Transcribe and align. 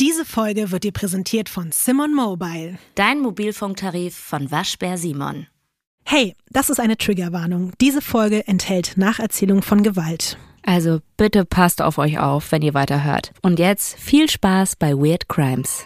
Diese 0.00 0.24
Folge 0.24 0.70
wird 0.70 0.84
dir 0.84 0.92
präsentiert 0.92 1.50
von 1.50 1.72
Simon 1.72 2.14
Mobile. 2.14 2.78
Dein 2.94 3.20
Mobilfunktarif 3.20 4.16
von 4.16 4.50
Waschbär 4.50 4.96
Simon. 4.96 5.46
Hey, 6.06 6.34
das 6.48 6.70
ist 6.70 6.80
eine 6.80 6.96
Triggerwarnung. 6.96 7.72
Diese 7.82 8.00
Folge 8.00 8.48
enthält 8.48 8.96
Nacherzählung 8.96 9.60
von 9.60 9.82
Gewalt. 9.82 10.38
Also 10.62 11.00
bitte 11.18 11.44
passt 11.44 11.82
auf 11.82 11.98
euch 11.98 12.18
auf, 12.18 12.50
wenn 12.50 12.62
ihr 12.62 12.72
weiterhört. 12.72 13.32
Und 13.42 13.58
jetzt 13.58 13.98
viel 13.98 14.30
Spaß 14.30 14.76
bei 14.76 14.94
Weird 14.94 15.28
Crimes. 15.28 15.84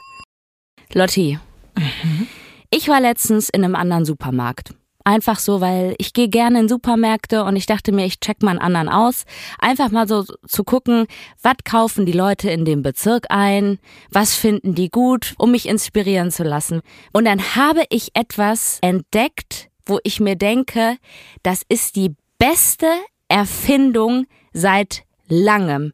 Lotti, 0.92 1.40
mhm. 1.76 2.28
ich 2.70 2.86
war 2.86 3.00
letztens 3.00 3.48
in 3.48 3.64
einem 3.64 3.74
anderen 3.74 4.04
Supermarkt. 4.04 4.74
Einfach 5.06 5.38
so, 5.38 5.60
weil 5.60 5.94
ich 5.98 6.14
gehe 6.14 6.28
gerne 6.28 6.60
in 6.60 6.68
Supermärkte 6.68 7.44
und 7.44 7.56
ich 7.56 7.66
dachte 7.66 7.92
mir, 7.92 8.06
ich 8.06 8.20
check 8.20 8.42
mal 8.42 8.52
einen 8.52 8.58
anderen 8.58 8.88
aus. 8.88 9.24
Einfach 9.58 9.90
mal 9.90 10.08
so 10.08 10.24
zu 10.46 10.64
gucken, 10.64 11.06
was 11.42 11.56
kaufen 11.64 12.06
die 12.06 12.12
Leute 12.12 12.50
in 12.50 12.64
dem 12.64 12.82
Bezirk 12.82 13.26
ein, 13.28 13.78
was 14.10 14.34
finden 14.34 14.74
die 14.74 14.88
gut, 14.88 15.34
um 15.36 15.50
mich 15.50 15.68
inspirieren 15.68 16.30
zu 16.30 16.42
lassen. 16.42 16.80
Und 17.12 17.26
dann 17.26 17.54
habe 17.54 17.84
ich 17.90 18.12
etwas 18.14 18.78
entdeckt, 18.80 19.68
wo 19.84 19.98
ich 20.04 20.20
mir 20.20 20.36
denke, 20.36 20.96
das 21.42 21.62
ist 21.68 21.96
die 21.96 22.14
beste 22.38 22.86
Erfindung 23.28 24.26
seit 24.54 25.04
langem. 25.28 25.92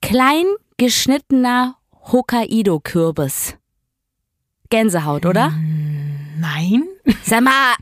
Klein 0.00 0.46
geschnittener 0.78 1.76
Hokkaido-Kürbis. 2.10 3.56
Gänsehaut, 4.70 5.26
oder? 5.26 5.48
Hm, 5.48 6.40
nein. 6.40 6.84
Sag 7.24 7.42
mal, 7.42 7.74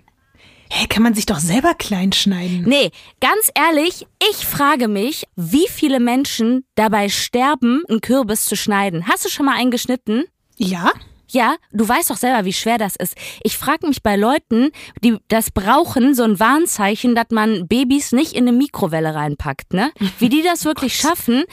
Hä, 0.72 0.86
kann 0.86 1.02
man 1.02 1.14
sich 1.14 1.26
doch 1.26 1.40
selber 1.40 1.74
klein 1.74 2.12
schneiden? 2.12 2.62
Nee, 2.64 2.90
ganz 3.20 3.50
ehrlich, 3.54 4.06
ich 4.30 4.46
frage 4.46 4.86
mich, 4.86 5.26
wie 5.34 5.66
viele 5.68 5.98
Menschen 5.98 6.64
dabei 6.76 7.08
sterben, 7.08 7.82
einen 7.88 8.00
Kürbis 8.00 8.44
zu 8.44 8.56
schneiden. 8.56 9.08
Hast 9.08 9.24
du 9.24 9.28
schon 9.28 9.46
mal 9.46 9.56
einen 9.56 9.72
geschnitten? 9.72 10.24
Ja. 10.56 10.92
Ja, 11.32 11.56
du 11.72 11.88
weißt 11.88 12.10
doch 12.10 12.16
selber, 12.16 12.44
wie 12.44 12.52
schwer 12.52 12.78
das 12.78 12.96
ist. 12.96 13.16
Ich 13.42 13.56
frage 13.56 13.86
mich 13.86 14.02
bei 14.02 14.16
Leuten, 14.16 14.70
die 15.02 15.16
das 15.28 15.50
brauchen, 15.50 16.14
so 16.14 16.24
ein 16.24 16.40
Warnzeichen, 16.40 17.14
dass 17.14 17.30
man 17.30 17.68
Babys 17.68 18.12
nicht 18.12 18.32
in 18.32 18.48
eine 18.48 18.56
Mikrowelle 18.56 19.14
reinpackt, 19.14 19.72
ne? 19.72 19.92
Wie 20.18 20.28
die 20.28 20.42
das 20.42 20.64
wirklich 20.64 20.96
schaffen, 20.96 21.44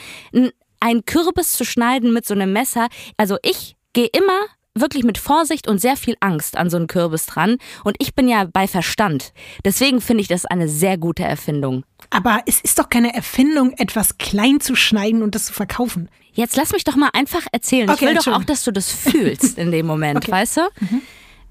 einen 0.80 1.04
Kürbis 1.04 1.52
zu 1.52 1.64
schneiden 1.64 2.12
mit 2.12 2.26
so 2.26 2.34
einem 2.34 2.52
Messer. 2.52 2.88
Also 3.16 3.36
ich 3.42 3.76
gehe 3.92 4.08
immer 4.08 4.46
wirklich 4.80 5.04
mit 5.04 5.18
Vorsicht 5.18 5.68
und 5.68 5.80
sehr 5.80 5.96
viel 5.96 6.16
Angst 6.20 6.56
an 6.56 6.70
so 6.70 6.76
einen 6.76 6.86
Kürbis 6.86 7.26
dran. 7.26 7.58
Und 7.84 7.96
ich 7.98 8.14
bin 8.14 8.28
ja 8.28 8.44
bei 8.44 8.66
Verstand. 8.66 9.32
Deswegen 9.64 10.00
finde 10.00 10.22
ich 10.22 10.28
das 10.28 10.46
eine 10.46 10.68
sehr 10.68 10.98
gute 10.98 11.24
Erfindung. 11.24 11.84
Aber 12.10 12.40
es 12.46 12.60
ist 12.60 12.78
doch 12.78 12.88
keine 12.88 13.14
Erfindung, 13.14 13.72
etwas 13.78 14.18
klein 14.18 14.60
zu 14.60 14.74
schneiden 14.74 15.22
und 15.22 15.34
das 15.34 15.46
zu 15.46 15.52
verkaufen. 15.52 16.08
Jetzt 16.32 16.56
lass 16.56 16.72
mich 16.72 16.84
doch 16.84 16.96
mal 16.96 17.10
einfach 17.12 17.46
erzählen. 17.52 17.90
Okay, 17.90 18.04
ich 18.04 18.10
will 18.10 18.16
doch 18.16 18.28
auch, 18.28 18.44
dass 18.44 18.64
du 18.64 18.70
das 18.70 18.90
fühlst 18.90 19.58
in 19.58 19.72
dem 19.72 19.86
Moment, 19.88 20.18
okay. 20.18 20.30
weißt 20.30 20.58
du? 20.58 20.60
Mhm. 20.80 21.02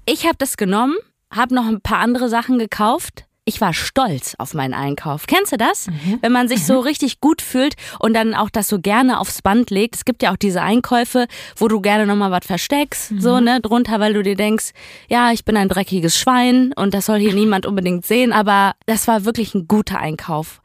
Ich 0.06 0.24
habe 0.24 0.36
das 0.38 0.56
genommen, 0.56 0.96
habe 1.30 1.54
noch 1.54 1.66
ein 1.66 1.80
paar 1.82 1.98
andere 1.98 2.28
Sachen 2.28 2.58
gekauft, 2.58 3.26
ich 3.48 3.62
war 3.62 3.72
stolz 3.72 4.34
auf 4.36 4.52
meinen 4.52 4.74
Einkauf. 4.74 5.26
Kennst 5.26 5.52
du 5.52 5.56
das? 5.56 5.86
Mhm. 5.86 6.18
Wenn 6.20 6.32
man 6.32 6.48
sich 6.48 6.60
mhm. 6.60 6.64
so 6.64 6.80
richtig 6.80 7.20
gut 7.20 7.40
fühlt 7.40 7.76
und 7.98 8.12
dann 8.12 8.34
auch 8.34 8.50
das 8.50 8.68
so 8.68 8.78
gerne 8.78 9.18
aufs 9.18 9.40
Band 9.40 9.70
legt. 9.70 9.96
Es 9.96 10.04
gibt 10.04 10.22
ja 10.22 10.32
auch 10.32 10.36
diese 10.36 10.60
Einkäufe, 10.60 11.26
wo 11.56 11.66
du 11.66 11.80
gerne 11.80 12.06
nochmal 12.06 12.30
was 12.30 12.46
versteckst, 12.46 13.12
mhm. 13.12 13.20
so, 13.20 13.40
ne, 13.40 13.62
drunter, 13.62 14.00
weil 14.00 14.12
du 14.12 14.22
dir 14.22 14.36
denkst, 14.36 14.72
ja, 15.08 15.32
ich 15.32 15.46
bin 15.46 15.56
ein 15.56 15.70
dreckiges 15.70 16.18
Schwein 16.18 16.74
und 16.76 16.92
das 16.92 17.06
soll 17.06 17.20
hier 17.20 17.32
niemand 17.32 17.64
unbedingt 17.64 18.04
sehen, 18.04 18.34
aber 18.34 18.74
das 18.84 19.08
war 19.08 19.24
wirklich 19.24 19.54
ein 19.54 19.66
guter 19.66 19.98
Einkauf. 19.98 20.60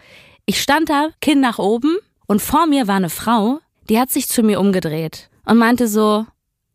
Ich 0.45 0.61
stand 0.61 0.89
da, 0.89 1.07
Kinn 1.21 1.39
nach 1.39 1.59
oben 1.59 1.95
und 2.27 2.41
vor 2.41 2.67
mir 2.67 2.89
war 2.89 2.97
eine 2.97 3.09
Frau, 3.09 3.59
die 3.89 3.97
hat 3.97 4.11
sich 4.11 4.27
zu 4.27 4.43
mir 4.43 4.59
umgedreht 4.59 5.29
und 5.45 5.57
meinte 5.57 5.87
so, 5.87 6.25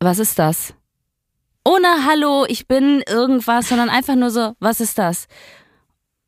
was 0.01 0.19
ist 0.19 0.39
das? 0.39 0.73
Ohne 1.67 2.07
Hallo, 2.07 2.47
ich 2.49 2.67
bin 2.67 3.03
irgendwas, 3.07 3.69
sondern 3.69 3.91
einfach 3.91 4.15
nur 4.15 4.31
so, 4.31 4.55
was 4.59 4.81
ist 4.81 4.99
das? 4.99 5.29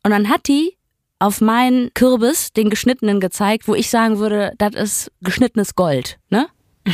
Und 0.02 0.10
dann 0.10 0.28
hat 0.28 0.48
die 0.48 0.76
auf 1.18 1.40
meinen 1.40 1.92
Kürbis, 1.94 2.52
den 2.52 2.70
geschnittenen, 2.70 3.20
gezeigt, 3.20 3.68
wo 3.68 3.74
ich 3.74 3.90
sagen 3.90 4.18
würde, 4.18 4.52
das 4.58 4.74
ist 4.74 5.12
geschnittenes 5.20 5.74
Gold, 5.74 6.18
ne? 6.30 6.48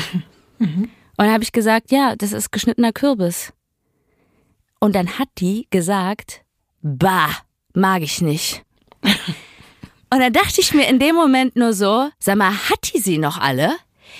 Mhm. 0.59 0.85
Und 1.19 1.25
dann 1.27 1.33
habe 1.33 1.45
ich 1.45 1.53
gesagt, 1.53 1.91
ja, 1.91 2.17
das 2.17 2.33
ist 2.33 2.51
geschnittener 2.51 2.91
Kürbis. 2.91 3.53
Und 4.81 4.95
dann 4.95 5.19
hat 5.19 5.29
die 5.37 5.67
gesagt, 5.69 6.47
bah, 6.81 7.29
mag 7.75 8.01
ich 8.01 8.23
nicht. 8.23 8.65
Und 9.03 10.21
dann 10.21 10.33
dachte 10.33 10.61
ich 10.61 10.73
mir 10.73 10.89
in 10.89 10.99
dem 10.99 11.15
Moment 11.15 11.57
nur 11.57 11.75
so, 11.75 12.09
sag 12.19 12.37
mal, 12.37 12.53
hat 12.53 12.93
die 12.95 13.01
sie 13.01 13.19
noch 13.19 13.39
alle? 13.39 13.77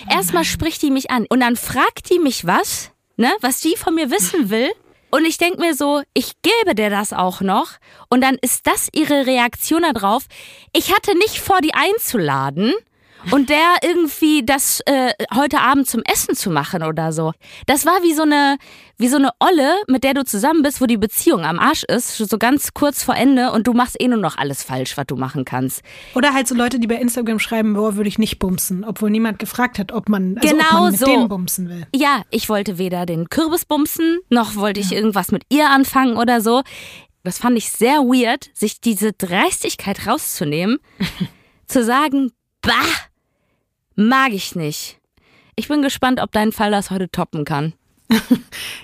Erstmal 0.09 0.43
spricht 0.43 0.81
die 0.81 0.91
mich 0.91 1.09
an 1.09 1.25
und 1.29 1.39
dann 1.39 1.55
fragt 1.55 2.09
die 2.11 2.19
mich 2.19 2.45
was, 2.45 2.91
ne, 3.15 3.31
was 3.41 3.61
die 3.61 3.75
von 3.77 3.95
mir 3.95 4.11
wissen 4.11 4.49
will. 4.49 4.69
Und 5.09 5.25
ich 5.25 5.37
denke 5.37 5.59
mir 5.59 5.73
so, 5.73 6.01
ich 6.13 6.33
gebe 6.41 6.75
dir 6.75 6.89
das 6.89 7.13
auch 7.13 7.41
noch. 7.41 7.71
Und 8.09 8.21
dann 8.21 8.37
ist 8.41 8.67
das 8.67 8.89
ihre 8.93 9.25
Reaktion 9.25 9.83
darauf. 9.83 10.25
Ich 10.73 10.93
hatte 10.93 11.17
nicht 11.17 11.39
vor, 11.39 11.59
die 11.61 11.73
einzuladen 11.73 12.73
und 13.31 13.49
der 13.49 13.77
irgendwie 13.81 14.45
das 14.45 14.81
äh, 14.85 15.11
heute 15.35 15.59
Abend 15.59 15.87
zum 15.87 16.01
Essen 16.03 16.35
zu 16.35 16.49
machen 16.49 16.83
oder 16.83 17.11
so. 17.11 17.33
Das 17.65 17.85
war 17.85 18.03
wie 18.03 18.13
so 18.13 18.23
eine 18.23 18.57
wie 18.97 19.07
so 19.07 19.17
eine 19.17 19.29
Olle, 19.39 19.75
mit 19.87 20.03
der 20.03 20.15
du 20.15 20.25
zusammen 20.25 20.63
bist, 20.63 20.81
wo 20.81 20.85
die 20.85 20.97
Beziehung 20.97 21.45
am 21.45 21.59
Arsch 21.59 21.83
ist, 21.83 22.17
so 22.17 22.37
ganz 22.37 22.73
kurz 22.73 23.03
vor 23.03 23.15
Ende 23.15 23.51
und 23.51 23.67
du 23.67 23.73
machst 23.73 23.95
eh 23.99 24.07
nur 24.07 24.17
noch 24.17 24.37
alles 24.37 24.63
falsch, 24.63 24.97
was 24.97 25.05
du 25.05 25.15
machen 25.15 25.45
kannst. 25.45 25.81
Oder 26.15 26.33
halt 26.33 26.47
so 26.47 26.55
Leute, 26.55 26.79
die 26.79 26.87
bei 26.87 26.95
Instagram 26.95 27.39
schreiben, 27.39 27.73
boah, 27.75 27.95
würde 27.95 28.09
ich 28.09 28.17
nicht 28.17 28.39
bumsen, 28.39 28.83
obwohl 28.83 29.11
niemand 29.11 29.37
gefragt 29.39 29.77
hat, 29.77 29.91
ob 29.91 30.09
man, 30.09 30.37
also 30.37 30.49
genau 30.49 30.65
ob 30.65 30.73
man 30.73 30.91
mit 30.91 30.99
so. 30.99 31.05
denen 31.05 31.29
bumsen 31.29 31.69
will. 31.69 31.87
Ja, 31.95 32.23
ich 32.31 32.49
wollte 32.49 32.79
weder 32.79 33.05
den 33.05 33.29
Kürbis 33.29 33.65
bumsen, 33.65 34.19
noch 34.29 34.55
wollte 34.55 34.79
ich 34.79 34.89
ja. 34.89 34.97
irgendwas 34.97 35.31
mit 35.31 35.43
ihr 35.49 35.69
anfangen 35.69 36.17
oder 36.17 36.41
so. 36.41 36.63
Das 37.23 37.37
fand 37.37 37.57
ich 37.57 37.69
sehr 37.69 37.99
weird, 37.99 38.49
sich 38.53 38.79
diese 38.81 39.13
Dreistigkeit 39.13 40.07
rauszunehmen, 40.07 40.79
zu 41.67 41.83
sagen, 41.83 42.31
bah, 42.61 42.71
mag 43.97 44.31
ich 44.31 44.55
nicht. 44.55 44.99
Ich 45.57 45.67
bin 45.67 45.81
gespannt, 45.81 46.21
ob 46.21 46.31
dein 46.31 46.53
Fall 46.53 46.71
das 46.71 46.89
heute 46.91 47.09
toppen 47.09 47.43
kann. 47.43 47.73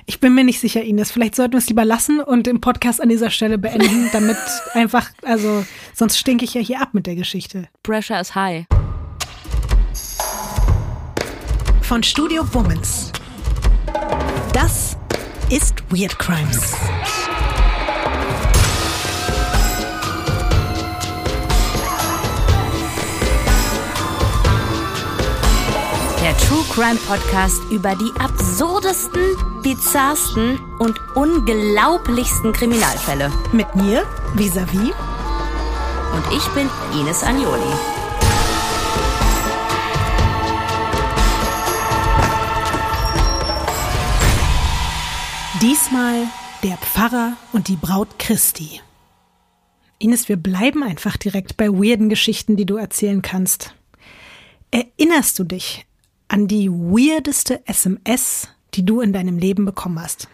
Ich 0.05 0.19
bin 0.19 0.35
mir 0.35 0.43
nicht 0.43 0.59
sicher, 0.59 0.83
Ines. 0.83 1.11
Vielleicht 1.11 1.33
sollten 1.35 1.53
wir 1.53 1.59
es 1.59 1.69
lieber 1.69 1.85
lassen 1.85 2.19
und 2.19 2.45
den 2.45 2.59
Podcast 2.59 3.01
an 3.01 3.07
dieser 3.07 3.29
Stelle 3.29 3.57
beenden, 3.57 4.09
damit 4.13 4.37
einfach, 4.73 5.09
also 5.21 5.65
sonst 5.93 6.17
stinke 6.17 6.43
ich 6.43 6.53
ja 6.53 6.61
hier 6.61 6.81
ab 6.81 6.89
mit 6.93 7.07
der 7.07 7.15
Geschichte. 7.15 7.69
Pressure 7.83 8.19
is 8.19 8.35
high. 8.35 8.65
Von 11.81 12.03
Studio 12.03 12.43
Womans. 12.53 13.13
Das 14.51 14.97
ist 15.49 15.83
Weird 15.89 16.19
Crimes. 16.19 16.75
Der 26.33 26.47
True 26.47 26.65
Crime 26.71 26.99
Podcast 27.07 27.61
über 27.69 27.95
die 27.95 28.11
absurdesten, 28.19 29.21
bizarrsten 29.61 30.57
und 30.79 30.99
unglaublichsten 31.15 32.53
Kriminalfälle. 32.53 33.31
Mit 33.51 33.75
mir, 33.75 34.03
Visavi. 34.33 34.93
Und 36.13 36.35
ich 36.35 36.47
bin 36.55 36.67
Ines 36.99 37.21
Agnoli. 37.21 37.61
Diesmal 45.61 46.27
der 46.63 46.77
Pfarrer 46.77 47.33
und 47.51 47.67
die 47.67 47.75
Braut 47.75 48.17
Christi. 48.17 48.81
Ines, 49.99 50.29
wir 50.29 50.37
bleiben 50.37 50.81
einfach 50.81 51.15
direkt 51.15 51.57
bei 51.57 51.69
weirden 51.69 52.09
Geschichten, 52.09 52.55
die 52.55 52.65
du 52.65 52.77
erzählen 52.77 53.21
kannst. 53.21 53.75
Erinnerst 54.71 55.37
du 55.37 55.43
dich 55.43 55.85
an 56.33 56.47
die 56.47 56.67
weirdeste 56.71 57.61
SMS, 57.67 58.47
die 58.73 58.83
du 58.83 59.01
in 59.01 59.13
deinem 59.13 59.37
Leben 59.37 59.65
bekommen 59.65 60.01
hast? 60.01 60.27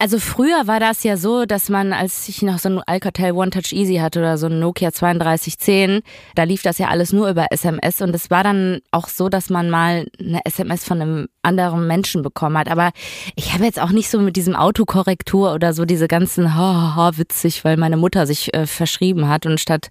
Also 0.00 0.20
früher 0.20 0.68
war 0.68 0.78
das 0.78 1.02
ja 1.02 1.16
so, 1.16 1.44
dass 1.44 1.68
man, 1.68 1.92
als 1.92 2.28
ich 2.28 2.42
noch 2.42 2.60
so 2.60 2.68
ein 2.68 2.80
Alcatel 2.86 3.32
One 3.32 3.50
Touch 3.50 3.72
Easy 3.72 3.96
hatte 3.96 4.20
oder 4.20 4.38
so 4.38 4.46
ein 4.46 4.60
Nokia 4.60 4.92
3210, 4.92 6.02
da 6.36 6.44
lief 6.44 6.62
das 6.62 6.78
ja 6.78 6.86
alles 6.86 7.12
nur 7.12 7.28
über 7.28 7.46
SMS 7.50 8.00
und 8.00 8.14
es 8.14 8.30
war 8.30 8.44
dann 8.44 8.78
auch 8.92 9.08
so, 9.08 9.28
dass 9.28 9.50
man 9.50 9.70
mal 9.70 10.06
eine 10.20 10.40
SMS 10.44 10.84
von 10.84 11.02
einem 11.02 11.28
anderen 11.42 11.88
Menschen 11.88 12.22
bekommen 12.22 12.56
hat. 12.56 12.70
Aber 12.70 12.92
ich 13.34 13.52
habe 13.54 13.64
jetzt 13.64 13.80
auch 13.80 13.90
nicht 13.90 14.08
so 14.08 14.20
mit 14.20 14.36
diesem 14.36 14.54
Autokorrektur 14.54 15.52
oder 15.52 15.72
so 15.72 15.84
diese 15.84 16.06
ganzen 16.06 16.54
ha, 16.54 16.94
ha, 16.94 17.18
witzig, 17.18 17.64
weil 17.64 17.76
meine 17.76 17.96
Mutter 17.96 18.24
sich 18.28 18.54
äh, 18.54 18.66
verschrieben 18.66 19.28
hat 19.28 19.46
und 19.46 19.58
statt 19.58 19.88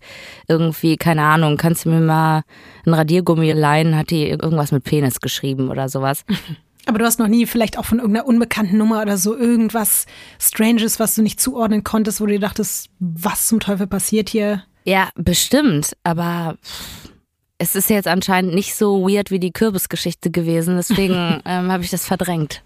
irgendwie, 0.48 0.95
keine 0.95 1.24
Ahnung, 1.24 1.57
kannst 1.57 1.83
du 1.83 1.89
mir 1.89 2.00
mal 2.00 2.44
ein 2.86 2.94
Radiergummi 2.94 3.51
leihen, 3.51 3.98
hat 3.98 4.12
die 4.12 4.30
irgendwas 4.30 4.71
mit 4.71 4.86
Penis 4.86 5.19
geschrieben 5.19 5.69
oder 5.69 5.89
sowas. 5.89 6.24
Aber 6.88 7.00
du 7.00 7.06
hast 7.06 7.19
noch 7.19 7.28
nie 7.28 7.45
vielleicht 7.45 7.78
auch 7.78 7.86
von 7.86 8.00
irgendeiner 8.00 8.25
unbekannten 8.25 8.78
Nummer 8.78 9.01
oder 9.01 9.18
so 9.18 9.36
irgendwas 9.36 10.06
Stranges, 10.39 11.00
was 11.00 11.16
du 11.16 11.22
nicht 11.22 11.39
zuordnen 11.42 11.84
konntest, 11.84 12.22
wo 12.22 12.25
du 12.25 12.31
dir 12.31 12.39
dachtest, 12.39 12.89
was 13.00 13.48
zum 13.48 13.60
Teufel 13.60 13.88
passiert 13.88 14.30
hier? 14.30 14.63
Ja, 14.86 15.10
bestimmt. 15.16 15.98
Aber 16.04 16.57
es 17.57 17.75
ist 17.75 17.89
jetzt 17.89 18.07
anscheinend 18.07 18.56
nicht 18.56 18.74
so 18.74 19.01
weird 19.01 19.31
wie 19.31 19.39
die 19.39 19.51
Kürbisgeschichte 19.51 20.31
gewesen, 20.31 20.78
deswegen 20.78 21.13
ähm, 21.45 21.72
habe 21.72 21.84
ich 21.84 21.89
das 21.89 22.06
verdrängt. 22.06 22.63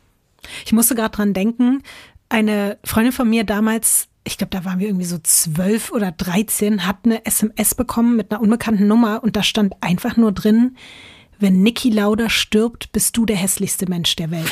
Ich 0.65 0.71
musste 0.71 0.94
gerade 0.94 1.15
dran 1.15 1.33
denken, 1.33 1.81
eine 2.29 2.77
Freundin 2.83 3.13
von 3.13 3.27
mir 3.27 3.44
damals, 3.44 4.07
ich 4.24 4.38
glaube, 4.38 4.51
da 4.51 4.65
waren 4.65 4.77
wir 4.77 4.88
irgendwie 4.88 5.06
so 5.06 5.17
zwölf 5.17 5.91
oder 5.91 6.12
dreizehn, 6.12 6.85
hat 6.85 6.97
eine 7.06 7.25
SMS 7.25 7.74
bekommen 7.74 8.15
mit 8.15 8.31
einer 8.31 8.41
unbekannten 8.41 8.88
Nummer 8.88 9.24
und 9.24 9.35
da 9.35 9.41
stand 9.41 9.74
einfach 9.81 10.15
nur 10.15 10.31
drin, 10.31 10.77
wenn 11.41 11.61
Niki 11.63 11.89
Lauda 11.89 12.29
stirbt, 12.29 12.91
bist 12.91 13.17
du 13.17 13.25
der 13.25 13.35
hässlichste 13.35 13.89
Mensch 13.89 14.15
der 14.15 14.31
Welt. 14.31 14.51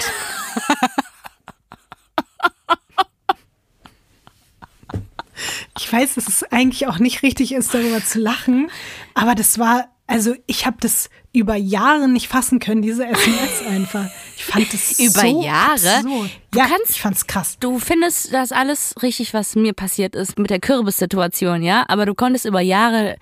ich 5.78 5.94
weiß, 5.94 6.16
dass 6.16 6.28
es 6.28 6.44
eigentlich 6.44 6.88
auch 6.88 7.00
nicht 7.00 7.24
richtig 7.24 7.54
ist, 7.54 7.74
darüber 7.74 8.04
zu 8.04 8.20
lachen, 8.20 8.70
aber 9.14 9.36
das 9.36 9.60
war, 9.60 9.90
also 10.08 10.36
ich 10.48 10.66
habe 10.66 10.78
das 10.80 11.10
über 11.32 11.56
Jahre 11.56 12.08
nicht 12.08 12.28
fassen 12.28 12.60
können, 12.60 12.82
diese 12.82 13.06
SMS 13.06 13.62
einfach. 13.68 14.10
Ich 14.36 14.46
fand 14.46 14.74
es 14.74 15.00
über 15.00 15.22
so 15.22 15.44
Jahre. 15.44 15.98
Absurd. 15.98 16.32
Du 16.52 16.58
ja, 16.58 16.66
kannst, 16.66 16.92
ich 16.92 17.02
fand's 17.02 17.28
krass. 17.28 17.58
Du 17.60 17.78
findest 17.78 18.34
das 18.34 18.52
alles 18.52 18.96
richtig, 19.04 19.34
was 19.36 19.56
mir 19.56 19.74
passiert 19.74 20.16
ist 20.16 20.40
mit 20.40 20.50
der 20.50 20.60
Kürbissituation, 20.60 21.62
ja? 21.62 21.86
Aber 21.88 22.08
du 22.08 22.16
konntest 22.16 22.46
über 22.46 22.60
Jahre 22.60 23.18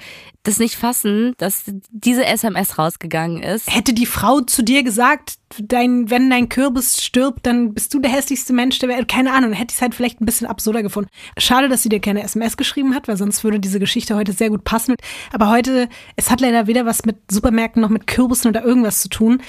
das 0.47 0.59
nicht 0.59 0.75
fassen, 0.75 1.33
dass 1.37 1.65
diese 1.89 2.25
SMS 2.25 2.77
rausgegangen 2.77 3.43
ist. 3.43 3.73
Hätte 3.73 3.93
die 3.93 4.05
Frau 4.05 4.39
zu 4.39 4.63
dir 4.63 4.81
gesagt, 4.83 5.39
dein, 5.59 6.09
wenn 6.09 6.29
dein 6.29 6.47
Kürbis 6.47 7.03
stirbt, 7.03 7.45
dann 7.45 7.73
bist 7.73 7.93
du 7.93 7.99
der 7.99 8.11
hässlichste 8.11 8.53
Mensch 8.53 8.79
der 8.79 8.87
Welt. 8.87 9.09
Keine 9.09 9.33
Ahnung, 9.33 9.51
hätte 9.51 9.71
ich 9.71 9.75
es 9.75 9.81
halt 9.81 9.93
vielleicht 9.93 10.21
ein 10.21 10.25
bisschen 10.25 10.47
absurder 10.47 10.83
gefunden. 10.83 11.09
Schade, 11.37 11.67
dass 11.67 11.83
sie 11.83 11.89
dir 11.89 11.99
keine 11.99 12.23
SMS 12.23 12.55
geschrieben 12.55 12.95
hat, 12.95 13.09
weil 13.09 13.17
sonst 13.17 13.43
würde 13.43 13.59
diese 13.59 13.79
Geschichte 13.79 14.15
heute 14.15 14.31
sehr 14.31 14.49
gut 14.49 14.63
passen. 14.63 14.95
Aber 15.33 15.49
heute, 15.49 15.89
es 16.15 16.31
hat 16.31 16.39
leider 16.39 16.67
weder 16.67 16.85
was 16.85 17.03
mit 17.03 17.17
Supermärkten 17.29 17.81
noch 17.81 17.89
mit 17.89 18.07
Kürbissen 18.07 18.47
oder 18.47 18.63
irgendwas 18.63 19.01
zu 19.01 19.09
tun. 19.09 19.41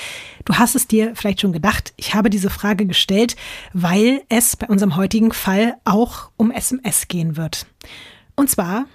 Du 0.48 0.54
hast 0.54 0.74
es 0.74 0.86
dir 0.86 1.14
vielleicht 1.14 1.42
schon 1.42 1.52
gedacht. 1.52 1.92
Ich 1.98 2.14
habe 2.14 2.30
diese 2.30 2.48
Frage 2.48 2.86
gestellt, 2.86 3.36
weil 3.74 4.22
es 4.30 4.56
bei 4.56 4.66
unserem 4.66 4.96
heutigen 4.96 5.30
Fall 5.32 5.76
auch 5.84 6.30
um 6.38 6.50
SMS 6.50 7.06
gehen 7.06 7.36
wird. 7.36 7.66
Und 8.34 8.48
zwar 8.48 8.86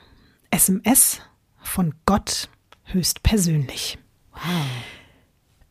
SMS 0.49 1.21
von 1.61 1.93
Gott 2.07 2.49
höchstpersönlich. 2.85 3.99
Wow. 4.31 4.41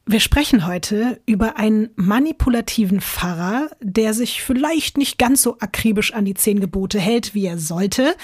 Wir 0.06 0.20
sprechen 0.20 0.68
heute 0.68 1.20
über 1.26 1.56
einen 1.56 1.90
manipulativen 1.96 3.00
Pfarrer, 3.00 3.68
der 3.80 4.14
sich 4.14 4.40
vielleicht 4.40 4.98
nicht 4.98 5.18
ganz 5.18 5.42
so 5.42 5.58
akribisch 5.58 6.14
an 6.14 6.24
die 6.24 6.34
zehn 6.34 6.60
Gebote 6.60 7.00
hält, 7.00 7.34
wie 7.34 7.46
er 7.46 7.58
sollte, 7.58 8.14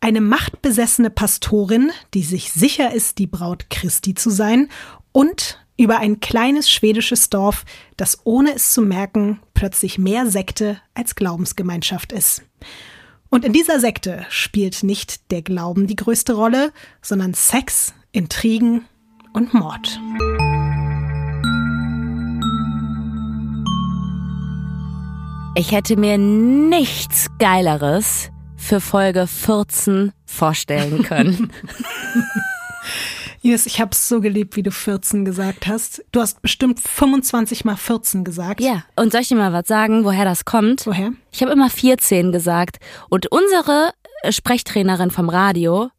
eine 0.00 0.20
machtbesessene 0.20 1.10
Pastorin, 1.10 1.92
die 2.12 2.24
sich 2.24 2.50
sicher 2.50 2.92
ist, 2.92 3.18
die 3.18 3.28
Braut 3.28 3.70
Christi 3.70 4.14
zu 4.14 4.30
sein, 4.30 4.68
und 5.12 5.63
über 5.76 5.98
ein 5.98 6.20
kleines 6.20 6.70
schwedisches 6.70 7.30
Dorf, 7.30 7.64
das 7.96 8.18
ohne 8.24 8.54
es 8.54 8.72
zu 8.72 8.82
merken 8.82 9.40
plötzlich 9.54 9.98
mehr 9.98 10.26
Sekte 10.26 10.80
als 10.94 11.14
Glaubensgemeinschaft 11.14 12.12
ist. 12.12 12.42
Und 13.30 13.44
in 13.44 13.52
dieser 13.52 13.80
Sekte 13.80 14.24
spielt 14.28 14.84
nicht 14.84 15.30
der 15.32 15.42
Glauben 15.42 15.86
die 15.86 15.96
größte 15.96 16.34
Rolle, 16.34 16.72
sondern 17.02 17.34
Sex, 17.34 17.92
Intrigen 18.12 18.84
und 19.32 19.52
Mord. 19.54 19.98
Ich 25.56 25.72
hätte 25.72 25.96
mir 25.96 26.18
nichts 26.18 27.26
Geileres 27.38 28.30
für 28.56 28.80
Folge 28.80 29.26
14 29.26 30.12
vorstellen 30.24 31.02
können. 31.02 31.52
Ines, 33.44 33.66
ich 33.66 33.78
habe 33.78 33.90
es 33.92 34.08
so 34.08 34.22
geliebt, 34.22 34.56
wie 34.56 34.62
du 34.62 34.70
14 34.70 35.26
gesagt 35.26 35.66
hast. 35.66 36.02
Du 36.12 36.20
hast 36.22 36.40
bestimmt 36.40 36.80
25 36.80 37.66
mal 37.66 37.76
14 37.76 38.24
gesagt. 38.24 38.60
Ja, 38.62 38.84
und 38.96 39.12
soll 39.12 39.20
ich 39.20 39.28
dir 39.28 39.36
mal 39.36 39.52
was 39.52 39.66
sagen, 39.66 40.04
woher 40.04 40.24
das 40.24 40.46
kommt? 40.46 40.86
Woher? 40.86 41.12
Ich 41.30 41.42
habe 41.42 41.52
immer 41.52 41.68
14 41.68 42.32
gesagt. 42.32 42.78
Und 43.10 43.30
unsere 43.30 43.92
äh, 44.22 44.32
Sprechtrainerin 44.32 45.10
vom 45.10 45.28
Radio 45.28 45.90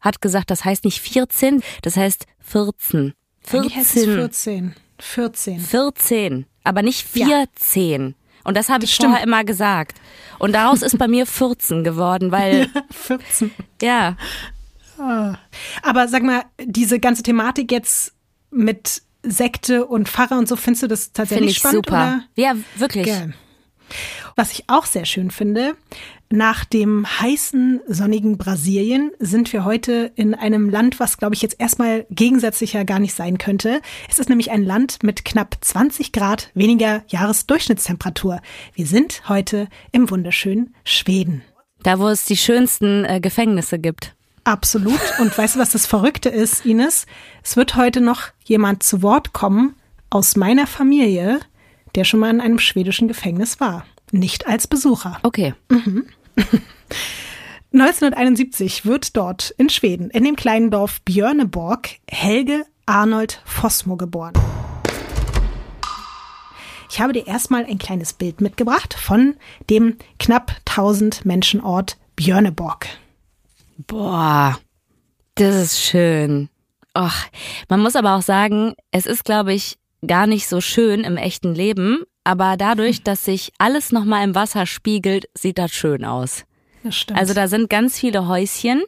hat 0.00 0.20
gesagt, 0.20 0.50
das 0.50 0.64
heißt 0.64 0.84
nicht 0.84 1.00
14, 1.00 1.62
das 1.82 1.96
heißt 1.96 2.26
14. 2.40 3.14
14. 3.42 3.74
Heißt 3.76 3.96
es 3.96 4.04
14. 4.04 4.74
14. 4.98 5.60
14, 5.60 6.46
aber 6.64 6.82
nicht 6.82 7.06
14. 7.06 8.08
Ja. 8.08 8.14
Und 8.42 8.56
das 8.56 8.68
habe 8.68 8.84
ich 8.84 8.94
stimmt. 8.94 9.10
vorher 9.10 9.24
immer 9.24 9.44
gesagt. 9.44 10.00
Und 10.40 10.52
daraus 10.52 10.82
ist 10.82 10.98
bei 10.98 11.06
mir 11.06 11.26
14 11.26 11.84
geworden, 11.84 12.32
weil. 12.32 12.68
14. 12.90 13.52
Ja. 13.80 14.16
Aber 14.98 16.08
sag 16.08 16.22
mal, 16.22 16.44
diese 16.62 17.00
ganze 17.00 17.22
Thematik 17.22 17.72
jetzt 17.72 18.14
mit 18.50 19.02
Sekte 19.22 19.86
und 19.86 20.08
Pfarrer 20.08 20.38
und 20.38 20.48
so, 20.48 20.56
findest 20.56 20.84
du 20.84 20.86
das 20.88 21.12
tatsächlich 21.12 21.40
Find 21.40 21.50
ich 21.50 21.58
spannend? 21.58 21.86
Super. 21.86 21.96
Oder? 21.96 22.24
Ja, 22.34 22.54
wirklich. 22.76 23.04
Gern. 23.04 23.34
Was 24.36 24.52
ich 24.52 24.64
auch 24.68 24.84
sehr 24.86 25.06
schön 25.06 25.30
finde, 25.30 25.74
nach 26.30 26.64
dem 26.64 27.06
heißen, 27.20 27.80
sonnigen 27.86 28.36
Brasilien 28.36 29.12
sind 29.18 29.52
wir 29.52 29.64
heute 29.64 30.12
in 30.14 30.34
einem 30.34 30.68
Land, 30.68 31.00
was, 31.00 31.16
glaube 31.16 31.34
ich, 31.34 31.42
jetzt 31.42 31.56
erstmal 31.58 32.06
gegensätzlicher 32.10 32.84
gar 32.84 32.98
nicht 32.98 33.14
sein 33.14 33.38
könnte. 33.38 33.80
Es 34.08 34.18
ist 34.18 34.28
nämlich 34.28 34.50
ein 34.50 34.62
Land 34.62 35.02
mit 35.02 35.24
knapp 35.24 35.56
20 35.60 36.12
Grad 36.12 36.50
weniger 36.54 37.02
Jahresdurchschnittstemperatur. 37.08 38.40
Wir 38.74 38.86
sind 38.86 39.28
heute 39.28 39.68
im 39.90 40.10
wunderschönen 40.10 40.74
Schweden. 40.84 41.42
Da, 41.82 41.98
wo 41.98 42.08
es 42.08 42.24
die 42.24 42.36
schönsten 42.36 43.04
äh, 43.04 43.20
Gefängnisse 43.20 43.78
gibt. 43.78 44.14
Absolut. 44.48 44.98
Und 45.18 45.36
weißt 45.36 45.56
du, 45.56 45.58
was 45.58 45.72
das 45.72 45.84
Verrückte 45.84 46.30
ist, 46.30 46.64
Ines? 46.64 47.04
Es 47.42 47.58
wird 47.58 47.76
heute 47.76 48.00
noch 48.00 48.28
jemand 48.44 48.82
zu 48.82 49.02
Wort 49.02 49.34
kommen 49.34 49.74
aus 50.08 50.36
meiner 50.36 50.66
Familie, 50.66 51.40
der 51.94 52.04
schon 52.04 52.20
mal 52.20 52.30
in 52.30 52.40
einem 52.40 52.58
schwedischen 52.58 53.08
Gefängnis 53.08 53.60
war. 53.60 53.84
Nicht 54.10 54.46
als 54.46 54.66
Besucher. 54.66 55.18
Okay. 55.22 55.52
Mhm. 55.68 56.06
1971 57.74 58.86
wird 58.86 59.18
dort 59.18 59.54
in 59.58 59.68
Schweden, 59.68 60.08
in 60.08 60.24
dem 60.24 60.34
kleinen 60.34 60.70
Dorf 60.70 61.02
Björneborg, 61.02 61.90
Helge 62.10 62.64
Arnold 62.86 63.42
Fossmo 63.44 63.98
geboren. 63.98 64.32
Ich 66.90 67.02
habe 67.02 67.12
dir 67.12 67.26
erstmal 67.26 67.66
ein 67.66 67.76
kleines 67.76 68.14
Bild 68.14 68.40
mitgebracht 68.40 68.94
von 68.94 69.36
dem 69.68 69.98
knapp 70.18 70.52
1000 70.64 71.26
Menschenort 71.26 71.98
Björneborg. 72.16 72.88
Boah, 73.78 74.58
das 75.36 75.54
ist 75.54 75.80
schön. 75.80 76.48
Och, 76.96 77.14
man 77.68 77.80
muss 77.80 77.94
aber 77.94 78.16
auch 78.16 78.22
sagen, 78.22 78.74
es 78.90 79.06
ist, 79.06 79.24
glaube 79.24 79.54
ich, 79.54 79.78
gar 80.06 80.26
nicht 80.26 80.48
so 80.48 80.60
schön 80.60 81.04
im 81.04 81.16
echten 81.16 81.54
Leben, 81.54 82.02
aber 82.24 82.56
dadurch, 82.56 83.04
dass 83.04 83.24
sich 83.24 83.52
alles 83.58 83.92
nochmal 83.92 84.24
im 84.24 84.34
Wasser 84.34 84.66
spiegelt, 84.66 85.28
sieht 85.34 85.58
das 85.58 85.70
schön 85.70 86.04
aus. 86.04 86.44
Das 86.82 86.96
stimmt. 86.96 87.18
Also 87.18 87.34
da 87.34 87.46
sind 87.48 87.70
ganz 87.70 87.98
viele 87.98 88.26
Häuschen. 88.26 88.82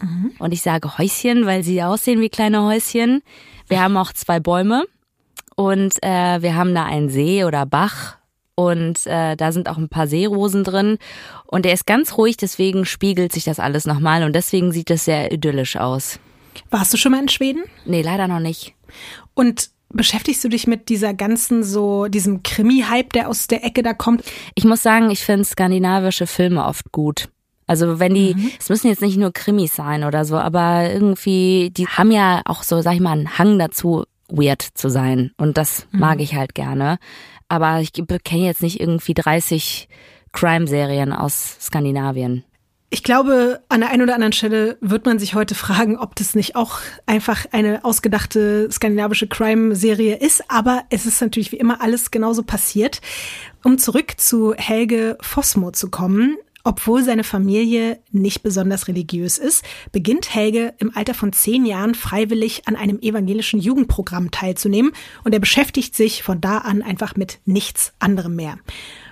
Mhm. 0.00 0.32
Und 0.38 0.52
ich 0.52 0.62
sage 0.62 0.98
Häuschen, 0.98 1.46
weil 1.46 1.62
sie 1.62 1.82
aussehen 1.82 2.20
wie 2.20 2.28
kleine 2.28 2.62
Häuschen. 2.64 3.22
Wir 3.68 3.80
haben 3.80 3.96
auch 3.96 4.12
zwei 4.12 4.40
Bäume 4.40 4.84
und 5.54 6.02
äh, 6.02 6.42
wir 6.42 6.54
haben 6.54 6.74
da 6.74 6.84
einen 6.84 7.08
See 7.08 7.44
oder 7.44 7.64
Bach 7.64 8.18
und 8.56 9.06
äh, 9.06 9.36
da 9.36 9.52
sind 9.52 9.68
auch 9.68 9.76
ein 9.76 9.88
paar 9.88 10.08
Seerosen 10.08 10.64
drin 10.64 10.98
und 11.46 11.64
der 11.64 11.72
ist 11.72 11.86
ganz 11.86 12.18
ruhig, 12.18 12.36
deswegen 12.36 12.84
spiegelt 12.84 13.32
sich 13.32 13.44
das 13.44 13.60
alles 13.60 13.86
nochmal 13.86 14.24
und 14.24 14.34
deswegen 14.34 14.72
sieht 14.72 14.90
es 14.90 15.04
sehr 15.04 15.30
idyllisch 15.30 15.76
aus. 15.76 16.18
Warst 16.70 16.92
du 16.92 16.96
schon 16.96 17.12
mal 17.12 17.22
in 17.22 17.28
Schweden? 17.28 17.62
Nee, 17.84 18.02
leider 18.02 18.26
noch 18.26 18.40
nicht. 18.40 18.74
Und 19.34 19.70
beschäftigst 19.90 20.42
du 20.42 20.48
dich 20.48 20.66
mit 20.66 20.88
dieser 20.88 21.14
ganzen 21.14 21.62
so, 21.62 22.06
diesem 22.06 22.42
Krimi-Hype, 22.42 23.12
der 23.12 23.28
aus 23.28 23.46
der 23.46 23.64
Ecke 23.64 23.82
da 23.82 23.94
kommt? 23.94 24.24
Ich 24.54 24.64
muss 24.64 24.82
sagen, 24.82 25.10
ich 25.10 25.20
finde 25.20 25.44
skandinavische 25.44 26.26
Filme 26.26 26.64
oft 26.64 26.90
gut. 26.92 27.28
Also 27.66 27.98
wenn 27.98 28.14
die, 28.14 28.34
mhm. 28.34 28.52
es 28.58 28.68
müssen 28.68 28.88
jetzt 28.88 29.02
nicht 29.02 29.18
nur 29.18 29.32
Krimis 29.32 29.74
sein 29.74 30.04
oder 30.04 30.24
so, 30.24 30.38
aber 30.38 30.90
irgendwie, 30.90 31.70
die 31.76 31.88
haben 31.88 32.10
ja 32.10 32.42
auch 32.44 32.62
so, 32.62 32.80
sag 32.80 32.94
ich 32.94 33.00
mal, 33.00 33.12
einen 33.12 33.38
Hang 33.38 33.58
dazu, 33.58 34.04
weird 34.28 34.62
zu 34.62 34.88
sein. 34.88 35.32
Und 35.36 35.56
das 35.58 35.86
mhm. 35.90 36.00
mag 36.00 36.20
ich 36.20 36.34
halt 36.34 36.54
gerne. 36.54 36.98
Aber 37.48 37.80
ich 37.80 37.92
kenne 37.92 38.44
jetzt 38.44 38.62
nicht 38.62 38.80
irgendwie 38.80 39.14
30 39.14 39.88
Crime-Serien 40.32 41.12
aus 41.12 41.56
Skandinavien. 41.60 42.44
Ich 42.88 43.02
glaube, 43.02 43.62
an 43.68 43.80
der 43.80 43.90
einen 43.90 44.02
oder 44.02 44.14
anderen 44.14 44.32
Stelle 44.32 44.78
wird 44.80 45.06
man 45.06 45.18
sich 45.18 45.34
heute 45.34 45.56
fragen, 45.56 45.98
ob 45.98 46.14
das 46.14 46.36
nicht 46.36 46.54
auch 46.54 46.78
einfach 47.04 47.44
eine 47.50 47.84
ausgedachte 47.84 48.68
skandinavische 48.70 49.26
Crime-Serie 49.26 50.16
ist. 50.16 50.44
Aber 50.48 50.84
es 50.88 51.04
ist 51.04 51.20
natürlich 51.20 51.50
wie 51.50 51.56
immer 51.56 51.80
alles 51.80 52.12
genauso 52.12 52.44
passiert. 52.44 53.00
Um 53.64 53.78
zurück 53.78 54.14
zu 54.18 54.54
Helge 54.54 55.18
Fossmo 55.20 55.72
zu 55.72 55.90
kommen. 55.90 56.36
Obwohl 56.66 57.04
seine 57.04 57.22
Familie 57.22 58.00
nicht 58.10 58.42
besonders 58.42 58.88
religiös 58.88 59.38
ist, 59.38 59.64
beginnt 59.92 60.34
Helge 60.34 60.74
im 60.78 60.90
Alter 60.96 61.14
von 61.14 61.32
zehn 61.32 61.64
Jahren 61.64 61.94
freiwillig 61.94 62.66
an 62.66 62.74
einem 62.74 62.98
evangelischen 62.98 63.60
Jugendprogramm 63.60 64.32
teilzunehmen 64.32 64.90
und 65.22 65.32
er 65.32 65.38
beschäftigt 65.38 65.94
sich 65.94 66.24
von 66.24 66.40
da 66.40 66.58
an 66.58 66.82
einfach 66.82 67.14
mit 67.14 67.38
nichts 67.44 67.92
anderem 68.00 68.34
mehr. 68.34 68.58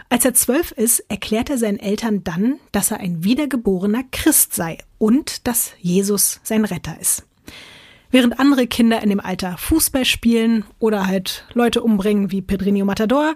Als 0.09 0.25
er 0.25 0.35
zwölf 0.35 0.73
ist, 0.73 0.99
erklärt 1.09 1.49
er 1.49 1.57
seinen 1.57 1.79
Eltern 1.79 2.25
dann, 2.25 2.59
dass 2.73 2.91
er 2.91 2.99
ein 2.99 3.23
wiedergeborener 3.23 4.03
Christ 4.11 4.53
sei 4.53 4.79
und 4.99 5.47
dass 5.47 5.75
Jesus 5.79 6.41
sein 6.43 6.65
Retter 6.65 7.01
ist. 7.01 7.23
Während 8.11 8.41
andere 8.41 8.67
Kinder 8.67 9.01
in 9.01 9.11
dem 9.11 9.21
Alter 9.21 9.59
Fußball 9.59 10.05
spielen 10.05 10.65
oder 10.81 11.07
halt 11.07 11.47
Leute 11.55 11.85
umbringen 11.85 12.33
wie 12.33 12.43
Pedrinho 12.43 12.85
Matador, 12.85 13.35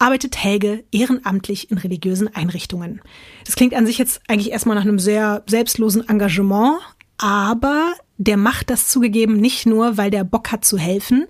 arbeitet 0.00 0.42
Helge 0.42 0.82
ehrenamtlich 0.90 1.70
in 1.70 1.78
religiösen 1.78 2.34
Einrichtungen. 2.34 3.00
Das 3.44 3.54
klingt 3.54 3.74
an 3.74 3.86
sich 3.86 3.98
jetzt 3.98 4.22
eigentlich 4.26 4.50
erstmal 4.50 4.74
nach 4.74 4.82
einem 4.82 4.98
sehr 4.98 5.44
selbstlosen 5.46 6.08
Engagement, 6.08 6.80
aber 7.18 7.92
der 8.16 8.36
macht 8.36 8.70
das 8.70 8.88
zugegeben 8.88 9.36
nicht 9.36 9.66
nur, 9.66 9.98
weil 9.98 10.10
der 10.10 10.24
Bock 10.24 10.50
hat 10.50 10.64
zu 10.64 10.78
helfen, 10.78 11.26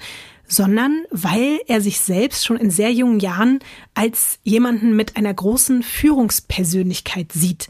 sondern 0.47 1.05
weil 1.11 1.61
er 1.67 1.81
sich 1.81 2.00
selbst 2.00 2.47
schon 2.47 2.57
in 2.57 2.71
sehr 2.71 2.93
jungen 2.93 3.21
Jahren 3.21 3.59
als 3.95 4.39
jemanden 4.45 4.97
mit 4.97 5.17
einer 5.17 5.35
großen 5.35 5.83
Führungspersönlichkeit 5.83 7.33
sieht. 7.33 7.69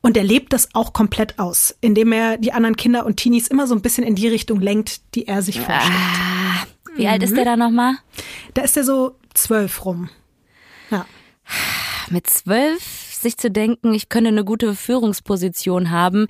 Und 0.00 0.16
er 0.16 0.24
lebt 0.24 0.52
das 0.52 0.74
auch 0.74 0.92
komplett 0.92 1.38
aus, 1.38 1.76
indem 1.80 2.10
er 2.12 2.36
die 2.36 2.52
anderen 2.52 2.76
Kinder 2.76 3.06
und 3.06 3.16
Teenies 3.16 3.46
immer 3.46 3.68
so 3.68 3.74
ein 3.74 3.82
bisschen 3.82 4.04
in 4.04 4.16
die 4.16 4.26
Richtung 4.26 4.60
lenkt, 4.60 5.14
die 5.14 5.28
er 5.28 5.42
sich 5.42 5.60
vorstellt. 5.60 5.96
Ah, 5.96 6.66
wie 6.96 7.02
mhm. 7.02 7.08
alt 7.08 7.22
ist 7.22 7.36
der 7.36 7.44
da 7.44 7.56
nochmal? 7.56 7.94
Da 8.54 8.62
ist 8.62 8.76
er 8.76 8.82
so 8.82 9.16
zwölf 9.34 9.84
rum. 9.84 10.10
Ja. 10.92 11.06
Mit 12.10 12.28
zwölf 12.28 12.82
sich 13.20 13.36
zu 13.36 13.50
denken, 13.50 13.94
ich 13.94 14.08
könnte 14.08 14.28
eine 14.28 14.44
gute 14.44 14.74
Führungsposition 14.74 15.90
haben, 15.90 16.26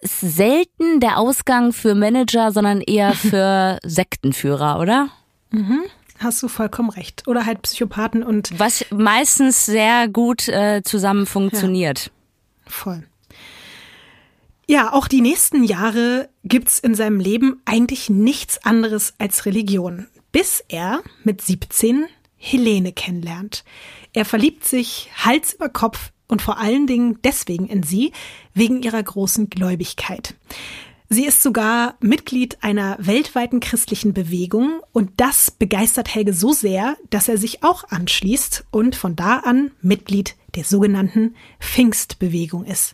ist 0.00 0.20
selten 0.20 1.00
der 1.00 1.18
Ausgang 1.18 1.72
für 1.72 1.94
Manager, 1.94 2.52
sondern 2.52 2.80
eher 2.80 3.12
für 3.14 3.78
Sektenführer, 3.84 4.78
oder? 4.78 5.08
Mhm. 5.50 5.80
Hast 6.18 6.42
du 6.42 6.48
vollkommen 6.48 6.90
recht. 6.90 7.26
Oder 7.28 7.46
halt 7.46 7.62
Psychopathen 7.62 8.22
und. 8.22 8.58
Was 8.58 8.84
meistens 8.90 9.66
sehr 9.66 10.08
gut 10.08 10.48
äh, 10.48 10.82
zusammen 10.82 11.26
funktioniert. 11.26 12.06
Ja. 12.06 12.12
Voll. 12.66 13.04
Ja, 14.66 14.92
auch 14.92 15.08
die 15.08 15.22
nächsten 15.22 15.64
Jahre 15.64 16.28
gibt's 16.44 16.78
in 16.78 16.94
seinem 16.94 17.20
Leben 17.20 17.62
eigentlich 17.64 18.10
nichts 18.10 18.62
anderes 18.64 19.14
als 19.18 19.46
Religion, 19.46 20.08
bis 20.30 20.62
er 20.68 21.00
mit 21.24 21.40
17 21.40 22.06
Helene 22.38 22.92
kennenlernt. 22.92 23.64
Er 24.14 24.24
verliebt 24.24 24.64
sich 24.64 25.10
Hals 25.16 25.52
über 25.52 25.68
Kopf 25.68 26.12
und 26.28 26.40
vor 26.40 26.58
allen 26.58 26.86
Dingen 26.86 27.18
deswegen 27.22 27.66
in 27.66 27.82
sie, 27.82 28.12
wegen 28.54 28.82
ihrer 28.82 29.02
großen 29.02 29.50
Gläubigkeit. 29.50 30.34
Sie 31.10 31.24
ist 31.24 31.42
sogar 31.42 31.96
Mitglied 32.00 32.58
einer 32.60 32.96
weltweiten 33.00 33.60
christlichen 33.60 34.12
Bewegung 34.12 34.80
und 34.92 35.12
das 35.16 35.50
begeistert 35.50 36.14
Helge 36.14 36.34
so 36.34 36.52
sehr, 36.52 36.96
dass 37.08 37.28
er 37.28 37.38
sich 37.38 37.64
auch 37.64 37.84
anschließt 37.88 38.66
und 38.70 38.94
von 38.94 39.16
da 39.16 39.38
an 39.38 39.70
Mitglied 39.80 40.36
der 40.54 40.64
sogenannten 40.64 41.34
Pfingstbewegung 41.60 42.64
ist. 42.66 42.92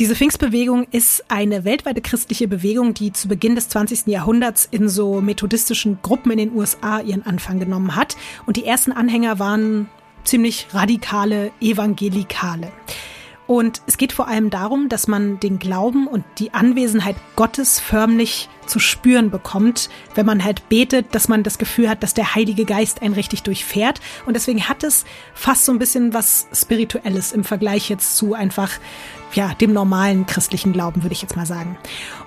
Diese 0.00 0.14
Pfingstbewegung 0.14 0.86
ist 0.92 1.24
eine 1.26 1.64
weltweite 1.64 2.00
christliche 2.00 2.46
Bewegung, 2.46 2.94
die 2.94 3.12
zu 3.12 3.26
Beginn 3.26 3.56
des 3.56 3.68
20. 3.68 4.06
Jahrhunderts 4.06 4.68
in 4.70 4.88
so 4.88 5.20
methodistischen 5.20 5.98
Gruppen 6.02 6.30
in 6.30 6.38
den 6.38 6.54
USA 6.54 7.00
ihren 7.00 7.26
Anfang 7.26 7.58
genommen 7.58 7.96
hat. 7.96 8.16
Und 8.46 8.56
die 8.56 8.64
ersten 8.64 8.92
Anhänger 8.92 9.40
waren 9.40 9.88
ziemlich 10.22 10.68
radikale 10.72 11.50
Evangelikale. 11.60 12.70
Und 13.48 13.80
es 13.86 13.96
geht 13.96 14.12
vor 14.12 14.28
allem 14.28 14.50
darum, 14.50 14.90
dass 14.90 15.08
man 15.08 15.40
den 15.40 15.58
Glauben 15.58 16.06
und 16.06 16.22
die 16.38 16.52
Anwesenheit 16.52 17.16
Gottes 17.34 17.80
förmlich 17.80 18.48
zu 18.66 18.78
spüren 18.78 19.30
bekommt, 19.30 19.88
wenn 20.14 20.26
man 20.26 20.44
halt 20.44 20.68
betet, 20.68 21.14
dass 21.14 21.28
man 21.28 21.42
das 21.42 21.56
Gefühl 21.56 21.88
hat, 21.88 22.02
dass 22.02 22.12
der 22.12 22.34
Heilige 22.34 22.66
Geist 22.66 23.00
einen 23.00 23.14
richtig 23.14 23.42
durchfährt. 23.42 24.00
Und 24.26 24.34
deswegen 24.34 24.68
hat 24.68 24.84
es 24.84 25.06
fast 25.32 25.64
so 25.64 25.72
ein 25.72 25.78
bisschen 25.78 26.12
was 26.12 26.46
Spirituelles 26.52 27.32
im 27.32 27.42
Vergleich 27.42 27.88
jetzt 27.88 28.18
zu 28.18 28.34
einfach 28.34 28.70
ja, 29.32 29.54
dem 29.54 29.72
normalen 29.72 30.26
christlichen 30.26 30.72
Glauben, 30.72 31.02
würde 31.02 31.12
ich 31.12 31.22
jetzt 31.22 31.36
mal 31.36 31.46
sagen. 31.46 31.76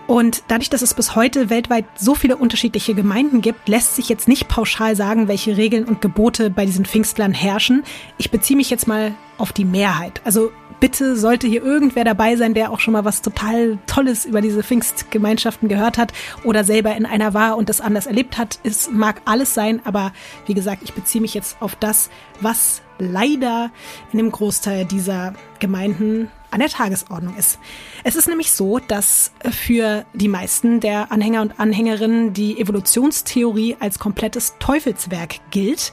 Und 0.08 0.44
dadurch, 0.48 0.70
dass 0.70 0.82
es 0.82 0.94
bis 0.94 1.16
heute 1.16 1.50
weltweit 1.50 1.86
so 1.96 2.16
viele 2.16 2.36
unterschiedliche 2.36 2.94
Gemeinden 2.94 3.42
gibt, 3.42 3.70
lässt 3.70 3.96
sich 3.96 4.10
jetzt 4.10 4.28
nicht 4.28 4.48
pauschal 4.48 4.96
sagen, 4.96 5.28
welche 5.28 5.58
Regeln 5.58 5.86
und 5.86 6.02
Gebote 6.02 6.50
bei 6.50 6.66
diesen 6.66 6.86
Pfingstlern 6.86 7.34
herrschen. 7.34 7.84
Ich 8.18 8.32
beziehe 8.32 8.58
mich 8.58 8.70
jetzt 8.70 8.88
mal 8.88 9.14
auf 9.38 9.54
die 9.54 9.66
Mehrheit. 9.66 10.22
Also 10.26 10.52
bitte 10.82 11.16
sollte 11.16 11.48
hier 11.48 11.64
irgendwer 11.64 12.04
dabei 12.04 12.36
sein, 12.36 12.54
der 12.54 12.72
auch 12.72 12.80
schon 12.80 12.92
mal 12.92 13.06
was 13.06 13.22
total 13.22 13.78
Tolles 13.88 14.26
über 14.26 14.42
diese 14.42 14.64
Pfingstgemeinschaften 14.64 15.70
gehört 15.70 15.98
hat 15.98 16.12
oder 16.44 16.64
selber 16.64 16.96
in 16.96 17.06
einer 17.06 17.34
war 17.34 17.56
und 17.56 17.70
das 17.70 17.80
anders 17.80 18.08
erlebt 18.08 18.38
hat. 18.38 18.60
Es 18.64 18.90
mag 18.92 19.22
alles 19.26 19.54
sein, 19.54 19.80
aber 19.86 20.12
wie 20.48 20.56
gesagt, 20.56 20.82
ich 20.84 20.94
beziehe 20.94 21.22
mich 21.22 21.34
jetzt 21.34 21.62
auf 21.62 21.76
das, 21.76 22.10
was 22.42 22.82
leider 22.98 23.72
in 24.12 24.18
dem 24.18 24.32
Großteil 24.32 24.86
dieser 24.86 25.34
Gemeinden 25.60 26.30
an 26.52 26.60
der 26.60 26.70
Tagesordnung 26.70 27.36
ist. 27.38 27.60
Es 28.04 28.16
ist 28.16 28.28
nämlich 28.28 28.52
so, 28.52 28.80
dass 28.80 29.32
für 29.50 30.06
die 30.14 30.28
meisten 30.28 30.80
der 30.80 31.12
Anhänger 31.12 31.42
und 31.42 31.60
Anhängerinnen 31.60 32.34
die 32.34 32.60
Evolutionstheorie 32.60 33.78
als 33.80 34.00
komplettes 34.00 34.56
Teufelswerk 34.60 35.40
gilt. 35.50 35.92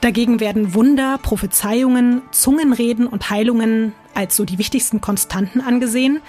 Dagegen 0.00 0.40
werden 0.40 0.74
Wunder, 0.74 1.18
Prophezeiungen, 1.22 2.22
Zungenreden 2.30 3.06
und 3.06 3.30
Heilungen 3.30 3.94
als 4.14 4.36
so 4.36 4.44
die 4.44 4.58
wichtigsten 4.58 5.00
Konstanten 5.00 5.60
angesehen. 5.60 6.20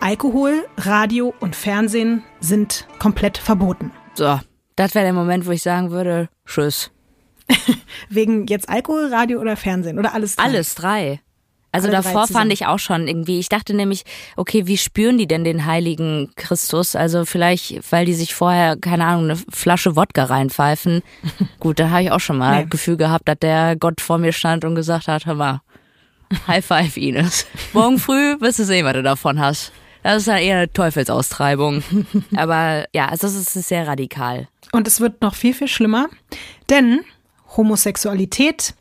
Alkohol, 0.00 0.64
Radio 0.78 1.32
und 1.38 1.54
Fernsehen 1.54 2.24
sind 2.40 2.88
komplett 2.98 3.38
verboten. 3.38 3.92
So, 4.14 4.40
das 4.74 4.94
wäre 4.94 5.04
der 5.04 5.12
Moment, 5.12 5.46
wo 5.46 5.52
ich 5.52 5.62
sagen 5.62 5.90
würde, 5.90 6.28
tschüss. 6.44 6.90
Wegen 8.08 8.46
jetzt 8.46 8.68
Alkohol, 8.68 9.12
Radio 9.12 9.40
oder 9.40 9.56
Fernsehen 9.56 9.98
oder 9.98 10.14
alles 10.14 10.36
drei? 10.36 10.44
Alles 10.44 10.74
drei. 10.74 11.20
Also 11.72 11.88
Alle 11.88 11.96
davor 11.96 12.28
fand 12.28 12.52
ich 12.52 12.66
auch 12.66 12.78
schon 12.78 13.08
irgendwie, 13.08 13.38
ich 13.38 13.48
dachte 13.48 13.72
nämlich, 13.74 14.04
okay, 14.36 14.66
wie 14.66 14.76
spüren 14.76 15.16
die 15.16 15.26
denn 15.26 15.42
den 15.42 15.64
heiligen 15.64 16.30
Christus? 16.36 16.94
Also 16.94 17.24
vielleicht, 17.24 17.90
weil 17.90 18.04
die 18.04 18.12
sich 18.12 18.34
vorher, 18.34 18.76
keine 18.76 19.06
Ahnung, 19.06 19.24
eine 19.24 19.36
Flasche 19.48 19.96
Wodka 19.96 20.24
reinpfeifen. 20.24 21.02
Gut, 21.60 21.80
da 21.80 21.88
habe 21.88 22.02
ich 22.02 22.10
auch 22.10 22.20
schon 22.20 22.36
mal 22.36 22.60
nee. 22.60 22.66
Gefühl 22.68 22.98
gehabt, 22.98 23.26
dass 23.26 23.38
der 23.38 23.76
Gott 23.76 24.02
vor 24.02 24.18
mir 24.18 24.32
stand 24.32 24.66
und 24.66 24.74
gesagt 24.74 25.08
hat, 25.08 25.24
hör 25.24 25.34
mal, 25.34 25.62
High 26.46 26.64
five, 26.64 26.96
Ines. 26.96 27.46
Morgen 27.72 27.98
früh 27.98 28.40
wirst 28.40 28.58
du 28.58 28.64
sehen, 28.64 28.86
was 28.86 28.94
du 28.94 29.02
davon 29.02 29.40
hast. 29.40 29.72
Das 30.02 30.18
ist 30.18 30.28
dann 30.28 30.38
eher 30.38 30.58
eine 30.58 30.72
Teufelsaustreibung. 30.72 31.82
Aber 32.36 32.86
ja, 32.92 33.06
also 33.06 33.26
es 33.26 33.56
ist 33.56 33.68
sehr 33.68 33.86
radikal. 33.86 34.48
Und 34.72 34.88
es 34.88 35.00
wird 35.00 35.22
noch 35.22 35.34
viel, 35.34 35.54
viel 35.54 35.68
schlimmer, 35.68 36.08
denn 36.70 37.00
Homosexualität, 37.56 38.74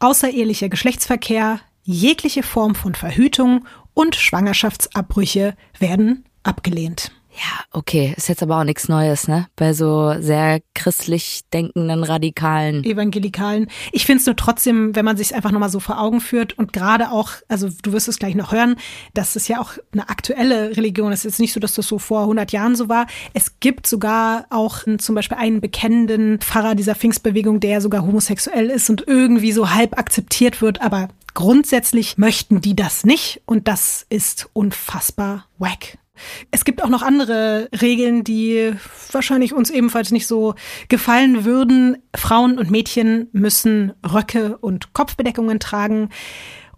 außerehelicher 0.00 0.68
Geschlechtsverkehr, 0.68 1.60
jegliche 1.86 2.42
Form 2.42 2.74
von 2.74 2.94
Verhütung 2.94 3.64
und 3.94 4.16
Schwangerschaftsabbrüche 4.16 5.56
werden 5.78 6.24
abgelehnt. 6.42 7.12
Ja, 7.36 7.64
okay, 7.70 8.14
ist 8.16 8.28
jetzt 8.28 8.42
aber 8.42 8.58
auch 8.58 8.64
nichts 8.64 8.88
Neues, 8.88 9.28
ne? 9.28 9.46
Bei 9.56 9.74
so 9.74 10.14
sehr 10.20 10.60
christlich 10.74 11.42
denkenden 11.52 12.02
Radikalen. 12.02 12.82
Evangelikalen. 12.82 13.68
Ich 13.92 14.06
finde 14.06 14.20
es 14.20 14.26
nur 14.26 14.36
trotzdem, 14.36 14.96
wenn 14.96 15.04
man 15.04 15.18
sich 15.18 15.34
einfach 15.34 15.50
nochmal 15.50 15.68
so 15.68 15.78
vor 15.78 16.00
Augen 16.00 16.22
führt 16.22 16.58
und 16.58 16.72
gerade 16.72 17.10
auch, 17.10 17.32
also 17.48 17.68
du 17.82 17.92
wirst 17.92 18.08
es 18.08 18.18
gleich 18.18 18.34
noch 18.34 18.52
hören, 18.52 18.76
dass 19.12 19.36
es 19.36 19.48
ja 19.48 19.60
auch 19.60 19.72
eine 19.92 20.08
aktuelle 20.08 20.76
Religion 20.78 21.12
ist. 21.12 21.26
Es 21.26 21.34
ist 21.34 21.40
nicht 21.40 21.52
so, 21.52 21.60
dass 21.60 21.74
das 21.74 21.86
so 21.86 21.98
vor 21.98 22.22
100 22.22 22.52
Jahren 22.52 22.74
so 22.74 22.88
war. 22.88 23.06
Es 23.34 23.60
gibt 23.60 23.86
sogar 23.86 24.46
auch 24.48 24.84
zum 24.98 25.14
Beispiel 25.14 25.36
einen 25.36 25.60
bekennenden 25.60 26.40
Pfarrer 26.40 26.74
dieser 26.74 26.94
Pfingstbewegung, 26.94 27.60
der 27.60 27.82
sogar 27.82 28.02
homosexuell 28.02 28.70
ist 28.70 28.88
und 28.88 29.04
irgendwie 29.06 29.52
so 29.52 29.74
halb 29.74 29.98
akzeptiert 29.98 30.62
wird, 30.62 30.80
aber 30.80 31.08
grundsätzlich 31.34 32.16
möchten 32.16 32.62
die 32.62 32.74
das 32.74 33.04
nicht 33.04 33.42
und 33.44 33.68
das 33.68 34.06
ist 34.08 34.48
unfassbar 34.54 35.44
wack. 35.58 35.98
Es 36.50 36.64
gibt 36.64 36.82
auch 36.82 36.88
noch 36.88 37.02
andere 37.02 37.68
Regeln, 37.80 38.24
die 38.24 38.72
wahrscheinlich 39.12 39.52
uns 39.52 39.70
ebenfalls 39.70 40.10
nicht 40.10 40.26
so 40.26 40.54
gefallen 40.88 41.44
würden. 41.44 41.98
Frauen 42.14 42.58
und 42.58 42.70
Mädchen 42.70 43.28
müssen 43.32 43.92
Röcke 44.04 44.58
und 44.58 44.92
Kopfbedeckungen 44.92 45.60
tragen. 45.60 46.10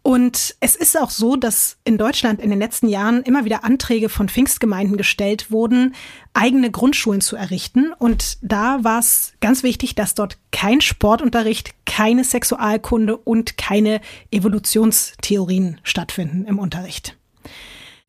Und 0.02 0.56
es 0.60 0.74
ist 0.74 0.98
auch 0.98 1.10
so, 1.10 1.36
dass 1.36 1.76
in 1.84 1.98
Deutschland 1.98 2.40
in 2.40 2.48
den 2.48 2.58
letzten 2.58 2.88
Jahren 2.88 3.22
immer 3.24 3.44
wieder 3.44 3.64
Anträge 3.64 4.08
von 4.08 4.30
Pfingstgemeinden 4.30 4.96
gestellt 4.96 5.50
wurden, 5.50 5.94
eigene 6.32 6.70
Grundschulen 6.70 7.20
zu 7.20 7.36
errichten. 7.36 7.92
Und 7.92 8.38
da 8.40 8.82
war 8.84 9.00
es 9.00 9.34
ganz 9.40 9.62
wichtig, 9.62 9.96
dass 9.96 10.14
dort 10.14 10.38
kein 10.50 10.80
Sportunterricht, 10.80 11.74
keine 11.84 12.24
Sexualkunde 12.24 13.18
und 13.18 13.58
keine 13.58 14.00
Evolutionstheorien 14.30 15.78
stattfinden 15.82 16.46
im 16.46 16.58
Unterricht. 16.58 17.16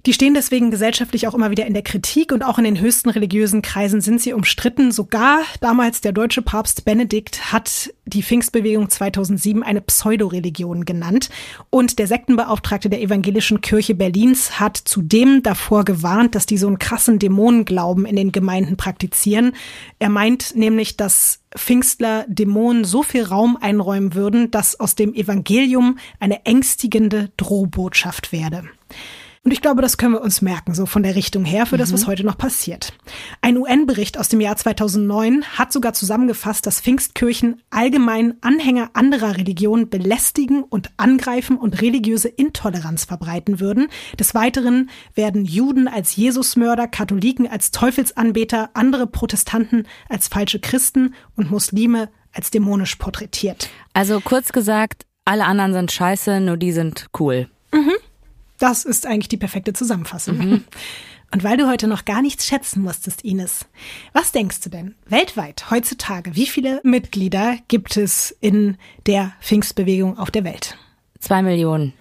Die 0.05 0.13
stehen 0.13 0.33
deswegen 0.33 0.71
gesellschaftlich 0.71 1.27
auch 1.27 1.33
immer 1.33 1.51
wieder 1.51 1.65
in 1.65 1.73
der 1.73 1.83
Kritik 1.83 2.31
und 2.31 2.41
auch 2.41 2.57
in 2.57 2.63
den 2.63 2.79
höchsten 2.79 3.09
religiösen 3.09 3.61
Kreisen 3.61 3.99
sind 3.99 4.21
sie 4.21 4.31
umstritten. 4.31 4.93
Sogar 4.93 5.41
damals 5.59 5.99
der 5.99 6.13
deutsche 6.13 6.41
Papst 6.41 6.85
Benedikt 6.85 7.51
hat 7.51 7.93
die 8.05 8.23
Pfingstbewegung 8.23 8.89
2007 8.89 9.61
eine 9.61 9.81
Pseudoreligion 9.81 10.85
genannt 10.85 11.29
und 11.69 11.99
der 11.99 12.07
Sektenbeauftragte 12.07 12.89
der 12.89 13.01
evangelischen 13.01 13.59
Kirche 13.59 13.93
Berlins 13.93 14.57
hat 14.57 14.77
zudem 14.77 15.43
davor 15.43 15.83
gewarnt, 15.83 16.33
dass 16.33 16.45
die 16.45 16.57
so 16.57 16.67
einen 16.67 16.79
krassen 16.79 17.19
Dämonenglauben 17.19 18.05
in 18.05 18.15
den 18.15 18.31
Gemeinden 18.31 18.77
praktizieren. 18.77 19.51
Er 19.99 20.09
meint 20.09 20.55
nämlich, 20.55 20.95
dass 20.95 21.41
Pfingstler 21.57 22.25
Dämonen 22.29 22.85
so 22.85 23.03
viel 23.03 23.23
Raum 23.23 23.57
einräumen 23.59 24.13
würden, 24.13 24.49
dass 24.49 24.79
aus 24.79 24.95
dem 24.95 25.13
Evangelium 25.13 25.99
eine 26.21 26.45
ängstigende 26.45 27.31
Drohbotschaft 27.35 28.31
werde. 28.31 28.63
Und 29.43 29.51
ich 29.51 29.61
glaube, 29.61 29.81
das 29.81 29.97
können 29.97 30.13
wir 30.13 30.21
uns 30.21 30.41
merken, 30.41 30.73
so 30.73 30.85
von 30.85 31.01
der 31.01 31.15
Richtung 31.15 31.45
her, 31.45 31.65
für 31.65 31.77
das, 31.77 31.93
was 31.93 32.03
mhm. 32.03 32.07
heute 32.07 32.25
noch 32.25 32.37
passiert. 32.37 32.93
Ein 33.41 33.57
UN-Bericht 33.57 34.17
aus 34.17 34.27
dem 34.27 34.41
Jahr 34.41 34.57
2009 34.57 35.43
hat 35.57 35.71
sogar 35.71 35.93
zusammengefasst, 35.93 36.65
dass 36.65 36.81
Pfingstkirchen 36.81 37.61
allgemein 37.69 38.35
Anhänger 38.41 38.89
anderer 38.93 39.37
Religionen 39.37 39.89
belästigen 39.89 40.63
und 40.63 40.91
angreifen 40.97 41.57
und 41.57 41.81
religiöse 41.81 42.27
Intoleranz 42.27 43.05
verbreiten 43.05 43.61
würden. 43.61 43.87
Des 44.19 44.35
Weiteren 44.35 44.89
werden 45.15 45.45
Juden 45.45 45.87
als 45.87 46.17
Jesusmörder, 46.17 46.87
Katholiken 46.87 47.47
als 47.47 47.71
Teufelsanbeter, 47.71 48.71
andere 48.73 49.07
Protestanten 49.07 49.87
als 50.09 50.27
falsche 50.27 50.59
Christen 50.59 51.13
und 51.37 51.49
Muslime 51.49 52.09
als 52.33 52.51
dämonisch 52.51 52.95
porträtiert. 52.95 53.69
Also 53.93 54.19
kurz 54.19 54.51
gesagt, 54.51 55.05
alle 55.23 55.45
anderen 55.45 55.73
sind 55.73 55.91
scheiße, 55.91 56.41
nur 56.41 56.57
die 56.57 56.71
sind 56.71 57.07
cool. 57.19 57.49
Mhm. 57.73 57.93
Das 58.59 58.85
ist 58.85 59.05
eigentlich 59.05 59.29
die 59.29 59.37
perfekte 59.37 59.73
Zusammenfassung. 59.73 60.37
Mhm. 60.37 60.63
Und 61.31 61.43
weil 61.43 61.57
du 61.57 61.67
heute 61.67 61.87
noch 61.87 62.05
gar 62.05 62.23
nichts 62.23 62.47
schätzen 62.47 62.81
musstest, 62.81 63.23
Ines, 63.23 63.67
was 64.13 64.31
denkst 64.31 64.61
du 64.61 64.69
denn 64.69 64.95
weltweit 65.05 65.69
heutzutage, 65.69 66.35
wie 66.35 66.47
viele 66.47 66.81
Mitglieder 66.83 67.57
gibt 67.67 67.97
es 67.97 68.35
in 68.41 68.77
der 69.05 69.33
Pfingstbewegung 69.39 70.17
auf 70.17 70.31
der 70.31 70.43
Welt? 70.43 70.75
Zwei 71.19 71.43
Millionen. 71.43 71.93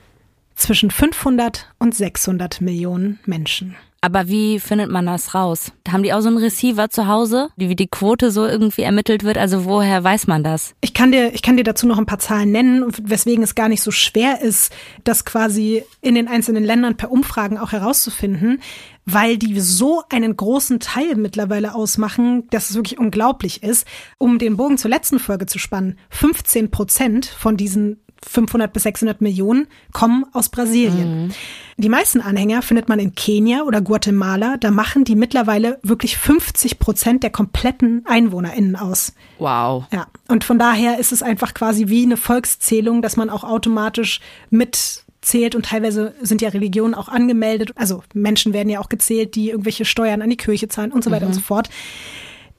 Zwischen 0.55 0.91
500 0.91 1.67
und 1.79 1.95
600 1.95 2.62
Millionen 2.62 3.21
Menschen. 3.27 3.77
Aber 4.00 4.28
wie 4.28 4.61
findet 4.61 4.90
man 4.90 5.07
das 5.07 5.35
raus? 5.35 5.73
Haben 5.88 6.05
die 6.05 6.12
auch 6.12 6.21
so 6.21 6.28
einen 6.28 6.38
Receiver 6.38 6.88
zu 6.88 7.09
Hause, 7.09 7.49
wie 7.57 7.75
die 7.75 7.88
Quote 7.88 8.31
so 8.31 8.47
irgendwie 8.47 8.83
ermittelt 8.83 9.25
wird? 9.25 9.37
Also 9.37 9.64
woher 9.64 10.05
weiß 10.05 10.28
man 10.28 10.45
das? 10.45 10.75
Ich 10.81 10.95
kann 10.95 11.11
dir, 11.11 11.35
ich 11.35 11.43
kann 11.43 11.57
dir 11.57 11.64
dazu 11.64 11.87
noch 11.87 11.99
ein 11.99 12.07
paar 12.07 12.21
Zahlen 12.21 12.52
nennen, 12.52 12.93
weswegen 13.02 13.43
es 13.43 13.57
gar 13.57 13.69
nicht 13.69 13.83
so 13.83 13.90
schwer 13.90 14.40
ist, 14.40 14.73
das 15.02 15.25
quasi 15.25 15.83
in 16.00 16.14
den 16.14 16.28
einzelnen 16.28 16.62
Ländern 16.62 16.97
per 16.97 17.11
Umfragen 17.11 17.59
auch 17.59 17.73
herauszufinden, 17.73 18.61
weil 19.05 19.37
die 19.37 19.59
so 19.59 20.02
einen 20.11 20.37
großen 20.37 20.78
Teil 20.78 21.17
mittlerweile 21.17 21.75
ausmachen, 21.75 22.47
dass 22.50 22.71
es 22.71 22.76
wirklich 22.76 22.99
unglaublich 22.99 23.64
ist. 23.64 23.87
Um 24.19 24.38
den 24.38 24.57
Bogen 24.57 24.78
zur 24.78 24.90
letzten 24.90 25.19
Folge 25.19 25.47
zu 25.47 25.59
spannen, 25.59 25.99
15 26.11 26.71
Prozent 26.71 27.26
von 27.26 27.57
diesen 27.57 28.00
500 28.27 28.73
bis 28.73 28.83
600 28.85 29.21
Millionen 29.21 29.69
kommen 29.93 30.25
aus 30.33 30.49
Brasilien. 30.49 31.27
Mhm. 31.27 31.35
Die 31.77 31.89
meisten 31.89 32.21
Anhänger 32.21 32.63
findet 32.63 32.89
man 32.89 32.99
in 32.99 33.15
Kenia 33.15 33.63
oder 33.63 33.81
Guatemala. 33.81 34.57
Da 34.57 34.71
machen 34.71 35.05
die 35.05 35.15
mittlerweile 35.15 35.79
wirklich 35.83 36.17
50 36.19 36.79
Prozent 36.79 37.23
der 37.23 37.31
kompletten 37.31 38.05
EinwohnerInnen 38.07 38.77
aus. 38.77 39.13
Wow. 39.39 39.85
Ja. 39.93 40.09
Und 40.27 40.45
von 40.45 40.59
daher 40.59 40.99
ist 40.99 41.13
es 41.13 41.23
einfach 41.23 41.55
quasi 41.55 41.89
wie 41.89 42.03
eine 42.03 42.17
Volkszählung, 42.17 43.01
dass 43.01 43.17
man 43.17 43.31
auch 43.31 43.45
automatisch 43.45 44.21
mitzählt 44.51 45.55
und 45.55 45.67
teilweise 45.67 46.15
sind 46.21 46.43
ja 46.43 46.49
Religionen 46.49 46.95
auch 46.95 47.09
angemeldet. 47.09 47.73
Also 47.77 48.03
Menschen 48.13 48.53
werden 48.53 48.71
ja 48.71 48.81
auch 48.81 48.89
gezählt, 48.89 49.37
die 49.37 49.51
irgendwelche 49.51 49.85
Steuern 49.85 50.23
an 50.23 50.31
die 50.31 50.37
Kirche 50.37 50.69
zahlen 50.69 50.91
und 50.91 51.05
so 51.05 51.11
weiter 51.11 51.27
mhm. 51.27 51.31
und 51.31 51.35
so 51.35 51.41
fort. 51.41 51.71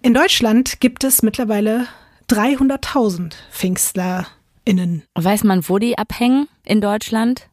In 0.01 0.13
Deutschland 0.13 0.79
gibt 0.79 1.03
es 1.03 1.23
mittlerweile 1.23 1.87
300.000 2.29 3.33
Pfingstler 3.51 4.27
Innen. 4.69 5.03
Weiß 5.15 5.43
man, 5.43 5.67
wo 5.67 5.79
die 5.79 5.97
abhängen 5.97 6.47
in 6.63 6.79
Deutschland? 6.79 7.49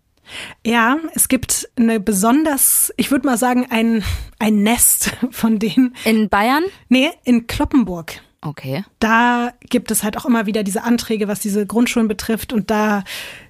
Ja, 0.64 0.98
es 1.14 1.28
gibt 1.28 1.68
eine 1.76 2.00
besonders, 2.00 2.92
ich 2.96 3.10
würde 3.10 3.26
mal 3.26 3.38
sagen, 3.38 3.66
ein, 3.70 4.02
ein 4.38 4.62
Nest 4.62 5.16
von 5.30 5.58
denen. 5.58 5.94
In 6.04 6.28
Bayern? 6.28 6.64
Nee, 6.88 7.10
in 7.24 7.46
Kloppenburg. 7.46 8.20
Okay. 8.42 8.84
Da 8.98 9.52
gibt 9.60 9.90
es 9.90 10.02
halt 10.02 10.16
auch 10.16 10.24
immer 10.24 10.46
wieder 10.46 10.62
diese 10.62 10.84
Anträge, 10.84 11.26
was 11.26 11.40
diese 11.40 11.66
Grundschulen 11.66 12.06
betrifft. 12.06 12.52
Und 12.52 12.70
da 12.70 13.02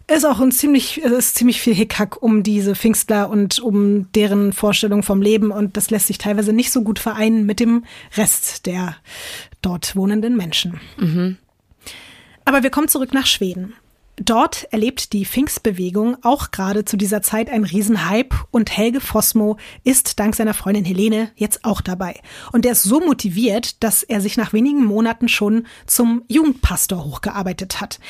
ist 0.06 0.24
auch 0.24 0.40
ein 0.40 0.52
ziemlich, 0.52 0.98
ist 0.98 1.36
ziemlich 1.36 1.60
viel 1.60 1.74
Hickhack 1.74 2.22
um 2.22 2.42
diese 2.42 2.74
Pfingstler 2.74 3.28
und 3.28 3.58
um 3.58 4.10
deren 4.12 4.52
Vorstellung 4.52 5.02
vom 5.02 5.20
Leben. 5.20 5.50
Und 5.50 5.76
das 5.76 5.90
lässt 5.90 6.06
sich 6.06 6.18
teilweise 6.18 6.52
nicht 6.52 6.70
so 6.70 6.82
gut 6.82 6.98
vereinen 6.98 7.44
mit 7.46 7.60
dem 7.60 7.84
Rest 8.16 8.66
der 8.66 8.96
dort 9.60 9.96
wohnenden 9.96 10.36
Menschen. 10.36 10.80
Mhm. 10.98 11.36
Aber 12.46 12.62
wir 12.62 12.70
kommen 12.70 12.88
zurück 12.88 13.12
nach 13.12 13.26
Schweden. 13.26 13.74
Dort 14.18 14.68
erlebt 14.70 15.12
die 15.12 15.26
Pfingstbewegung 15.26 16.16
auch 16.22 16.50
gerade 16.50 16.86
zu 16.86 16.96
dieser 16.96 17.20
Zeit 17.20 17.50
einen 17.50 17.64
Riesenhype 17.64 18.34
und 18.50 18.74
Helge 18.74 19.00
Fossmo 19.00 19.58
ist 19.84 20.18
dank 20.18 20.34
seiner 20.34 20.54
Freundin 20.54 20.86
Helene 20.86 21.32
jetzt 21.34 21.66
auch 21.66 21.82
dabei. 21.82 22.18
Und 22.52 22.64
er 22.64 22.72
ist 22.72 22.84
so 22.84 23.00
motiviert, 23.00 23.82
dass 23.82 24.02
er 24.02 24.22
sich 24.22 24.38
nach 24.38 24.54
wenigen 24.54 24.84
Monaten 24.84 25.28
schon 25.28 25.66
zum 25.86 26.22
Jugendpastor 26.28 27.04
hochgearbeitet 27.04 27.80
hat. 27.82 28.00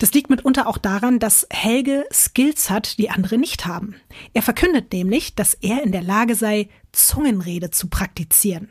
Das 0.00 0.12
liegt 0.12 0.30
mitunter 0.30 0.66
auch 0.66 0.78
daran, 0.78 1.20
dass 1.20 1.46
Helge 1.52 2.06
Skills 2.12 2.70
hat, 2.70 2.98
die 2.98 3.10
andere 3.10 3.38
nicht 3.38 3.66
haben. 3.66 3.94
Er 4.32 4.42
verkündet 4.42 4.92
nämlich, 4.92 5.36
dass 5.36 5.54
er 5.54 5.84
in 5.84 5.92
der 5.92 6.02
Lage 6.02 6.34
sei, 6.34 6.70
Zungenrede 6.90 7.70
zu 7.70 7.88
praktizieren. 7.88 8.70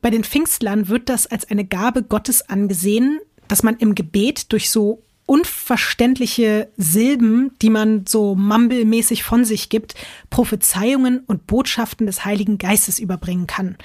Bei 0.00 0.10
den 0.10 0.24
Pfingstlern 0.24 0.88
wird 0.88 1.08
das 1.08 1.26
als 1.26 1.48
eine 1.48 1.64
Gabe 1.64 2.02
Gottes 2.02 2.46
angesehen, 2.48 3.20
dass 3.48 3.62
man 3.62 3.76
im 3.76 3.94
Gebet 3.94 4.52
durch 4.52 4.70
so 4.70 5.02
unverständliche 5.26 6.68
Silben, 6.76 7.52
die 7.62 7.70
man 7.70 8.04
so 8.06 8.34
mumblemäßig 8.34 9.22
von 9.22 9.44
sich 9.44 9.68
gibt, 9.68 9.94
Prophezeiungen 10.30 11.20
und 11.26 11.46
Botschaften 11.46 12.06
des 12.06 12.24
Heiligen 12.24 12.58
Geistes 12.58 12.98
überbringen 12.98 13.46
kann. 13.46 13.76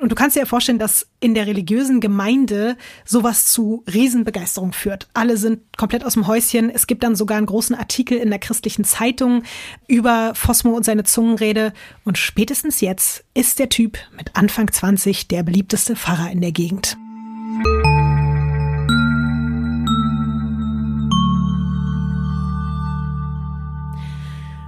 Und 0.00 0.10
du 0.10 0.16
kannst 0.16 0.34
dir 0.34 0.40
ja 0.40 0.46
vorstellen, 0.46 0.80
dass 0.80 1.06
in 1.20 1.34
der 1.34 1.46
religiösen 1.46 2.00
Gemeinde 2.00 2.76
sowas 3.04 3.46
zu 3.46 3.84
Riesenbegeisterung 3.92 4.72
führt. 4.72 5.08
Alle 5.14 5.36
sind 5.36 5.60
komplett 5.76 6.04
aus 6.04 6.14
dem 6.14 6.26
Häuschen. 6.26 6.70
Es 6.70 6.88
gibt 6.88 7.04
dann 7.04 7.14
sogar 7.14 7.38
einen 7.38 7.46
großen 7.46 7.76
Artikel 7.76 8.18
in 8.18 8.30
der 8.30 8.40
christlichen 8.40 8.84
Zeitung 8.84 9.44
über 9.86 10.32
Phosmo 10.34 10.70
und 10.70 10.84
seine 10.84 11.04
Zungenrede. 11.04 11.72
Und 12.04 12.18
spätestens 12.18 12.80
jetzt 12.80 13.24
ist 13.34 13.60
der 13.60 13.68
Typ 13.68 13.96
mit 14.16 14.34
Anfang 14.34 14.70
20 14.70 15.28
der 15.28 15.44
beliebteste 15.44 15.94
Pfarrer 15.94 16.32
in 16.32 16.40
der 16.40 16.52
Gegend. 16.52 16.96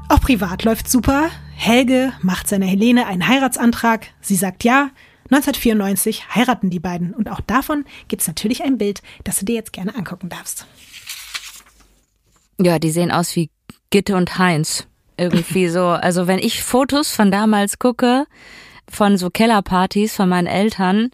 Auch 0.08 0.20
privat 0.20 0.64
läuft 0.64 0.88
super. 0.88 1.28
Helge 1.54 2.12
macht 2.22 2.48
seiner 2.48 2.66
Helene 2.66 3.06
einen 3.06 3.28
Heiratsantrag. 3.28 4.06
Sie 4.20 4.36
sagt 4.36 4.64
ja. 4.64 4.90
1994 5.30 6.34
heiraten 6.34 6.70
die 6.70 6.80
beiden. 6.80 7.12
Und 7.12 7.28
auch 7.28 7.42
davon 7.42 7.84
gibt 8.08 8.22
es 8.22 8.28
natürlich 8.28 8.62
ein 8.62 8.78
Bild, 8.78 9.02
das 9.24 9.38
du 9.38 9.44
dir 9.44 9.56
jetzt 9.56 9.74
gerne 9.74 9.94
angucken 9.94 10.30
darfst. 10.30 10.66
Ja, 12.58 12.78
die 12.78 12.90
sehen 12.90 13.10
aus 13.10 13.36
wie 13.36 13.50
Gitte 13.90 14.16
und 14.16 14.38
Heinz. 14.38 14.86
Irgendwie 15.18 15.68
so. 15.68 15.80
Also 16.08 16.26
wenn 16.26 16.38
ich 16.38 16.62
Fotos 16.62 17.10
von 17.10 17.30
damals 17.30 17.78
gucke, 17.78 18.24
von 18.88 19.18
so 19.18 19.28
Kellerpartys 19.28 20.14
von 20.14 20.30
meinen 20.30 20.46
Eltern, 20.46 21.10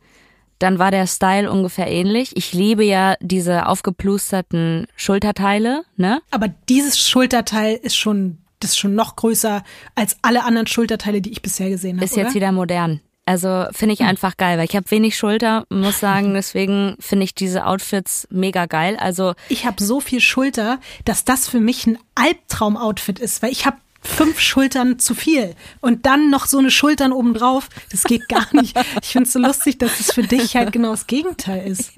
dann 0.60 0.78
war 0.78 0.92
der 0.92 1.08
Style 1.08 1.50
ungefähr 1.50 1.88
ähnlich. 1.88 2.36
Ich 2.36 2.52
liebe 2.52 2.84
ja 2.84 3.16
diese 3.20 3.66
aufgeplusterten 3.66 4.86
Schulterteile, 4.94 5.84
ne? 5.96 6.22
Aber 6.30 6.46
dieses 6.68 7.00
Schulterteil 7.00 7.74
ist 7.74 7.96
schon 7.96 8.38
ist 8.64 8.78
schon 8.78 8.94
noch 8.94 9.16
größer 9.16 9.62
als 9.94 10.16
alle 10.22 10.44
anderen 10.44 10.66
Schulterteile, 10.66 11.20
die 11.20 11.30
ich 11.30 11.42
bisher 11.42 11.70
gesehen 11.70 11.96
habe. 11.96 12.04
Ist 12.04 12.16
jetzt 12.16 12.26
oder? 12.28 12.34
wieder 12.34 12.52
modern. 12.52 13.00
Also 13.26 13.66
finde 13.72 13.94
ich 13.94 14.00
hm. 14.00 14.08
einfach 14.08 14.36
geil, 14.36 14.58
weil 14.58 14.66
ich 14.66 14.76
habe 14.76 14.90
wenig 14.90 15.16
Schulter, 15.16 15.64
muss 15.70 16.00
sagen, 16.00 16.34
deswegen 16.34 16.96
finde 17.00 17.24
ich 17.24 17.34
diese 17.34 17.66
Outfits 17.66 18.26
mega 18.30 18.66
geil. 18.66 18.96
Also 18.98 19.34
ich 19.48 19.66
habe 19.66 19.82
so 19.82 20.00
viel 20.00 20.20
Schulter, 20.20 20.78
dass 21.04 21.24
das 21.24 21.48
für 21.48 21.60
mich 21.60 21.86
ein 21.86 21.98
Albtraum-Outfit 22.14 23.18
ist, 23.18 23.42
weil 23.42 23.52
ich 23.52 23.66
habe 23.66 23.76
fünf 24.04 24.40
Schultern 24.40 24.98
zu 24.98 25.14
viel. 25.14 25.54
Und 25.80 26.06
dann 26.06 26.30
noch 26.30 26.46
so 26.46 26.58
eine 26.58 26.70
Schultern 26.70 27.12
obendrauf. 27.12 27.68
Das 27.90 28.04
geht 28.04 28.28
gar 28.28 28.46
nicht. 28.52 28.78
Ich 29.02 29.08
finde 29.08 29.26
es 29.26 29.32
so 29.32 29.38
lustig, 29.38 29.78
dass 29.78 30.00
es 30.00 30.12
für 30.12 30.22
dich 30.22 30.56
halt 30.56 30.72
genau 30.72 30.90
das 30.90 31.06
Gegenteil 31.06 31.66
ist. 31.66 31.92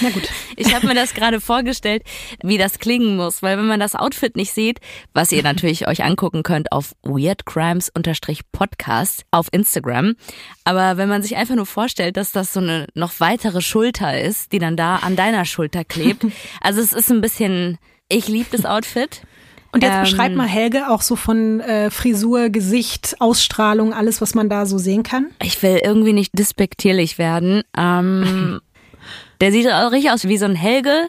Na 0.00 0.10
gut. 0.10 0.28
Ich 0.56 0.74
habe 0.74 0.86
mir 0.86 0.94
das 0.94 1.14
gerade 1.14 1.40
vorgestellt, 1.40 2.02
wie 2.42 2.58
das 2.58 2.78
klingen 2.78 3.16
muss, 3.16 3.42
weil 3.42 3.58
wenn 3.58 3.66
man 3.66 3.80
das 3.80 3.94
Outfit 3.94 4.36
nicht 4.36 4.52
sieht, 4.52 4.80
was 5.12 5.32
ihr 5.32 5.42
natürlich 5.42 5.88
euch 5.88 6.04
angucken 6.04 6.42
könnt 6.42 6.72
auf 6.72 6.94
weirdcrimes-podcast 7.02 9.24
auf 9.30 9.48
Instagram. 9.52 10.14
Aber 10.64 10.96
wenn 10.96 11.08
man 11.08 11.22
sich 11.22 11.36
einfach 11.36 11.54
nur 11.54 11.66
vorstellt, 11.66 12.16
dass 12.16 12.32
das 12.32 12.52
so 12.52 12.60
eine 12.60 12.86
noch 12.94 13.20
weitere 13.20 13.60
Schulter 13.60 14.20
ist, 14.20 14.52
die 14.52 14.58
dann 14.58 14.76
da 14.76 14.96
an 14.96 15.16
deiner 15.16 15.44
Schulter 15.44 15.84
klebt. 15.84 16.26
Also 16.60 16.80
es 16.80 16.92
ist 16.92 17.10
ein 17.10 17.20
bisschen, 17.20 17.78
ich 18.08 18.28
liebe 18.28 18.48
das 18.50 18.64
Outfit. 18.64 19.22
Und 19.72 19.82
jetzt 19.82 19.94
ähm, 19.94 20.02
beschreib 20.02 20.34
mal 20.34 20.48
Helge 20.48 20.88
auch 20.88 21.02
so 21.02 21.16
von 21.16 21.60
äh, 21.60 21.90
Frisur, 21.90 22.48
Gesicht, 22.50 23.16
Ausstrahlung, 23.20 23.92
alles, 23.92 24.20
was 24.20 24.34
man 24.34 24.48
da 24.48 24.66
so 24.66 24.78
sehen 24.78 25.02
kann. 25.02 25.26
Ich 25.42 25.62
will 25.62 25.80
irgendwie 25.82 26.12
nicht 26.12 26.36
despektierlich 26.36 27.18
werden. 27.18 27.62
Ähm, 27.76 28.60
der 29.40 29.52
sieht 29.52 29.70
auch 29.70 29.92
richtig 29.92 30.10
aus 30.10 30.26
wie 30.26 30.38
so 30.38 30.46
ein 30.46 30.56
Helge 30.56 31.06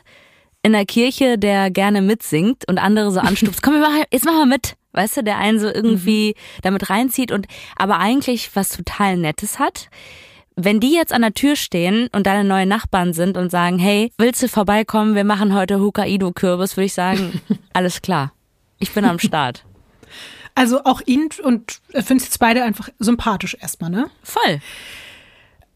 in 0.63 0.73
der 0.73 0.85
Kirche, 0.85 1.37
der 1.37 1.71
gerne 1.71 2.01
mitsingt 2.01 2.67
und 2.67 2.77
andere 2.77 3.11
so 3.11 3.19
anstupst. 3.19 3.61
Komm, 3.63 3.83
jetzt 4.11 4.25
machen 4.25 4.37
wir 4.37 4.45
mit. 4.45 4.75
Weißt 4.93 5.17
du, 5.17 5.23
der 5.23 5.37
einen 5.37 5.59
so 5.59 5.67
irgendwie 5.67 6.35
mhm. 6.35 6.61
damit 6.63 6.89
reinzieht 6.89 7.31
und 7.31 7.47
aber 7.77 7.99
eigentlich 7.99 8.55
was 8.55 8.69
total 8.69 9.17
Nettes 9.17 9.57
hat. 9.57 9.89
Wenn 10.57 10.81
die 10.81 10.93
jetzt 10.93 11.13
an 11.13 11.21
der 11.21 11.33
Tür 11.33 11.55
stehen 11.55 12.09
und 12.11 12.27
deine 12.27 12.43
neuen 12.43 12.67
Nachbarn 12.67 13.13
sind 13.13 13.37
und 13.37 13.49
sagen, 13.49 13.79
hey, 13.79 14.11
willst 14.17 14.43
du 14.43 14.49
vorbeikommen? 14.49 15.15
Wir 15.15 15.23
machen 15.23 15.55
heute 15.55 15.79
Hokkaido-Kürbis, 15.79 16.75
würde 16.75 16.85
ich 16.85 16.93
sagen, 16.93 17.41
alles 17.73 18.01
klar. 18.01 18.33
Ich 18.81 18.91
bin 18.91 19.05
am 19.05 19.19
Start. 19.19 19.63
Also 20.53 20.83
auch 20.83 20.99
ihn 21.05 21.29
und 21.43 21.79
findest 21.93 22.25
jetzt 22.25 22.39
beide 22.39 22.63
einfach 22.63 22.89
sympathisch 22.99 23.55
erstmal, 23.61 23.89
ne? 23.89 24.09
Voll. 24.21 24.59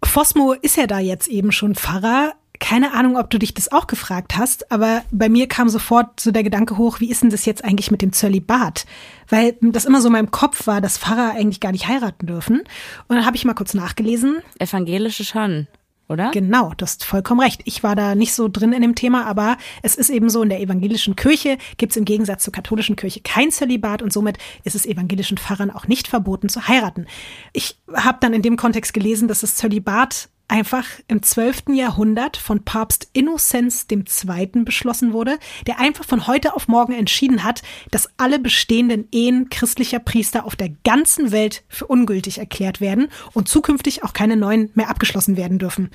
Fosmo 0.04 0.52
ist 0.52 0.76
ja 0.76 0.86
da 0.86 1.00
jetzt 1.00 1.30
eben 1.30 1.54
schon 1.54 1.76
Pfarrer. 1.76 2.34
Keine 2.60 2.94
Ahnung, 2.94 3.16
ob 3.16 3.30
du 3.30 3.40
dich 3.40 3.54
das 3.54 3.72
auch 3.72 3.88
gefragt 3.88 4.36
hast, 4.38 4.74
aber 4.74 5.04
bei 5.12 5.30
mir 5.30 5.48
kam 5.48 5.70
sofort 5.70 6.20
so 6.20 6.32
der 6.32 6.44
Gedanke 6.44 6.78
hoch, 6.78 7.00
wie 7.00 7.10
ist 7.10 7.24
denn 7.24 7.30
das 7.30 7.46
jetzt 7.46 7.64
eigentlich 7.64 7.90
mit 7.90 8.02
dem 8.02 8.12
Zölibat? 8.12 8.86
Weil 9.30 9.56
das 9.62 9.86
immer 9.86 10.02
so 10.02 10.08
in 10.08 10.14
meinem 10.14 10.32
Kopf 10.32 10.68
war, 10.68 10.82
dass 10.82 10.98
Pfarrer 10.98 11.32
eigentlich 11.32 11.62
gar 11.62 11.72
nicht 11.72 11.88
heiraten 11.88 12.28
dürfen. 12.28 12.60
Und 13.08 13.16
dann 13.16 13.26
habe 13.26 13.38
ich 13.38 13.46
mal 13.46 13.54
kurz 13.54 13.76
nachgelesen. 13.76 14.40
Evangelische 14.60 15.24
schon 15.24 15.68
oder? 16.08 16.32
Genau, 16.32 16.74
du 16.78 16.84
hast 16.84 17.04
vollkommen 17.04 17.40
recht. 17.40 17.62
Ich 17.66 17.84
war 17.84 17.96
da 17.96 18.16
nicht 18.16 18.34
so 18.34 18.48
drin 18.48 18.74
in 18.74 18.82
dem 18.82 18.96
Thema, 18.96 19.26
aber 19.26 19.58
es 19.82 19.96
ist 19.96 20.10
eben 20.10 20.30
so, 20.30 20.44
in 20.44 20.50
der 20.50 20.62
evangelischen 20.62 21.16
Kirche 21.16 21.58
gibt 21.78 21.92
es 21.92 21.98
im 21.98 22.06
Gegensatz 22.06 22.44
zur 22.44 22.54
katholischen 22.54 22.96
Kirche 22.96 23.22
kein 23.22 23.52
Zölibat 23.52 24.02
und 24.02 24.14
somit 24.14 24.38
ist 24.64 24.76
es 24.76 24.86
evangelischen 24.86 25.38
Pfarrern 25.38 25.72
auch 25.72 25.88
nicht 25.88 26.08
verboten 26.08 26.50
zu 26.50 26.68
heiraten. 26.68 27.08
Ich 27.54 27.80
habe 27.94 28.18
dann 28.22 28.34
in 28.34 28.42
dem 28.42 28.58
Kontext 28.58 28.94
gelesen, 28.94 29.28
dass 29.28 29.42
das 29.42 29.56
Zölibat 29.56 30.30
einfach 30.48 30.86
im 31.08 31.24
12. 31.24 31.64
Jahrhundert 31.74 32.38
von 32.38 32.64
Papst 32.64 33.10
Innozenz 33.14 33.88
II. 33.92 34.64
beschlossen 34.64 35.14
wurde, 35.14 35.38
der 35.68 35.80
einfach 35.80 36.06
von 36.06 36.28
heute 36.28 36.56
auf 36.56 36.68
morgen 36.68 36.94
entschieden 36.94 37.44
hat, 37.44 37.64
dass 37.92 38.10
alle 38.18 38.40
bestehenden 38.40 39.08
Ehen 39.12 39.50
christlicher 39.50 40.00
Priester 40.00 40.46
auf 40.46 40.56
der 40.56 40.70
ganzen 40.84 41.32
Welt 41.32 41.64
für 41.68 41.88
ungültig 41.88 42.38
erklärt 42.38 42.82
werden 42.82 43.08
und 43.34 43.48
zukünftig 43.48 44.04
auch 44.04 44.14
keine 44.14 44.38
neuen 44.38 44.70
mehr 44.76 44.90
abgeschlossen 44.90 45.38
werden 45.38 45.60
dürfen. 45.60 45.90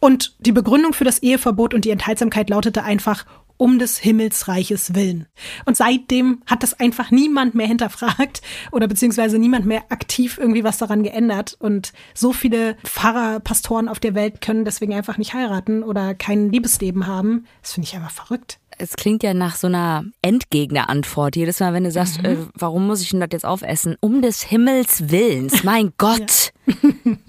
Und 0.00 0.36
die 0.38 0.52
Begründung 0.52 0.92
für 0.92 1.04
das 1.04 1.20
Eheverbot 1.20 1.72
und 1.72 1.86
die 1.86 1.90
Enthaltsamkeit 1.90 2.50
lautete 2.50 2.82
einfach 2.82 3.24
um 3.56 3.78
des 3.78 3.98
Himmelsreiches 3.98 4.94
willen. 4.94 5.26
Und 5.64 5.76
seitdem 5.76 6.42
hat 6.46 6.62
das 6.62 6.78
einfach 6.78 7.10
niemand 7.10 7.54
mehr 7.54 7.66
hinterfragt 7.66 8.42
oder 8.72 8.88
beziehungsweise 8.88 9.38
niemand 9.38 9.66
mehr 9.66 9.84
aktiv 9.90 10.38
irgendwie 10.38 10.64
was 10.64 10.78
daran 10.78 11.02
geändert. 11.02 11.56
Und 11.58 11.92
so 12.14 12.32
viele 12.32 12.76
Pfarrer, 12.84 13.40
Pastoren 13.40 13.88
auf 13.88 14.00
der 14.00 14.14
Welt 14.14 14.40
können 14.40 14.64
deswegen 14.64 14.94
einfach 14.94 15.18
nicht 15.18 15.34
heiraten 15.34 15.82
oder 15.82 16.14
kein 16.14 16.50
Liebesleben 16.50 17.06
haben. 17.06 17.46
Das 17.62 17.72
finde 17.74 17.88
ich 17.88 17.94
einfach 17.94 18.10
verrückt. 18.10 18.58
Es 18.76 18.96
klingt 18.96 19.22
ja 19.22 19.34
nach 19.34 19.54
so 19.54 19.68
einer 19.68 20.04
Endgegner-Antwort. 20.22 21.36
Jedes 21.36 21.60
Mal, 21.60 21.72
wenn 21.74 21.84
du 21.84 21.92
sagst, 21.92 22.18
mhm. 22.18 22.26
äh, 22.26 22.36
warum 22.54 22.86
muss 22.86 23.02
ich 23.02 23.10
denn 23.10 23.20
das 23.20 23.28
jetzt 23.32 23.46
aufessen? 23.46 23.96
Um 24.00 24.20
des 24.20 24.42
Himmels 24.42 25.10
Willens. 25.10 25.62
Mein 25.62 25.92
Gott. 25.98 26.52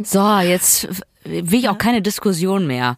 so, 0.01 0.37
jetzt 0.39 0.87
will 1.23 1.59
ich 1.59 1.69
auch 1.69 1.77
keine 1.77 2.01
Diskussion 2.01 2.65
mehr 2.65 2.97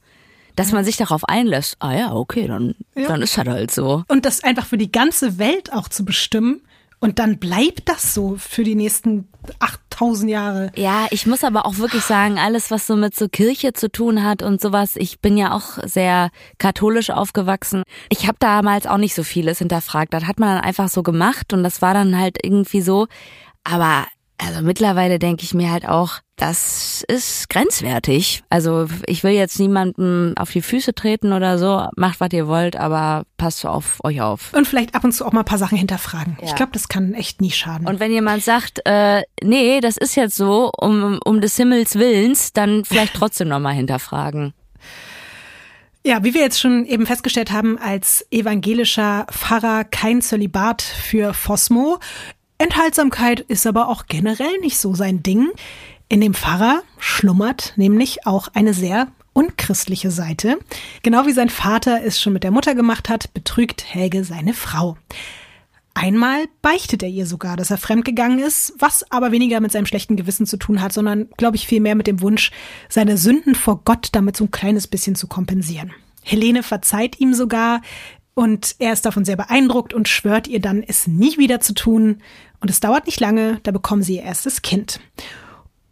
dass 0.58 0.72
man 0.72 0.84
sich 0.84 0.98
darauf 0.98 1.24
einlässt, 1.24 1.78
ah 1.80 1.94
ja, 1.94 2.14
okay, 2.14 2.48
dann, 2.48 2.76
ja. 2.96 3.08
dann 3.08 3.22
ist 3.22 3.38
das 3.38 3.48
halt 3.48 3.72
so. 3.72 4.04
Und 4.08 4.26
das 4.26 4.44
einfach 4.44 4.66
für 4.66 4.78
die 4.78 4.92
ganze 4.92 5.38
Welt 5.38 5.72
auch 5.72 5.88
zu 5.88 6.04
bestimmen. 6.04 6.62
Und 7.00 7.20
dann 7.20 7.38
bleibt 7.38 7.88
das 7.90 8.16
so 8.16 8.38
für 8.40 8.64
die 8.64 8.74
nächsten 8.74 9.30
8000 9.60 10.32
Jahre. 10.32 10.72
Ja, 10.76 11.06
ich 11.12 11.28
muss 11.28 11.44
aber 11.44 11.68
auch 11.68 11.78
wirklich 11.78 12.02
sagen, 12.02 12.40
alles, 12.40 12.72
was 12.72 12.88
so 12.88 12.96
mit 12.96 13.14
so 13.14 13.30
Kirche 13.30 13.74
zu 13.74 13.92
tun 13.92 14.24
hat 14.24 14.42
und 14.42 14.60
sowas, 14.60 14.96
ich 14.96 15.20
bin 15.20 15.38
ja 15.38 15.54
auch 15.54 15.78
sehr 15.86 16.32
katholisch 16.58 17.12
aufgewachsen. 17.12 17.84
Ich 18.10 18.28
habe 18.28 18.38
damals 18.40 18.88
auch 18.88 18.98
nicht 18.98 19.14
so 19.14 19.22
vieles 19.22 19.60
hinterfragt. 19.60 20.12
Das 20.12 20.26
hat 20.26 20.40
man 20.40 20.56
dann 20.56 20.64
einfach 20.64 20.90
so 20.90 21.04
gemacht 21.04 21.54
und 21.54 21.62
das 21.62 21.84
war 21.84 21.94
dann 21.94 22.18
halt 22.18 22.40
irgendwie 22.42 22.82
so. 22.82 23.06
Aber 23.64 24.08
also 24.38 24.62
mittlerweile 24.62 25.20
denke 25.20 25.44
ich 25.44 25.54
mir 25.54 25.72
halt 25.72 25.88
auch, 25.88 26.20
das 26.36 27.04
ist 27.08 27.50
grenzwertig. 27.50 28.44
Also 28.50 28.88
ich 29.08 29.24
will 29.24 29.32
jetzt 29.32 29.60
niemandem 29.60 30.36
auf 30.38 30.52
die 30.52 30.62
Füße 30.62 30.94
treten 30.94 31.34
oder 31.34 31.58
so. 31.58 31.88
Macht, 31.96 32.20
was 32.20 32.30
ihr 32.32 32.48
wollt, 32.48 32.76
aber 32.76 33.24
passt 33.38 33.66
auf 33.66 33.98
euch 34.04 34.22
auf. 34.22 34.54
Und 34.54 34.68
vielleicht 34.68 34.94
ab 34.94 35.04
und 35.04 35.12
zu 35.14 35.26
auch 35.26 35.32
mal 35.32 35.40
ein 35.42 35.46
paar 35.46 35.58
Sachen 35.58 35.78
hinterfragen. 35.78 36.38
Ja. 36.40 36.48
Ich 36.48 36.56
glaube, 36.56 36.72
das 36.74 36.88
kann 36.88 37.16
echt 37.16 37.42
nie 37.42 37.52
schaden. 37.52 37.88
Und 37.88 38.00
wenn 38.00 38.12
jemand 38.12 38.44
sagt, 38.44 38.82
äh, 38.86 39.24
nee, 39.44 39.80
das 39.82 39.98
ist 39.98 40.16
jetzt 40.16 40.36
so, 40.36 40.72
um, 40.78 41.20
um 41.26 41.42
des 41.42 41.56
Himmels 41.56 41.96
Willens, 41.96 42.54
dann 42.54 42.86
vielleicht 42.86 43.14
trotzdem 43.16 43.48
nochmal 43.48 43.74
hinterfragen. 43.74 44.54
Ja, 46.08 46.24
wie 46.24 46.34
wir 46.34 46.40
jetzt 46.42 46.62
schon 46.62 46.86
eben 46.86 47.06
festgestellt 47.06 47.52
haben, 47.52 47.78
als 47.78 48.26
evangelischer 48.32 49.28
Pfarrer 49.30 49.84
kein 49.84 50.22
Zölibat 50.22 50.82
für 50.82 51.34
Fosmo. 51.34 52.00
Enthaltsamkeit 52.58 53.42
ist 53.42 53.68
aber 53.68 53.88
auch 53.88 54.08
generell 54.08 54.58
nicht 54.62 54.80
so 54.80 54.96
sein 54.96 55.22
Ding. 55.22 55.50
In 56.10 56.22
dem 56.22 56.34
Pfarrer 56.34 56.82
schlummert 56.98 57.74
nämlich 57.76 58.26
auch 58.26 58.48
eine 58.54 58.74
sehr 58.74 59.08
unchristliche 59.34 60.10
Seite. 60.10 60.58
Genau 61.04 61.28
wie 61.28 61.34
sein 61.34 61.50
Vater 61.50 62.02
es 62.04 62.20
schon 62.20 62.34
mit 62.34 62.44
der 62.44 62.52
Mutter 62.52 62.74
gemacht 62.74 63.10
hat, 63.10 63.34
betrügt 63.36 63.86
Helge 63.94 64.24
seine 64.24 64.56
Frau. 64.56 64.98
Einmal 65.94 66.46
beichtet 66.62 67.04
er 67.04 67.10
ihr 67.10 67.26
sogar, 67.26 67.58
dass 67.58 67.72
er 67.72 67.78
fremdgegangen 67.78 68.40
ist, 68.40 68.74
was 68.80 69.04
aber 69.12 69.32
weniger 69.32 69.60
mit 69.60 69.72
seinem 69.72 69.86
schlechten 69.86 70.16
Gewissen 70.16 70.46
zu 70.46 70.58
tun 70.58 70.82
hat, 70.82 70.94
sondern, 70.94 71.28
glaube 71.38 71.56
ich, 71.58 71.68
vielmehr 71.68 71.96
mit 71.96 72.08
dem 72.08 72.22
Wunsch, 72.22 72.52
seine 72.90 73.18
Sünden 73.18 73.56
vor 73.56 73.82
Gott 73.84 74.10
damit 74.12 74.38
so 74.38 74.46
ein 74.46 74.52
kleines 74.52 74.88
bisschen 74.88 75.16
zu 75.16 75.28
kompensieren. 75.28 75.94
Helene 76.24 76.62
verzeiht 76.62 77.20
ihm 77.20 77.34
sogar 77.34 77.82
und 78.38 78.76
er 78.78 78.94
ist 78.94 79.04
davon 79.04 79.26
sehr 79.26 79.36
beeindruckt 79.36 79.96
und 79.96 80.08
schwört 80.08 80.48
ihr 80.48 80.62
dann, 80.62 80.84
es 80.84 81.08
nie 81.08 81.40
wieder 81.40 81.60
zu 81.60 81.74
tun. 81.74 82.22
Und 82.60 82.70
es 82.70 82.80
dauert 82.80 83.08
nicht 83.08 83.20
lange, 83.20 83.60
da 83.64 83.72
bekommen 83.72 84.04
sie 84.04 84.18
ihr 84.18 84.22
erstes 84.22 84.62
Kind. 84.62 85.00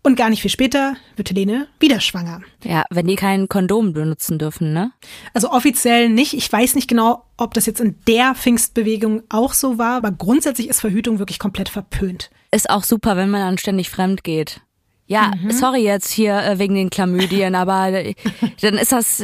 Und 0.03 0.15
gar 0.15 0.29
nicht 0.29 0.43
viel 0.43 0.51
später 0.51 0.95
wird 1.15 1.31
Helene 1.31 1.67
wieder 1.79 1.99
schwanger. 1.99 2.41
Ja, 2.63 2.84
wenn 2.91 3.08
die 3.08 3.15
kein 3.15 3.49
Kondom 3.49 3.93
benutzen 3.93 4.38
dürfen, 4.38 4.73
ne? 4.73 4.91
Also 5.34 5.49
offiziell 5.49 6.08
nicht. 6.08 6.36
Ich 6.36 6.51
weiß 6.51 6.75
nicht 6.75 6.88
genau, 6.88 7.25
ob 7.36 7.55
das 7.55 7.65
jetzt 7.65 7.81
in 7.81 7.95
der 8.08 8.36
Pfingstbewegung 8.36 9.23
auch 9.29 9.53
so 9.53 9.79
war, 9.79 9.97
aber 9.97 10.12
grundsätzlich 10.12 10.69
ist 10.69 10.81
Verhütung 10.81 11.17
wirklich 11.17 11.39
komplett 11.39 11.69
verpönt. 11.69 12.29
Ist 12.51 12.69
auch 12.69 12.84
super, 12.84 13.17
wenn 13.17 13.31
man 13.31 13.41
dann 13.41 13.58
ständig 13.58 13.89
fremd 13.89 14.23
geht. 14.23 14.62
Ja, 15.08 15.32
mhm. 15.39 15.52
sorry 15.52 15.84
jetzt 15.84 16.12
hier 16.12 16.36
äh, 16.38 16.60
wegen 16.60 16.76
den 16.76 16.89
Chlamydien, 16.89 17.56
aber 17.56 17.89
äh, 17.89 18.15
dann 18.62 18.76
ist 18.76 18.91
das, 18.91 19.24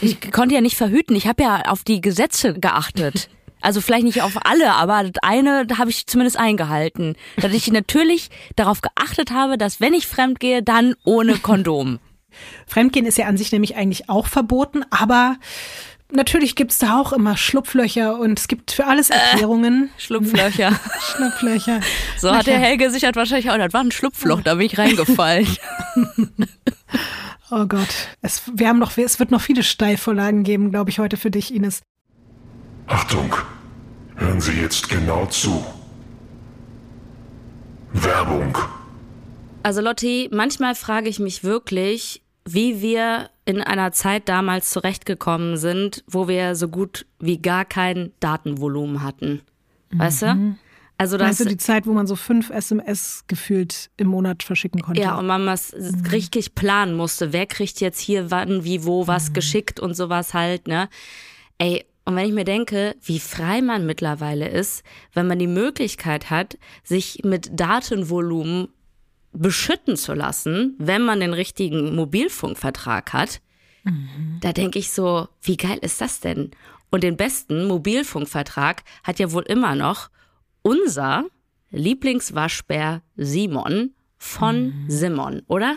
ich 0.00 0.32
konnte 0.32 0.54
ja 0.54 0.60
nicht 0.60 0.76
verhüten. 0.76 1.14
Ich 1.14 1.26
habe 1.26 1.42
ja 1.42 1.62
auf 1.66 1.84
die 1.84 2.00
Gesetze 2.00 2.54
geachtet. 2.54 3.28
Also 3.60 3.80
vielleicht 3.80 4.04
nicht 4.04 4.22
auf 4.22 4.38
alle, 4.44 4.72
aber 4.72 5.04
das 5.04 5.22
eine 5.22 5.66
habe 5.76 5.90
ich 5.90 6.06
zumindest 6.06 6.38
eingehalten. 6.38 7.14
Dass 7.36 7.52
ich 7.52 7.70
natürlich 7.70 8.30
darauf 8.56 8.80
geachtet 8.80 9.30
habe, 9.30 9.58
dass 9.58 9.80
wenn 9.80 9.92
ich 9.92 10.06
fremd 10.06 10.40
gehe, 10.40 10.62
dann 10.62 10.94
ohne 11.04 11.36
Kondom. 11.36 11.98
Fremdgehen 12.66 13.06
ist 13.06 13.18
ja 13.18 13.26
an 13.26 13.36
sich 13.36 13.52
nämlich 13.52 13.76
eigentlich 13.76 14.08
auch 14.08 14.26
verboten, 14.26 14.84
aber 14.90 15.36
natürlich 16.12 16.56
gibt's 16.56 16.78
da 16.78 17.00
auch 17.00 17.12
immer 17.12 17.36
Schlupflöcher 17.36 18.18
und 18.18 18.38
es 18.38 18.48
gibt 18.48 18.72
für 18.72 18.86
alles 18.86 19.10
äh, 19.10 19.14
Erklärungen. 19.14 19.84
Äh, 19.84 20.00
Schlupflöcher. 20.00 20.78
Schlupflöcher. 21.00 21.80
So 22.16 22.28
Löcher. 22.28 22.38
hat 22.38 22.46
der 22.46 22.58
Helge 22.58 22.90
sich 22.90 23.04
halt 23.04 23.16
wahrscheinlich 23.16 23.50
auch, 23.50 23.56
das 23.56 23.72
war 23.72 23.82
ein 23.82 23.92
Schlupfloch, 23.92 24.42
da 24.42 24.54
bin 24.54 24.66
ich 24.66 24.78
reingefallen. 24.78 25.46
oh 27.50 27.66
Gott. 27.66 27.88
Es, 28.22 28.42
wir 28.52 28.68
haben 28.68 28.78
noch, 28.78 28.96
es 28.96 29.18
wird 29.18 29.30
noch 29.30 29.40
viele 29.40 29.62
Steilvorlagen 29.62 30.42
geben, 30.42 30.70
glaube 30.70 30.90
ich, 30.90 30.98
heute 30.98 31.16
für 31.16 31.30
dich, 31.30 31.54
Ines. 31.54 31.82
Achtung, 32.86 33.34
hören 34.16 34.40
Sie 34.40 34.52
jetzt 34.52 34.88
genau 34.88 35.26
zu. 35.26 35.64
Werbung. 37.92 38.56
Also 39.62 39.80
Lotti, 39.80 40.28
manchmal 40.32 40.74
frage 40.74 41.08
ich 41.08 41.18
mich 41.18 41.44
wirklich, 41.44 42.22
wie 42.52 42.80
wir 42.80 43.30
in 43.44 43.60
einer 43.60 43.92
Zeit 43.92 44.28
damals 44.28 44.70
zurechtgekommen 44.70 45.56
sind, 45.56 46.04
wo 46.06 46.28
wir 46.28 46.54
so 46.54 46.68
gut 46.68 47.06
wie 47.18 47.38
gar 47.38 47.64
kein 47.64 48.12
Datenvolumen 48.20 49.02
hatten. 49.02 49.42
Weißt 49.92 50.22
mhm. 50.22 50.26
du? 50.26 50.70
Also 50.98 51.16
das, 51.16 51.28
weißt 51.28 51.40
du, 51.40 51.44
die 51.46 51.56
Zeit, 51.56 51.86
wo 51.86 51.92
man 51.92 52.06
so 52.06 52.14
fünf 52.14 52.50
SMS 52.50 53.24
gefühlt 53.26 53.90
im 53.96 54.08
Monat 54.08 54.42
verschicken 54.42 54.82
konnte. 54.82 55.00
Ja, 55.00 55.18
und 55.18 55.26
man 55.26 55.46
was 55.46 55.72
mhm. 55.72 56.04
richtig 56.10 56.54
planen 56.54 56.94
musste. 56.94 57.32
Wer 57.32 57.46
kriegt 57.46 57.80
jetzt 57.80 58.00
hier 58.00 58.30
wann, 58.30 58.64
wie, 58.64 58.84
wo 58.84 59.06
was 59.06 59.30
mhm. 59.30 59.34
geschickt 59.34 59.80
und 59.80 59.94
sowas 59.94 60.34
halt, 60.34 60.68
ne? 60.68 60.90
Ey, 61.56 61.86
und 62.04 62.16
wenn 62.16 62.26
ich 62.26 62.34
mir 62.34 62.44
denke, 62.44 62.96
wie 63.02 63.18
frei 63.18 63.62
man 63.62 63.86
mittlerweile 63.86 64.48
ist, 64.48 64.82
wenn 65.14 65.26
man 65.26 65.38
die 65.38 65.46
Möglichkeit 65.46 66.28
hat, 66.28 66.58
sich 66.82 67.20
mit 67.24 67.48
Datenvolumen 67.58 68.68
beschütten 69.32 69.96
zu 69.96 70.14
lassen, 70.14 70.74
wenn 70.78 71.02
man 71.02 71.20
den 71.20 71.32
richtigen 71.32 71.94
Mobilfunkvertrag 71.94 73.12
hat, 73.12 73.40
mhm. 73.84 74.38
da 74.40 74.52
denke 74.52 74.78
ich 74.78 74.90
so, 74.90 75.28
wie 75.42 75.56
geil 75.56 75.78
ist 75.82 76.00
das 76.00 76.20
denn? 76.20 76.50
Und 76.90 77.04
den 77.04 77.16
besten 77.16 77.66
Mobilfunkvertrag 77.66 78.82
hat 79.04 79.18
ja 79.18 79.32
wohl 79.32 79.44
immer 79.44 79.76
noch 79.76 80.10
unser 80.62 81.24
Lieblingswaschbär 81.70 83.02
Simon 83.16 83.94
von 84.18 84.66
mhm. 84.66 84.84
Simon, 84.90 85.42
oder? 85.46 85.76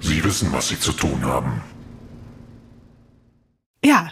Sie 0.00 0.24
wissen, 0.24 0.52
was 0.52 0.68
Sie 0.68 0.78
zu 0.78 0.92
tun 0.92 1.24
haben. 1.24 1.60
Ja, 3.84 4.10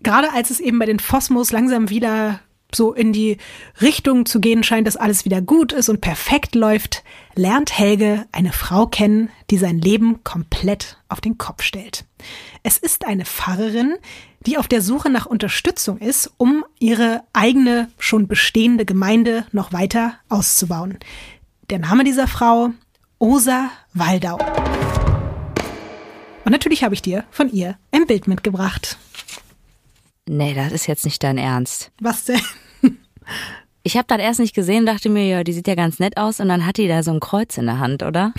gerade 0.00 0.32
als 0.32 0.50
es 0.50 0.60
eben 0.60 0.78
bei 0.78 0.86
den 0.86 0.98
Phosmos 0.98 1.50
langsam 1.50 1.90
wieder 1.90 2.40
so 2.74 2.92
in 2.92 3.12
die 3.12 3.38
Richtung 3.80 4.26
zu 4.26 4.40
gehen 4.40 4.62
scheint, 4.62 4.86
dass 4.86 4.96
alles 4.96 5.24
wieder 5.24 5.40
gut 5.40 5.72
ist 5.72 5.88
und 5.88 6.00
perfekt 6.00 6.54
läuft, 6.54 7.02
lernt 7.34 7.78
Helge 7.78 8.26
eine 8.32 8.52
Frau 8.52 8.86
kennen, 8.86 9.30
die 9.50 9.58
sein 9.58 9.78
Leben 9.78 10.22
komplett 10.22 10.98
auf 11.08 11.20
den 11.20 11.38
Kopf 11.38 11.62
stellt. 11.62 12.04
Es 12.62 12.76
ist 12.76 13.06
eine 13.06 13.24
Pfarrerin, 13.24 13.94
die 14.46 14.58
auf 14.58 14.68
der 14.68 14.82
Suche 14.82 15.10
nach 15.10 15.26
Unterstützung 15.26 15.98
ist, 15.98 16.30
um 16.36 16.64
ihre 16.78 17.22
eigene 17.32 17.90
schon 17.98 18.28
bestehende 18.28 18.84
Gemeinde 18.84 19.46
noch 19.52 19.72
weiter 19.72 20.14
auszubauen. 20.28 20.98
Der 21.70 21.78
Name 21.78 22.04
dieser 22.04 22.26
Frau 22.26 22.70
Osa 23.18 23.70
Waldau. 23.94 24.38
Und 26.48 26.52
natürlich 26.52 26.82
habe 26.82 26.94
ich 26.94 27.02
dir 27.02 27.24
von 27.30 27.52
ihr 27.52 27.76
ein 27.92 28.06
Bild 28.06 28.26
mitgebracht. 28.26 28.96
Nee, 30.26 30.54
das 30.54 30.72
ist 30.72 30.86
jetzt 30.86 31.04
nicht 31.04 31.22
dein 31.22 31.36
Ernst. 31.36 31.90
Was 32.00 32.24
denn? 32.24 32.40
Ich 33.82 33.96
habe 33.96 34.06
das 34.08 34.18
erst 34.18 34.40
nicht 34.40 34.54
gesehen, 34.54 34.84
dachte 34.84 35.08
mir, 35.08 35.26
ja, 35.26 35.44
die 35.44 35.52
sieht 35.52 35.68
ja 35.68 35.74
ganz 35.74 35.98
nett 35.98 36.16
aus 36.18 36.40
und 36.40 36.48
dann 36.48 36.66
hat 36.66 36.76
die 36.76 36.88
da 36.88 37.02
so 37.02 37.10
ein 37.10 37.20
Kreuz 37.20 37.56
in 37.56 37.66
der 37.66 37.78
Hand, 37.78 38.02
oder? 38.02 38.34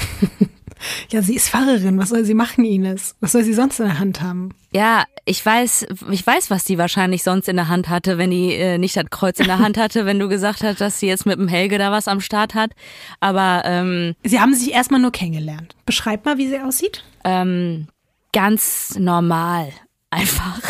ja, 1.09 1.21
sie 1.21 1.35
ist 1.35 1.49
Pfarrerin, 1.49 1.97
was 1.97 2.09
soll 2.09 2.23
sie 2.23 2.33
machen, 2.33 2.65
Ines? 2.65 3.15
Was 3.19 3.31
soll 3.31 3.43
sie 3.43 3.53
sonst 3.53 3.79
in 3.79 3.85
der 3.85 3.99
Hand 3.99 4.21
haben? 4.21 4.49
Ja, 4.71 5.05
ich 5.25 5.43
weiß, 5.43 5.87
ich 6.11 6.25
weiß, 6.25 6.51
was 6.51 6.65
die 6.65 6.77
wahrscheinlich 6.77 7.23
sonst 7.23 7.47
in 7.47 7.55
der 7.55 7.67
Hand 7.67 7.89
hatte, 7.89 8.17
wenn 8.17 8.31
die 8.31 8.53
äh, 8.53 8.77
nicht 8.77 8.95
das 8.95 9.05
Kreuz 9.09 9.39
in 9.39 9.47
der 9.47 9.59
Hand 9.59 9.77
hatte, 9.79 10.05
wenn 10.05 10.19
du 10.19 10.27
gesagt 10.27 10.63
hast, 10.63 10.81
dass 10.81 10.99
sie 10.99 11.07
jetzt 11.07 11.25
mit 11.25 11.39
dem 11.39 11.47
Helge 11.47 11.77
da 11.77 11.91
was 11.91 12.07
am 12.07 12.21
Start 12.21 12.53
hat. 12.53 12.71
Aber 13.19 13.63
ähm, 13.65 14.15
Sie 14.23 14.39
haben 14.39 14.53
sich 14.53 14.71
erstmal 14.71 14.99
nur 14.99 15.11
kennengelernt. 15.11 15.75
Beschreib 15.85 16.25
mal, 16.25 16.37
wie 16.37 16.47
sie 16.47 16.59
aussieht. 16.59 17.03
Ähm, 17.23 17.87
ganz 18.31 18.97
normal 18.97 19.71
einfach. 20.09 20.61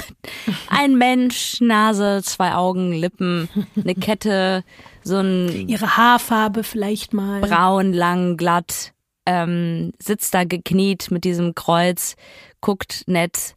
Ein 0.70 0.96
Mensch, 0.98 1.62
Nase, 1.62 2.22
zwei 2.24 2.54
Augen, 2.54 2.92
Lippen, 2.92 3.50
eine 3.76 3.96
Kette, 3.96 4.64
so 5.04 5.18
ein. 5.18 5.68
Ihre 5.68 5.98
Haarfarbe 5.98 6.64
vielleicht 6.64 7.14
mal. 7.14 7.42
Braun, 7.42 7.94
lang, 7.94 8.38
glatt, 8.38 8.94
ähm, 9.26 9.94
sitzt 10.00 10.34
da 10.34 10.44
gekniet 10.44 11.12
mit 11.12 11.24
diesem 11.24 11.56
Kreuz, 11.56 12.16
guckt 12.62 13.04
nett. 13.08 13.56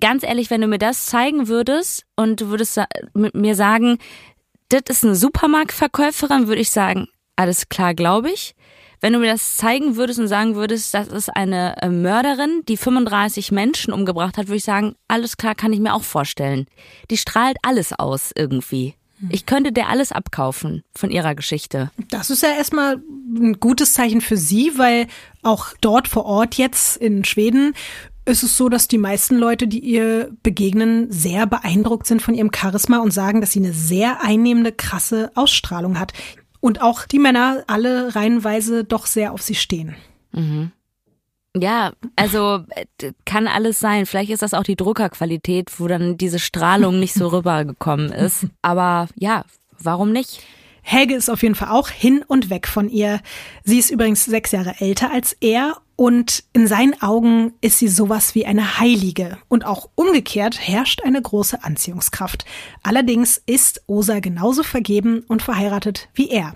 Ganz 0.00 0.24
ehrlich, 0.24 0.50
wenn 0.50 0.60
du 0.60 0.66
mir 0.66 0.78
das 0.78 1.06
zeigen 1.06 1.46
würdest 1.46 2.04
und 2.16 2.40
du 2.40 2.48
würdest 2.48 2.80
mit 3.14 3.34
mir 3.34 3.54
sagen, 3.54 3.98
das 4.68 4.82
ist 4.88 5.04
eine 5.04 5.14
Supermarktverkäuferin, 5.14 6.48
würde 6.48 6.60
ich 6.60 6.70
sagen, 6.70 7.08
alles 7.36 7.68
klar, 7.68 7.94
glaube 7.94 8.30
ich. 8.30 8.54
Wenn 9.00 9.12
du 9.12 9.18
mir 9.18 9.30
das 9.32 9.56
zeigen 9.56 9.96
würdest 9.96 10.18
und 10.18 10.28
sagen 10.28 10.54
würdest, 10.54 10.92
das 10.94 11.08
ist 11.08 11.28
eine 11.34 11.80
äh, 11.80 11.88
Mörderin, 11.88 12.62
die 12.68 12.76
35 12.76 13.52
Menschen 13.52 13.92
umgebracht 13.92 14.36
hat, 14.36 14.48
würde 14.48 14.56
ich 14.56 14.64
sagen, 14.64 14.94
alles 15.06 15.36
klar, 15.36 15.54
kann 15.54 15.72
ich 15.72 15.80
mir 15.80 15.94
auch 15.94 16.02
vorstellen. 16.02 16.66
Die 17.10 17.16
strahlt 17.16 17.58
alles 17.62 17.92
aus 17.92 18.32
irgendwie. 18.34 18.94
Hm. 19.20 19.28
Ich 19.30 19.46
könnte 19.46 19.72
der 19.72 19.88
alles 19.88 20.12
abkaufen 20.12 20.82
von 20.94 21.10
ihrer 21.10 21.34
Geschichte. 21.34 21.90
Das 22.10 22.30
ist 22.30 22.42
ja 22.42 22.50
erstmal 22.50 23.00
ein 23.36 23.60
gutes 23.60 23.92
Zeichen 23.92 24.20
für 24.20 24.36
sie, 24.36 24.72
weil 24.76 25.06
auch 25.42 25.68
dort 25.80 26.08
vor 26.08 26.24
Ort 26.24 26.54
jetzt 26.56 26.96
in 26.96 27.24
Schweden 27.24 27.74
ist 28.28 28.42
es 28.42 28.56
so, 28.56 28.68
dass 28.68 28.88
die 28.88 28.98
meisten 28.98 29.36
Leute, 29.36 29.66
die 29.66 29.80
ihr 29.80 30.30
begegnen, 30.42 31.10
sehr 31.10 31.46
beeindruckt 31.46 32.06
sind 32.06 32.20
von 32.20 32.34
ihrem 32.34 32.50
Charisma 32.54 32.98
und 32.98 33.10
sagen, 33.10 33.40
dass 33.40 33.52
sie 33.52 33.60
eine 33.60 33.72
sehr 33.72 34.22
einnehmende, 34.22 34.70
krasse 34.70 35.30
Ausstrahlung 35.34 35.98
hat. 35.98 36.12
Und 36.60 36.80
auch 36.82 37.06
die 37.06 37.18
Männer 37.18 37.64
alle 37.66 38.14
reihenweise 38.14 38.84
doch 38.84 39.06
sehr 39.06 39.32
auf 39.32 39.42
sie 39.42 39.54
stehen. 39.54 39.94
Mhm. 40.32 40.72
Ja, 41.56 41.92
also 42.16 42.64
äh, 42.70 43.12
kann 43.24 43.48
alles 43.48 43.80
sein. 43.80 44.06
Vielleicht 44.06 44.30
ist 44.30 44.42
das 44.42 44.54
auch 44.54 44.62
die 44.62 44.76
Druckerqualität, 44.76 45.78
wo 45.78 45.88
dann 45.88 46.16
diese 46.16 46.38
Strahlung 46.38 47.00
nicht 47.00 47.14
so 47.14 47.28
rübergekommen 47.32 48.12
ist. 48.12 48.46
Aber 48.62 49.08
ja, 49.16 49.44
warum 49.78 50.12
nicht? 50.12 50.42
Helge 50.82 51.14
ist 51.14 51.28
auf 51.28 51.42
jeden 51.42 51.54
Fall 51.54 51.68
auch 51.68 51.88
hin 51.88 52.24
und 52.26 52.50
weg 52.50 52.66
von 52.66 52.88
ihr. 52.88 53.20
Sie 53.64 53.78
ist 53.78 53.90
übrigens 53.90 54.24
sechs 54.24 54.52
Jahre 54.52 54.74
älter 54.78 55.10
als 55.12 55.36
er 55.40 55.76
und 56.00 56.44
in 56.52 56.68
seinen 56.68 57.02
Augen 57.02 57.54
ist 57.60 57.80
sie 57.80 57.88
sowas 57.88 58.36
wie 58.36 58.46
eine 58.46 58.78
Heilige. 58.78 59.36
Und 59.48 59.66
auch 59.66 59.88
umgekehrt 59.96 60.56
herrscht 60.60 61.02
eine 61.02 61.20
große 61.20 61.64
Anziehungskraft. 61.64 62.44
Allerdings 62.84 63.42
ist 63.46 63.82
Osa 63.88 64.20
genauso 64.20 64.62
vergeben 64.62 65.24
und 65.26 65.42
verheiratet 65.42 66.08
wie 66.14 66.30
er. 66.30 66.54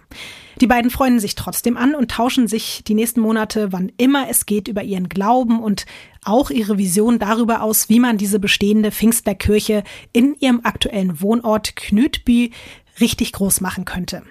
Die 0.61 0.69
beiden 0.69 0.93
freunden 0.93 1.19
sich 1.19 1.35
trotzdem 1.35 1.77
an 1.77 1.97
und 1.97 2.13
tauschen 2.13 2.47
sich 2.47 2.85
die 2.87 2.95
nächsten 2.95 3.21
Monate, 3.21 3.73
wann 3.73 3.91
immer 3.97 4.29
es 4.31 4.47
geht, 4.47 4.69
über 4.69 4.85
ihren 4.85 5.09
Glauben 5.09 5.61
und 5.61 5.87
auch 6.23 6.51
ihre 6.51 6.79
Vision 6.79 7.19
darüber 7.19 7.63
aus, 7.63 7.89
wie 7.89 7.99
man 7.99 8.19
diese 8.19 8.39
bestehende 8.39 8.93
Pfingstlerkirche 8.93 9.83
in 10.13 10.37
ihrem 10.39 10.61
aktuellen 10.63 11.21
Wohnort 11.21 11.75
Knütby 11.75 12.53
richtig 13.01 13.33
groß 13.33 13.61
machen 13.61 13.85
könnte. 13.87 14.23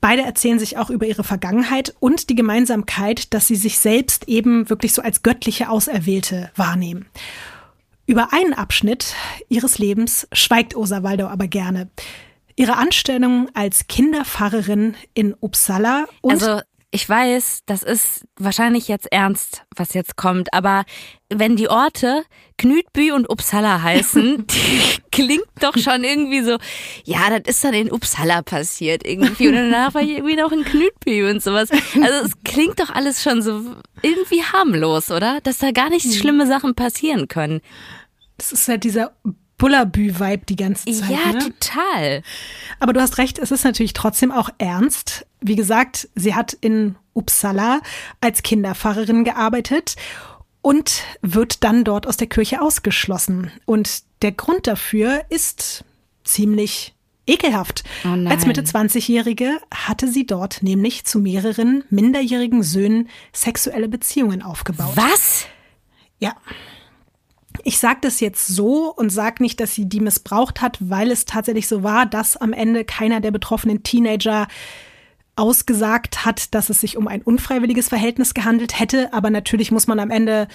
Beide 0.00 0.22
erzählen 0.22 0.58
sich 0.58 0.76
auch 0.78 0.90
über 0.90 1.06
ihre 1.06 1.24
Vergangenheit 1.24 1.94
und 1.98 2.30
die 2.30 2.34
Gemeinsamkeit, 2.34 3.34
dass 3.34 3.48
sie 3.48 3.56
sich 3.56 3.78
selbst 3.78 4.28
eben 4.28 4.70
wirklich 4.70 4.92
so 4.94 5.02
als 5.02 5.22
göttliche 5.22 5.70
Auserwählte 5.70 6.50
wahrnehmen. 6.54 7.06
Über 8.06 8.32
einen 8.32 8.54
Abschnitt 8.54 9.14
ihres 9.48 9.78
Lebens 9.78 10.28
schweigt 10.32 10.76
Osa 10.76 11.02
Waldau 11.02 11.26
aber 11.26 11.46
gerne. 11.46 11.90
Ihre 12.56 12.76
Anstellung 12.76 13.48
als 13.54 13.86
Kinderpfarrerin 13.86 14.94
in 15.14 15.34
Uppsala 15.38 16.06
und 16.22 16.42
also 16.42 16.60
ich 16.90 17.06
weiß, 17.06 17.60
das 17.66 17.82
ist 17.82 18.24
wahrscheinlich 18.38 18.88
jetzt 18.88 19.12
ernst, 19.12 19.64
was 19.76 19.92
jetzt 19.92 20.16
kommt, 20.16 20.54
aber 20.54 20.84
wenn 21.28 21.56
die 21.56 21.68
Orte 21.68 22.24
Knütby 22.56 23.12
und 23.12 23.28
Uppsala 23.28 23.82
heißen, 23.82 24.46
klingt 25.12 25.44
doch 25.60 25.76
schon 25.76 26.02
irgendwie 26.02 26.42
so, 26.42 26.56
ja, 27.04 27.28
das 27.28 27.56
ist 27.56 27.64
dann 27.64 27.74
in 27.74 27.92
Uppsala 27.92 28.40
passiert 28.40 29.06
irgendwie 29.06 29.48
und 29.48 29.54
danach 29.54 29.92
war 29.92 30.00
ich 30.00 30.10
irgendwie 30.10 30.36
noch 30.36 30.50
in 30.50 30.64
Knütby 30.64 31.24
und 31.24 31.42
sowas. 31.42 31.68
Also 31.70 32.26
es 32.26 32.32
klingt 32.44 32.80
doch 32.80 32.90
alles 32.90 33.22
schon 33.22 33.42
so 33.42 33.76
irgendwie 34.02 34.42
harmlos, 34.42 35.10
oder? 35.10 35.40
Dass 35.42 35.58
da 35.58 35.72
gar 35.72 35.90
nicht 35.90 36.06
mhm. 36.06 36.12
schlimme 36.12 36.46
Sachen 36.46 36.74
passieren 36.74 37.28
können. 37.28 37.60
Das 38.38 38.52
ist 38.52 38.66
halt 38.66 38.84
dieser 38.84 39.12
Bullabü-Vibe 39.58 40.46
die 40.46 40.56
ganze 40.56 40.86
Zeit. 40.86 41.10
Ja, 41.10 41.32
ne? 41.32 41.38
total. 41.38 42.22
Aber 42.80 42.92
du 42.92 43.00
hast 43.00 43.18
recht, 43.18 43.38
es 43.38 43.50
ist 43.50 43.64
natürlich 43.64 43.92
trotzdem 43.92 44.32
auch 44.32 44.48
ernst. 44.58 45.26
Wie 45.40 45.56
gesagt, 45.56 46.08
sie 46.14 46.34
hat 46.34 46.52
in 46.52 46.96
Uppsala 47.14 47.80
als 48.20 48.42
Kinderpfarrerin 48.42 49.24
gearbeitet 49.24 49.96
und 50.62 51.02
wird 51.22 51.64
dann 51.64 51.84
dort 51.84 52.06
aus 52.06 52.16
der 52.16 52.26
Kirche 52.26 52.60
ausgeschlossen. 52.60 53.50
Und 53.64 54.02
der 54.22 54.32
Grund 54.32 54.66
dafür 54.66 55.24
ist 55.28 55.84
ziemlich 56.24 56.94
ekelhaft. 57.26 57.84
Oh 58.04 58.28
Als 58.28 58.46
Mitte 58.46 58.62
20-Jährige 58.62 59.60
hatte 59.72 60.08
sie 60.08 60.26
dort 60.26 60.62
nämlich 60.62 61.04
zu 61.04 61.18
mehreren 61.18 61.84
minderjährigen 61.90 62.62
Söhnen 62.62 63.08
sexuelle 63.32 63.88
Beziehungen 63.88 64.42
aufgebaut. 64.42 64.92
Was? 64.94 65.46
Ja. 66.18 66.34
Ich 67.64 67.78
sage 67.78 67.98
das 68.02 68.20
jetzt 68.20 68.46
so 68.46 68.92
und 68.94 69.10
sage 69.10 69.42
nicht, 69.42 69.60
dass 69.60 69.74
sie 69.74 69.88
die 69.88 70.00
missbraucht 70.00 70.60
hat, 70.60 70.78
weil 70.80 71.10
es 71.10 71.24
tatsächlich 71.24 71.68
so 71.68 71.82
war, 71.82 72.06
dass 72.06 72.36
am 72.36 72.52
Ende 72.52 72.84
keiner 72.84 73.20
der 73.20 73.30
betroffenen 73.30 73.82
Teenager 73.82 74.46
ausgesagt 75.38 76.24
hat, 76.24 76.54
dass 76.54 76.70
es 76.70 76.80
sich 76.80 76.96
um 76.96 77.08
ein 77.08 77.22
unfreiwilliges 77.22 77.88
Verhältnis 77.88 78.34
gehandelt 78.34 78.78
hätte. 78.78 79.12
Aber 79.12 79.30
natürlich 79.30 79.70
muss 79.70 79.86
man 79.86 80.00
am 80.00 80.10
Ende 80.10 80.48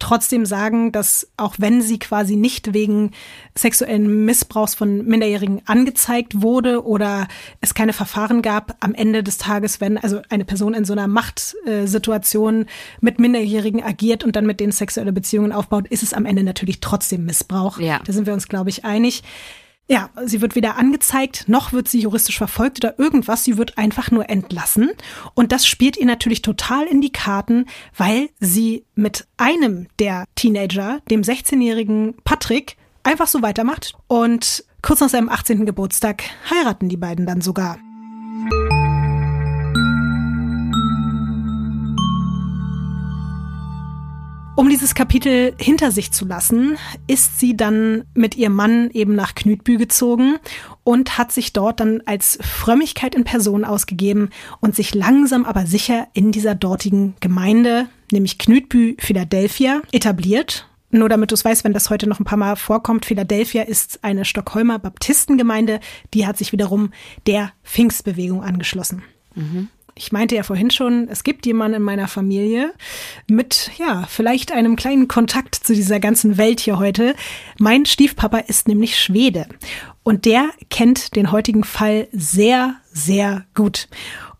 trotzdem 0.00 0.46
sagen, 0.46 0.90
dass 0.90 1.30
auch 1.36 1.54
wenn 1.58 1.82
sie 1.82 1.98
quasi 1.98 2.34
nicht 2.34 2.72
wegen 2.72 3.12
sexuellen 3.54 4.24
Missbrauchs 4.24 4.74
von 4.74 5.04
Minderjährigen 5.04 5.62
angezeigt 5.66 6.42
wurde 6.42 6.84
oder 6.84 7.28
es 7.60 7.74
keine 7.74 7.92
Verfahren 7.92 8.42
gab, 8.42 8.76
am 8.80 8.94
Ende 8.94 9.22
des 9.22 9.38
Tages, 9.38 9.80
wenn 9.80 9.98
also 9.98 10.20
eine 10.28 10.44
Person 10.44 10.74
in 10.74 10.84
so 10.84 10.94
einer 10.94 11.06
Machtsituation 11.06 12.66
mit 13.00 13.20
Minderjährigen 13.20 13.82
agiert 13.82 14.24
und 14.24 14.34
dann 14.34 14.46
mit 14.46 14.58
denen 14.58 14.72
sexuelle 14.72 15.12
Beziehungen 15.12 15.52
aufbaut, 15.52 15.86
ist 15.88 16.02
es 16.02 16.14
am 16.14 16.26
Ende 16.26 16.42
natürlich 16.42 16.80
trotzdem 16.80 17.24
Missbrauch. 17.26 17.78
Ja. 17.78 18.00
Da 18.04 18.12
sind 18.12 18.26
wir 18.26 18.32
uns, 18.32 18.48
glaube 18.48 18.70
ich, 18.70 18.84
einig. 18.84 19.22
Ja, 19.90 20.08
sie 20.24 20.40
wird 20.40 20.54
weder 20.54 20.76
angezeigt, 20.76 21.48
noch 21.48 21.72
wird 21.72 21.88
sie 21.88 21.98
juristisch 21.98 22.38
verfolgt 22.38 22.78
oder 22.78 22.96
irgendwas. 23.00 23.42
Sie 23.42 23.56
wird 23.56 23.76
einfach 23.76 24.12
nur 24.12 24.30
entlassen. 24.30 24.92
Und 25.34 25.50
das 25.50 25.66
spielt 25.66 25.96
ihr 25.96 26.06
natürlich 26.06 26.42
total 26.42 26.86
in 26.86 27.00
die 27.00 27.10
Karten, 27.10 27.66
weil 27.96 28.28
sie 28.38 28.84
mit 28.94 29.26
einem 29.36 29.88
der 29.98 30.26
Teenager, 30.36 31.00
dem 31.10 31.22
16-jährigen 31.22 32.14
Patrick, 32.22 32.76
einfach 33.02 33.26
so 33.26 33.42
weitermacht. 33.42 33.94
Und 34.06 34.64
kurz 34.80 35.00
nach 35.00 35.08
seinem 35.08 35.28
18. 35.28 35.66
Geburtstag 35.66 36.22
heiraten 36.48 36.88
die 36.88 36.96
beiden 36.96 37.26
dann 37.26 37.40
sogar. 37.40 37.80
Um 44.60 44.68
dieses 44.68 44.94
Kapitel 44.94 45.54
hinter 45.58 45.90
sich 45.90 46.12
zu 46.12 46.26
lassen, 46.26 46.76
ist 47.06 47.40
sie 47.40 47.56
dann 47.56 48.04
mit 48.12 48.36
ihrem 48.36 48.54
Mann 48.54 48.90
eben 48.90 49.14
nach 49.14 49.34
Knütbü 49.34 49.78
gezogen 49.78 50.36
und 50.84 51.16
hat 51.16 51.32
sich 51.32 51.54
dort 51.54 51.80
dann 51.80 52.02
als 52.04 52.38
Frömmigkeit 52.42 53.14
in 53.14 53.24
Person 53.24 53.64
ausgegeben 53.64 54.28
und 54.60 54.76
sich 54.76 54.94
langsam 54.94 55.46
aber 55.46 55.64
sicher 55.64 56.08
in 56.12 56.30
dieser 56.30 56.54
dortigen 56.54 57.14
Gemeinde, 57.20 57.88
nämlich 58.12 58.36
Knütbü 58.36 58.96
Philadelphia, 58.98 59.80
etabliert. 59.92 60.68
Nur 60.90 61.08
damit 61.08 61.30
du 61.30 61.36
es 61.36 61.44
weißt, 61.46 61.64
wenn 61.64 61.72
das 61.72 61.88
heute 61.88 62.06
noch 62.06 62.20
ein 62.20 62.26
paar 62.26 62.36
Mal 62.36 62.56
vorkommt, 62.56 63.06
Philadelphia 63.06 63.62
ist 63.62 64.04
eine 64.04 64.26
Stockholmer 64.26 64.78
Baptistengemeinde, 64.78 65.80
die 66.12 66.26
hat 66.26 66.36
sich 66.36 66.52
wiederum 66.52 66.90
der 67.26 67.52
Pfingstbewegung 67.64 68.42
angeschlossen. 68.42 69.04
Mhm. 69.34 69.68
Ich 70.02 70.12
meinte 70.12 70.34
ja 70.34 70.44
vorhin 70.44 70.70
schon, 70.70 71.08
es 71.08 71.24
gibt 71.24 71.44
jemanden 71.44 71.76
in 71.76 71.82
meiner 71.82 72.08
Familie 72.08 72.72
mit, 73.28 73.70
ja, 73.76 74.06
vielleicht 74.08 74.50
einem 74.50 74.74
kleinen 74.74 75.08
Kontakt 75.08 75.54
zu 75.54 75.74
dieser 75.74 76.00
ganzen 76.00 76.38
Welt 76.38 76.60
hier 76.60 76.78
heute. 76.78 77.14
Mein 77.58 77.84
Stiefpapa 77.84 78.38
ist 78.38 78.66
nämlich 78.66 78.98
Schwede 78.98 79.44
und 80.02 80.24
der 80.24 80.48
kennt 80.70 81.16
den 81.16 81.32
heutigen 81.32 81.64
Fall 81.64 82.08
sehr, 82.12 82.76
sehr 82.90 83.44
gut. 83.54 83.88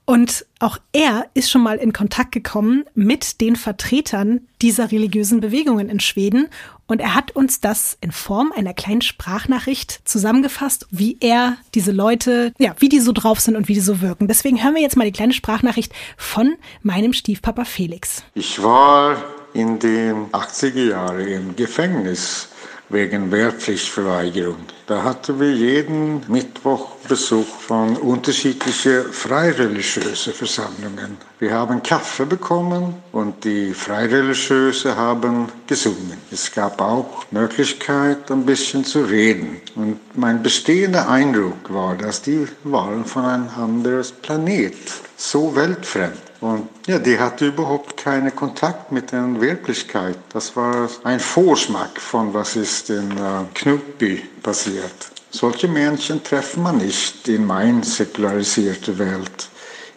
Und 0.07 0.47
auch 0.61 0.79
er 0.93 1.27
ist 1.35 1.51
schon 1.51 1.63
mal 1.63 1.77
in 1.77 1.93
Kontakt 1.93 2.33
gekommen 2.33 2.85
mit 2.95 3.43
den 3.43 3.55
Vertretern 3.55 4.41
dieser 4.63 4.91
religiösen 4.91 5.41
Bewegungen 5.41 5.91
in 5.91 6.01
Schweden. 6.01 6.49
Und 6.91 7.01
er 7.01 7.15
hat 7.15 7.31
uns 7.37 7.61
das 7.61 7.97
in 8.01 8.11
Form 8.11 8.53
einer 8.53 8.75
kleinen 8.75 9.01
Sprachnachricht 9.01 10.01
zusammengefasst, 10.05 10.89
wie 10.91 11.17
er 11.21 11.57
diese 11.73 11.93
Leute, 11.93 12.53
ja, 12.59 12.75
wie 12.81 12.89
die 12.89 12.99
so 12.99 13.13
drauf 13.13 13.39
sind 13.39 13.55
und 13.55 13.69
wie 13.69 13.75
die 13.75 13.81
so 13.81 14.01
wirken. 14.01 14.27
Deswegen 14.27 14.61
hören 14.63 14.75
wir 14.75 14.83
jetzt 14.83 14.97
mal 14.97 15.05
die 15.05 15.13
kleine 15.13 15.33
Sprachnachricht 15.33 15.93
von 16.17 16.57
meinem 16.83 17.13
Stiefpapa 17.13 17.65
Felix. 17.65 18.25
Ich 18.35 18.61
war 18.61 19.23
in 19.55 19.79
den 19.79 20.33
80er 20.33 20.91
Jahren 20.91 21.21
im 21.21 21.55
Gefängnis 21.55 22.49
wegen 22.91 23.31
Wehrpflichtverweigerung. 23.33 24.67
Da 24.87 25.03
hatten 25.05 25.39
wir 25.41 25.53
jeden 25.53 26.23
Mittwoch 26.29 26.97
Besuch 27.09 27.47
von 27.47 27.97
unterschiedlichen 27.97 29.05
freireligiösen 29.13 30.33
Versammlungen. 30.33 31.17
Wir 31.39 31.53
haben 31.53 31.83
Kaffee 31.83 32.27
bekommen 32.27 32.95
und 33.13 33.45
die 33.45 33.73
Freireligiöse 33.73 34.95
haben 34.97 35.49
gesungen. 35.67 36.19
Es 36.31 36.53
gab 36.53 36.81
auch 36.81 37.25
Möglichkeit, 37.31 38.31
ein 38.31 38.45
bisschen 38.45 38.85
zu 38.85 39.03
reden. 39.03 39.61
Und 39.77 39.99
mein 40.17 40.43
bestehender 40.43 41.09
Eindruck 41.09 41.73
war, 41.73 41.97
dass 41.97 42.23
die 42.23 42.47
waren 42.65 43.05
von 43.05 43.25
einem 43.25 43.49
anderen 43.57 44.05
Planet, 44.23 44.77
so 45.17 45.55
weltfremd. 45.55 46.30
Und 46.41 46.69
ja, 46.87 46.99
die 46.99 47.19
hatte 47.19 47.49
überhaupt 47.49 47.99
keinen 47.99 48.35
Kontakt 48.35 48.93
mit 48.93 49.13
der 49.13 49.41
Wirklichkeit. 49.41 50.17
Das 50.33 50.57
war 50.57 50.89
ein 51.05 51.21
Vorschmack 51.21 52.01
von 52.01 52.33
was 52.33 52.57
ist 52.57 52.89
in 52.89 53.11
äh, 53.13 53.45
Knutby 53.55 54.23
passiert. 54.43 55.11
Solche 55.31 55.69
Menschen 55.69 56.25
treffen 56.25 56.63
man 56.63 56.79
nicht 56.79 57.29
in 57.29 57.47
mein 57.47 57.83
säkularisierte 57.83 58.99
Welt. 58.99 59.49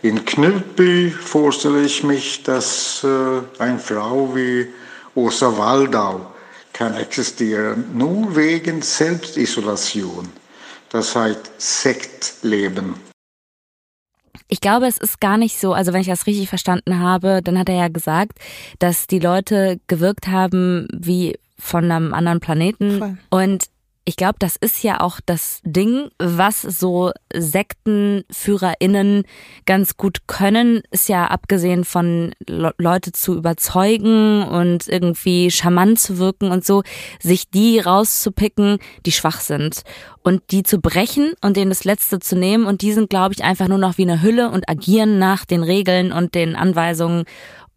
In 0.01 0.25
Knutby 0.25 1.11
vorstelle 1.11 1.83
ich 1.83 2.03
mich, 2.03 2.43
dass 2.43 3.05
äh, 3.05 3.61
eine 3.61 3.79
Frau 3.79 4.35
wie 4.35 4.67
Åsa 5.15 5.57
Waldau 5.57 6.33
kann 6.73 6.95
existieren, 6.95 7.85
nur 7.93 8.35
wegen 8.35 8.81
Selbstisolation. 8.81 10.29
Das 10.89 11.15
heißt 11.15 11.51
Sektleben. 11.57 13.12
Ich 14.53 14.61
glaube, 14.61 14.85
es 14.85 14.99
ist 14.99 15.19
gar 15.19 15.39
nicht 15.39 15.59
so, 15.59 15.73
also 15.73 15.93
wenn 15.93 16.01
ich 16.01 16.07
das 16.07 16.27
richtig 16.27 16.47
verstanden 16.47 16.99
habe, 16.99 17.41
dann 17.43 17.57
hat 17.57 17.69
er 17.69 17.75
ja 17.75 17.87
gesagt, 17.87 18.37
dass 18.77 19.07
die 19.07 19.17
Leute 19.17 19.79
gewirkt 19.87 20.27
haben 20.27 20.87
wie 20.93 21.39
von 21.57 21.89
einem 21.89 22.13
anderen 22.13 22.39
Planeten. 22.39 22.99
Voll. 22.99 23.17
Und 23.31 23.63
ich 24.05 24.17
glaube, 24.17 24.35
das 24.39 24.57
ist 24.57 24.83
ja 24.83 24.99
auch 24.99 25.21
das 25.25 25.61
Ding, 25.63 26.09
was 26.19 26.61
so 26.61 27.11
SektenführerInnen 27.33 29.23
ganz 29.65 29.95
gut 29.95 30.27
können, 30.27 30.81
ist 30.91 31.07
ja 31.07 31.27
abgesehen 31.27 31.85
von 31.85 32.33
Le 32.45 32.73
Leute 32.77 33.13
zu 33.13 33.35
überzeugen 33.35 34.43
und 34.43 34.89
irgendwie 34.89 35.51
charmant 35.51 35.99
zu 35.99 36.17
wirken 36.17 36.51
und 36.51 36.65
so, 36.65 36.83
sich 37.21 37.49
die 37.49 37.79
rauszupicken, 37.79 38.79
die 39.05 39.13
schwach 39.13 39.39
sind 39.39 39.83
und 40.21 40.41
die 40.51 40.63
zu 40.63 40.79
brechen 40.79 41.33
und 41.41 41.55
denen 41.55 41.71
das 41.71 41.85
Letzte 41.85 42.19
zu 42.19 42.35
nehmen. 42.35 42.65
Und 42.65 42.81
die 42.81 42.91
sind, 42.91 43.09
glaube 43.09 43.33
ich, 43.33 43.43
einfach 43.43 43.69
nur 43.69 43.77
noch 43.77 43.97
wie 43.97 44.03
eine 44.03 44.21
Hülle 44.21 44.49
und 44.49 44.67
agieren 44.69 45.17
nach 45.17 45.45
den 45.45 45.63
Regeln 45.63 46.11
und 46.11 46.35
den 46.35 46.57
Anweisungen. 46.57 47.23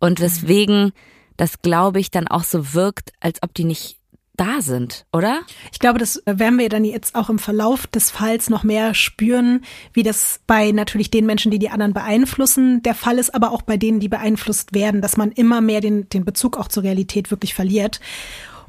Und 0.00 0.20
weswegen 0.20 0.92
das, 1.36 1.62
glaube 1.62 2.00
ich, 2.00 2.10
dann 2.10 2.26
auch 2.26 2.44
so 2.44 2.74
wirkt, 2.74 3.12
als 3.20 3.42
ob 3.42 3.54
die 3.54 3.64
nicht 3.64 3.95
da 4.37 4.61
sind, 4.61 5.07
oder? 5.12 5.40
Ich 5.72 5.79
glaube, 5.79 5.99
das 5.99 6.22
werden 6.27 6.59
wir 6.59 6.68
dann 6.68 6.85
jetzt 6.85 7.14
auch 7.14 7.31
im 7.31 7.38
Verlauf 7.38 7.87
des 7.87 8.11
Falls 8.11 8.51
noch 8.51 8.62
mehr 8.62 8.94
spüren, 8.94 9.62
wie 9.92 10.03
das 10.03 10.40
bei 10.46 10.72
natürlich 10.72 11.11
den 11.11 11.27
Menschen, 11.27 11.51
die 11.51 11.59
die 11.59 11.70
anderen 11.70 11.92
beeinflussen, 11.92 12.83
der 12.83 12.94
Fall 12.94 13.18
ist, 13.18 13.35
aber 13.35 13.51
auch 13.53 13.62
bei 13.62 13.77
denen, 13.77 14.01
die 14.01 14.09
beeinflusst 14.09 14.75
werden, 14.75 15.01
dass 15.01 15.16
man 15.16 15.33
immer 15.33 15.61
mehr 15.61 15.81
den, 15.81 16.09
den 16.09 16.25
Bezug 16.25 16.57
auch 16.57 16.68
zur 16.68 16.83
Realität 16.83 17.31
wirklich 17.31 17.55
verliert. 17.55 18.01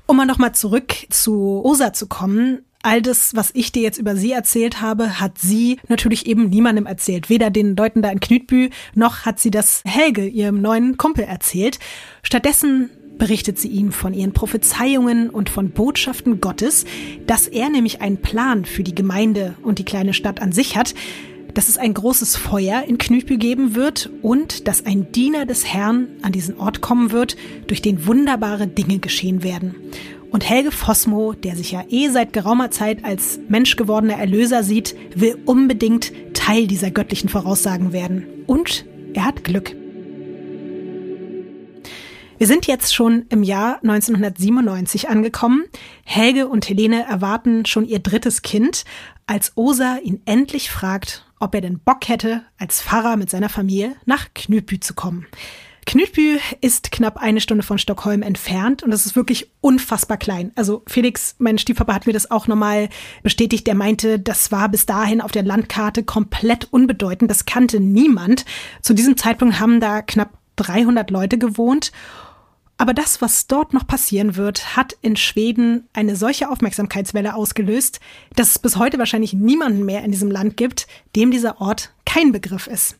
Um 0.05 0.17
mal 0.17 0.25
nochmal 0.25 0.55
zurück 0.55 0.93
zu 1.09 1.61
Osa 1.63 1.91
zu 1.91 2.07
kommen, 2.07 2.63
all 2.87 3.01
das, 3.01 3.35
was 3.35 3.51
ich 3.53 3.71
dir 3.71 3.81
jetzt 3.81 3.97
über 3.97 4.15
sie 4.15 4.31
erzählt 4.31 4.81
habe, 4.81 5.19
hat 5.19 5.37
sie 5.37 5.79
natürlich 5.89 6.25
eben 6.25 6.49
niemandem 6.49 6.85
erzählt. 6.85 7.29
Weder 7.29 7.49
den 7.49 7.75
Leuten 7.75 8.01
da 8.01 8.09
in 8.09 8.21
Knütbü, 8.21 8.69
noch 8.95 9.25
hat 9.25 9.39
sie 9.39 9.51
das 9.51 9.81
Helge, 9.85 10.25
ihrem 10.25 10.61
neuen 10.61 10.97
Kumpel, 10.97 11.25
erzählt. 11.25 11.79
Stattdessen 12.23 12.89
berichtet 13.17 13.59
sie 13.59 13.67
ihm 13.67 13.91
von 13.91 14.13
ihren 14.13 14.33
Prophezeiungen 14.33 15.29
und 15.29 15.49
von 15.49 15.71
Botschaften 15.71 16.41
Gottes, 16.41 16.85
dass 17.25 17.47
er 17.47 17.69
nämlich 17.69 18.01
einen 18.01 18.17
Plan 18.17 18.65
für 18.65 18.83
die 18.83 18.95
Gemeinde 18.95 19.55
und 19.63 19.79
die 19.79 19.85
kleine 19.85 20.13
Stadt 20.13 20.41
an 20.41 20.51
sich 20.51 20.77
hat, 20.77 20.93
dass 21.53 21.69
es 21.69 21.77
ein 21.77 21.95
großes 21.95 22.35
Feuer 22.35 22.83
in 22.87 22.99
Knütbü 22.99 23.37
geben 23.37 23.73
wird 23.73 24.11
und 24.21 24.67
dass 24.67 24.85
ein 24.85 25.11
Diener 25.11 25.47
des 25.47 25.65
Herrn 25.65 26.07
an 26.21 26.31
diesen 26.31 26.59
Ort 26.59 26.81
kommen 26.81 27.11
wird, 27.11 27.35
durch 27.65 27.81
den 27.81 28.05
wunderbare 28.05 28.67
Dinge 28.67 28.99
geschehen 28.99 29.41
werden. 29.41 29.75
Und 30.29 30.47
Helge 30.47 30.71
Fossmo, 30.71 31.33
der 31.33 31.55
sich 31.55 31.71
ja 31.71 31.83
eh 31.89 32.09
seit 32.09 32.33
geraumer 32.33 32.69
Zeit 32.69 33.03
als 33.03 33.39
menschgewordener 33.47 34.19
Erlöser 34.19 34.61
sieht, 34.61 34.95
will 35.15 35.37
unbedingt 35.45 36.11
Teil 36.33 36.67
dieser 36.67 36.91
göttlichen 36.91 37.29
Voraussagen 37.29 37.93
werden. 37.93 38.25
Und 38.45 38.85
er 39.13 39.25
hat 39.25 39.43
Glück. 39.43 39.75
Wir 42.39 42.45
sind 42.45 42.67
jetzt 42.67 42.93
schon 42.93 43.25
im 43.29 43.41
Jahr 43.41 43.77
1997 43.81 45.09
angekommen. 45.09 45.63
Helge 46.03 46.47
und 46.47 46.69
Helene 46.69 47.03
erwarten 47.07 47.65
schon 47.65 47.87
ihr 47.87 47.97
drittes 47.97 48.43
Kind, 48.43 48.85
als 49.25 49.53
Osa 49.55 49.97
ihn 50.03 50.21
endlich 50.25 50.69
fragt, 50.69 51.25
ob 51.39 51.55
er 51.55 51.61
denn 51.61 51.79
Bock 51.79 52.07
hätte, 52.07 52.43
als 52.59 52.79
Pfarrer 52.83 53.17
mit 53.17 53.31
seiner 53.31 53.49
Familie 53.49 53.95
nach 54.05 54.27
Knüpü 54.35 54.79
zu 54.79 54.93
kommen. 54.93 55.25
Knutby 55.87 56.37
ist 56.61 56.91
knapp 56.91 57.17
eine 57.17 57.41
Stunde 57.41 57.63
von 57.63 57.79
Stockholm 57.79 58.21
entfernt 58.21 58.83
und 58.83 58.91
das 58.91 59.07
ist 59.07 59.15
wirklich 59.15 59.49
unfassbar 59.61 60.17
klein. 60.17 60.51
Also 60.55 60.83
Felix, 60.85 61.35
mein 61.39 61.57
Stiefpapa, 61.57 61.93
hat 61.93 62.05
mir 62.05 62.13
das 62.13 62.29
auch 62.29 62.45
nochmal 62.45 62.89
bestätigt. 63.23 63.65
Der 63.65 63.73
meinte, 63.73 64.19
das 64.19 64.51
war 64.51 64.69
bis 64.69 64.85
dahin 64.85 65.21
auf 65.21 65.31
der 65.31 65.43
Landkarte 65.43 66.03
komplett 66.03 66.67
unbedeutend. 66.71 67.31
Das 67.31 67.45
kannte 67.45 67.79
niemand. 67.79 68.45
Zu 68.83 68.93
diesem 68.93 69.17
Zeitpunkt 69.17 69.59
haben 69.59 69.79
da 69.79 70.03
knapp 70.03 70.37
300 70.57 71.09
Leute 71.09 71.37
gewohnt. 71.37 71.91
Aber 72.77 72.93
das, 72.93 73.21
was 73.21 73.47
dort 73.47 73.73
noch 73.73 73.87
passieren 73.87 74.35
wird, 74.35 74.75
hat 74.75 74.95
in 75.01 75.15
Schweden 75.15 75.87
eine 75.93 76.15
solche 76.15 76.49
Aufmerksamkeitswelle 76.49 77.33
ausgelöst, 77.33 77.99
dass 78.35 78.51
es 78.51 78.59
bis 78.59 78.77
heute 78.77 78.99
wahrscheinlich 78.99 79.33
niemanden 79.33 79.83
mehr 79.83 80.03
in 80.03 80.11
diesem 80.11 80.29
Land 80.29 80.57
gibt, 80.57 80.87
dem 81.15 81.31
dieser 81.31 81.59
Ort 81.59 81.91
kein 82.05 82.31
Begriff 82.31 82.67
ist. 82.67 82.97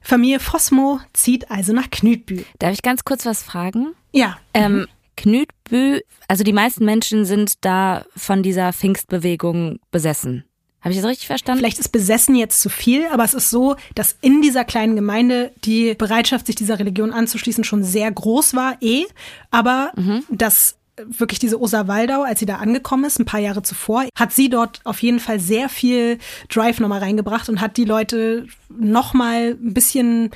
Familie 0.00 0.40
Fossmo 0.40 1.00
zieht 1.12 1.50
also 1.50 1.72
nach 1.72 1.90
Knütbü. 1.90 2.44
Darf 2.58 2.72
ich 2.72 2.82
ganz 2.82 3.04
kurz 3.04 3.24
was 3.24 3.42
fragen? 3.42 3.94
Ja. 4.12 4.36
Ähm, 4.52 4.86
Knütbü, 5.16 6.00
also 6.28 6.44
die 6.44 6.52
meisten 6.52 6.84
Menschen 6.84 7.24
sind 7.24 7.64
da 7.64 8.04
von 8.16 8.42
dieser 8.42 8.72
Pfingstbewegung 8.72 9.78
besessen. 9.90 10.44
Habe 10.84 10.92
ich 10.92 11.00
das 11.00 11.08
richtig 11.08 11.26
verstanden? 11.28 11.60
Vielleicht 11.60 11.78
ist 11.78 11.88
besessen 11.88 12.36
jetzt 12.36 12.60
zu 12.60 12.68
viel, 12.68 13.06
aber 13.10 13.24
es 13.24 13.32
ist 13.32 13.48
so, 13.48 13.76
dass 13.94 14.18
in 14.20 14.42
dieser 14.42 14.64
kleinen 14.64 14.96
Gemeinde 14.96 15.50
die 15.64 15.94
Bereitschaft, 15.94 16.46
sich 16.46 16.56
dieser 16.56 16.78
Religion 16.78 17.10
anzuschließen, 17.10 17.64
schon 17.64 17.82
sehr 17.82 18.12
groß 18.12 18.54
war, 18.54 18.76
eh. 18.82 19.06
Aber 19.50 19.92
mhm. 19.96 20.24
das 20.28 20.76
wirklich 20.96 21.38
diese 21.38 21.60
Osa 21.60 21.88
Waldau, 21.88 22.22
als 22.22 22.38
sie 22.38 22.46
da 22.46 22.56
angekommen 22.56 23.04
ist, 23.04 23.18
ein 23.18 23.24
paar 23.24 23.40
Jahre 23.40 23.62
zuvor, 23.62 24.04
hat 24.14 24.32
sie 24.32 24.50
dort 24.50 24.80
auf 24.84 25.02
jeden 25.02 25.20
Fall 25.20 25.40
sehr 25.40 25.68
viel 25.68 26.18
Drive 26.48 26.80
nochmal 26.80 27.00
reingebracht 27.00 27.48
und 27.48 27.60
hat 27.60 27.78
die 27.78 27.84
Leute 27.84 28.46
nochmal 28.68 29.56
ein 29.60 29.74
bisschen, 29.74 30.30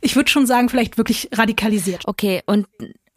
ich 0.00 0.16
würde 0.16 0.30
schon 0.30 0.46
sagen, 0.46 0.68
vielleicht 0.68 0.96
wirklich 0.96 1.28
radikalisiert. 1.32 2.04
Okay, 2.06 2.42
und 2.46 2.66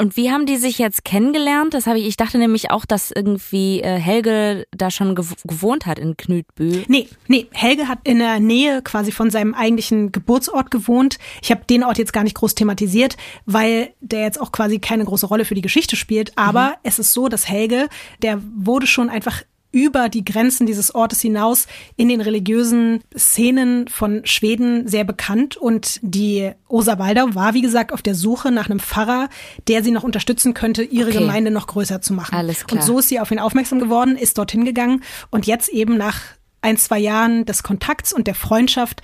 und 0.01 0.17
wie 0.17 0.31
haben 0.31 0.47
die 0.47 0.57
sich 0.57 0.79
jetzt 0.79 1.05
kennengelernt? 1.05 1.75
Das 1.75 1.85
habe 1.85 1.99
ich, 1.99 2.07
ich 2.07 2.17
dachte 2.17 2.39
nämlich 2.39 2.71
auch, 2.71 2.85
dass 2.85 3.11
irgendwie 3.11 3.81
äh, 3.81 3.99
Helge 3.99 4.65
da 4.71 4.89
schon 4.89 5.13
gewohnt 5.13 5.85
hat 5.85 5.99
in 5.99 6.17
Knütbü. 6.17 6.85
Nee, 6.87 7.07
nee, 7.27 7.45
Helge 7.51 7.87
hat 7.87 7.99
in 8.03 8.17
der 8.17 8.39
Nähe 8.39 8.81
quasi 8.81 9.11
von 9.11 9.29
seinem 9.29 9.53
eigentlichen 9.53 10.11
Geburtsort 10.11 10.71
gewohnt. 10.71 11.19
Ich 11.43 11.51
habe 11.51 11.65
den 11.65 11.83
Ort 11.83 11.99
jetzt 11.99 12.13
gar 12.13 12.23
nicht 12.23 12.35
groß 12.35 12.55
thematisiert, 12.55 13.15
weil 13.45 13.93
der 13.99 14.21
jetzt 14.21 14.41
auch 14.41 14.51
quasi 14.51 14.79
keine 14.79 15.05
große 15.05 15.27
Rolle 15.27 15.45
für 15.45 15.53
die 15.53 15.61
Geschichte 15.61 15.95
spielt. 15.95 16.35
Aber 16.35 16.69
mhm. 16.69 16.75
es 16.81 16.97
ist 16.97 17.13
so, 17.13 17.27
dass 17.27 17.47
Helge, 17.47 17.87
der 18.23 18.41
wurde 18.55 18.87
schon 18.87 19.07
einfach 19.07 19.43
über 19.71 20.09
die 20.09 20.25
Grenzen 20.25 20.65
dieses 20.65 20.93
Ortes 20.93 21.21
hinaus 21.21 21.67
in 21.95 22.09
den 22.09 22.21
religiösen 22.21 23.01
Szenen 23.17 23.87
von 23.87 24.25
Schweden 24.25 24.87
sehr 24.87 25.03
bekannt. 25.03 25.57
Und 25.57 25.99
die 26.01 26.51
Osa 26.67 26.99
Waldau 26.99 27.33
war, 27.33 27.53
wie 27.53 27.61
gesagt, 27.61 27.93
auf 27.93 28.01
der 28.01 28.15
Suche 28.15 28.51
nach 28.51 28.69
einem 28.69 28.79
Pfarrer, 28.79 29.29
der 29.67 29.83
sie 29.83 29.91
noch 29.91 30.03
unterstützen 30.03 30.53
könnte, 30.53 30.83
ihre 30.83 31.09
okay. 31.09 31.19
Gemeinde 31.19 31.51
noch 31.51 31.67
größer 31.67 32.01
zu 32.01 32.13
machen. 32.13 32.35
Alles 32.35 32.65
klar. 32.65 32.81
Und 32.81 32.85
so 32.85 32.99
ist 32.99 33.09
sie 33.09 33.19
auf 33.19 33.31
ihn 33.31 33.39
aufmerksam 33.39 33.79
geworden, 33.79 34.17
ist 34.17 34.37
dorthin 34.37 34.65
gegangen 34.65 35.03
und 35.29 35.47
jetzt 35.47 35.69
eben 35.69 35.97
nach 35.97 36.19
ein, 36.61 36.77
zwei 36.77 36.99
Jahren 36.99 37.45
des 37.45 37.63
Kontakts 37.63 38.13
und 38.13 38.27
der 38.27 38.35
Freundschaft 38.35 39.01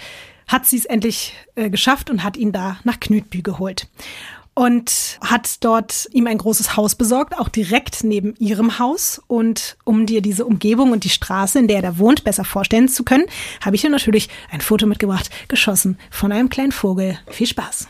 hat 0.48 0.66
sie 0.66 0.78
es 0.78 0.86
endlich 0.86 1.34
äh, 1.56 1.70
geschafft 1.70 2.10
und 2.10 2.24
hat 2.24 2.38
ihn 2.38 2.52
da 2.52 2.78
nach 2.84 3.00
Knütbü 3.00 3.42
geholt 3.42 3.88
und 4.58 5.20
hat 5.22 5.64
dort 5.64 6.08
ihm 6.14 6.26
ein 6.26 6.40
großes 6.40 6.76
Haus 6.76 6.96
besorgt, 6.96 7.38
auch 7.38 7.48
direkt 7.48 8.04
neben 8.04 8.34
ihrem 8.40 8.80
Haus. 8.80 9.22
Und 9.28 9.78
um 9.84 10.08
dir 10.08 10.24
diese 10.24 10.46
Umgebung 10.46 10.92
und 10.92 11.04
die 11.04 11.10
Straße, 11.10 11.60
in 11.60 11.68
der 11.68 11.78
er 11.78 11.82
da 11.84 11.98
wohnt, 12.00 12.24
besser 12.24 12.44
vorstellen 12.44 12.90
zu 12.90 13.04
können, 13.04 13.26
habe 13.64 13.76
ich 13.76 13.84
dir 13.84 13.92
natürlich 13.92 14.30
ein 14.50 14.62
Foto 14.62 14.88
mitgebracht, 14.88 15.30
geschossen 15.48 16.00
von 16.10 16.32
einem 16.32 16.50
kleinen 16.50 16.72
Vogel. 16.72 17.20
Viel 17.30 17.46
Spaß. 17.46 17.88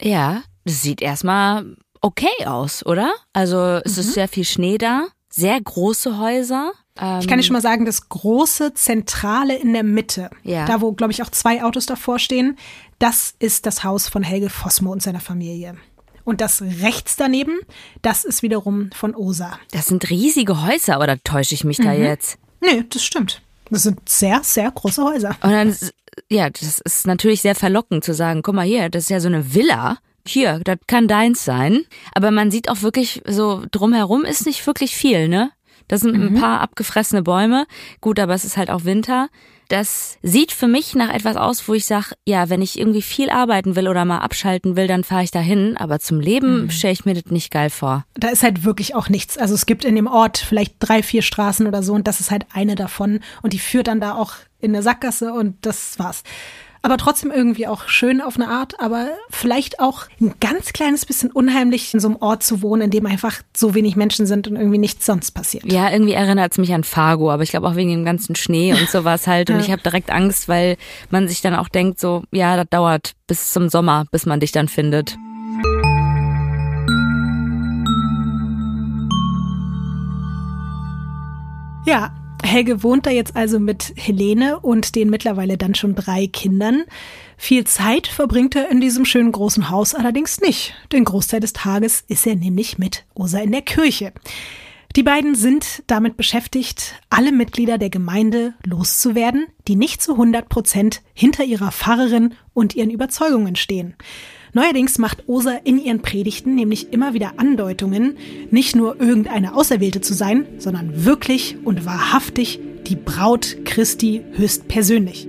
Ja, 0.00 0.42
das 0.64 0.80
sieht 0.80 1.02
erstmal 1.02 1.76
okay 2.00 2.46
aus, 2.46 2.86
oder? 2.86 3.12
Also 3.34 3.58
es 3.84 3.96
mhm. 3.96 4.00
ist 4.00 4.14
sehr 4.14 4.28
viel 4.28 4.44
Schnee 4.44 4.78
da, 4.78 5.08
sehr 5.28 5.60
große 5.60 6.18
Häuser. 6.18 6.72
Ich 7.20 7.28
kann 7.28 7.38
dir 7.38 7.44
schon 7.44 7.52
mal 7.52 7.62
sagen, 7.62 7.84
das 7.84 8.08
große 8.08 8.74
Zentrale 8.74 9.54
in 9.54 9.72
der 9.72 9.84
Mitte, 9.84 10.30
ja. 10.42 10.64
da 10.66 10.80
wo, 10.80 10.90
glaube 10.90 11.12
ich, 11.12 11.22
auch 11.22 11.30
zwei 11.30 11.62
Autos 11.62 11.86
davor 11.86 12.18
stehen, 12.18 12.56
das 12.98 13.34
ist 13.38 13.66
das 13.66 13.84
Haus 13.84 14.08
von 14.08 14.22
Helge 14.22 14.50
Fossmo 14.50 14.92
und 14.92 15.02
seiner 15.02 15.20
Familie. 15.20 15.76
Und 16.24 16.40
das 16.40 16.60
rechts 16.60 17.16
daneben, 17.16 17.58
das 18.02 18.24
ist 18.24 18.42
wiederum 18.42 18.90
von 18.94 19.14
Osa. 19.14 19.58
Das 19.70 19.86
sind 19.86 20.10
riesige 20.10 20.66
Häuser, 20.66 21.00
oder 21.00 21.16
täusche 21.22 21.54
ich 21.54 21.64
mich 21.64 21.78
mhm. 21.78 21.84
da 21.84 21.92
jetzt? 21.94 22.38
Nee, 22.60 22.84
das 22.90 23.02
stimmt. 23.02 23.40
Das 23.70 23.84
sind 23.84 24.08
sehr, 24.08 24.40
sehr 24.42 24.70
große 24.70 25.02
Häuser. 25.02 25.30
Und 25.42 25.50
dann, 25.50 25.76
ja, 26.28 26.50
das 26.50 26.80
ist 26.80 27.06
natürlich 27.06 27.40
sehr 27.42 27.54
verlockend 27.54 28.04
zu 28.04 28.14
sagen, 28.14 28.42
guck 28.42 28.54
mal 28.54 28.66
hier, 28.66 28.88
das 28.90 29.04
ist 29.04 29.10
ja 29.10 29.20
so 29.20 29.28
eine 29.28 29.54
Villa. 29.54 29.98
Hier, 30.26 30.60
das 30.64 30.76
kann 30.86 31.08
deins 31.08 31.44
sein. 31.44 31.84
Aber 32.12 32.30
man 32.30 32.50
sieht 32.50 32.68
auch 32.68 32.82
wirklich 32.82 33.22
so, 33.26 33.64
drumherum 33.70 34.24
ist 34.24 34.44
nicht 34.44 34.66
wirklich 34.66 34.94
viel, 34.94 35.28
ne? 35.28 35.50
Das 35.86 36.02
sind 36.02 36.14
mhm. 36.14 36.36
ein 36.36 36.40
paar 36.40 36.60
abgefressene 36.60 37.22
Bäume. 37.22 37.66
Gut, 38.02 38.20
aber 38.20 38.34
es 38.34 38.44
ist 38.44 38.58
halt 38.58 38.68
auch 38.68 38.84
Winter. 38.84 39.30
Das 39.68 40.16
sieht 40.22 40.52
für 40.52 40.66
mich 40.66 40.94
nach 40.94 41.12
etwas 41.12 41.36
aus, 41.36 41.68
wo 41.68 41.74
ich 41.74 41.84
sage, 41.84 42.14
ja, 42.26 42.48
wenn 42.48 42.62
ich 42.62 42.78
irgendwie 42.78 43.02
viel 43.02 43.28
arbeiten 43.28 43.76
will 43.76 43.86
oder 43.86 44.06
mal 44.06 44.18
abschalten 44.18 44.76
will, 44.76 44.86
dann 44.86 45.04
fahre 45.04 45.24
ich 45.24 45.30
dahin. 45.30 45.76
Aber 45.76 46.00
zum 46.00 46.20
Leben 46.20 46.62
mhm. 46.62 46.70
stelle 46.70 46.94
ich 46.94 47.04
mir 47.04 47.14
das 47.14 47.30
nicht 47.30 47.50
geil 47.50 47.68
vor. 47.68 48.06
Da 48.14 48.28
ist 48.28 48.42
halt 48.42 48.64
wirklich 48.64 48.94
auch 48.94 49.10
nichts. 49.10 49.36
Also 49.36 49.54
es 49.54 49.66
gibt 49.66 49.84
in 49.84 49.94
dem 49.94 50.06
Ort 50.06 50.38
vielleicht 50.38 50.76
drei, 50.78 51.02
vier 51.02 51.22
Straßen 51.22 51.66
oder 51.66 51.82
so 51.82 51.92
und 51.92 52.08
das 52.08 52.20
ist 52.20 52.30
halt 52.30 52.46
eine 52.52 52.76
davon. 52.76 53.20
Und 53.42 53.52
die 53.52 53.58
führt 53.58 53.88
dann 53.88 54.00
da 54.00 54.14
auch 54.14 54.34
in 54.60 54.74
eine 54.74 54.82
Sackgasse 54.82 55.32
und 55.32 55.54
das 55.60 55.98
war's 55.98 56.22
aber 56.82 56.96
trotzdem 56.96 57.30
irgendwie 57.30 57.66
auch 57.66 57.88
schön 57.88 58.20
auf 58.20 58.36
eine 58.36 58.48
Art, 58.48 58.80
aber 58.80 59.08
vielleicht 59.30 59.80
auch 59.80 60.04
ein 60.20 60.34
ganz 60.40 60.72
kleines 60.72 61.06
bisschen 61.06 61.30
unheimlich, 61.30 61.94
in 61.94 62.00
so 62.00 62.08
einem 62.08 62.16
Ort 62.16 62.42
zu 62.42 62.62
wohnen, 62.62 62.82
in 62.82 62.90
dem 62.90 63.06
einfach 63.06 63.42
so 63.56 63.74
wenig 63.74 63.96
Menschen 63.96 64.26
sind 64.26 64.48
und 64.48 64.56
irgendwie 64.56 64.78
nichts 64.78 65.06
sonst 65.06 65.32
passiert. 65.32 65.70
Ja, 65.70 65.90
irgendwie 65.90 66.12
erinnert 66.12 66.52
es 66.52 66.58
mich 66.58 66.72
an 66.72 66.84
Fargo, 66.84 67.30
aber 67.30 67.42
ich 67.42 67.50
glaube 67.50 67.68
auch 67.68 67.76
wegen 67.76 67.90
dem 67.90 68.04
ganzen 68.04 68.36
Schnee 68.36 68.72
und 68.72 68.88
sowas 68.90 69.26
halt. 69.26 69.50
Und 69.50 69.56
ja. 69.56 69.62
ich 69.62 69.70
habe 69.70 69.82
direkt 69.82 70.10
Angst, 70.10 70.48
weil 70.48 70.76
man 71.10 71.28
sich 71.28 71.40
dann 71.40 71.54
auch 71.54 71.68
denkt, 71.68 72.00
so, 72.00 72.22
ja, 72.30 72.56
das 72.56 72.66
dauert 72.70 73.12
bis 73.26 73.52
zum 73.52 73.68
Sommer, 73.68 74.06
bis 74.10 74.26
man 74.26 74.40
dich 74.40 74.52
dann 74.52 74.68
findet. 74.68 75.16
Ja, 81.86 82.12
Helge 82.42 82.82
wohnt 82.82 83.06
da 83.06 83.10
jetzt 83.10 83.36
also 83.36 83.58
mit 83.58 83.92
Helene 83.96 84.58
und 84.60 84.94
den 84.94 85.10
mittlerweile 85.10 85.58
dann 85.58 85.74
schon 85.74 85.94
drei 85.94 86.26
Kindern. 86.26 86.84
Viel 87.36 87.64
Zeit 87.64 88.06
verbringt 88.06 88.56
er 88.56 88.70
in 88.70 88.80
diesem 88.80 89.04
schönen 89.04 89.32
großen 89.32 89.70
Haus 89.70 89.94
allerdings 89.94 90.40
nicht. 90.40 90.74
Den 90.92 91.04
Großteil 91.04 91.40
des 91.40 91.52
Tages 91.52 92.04
ist 92.08 92.26
er 92.26 92.36
nämlich 92.36 92.78
mit 92.78 93.04
Osa 93.14 93.38
in 93.38 93.52
der 93.52 93.62
Kirche. 93.62 94.12
Die 94.96 95.02
beiden 95.02 95.34
sind 95.34 95.82
damit 95.86 96.16
beschäftigt, 96.16 96.94
alle 97.10 97.30
Mitglieder 97.30 97.76
der 97.76 97.90
Gemeinde 97.90 98.54
loszuwerden, 98.64 99.46
die 99.68 99.76
nicht 99.76 100.02
zu 100.02 100.12
100 100.12 100.48
Prozent 100.48 101.02
hinter 101.12 101.44
ihrer 101.44 101.70
Pfarrerin 101.70 102.34
und 102.54 102.74
ihren 102.74 102.90
Überzeugungen 102.90 103.54
stehen. 103.54 103.94
Neuerdings 104.58 104.98
macht 104.98 105.28
Osa 105.28 105.52
in 105.62 105.78
ihren 105.78 106.02
Predigten 106.02 106.56
nämlich 106.56 106.92
immer 106.92 107.14
wieder 107.14 107.34
Andeutungen, 107.36 108.18
nicht 108.50 108.74
nur 108.74 109.00
irgendeine 109.00 109.54
Auserwählte 109.54 110.00
zu 110.00 110.14
sein, 110.14 110.48
sondern 110.58 111.04
wirklich 111.04 111.56
und 111.62 111.86
wahrhaftig 111.86 112.58
die 112.88 112.96
Braut 112.96 113.58
Christi 113.64 114.24
höchstpersönlich. 114.32 115.28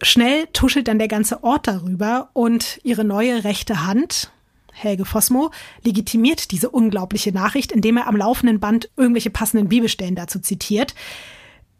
Schnell 0.00 0.46
tuschelt 0.52 0.86
dann 0.86 1.00
der 1.00 1.08
ganze 1.08 1.42
Ort 1.42 1.66
darüber 1.66 2.30
und 2.34 2.78
ihre 2.84 3.02
neue 3.02 3.42
rechte 3.42 3.84
Hand, 3.84 4.30
Helge 4.72 5.06
Fossmo, 5.06 5.50
legitimiert 5.82 6.52
diese 6.52 6.70
unglaubliche 6.70 7.32
Nachricht, 7.32 7.72
indem 7.72 7.96
er 7.96 8.06
am 8.06 8.14
laufenden 8.14 8.60
Band 8.60 8.90
irgendwelche 8.96 9.30
passenden 9.30 9.68
Bibelstellen 9.68 10.14
dazu 10.14 10.38
zitiert. 10.38 10.94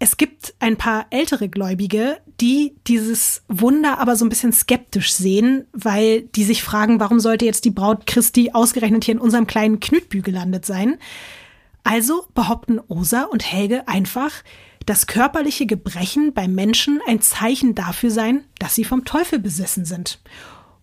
Es 0.00 0.16
gibt 0.16 0.54
ein 0.60 0.76
paar 0.76 1.06
ältere 1.10 1.48
Gläubige, 1.48 2.18
die 2.40 2.76
dieses 2.86 3.42
Wunder 3.48 3.98
aber 3.98 4.14
so 4.14 4.24
ein 4.24 4.28
bisschen 4.28 4.52
skeptisch 4.52 5.12
sehen, 5.12 5.66
weil 5.72 6.22
die 6.22 6.44
sich 6.44 6.62
fragen, 6.62 7.00
warum 7.00 7.18
sollte 7.18 7.44
jetzt 7.44 7.64
die 7.64 7.70
Braut 7.70 8.06
Christi 8.06 8.52
ausgerechnet 8.52 9.04
hier 9.04 9.14
in 9.14 9.20
unserem 9.20 9.48
kleinen 9.48 9.80
Knütbü 9.80 10.22
gelandet 10.22 10.64
sein? 10.64 10.98
Also 11.82 12.26
behaupten 12.34 12.78
Osa 12.86 13.22
und 13.24 13.50
Helge 13.50 13.88
einfach, 13.88 14.30
dass 14.86 15.06
körperliche 15.06 15.66
Gebrechen 15.66 16.32
beim 16.32 16.54
Menschen 16.54 17.00
ein 17.06 17.20
Zeichen 17.20 17.74
dafür 17.74 18.10
sein, 18.10 18.44
dass 18.58 18.74
sie 18.74 18.84
vom 18.84 19.04
Teufel 19.04 19.38
besessen 19.38 19.84
sind. 19.84 20.20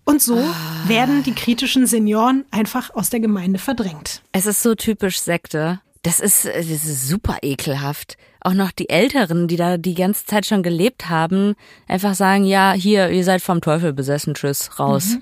Und 0.04 0.22
so 0.22 0.38
ah. 0.38 0.56
werden 0.88 1.24
die 1.24 1.34
kritischen 1.34 1.88
Senioren 1.88 2.46
einfach 2.52 2.94
aus 2.94 3.10
der 3.10 3.20
Gemeinde 3.20 3.60
verdrängt. 3.60 4.22
Es 4.34 4.46
ist 4.46 4.62
so 4.62 4.76
typisch 4.76 5.20
Sekte. 5.20 5.80
Das 6.04 6.20
ist, 6.20 6.46
das 6.46 6.68
ist 6.68 7.08
super 7.08 7.40
ekelhaft. 7.42 8.18
Auch 8.46 8.54
noch 8.54 8.72
die 8.72 8.90
Älteren, 8.90 9.48
die 9.48 9.56
da 9.56 9.78
die 9.78 9.96
ganze 9.96 10.28
Zeit 10.28 10.46
schon 10.46 10.62
gelebt 10.62 11.10
haben, 11.10 11.56
einfach 11.88 12.14
sagen, 12.14 12.46
ja, 12.46 12.74
hier, 12.74 13.10
ihr 13.10 13.24
seid 13.24 13.42
vom 13.42 13.60
Teufel 13.60 13.92
besessen, 13.92 14.36
tschüss, 14.36 14.80
raus. 14.80 15.16
Mhm. 15.16 15.22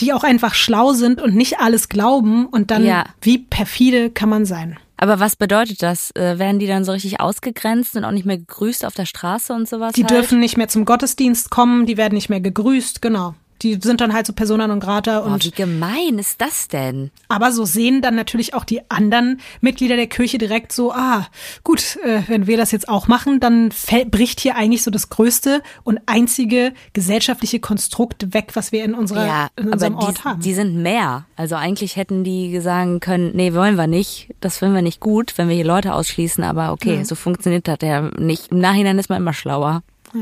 Die 0.00 0.12
auch 0.12 0.22
einfach 0.22 0.54
schlau 0.54 0.92
sind 0.92 1.22
und 1.22 1.34
nicht 1.34 1.60
alles 1.60 1.88
glauben 1.88 2.44
und 2.44 2.70
dann, 2.70 2.84
ja. 2.84 3.04
wie 3.22 3.38
perfide 3.38 4.10
kann 4.10 4.28
man 4.28 4.44
sein. 4.44 4.78
Aber 4.98 5.18
was 5.18 5.34
bedeutet 5.34 5.82
das? 5.82 6.10
Äh, 6.10 6.38
werden 6.38 6.58
die 6.58 6.66
dann 6.66 6.84
so 6.84 6.92
richtig 6.92 7.20
ausgegrenzt 7.20 7.96
und 7.96 8.04
auch 8.04 8.10
nicht 8.10 8.26
mehr 8.26 8.36
gegrüßt 8.36 8.84
auf 8.84 8.94
der 8.94 9.06
Straße 9.06 9.54
und 9.54 9.66
sowas? 9.66 9.94
Die 9.94 10.02
halt? 10.02 10.10
dürfen 10.10 10.38
nicht 10.38 10.58
mehr 10.58 10.68
zum 10.68 10.84
Gottesdienst 10.84 11.50
kommen, 11.50 11.86
die 11.86 11.96
werden 11.96 12.14
nicht 12.14 12.28
mehr 12.28 12.42
gegrüßt, 12.42 13.00
genau. 13.00 13.34
Die 13.62 13.78
sind 13.80 14.00
dann 14.00 14.12
halt 14.12 14.26
so 14.26 14.32
Persona 14.32 14.66
non 14.66 14.80
grata 14.80 15.18
und. 15.18 15.32
Oh, 15.32 15.44
wie 15.44 15.50
gemein 15.50 16.18
ist 16.18 16.40
das 16.40 16.68
denn? 16.68 17.10
Aber 17.28 17.52
so 17.52 17.64
sehen 17.64 18.02
dann 18.02 18.14
natürlich 18.14 18.54
auch 18.54 18.64
die 18.64 18.88
anderen 18.90 19.40
Mitglieder 19.60 19.96
der 19.96 20.06
Kirche 20.06 20.38
direkt 20.38 20.72
so, 20.72 20.92
ah, 20.92 21.26
gut, 21.64 21.96
äh, 22.04 22.22
wenn 22.28 22.46
wir 22.46 22.56
das 22.56 22.72
jetzt 22.72 22.88
auch 22.88 23.08
machen, 23.08 23.40
dann 23.40 23.70
bricht 24.10 24.40
hier 24.40 24.56
eigentlich 24.56 24.82
so 24.82 24.90
das 24.90 25.08
größte 25.08 25.62
und 25.84 26.00
einzige 26.06 26.72
gesellschaftliche 26.92 27.60
Konstrukt 27.60 28.32
weg, 28.34 28.50
was 28.54 28.72
wir 28.72 28.84
in 28.84 28.94
unserer 28.94 29.26
ja, 29.26 29.48
in 29.56 29.72
unserem 29.72 29.96
aber 29.96 30.06
Ort 30.06 30.18
die, 30.18 30.24
haben. 30.24 30.40
Die 30.40 30.54
sind 30.54 30.76
mehr. 30.82 31.26
Also 31.36 31.56
eigentlich 31.56 31.96
hätten 31.96 32.24
die 32.24 32.60
sagen 32.60 33.00
können, 33.00 33.32
nee, 33.34 33.54
wollen 33.54 33.76
wir 33.76 33.86
nicht. 33.86 34.34
Das 34.40 34.58
finden 34.58 34.74
wir 34.74 34.82
nicht 34.82 35.00
gut, 35.00 35.36
wenn 35.36 35.48
wir 35.48 35.56
hier 35.56 35.64
Leute 35.64 35.94
ausschließen. 35.94 36.44
Aber 36.44 36.72
okay, 36.72 36.96
ja. 36.96 37.04
so 37.04 37.14
funktioniert 37.14 37.68
das 37.68 37.78
ja 37.82 38.10
nicht. 38.18 38.52
Im 38.52 38.58
Nachhinein 38.58 38.98
ist 38.98 39.08
man 39.08 39.18
immer 39.18 39.32
schlauer. 39.32 39.82
Ja. 40.14 40.20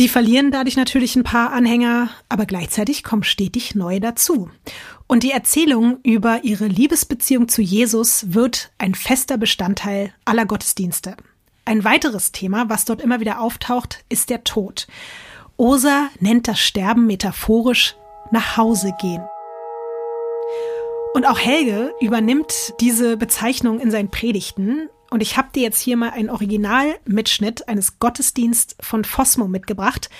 Die 0.00 0.08
verlieren 0.08 0.50
dadurch 0.50 0.76
natürlich 0.76 1.14
ein 1.14 1.22
paar 1.22 1.52
Anhänger, 1.52 2.10
aber 2.28 2.46
gleichzeitig 2.46 3.04
kommen 3.04 3.22
stetig 3.22 3.76
neue 3.76 4.00
dazu. 4.00 4.50
Und 5.06 5.22
die 5.22 5.30
Erzählung 5.30 5.98
über 6.02 6.42
ihre 6.42 6.66
Liebesbeziehung 6.66 7.48
zu 7.48 7.62
Jesus 7.62 8.34
wird 8.34 8.72
ein 8.78 8.96
fester 8.96 9.36
Bestandteil 9.36 10.12
aller 10.24 10.46
Gottesdienste. 10.46 11.16
Ein 11.64 11.84
weiteres 11.84 12.32
Thema, 12.32 12.68
was 12.68 12.84
dort 12.84 13.00
immer 13.00 13.20
wieder 13.20 13.40
auftaucht, 13.40 14.04
ist 14.08 14.30
der 14.30 14.42
Tod. 14.42 14.88
Osa 15.56 16.08
nennt 16.18 16.48
das 16.48 16.58
Sterben 16.58 17.06
metaphorisch 17.06 17.94
nach 18.32 18.56
Hause 18.56 18.92
gehen. 19.00 19.22
Und 21.14 21.24
auch 21.24 21.38
Helge 21.38 21.94
übernimmt 22.00 22.74
diese 22.80 23.16
Bezeichnung 23.16 23.78
in 23.78 23.92
seinen 23.92 24.10
Predigten 24.10 24.88
und 25.14 25.20
ich 25.20 25.36
habe 25.36 25.46
dir 25.54 25.62
jetzt 25.62 25.80
hier 25.80 25.96
mal 25.96 26.10
einen 26.10 26.28
Originalmitschnitt 26.28 27.68
eines 27.68 28.00
Gottesdienst 28.00 28.74
von 28.80 29.04
Fosmo 29.04 29.46
mitgebracht. 29.46 30.10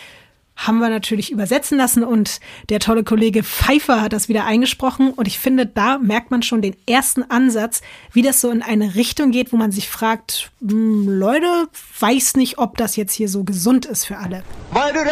Haben 0.54 0.78
wir 0.78 0.88
natürlich 0.88 1.32
übersetzen 1.32 1.76
lassen 1.78 2.04
und 2.04 2.38
der 2.68 2.78
tolle 2.78 3.02
Kollege 3.02 3.42
Pfeiffer 3.42 4.00
hat 4.00 4.12
das 4.12 4.28
wieder 4.28 4.44
eingesprochen. 4.44 5.10
Und 5.10 5.26
ich 5.26 5.40
finde, 5.40 5.66
da 5.66 5.98
merkt 5.98 6.30
man 6.30 6.44
schon 6.44 6.62
den 6.62 6.76
ersten 6.86 7.24
Ansatz, 7.24 7.82
wie 8.12 8.22
das 8.22 8.40
so 8.40 8.52
in 8.52 8.62
eine 8.62 8.94
Richtung 8.94 9.32
geht, 9.32 9.52
wo 9.52 9.56
man 9.56 9.72
sich 9.72 9.88
fragt, 9.88 10.52
hm, 10.60 11.08
Leute, 11.08 11.66
weiß 11.98 12.36
nicht, 12.36 12.58
ob 12.58 12.76
das 12.76 12.94
jetzt 12.94 13.14
hier 13.14 13.28
so 13.28 13.42
gesund 13.42 13.86
ist 13.86 14.04
für 14.04 14.18
alle. 14.18 14.44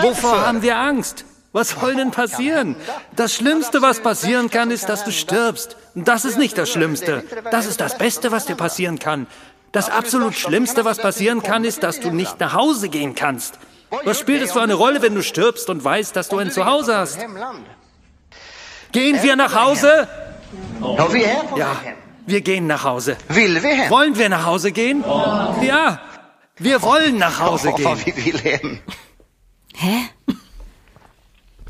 Wovor 0.03 0.47
haben 0.47 0.62
wir 0.62 0.78
Angst? 0.78 1.24
Was 1.51 1.70
soll 1.70 1.97
denn 1.97 2.12
passieren? 2.12 2.76
Das 3.16 3.35
Schlimmste, 3.35 3.83
was 3.83 4.01
passieren 4.01 4.49
kann, 4.49 4.70
ist, 4.70 4.89
dass 4.89 5.03
du 5.03 5.11
stirbst. 5.11 5.76
Das 5.97 6.24
ist 6.24 6.39
nicht 6.39 6.57
das 6.57 6.70
Schlimmste. 6.70 7.24
Das 7.51 7.66
ist 7.66 7.80
das 7.80 7.99
Beste, 7.99 8.30
was 8.30 8.47
dir 8.47 8.55
passieren 8.55 9.01
kann. 9.01 9.26
Das 9.73 9.89
absolut 9.89 10.35
Schlimmste, 10.35 10.85
was 10.85 10.99
passieren 10.99 11.43
kann, 11.43 11.64
ist, 11.64 11.83
dass 11.83 11.99
du 11.99 12.11
nicht 12.11 12.39
nach 12.41 12.53
Hause 12.53 12.89
gehen 12.89 13.14
kannst. 13.14 13.59
Was 14.05 14.18
spielt 14.18 14.43
es 14.43 14.53
für 14.53 14.61
eine 14.62 14.75
Rolle, 14.75 15.03
wenn 15.03 15.14
du 15.14 15.23
stirbst 15.23 15.68
und 15.70 15.83
weißt, 15.83 16.14
dass 16.14 16.29
du 16.29 16.39
ein 16.39 16.51
Zuhause 16.51 16.97
hast? 16.97 17.18
Gehen 18.93 19.23
wir 19.23 19.37
nach 19.37 19.55
Hause? 19.55 20.09
Ja, 21.57 21.77
wir 22.27 22.41
gehen 22.43 22.66
nach 22.66 22.85
Hause. 22.85 23.16
Wollen 23.29 24.16
wir 24.18 24.29
nach 24.29 24.45
Hause 24.45 24.73
gehen? 24.73 25.03
Ja, 25.62 26.01
wir 26.59 26.83
wollen 26.83 27.18
nach 27.18 27.41
Hause 27.41 27.73
gehen. 27.73 28.81
Hä? 29.75 29.97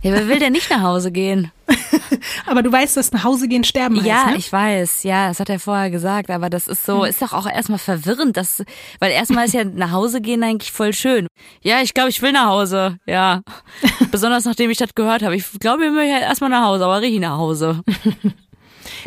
Ja, 0.03 0.12
wer 0.12 0.26
will 0.26 0.40
denn 0.40 0.53
nicht 0.53 0.68
nach 0.70 0.82
Hause 0.82 1.12
gehen? 1.12 1.53
aber 2.47 2.62
du 2.62 2.72
weißt, 2.72 2.97
dass 2.97 3.12
nach 3.12 3.24
Hause 3.24 3.49
gehen 3.49 3.64
sterben 3.64 3.97
heißt, 3.97 4.07
Ja, 4.07 4.30
ne? 4.30 4.36
ich 4.36 4.53
weiß. 4.53 5.03
Ja, 5.03 5.28
das 5.28 5.40
hat 5.40 5.49
er 5.49 5.59
vorher 5.59 5.90
gesagt. 5.90 6.30
Aber 6.30 6.51
das 6.51 6.68
ist 6.68 6.84
so, 6.84 7.03
hm. 7.03 7.11
ist 7.11 7.22
doch 7.22 7.32
auch 7.32 7.47
erstmal 7.47 7.78
verwirrend, 7.78 8.36
dass, 8.36 8.62
weil 8.99 9.12
erstmal 9.12 9.47
ist 9.47 9.55
ja 9.55 9.64
nach 9.74 9.93
Hause 9.93 10.20
gehen 10.20 10.43
eigentlich 10.43 10.72
voll 10.72 10.93
schön. 10.93 11.26
Ja, 11.62 11.80
ich 11.82 11.95
glaube, 11.95 12.11
ich 12.11 12.20
will 12.22 12.32
nach 12.32 12.47
Hause. 12.47 12.99
Ja. 13.07 13.43
Besonders 14.11 14.45
nachdem 14.45 14.70
ich 14.70 14.78
das 14.78 14.95
gehört 14.95 15.22
habe. 15.22 15.36
Ich 15.36 15.45
glaube, 15.61 15.86
ich 15.86 15.93
möchte 15.93 16.20
erstmal 16.20 16.51
nach 16.51 16.64
Hause, 16.64 16.84
aber 16.84 17.01
richtig 17.01 17.20
nach 17.20 17.36
Hause. 17.38 17.82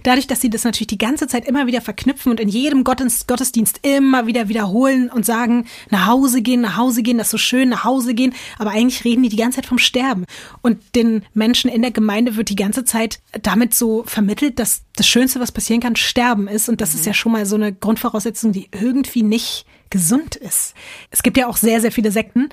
Dadurch, 0.03 0.27
dass 0.27 0.41
sie 0.41 0.49
das 0.49 0.63
natürlich 0.63 0.87
die 0.87 0.97
ganze 0.97 1.27
Zeit 1.27 1.47
immer 1.47 1.67
wieder 1.67 1.81
verknüpfen 1.81 2.31
und 2.31 2.39
in 2.39 2.49
jedem 2.49 2.83
Gottesdienst 2.83 3.79
immer 3.81 4.27
wieder 4.27 4.49
wiederholen 4.49 5.09
und 5.09 5.25
sagen, 5.25 5.65
nach 5.89 6.07
Hause 6.07 6.41
gehen, 6.41 6.61
nach 6.61 6.77
Hause 6.77 7.03
gehen, 7.03 7.17
das 7.17 7.27
ist 7.27 7.31
so 7.31 7.37
schön, 7.37 7.69
nach 7.69 7.83
Hause 7.83 8.13
gehen. 8.13 8.33
Aber 8.57 8.71
eigentlich 8.71 9.03
reden 9.03 9.23
die 9.23 9.29
die 9.29 9.37
ganze 9.37 9.57
Zeit 9.57 9.65
vom 9.65 9.77
Sterben. 9.77 10.25
Und 10.61 10.79
den 10.95 11.23
Menschen 11.33 11.69
in 11.69 11.81
der 11.81 11.91
Gemeinde 11.91 12.35
wird 12.35 12.49
die 12.49 12.55
ganze 12.55 12.85
Zeit 12.85 13.19
damit 13.41 13.73
so 13.73 14.03
vermittelt, 14.05 14.59
dass 14.59 14.83
das 14.95 15.07
Schönste, 15.07 15.39
was 15.39 15.51
passieren 15.51 15.81
kann, 15.81 15.95
Sterben 15.95 16.47
ist. 16.47 16.69
Und 16.69 16.81
das 16.81 16.93
mhm. 16.93 16.99
ist 16.99 17.05
ja 17.05 17.13
schon 17.13 17.31
mal 17.31 17.45
so 17.45 17.55
eine 17.55 17.73
Grundvoraussetzung, 17.73 18.51
die 18.51 18.69
irgendwie 18.71 19.23
nicht 19.23 19.65
gesund 19.89 20.35
ist. 20.35 20.73
Es 21.11 21.23
gibt 21.23 21.37
ja 21.37 21.47
auch 21.47 21.57
sehr, 21.57 21.81
sehr 21.81 21.91
viele 21.91 22.11
Sekten, 22.11 22.49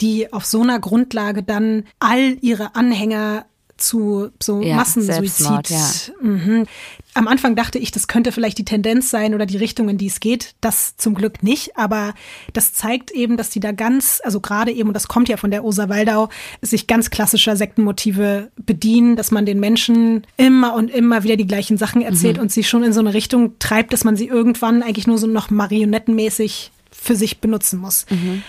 die 0.00 0.32
auf 0.32 0.46
so 0.46 0.62
einer 0.62 0.78
Grundlage 0.78 1.42
dann 1.42 1.84
all 1.98 2.36
ihre 2.40 2.74
Anhänger 2.74 3.46
zu 3.80 4.30
so 4.40 4.62
ja, 4.62 4.76
Massensuizid. 4.76 5.70
Ja. 5.70 5.90
Mhm. 6.20 6.66
Am 7.14 7.26
Anfang 7.26 7.56
dachte 7.56 7.78
ich, 7.78 7.90
das 7.90 8.06
könnte 8.06 8.30
vielleicht 8.30 8.58
die 8.58 8.64
Tendenz 8.64 9.10
sein 9.10 9.34
oder 9.34 9.46
die 9.46 9.56
Richtung, 9.56 9.88
in 9.88 9.98
die 9.98 10.06
es 10.06 10.20
geht. 10.20 10.54
Das 10.60 10.96
zum 10.96 11.14
Glück 11.14 11.42
nicht, 11.42 11.76
aber 11.76 12.14
das 12.52 12.72
zeigt 12.72 13.10
eben, 13.10 13.36
dass 13.36 13.50
die 13.50 13.60
da 13.60 13.72
ganz, 13.72 14.20
also 14.24 14.40
gerade 14.40 14.70
eben, 14.70 14.88
und 14.88 14.94
das 14.94 15.08
kommt 15.08 15.28
ja 15.28 15.36
von 15.36 15.50
der 15.50 15.64
Osa 15.64 15.88
Waldau, 15.88 16.28
sich 16.62 16.86
ganz 16.86 17.10
klassischer 17.10 17.56
Sektenmotive 17.56 18.50
bedienen, 18.56 19.16
dass 19.16 19.30
man 19.30 19.46
den 19.46 19.60
Menschen 19.60 20.26
immer 20.36 20.74
und 20.74 20.90
immer 20.90 21.24
wieder 21.24 21.36
die 21.36 21.46
gleichen 21.46 21.76
Sachen 21.76 22.02
erzählt 22.02 22.36
mhm. 22.36 22.42
und 22.42 22.52
sie 22.52 22.64
schon 22.64 22.84
in 22.84 22.92
so 22.92 23.00
eine 23.00 23.14
Richtung 23.14 23.58
treibt, 23.58 23.92
dass 23.92 24.04
man 24.04 24.16
sie 24.16 24.26
irgendwann 24.26 24.82
eigentlich 24.82 25.06
nur 25.06 25.18
so 25.18 25.26
noch 25.26 25.50
marionettenmäßig 25.50 26.70
für 26.92 27.16
sich 27.16 27.40
benutzen 27.40 27.80
muss. 27.80 28.06
Mhm. 28.10 28.42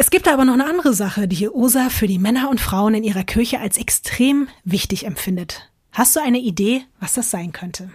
Es 0.00 0.08
gibt 0.08 0.28
aber 0.28 0.46
noch 0.46 0.54
eine 0.54 0.64
andere 0.64 0.94
Sache, 0.94 1.28
die 1.28 1.46
Osa 1.50 1.90
für 1.90 2.06
die 2.06 2.18
Männer 2.18 2.48
und 2.48 2.58
Frauen 2.58 2.94
in 2.94 3.04
ihrer 3.04 3.22
Kirche 3.22 3.60
als 3.60 3.76
extrem 3.76 4.48
wichtig 4.64 5.04
empfindet. 5.04 5.70
Hast 5.92 6.16
du 6.16 6.20
eine 6.20 6.38
Idee, 6.38 6.86
was 7.00 7.12
das 7.12 7.30
sein 7.30 7.52
könnte? 7.52 7.90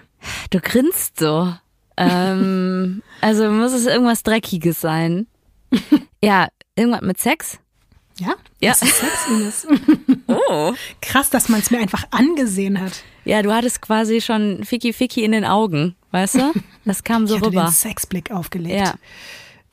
Du 0.51 0.60
grinst 0.60 1.20
so. 1.20 1.51
ähm, 1.97 3.01
also 3.22 3.49
muss 3.49 3.74
es 3.74 3.88
irgendwas 3.88 4.22
Dreckiges 4.22 4.80
sein. 4.80 5.26
ja, 6.24 6.49
irgendwas 6.76 7.01
mit 7.01 7.20
Sex? 7.20 7.58
Ja, 8.20 8.36
ja. 8.62 8.74
Das 8.74 8.84
ist 8.84 8.99
Sex, 8.99 9.28
Ines. 9.28 9.68
oh. 10.28 10.74
Krass, 11.01 11.32
dass 11.32 11.49
man 11.49 11.62
es 11.62 11.72
mir 11.72 11.80
einfach 11.80 12.03
angesehen 12.12 12.80
hat. 12.80 13.03
Ja, 13.24 13.41
du 13.41 13.51
hattest 13.51 13.82
quasi 13.82 14.22
schon 14.22 14.64
Ficky 14.64 14.93
Ficky 14.93 15.24
in 15.24 15.32
den 15.32 15.43
Augen, 15.43 15.95
weißt 16.12 16.36
du? 16.36 16.53
Das 16.86 17.03
kam 17.03 17.26
so 17.26 17.38
ich 17.38 17.43
rüber. 17.43 17.64
Den 17.64 17.72
Sexblick 17.72 18.30
aufgelegt. 18.30 18.80
Ja. 18.80 18.93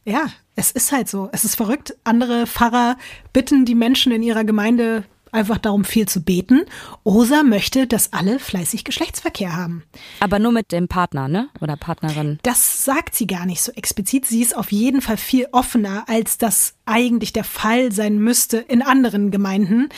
Ja, 0.05 0.27
es 0.57 0.71
ist 0.71 0.93
halt 0.93 1.09
so. 1.09 1.29
Es 1.33 1.45
ist 1.45 1.55
verrückt. 1.55 1.97
Andere 2.05 2.47
Pfarrer 2.47 2.97
bitten 3.33 3.65
die 3.65 3.75
Menschen 3.75 4.13
in 4.13 4.23
ihrer 4.23 4.45
Gemeinde 4.45 5.05
einfach 5.33 5.59
darum, 5.59 5.85
viel 5.85 6.07
zu 6.07 6.23
beten. 6.23 6.63
Osa 7.05 7.43
möchte, 7.43 7.87
dass 7.87 8.13
alle 8.13 8.39
fleißig 8.39 8.85
Geschlechtsverkehr 8.85 9.57
haben. 9.57 9.83
Aber 10.21 10.39
nur 10.39 10.53
mit 10.53 10.71
dem 10.73 10.89
Partner, 10.89 11.27
ne? 11.27 11.49
Oder 11.61 11.77
Partnerin. 11.77 12.39
Das 12.43 12.85
sagt 12.85 13.15
sie 13.15 13.27
gar 13.27 13.47
nicht 13.47 13.63
so 13.63 13.73
explizit. 13.73 14.27
Sie 14.27 14.43
ist 14.43 14.57
auf 14.57 14.71
jeden 14.71 15.01
Fall 15.01 15.17
viel 15.17 15.49
offener, 15.53 16.05
als 16.07 16.39
das 16.39 16.75
eigentlich 16.85 17.33
der 17.33 17.45
Fall 17.45 17.93
sein 17.93 18.19
müsste 18.19 18.59
in 18.59 18.83
anderen 18.83 19.31
Gemeinden. 19.31 19.89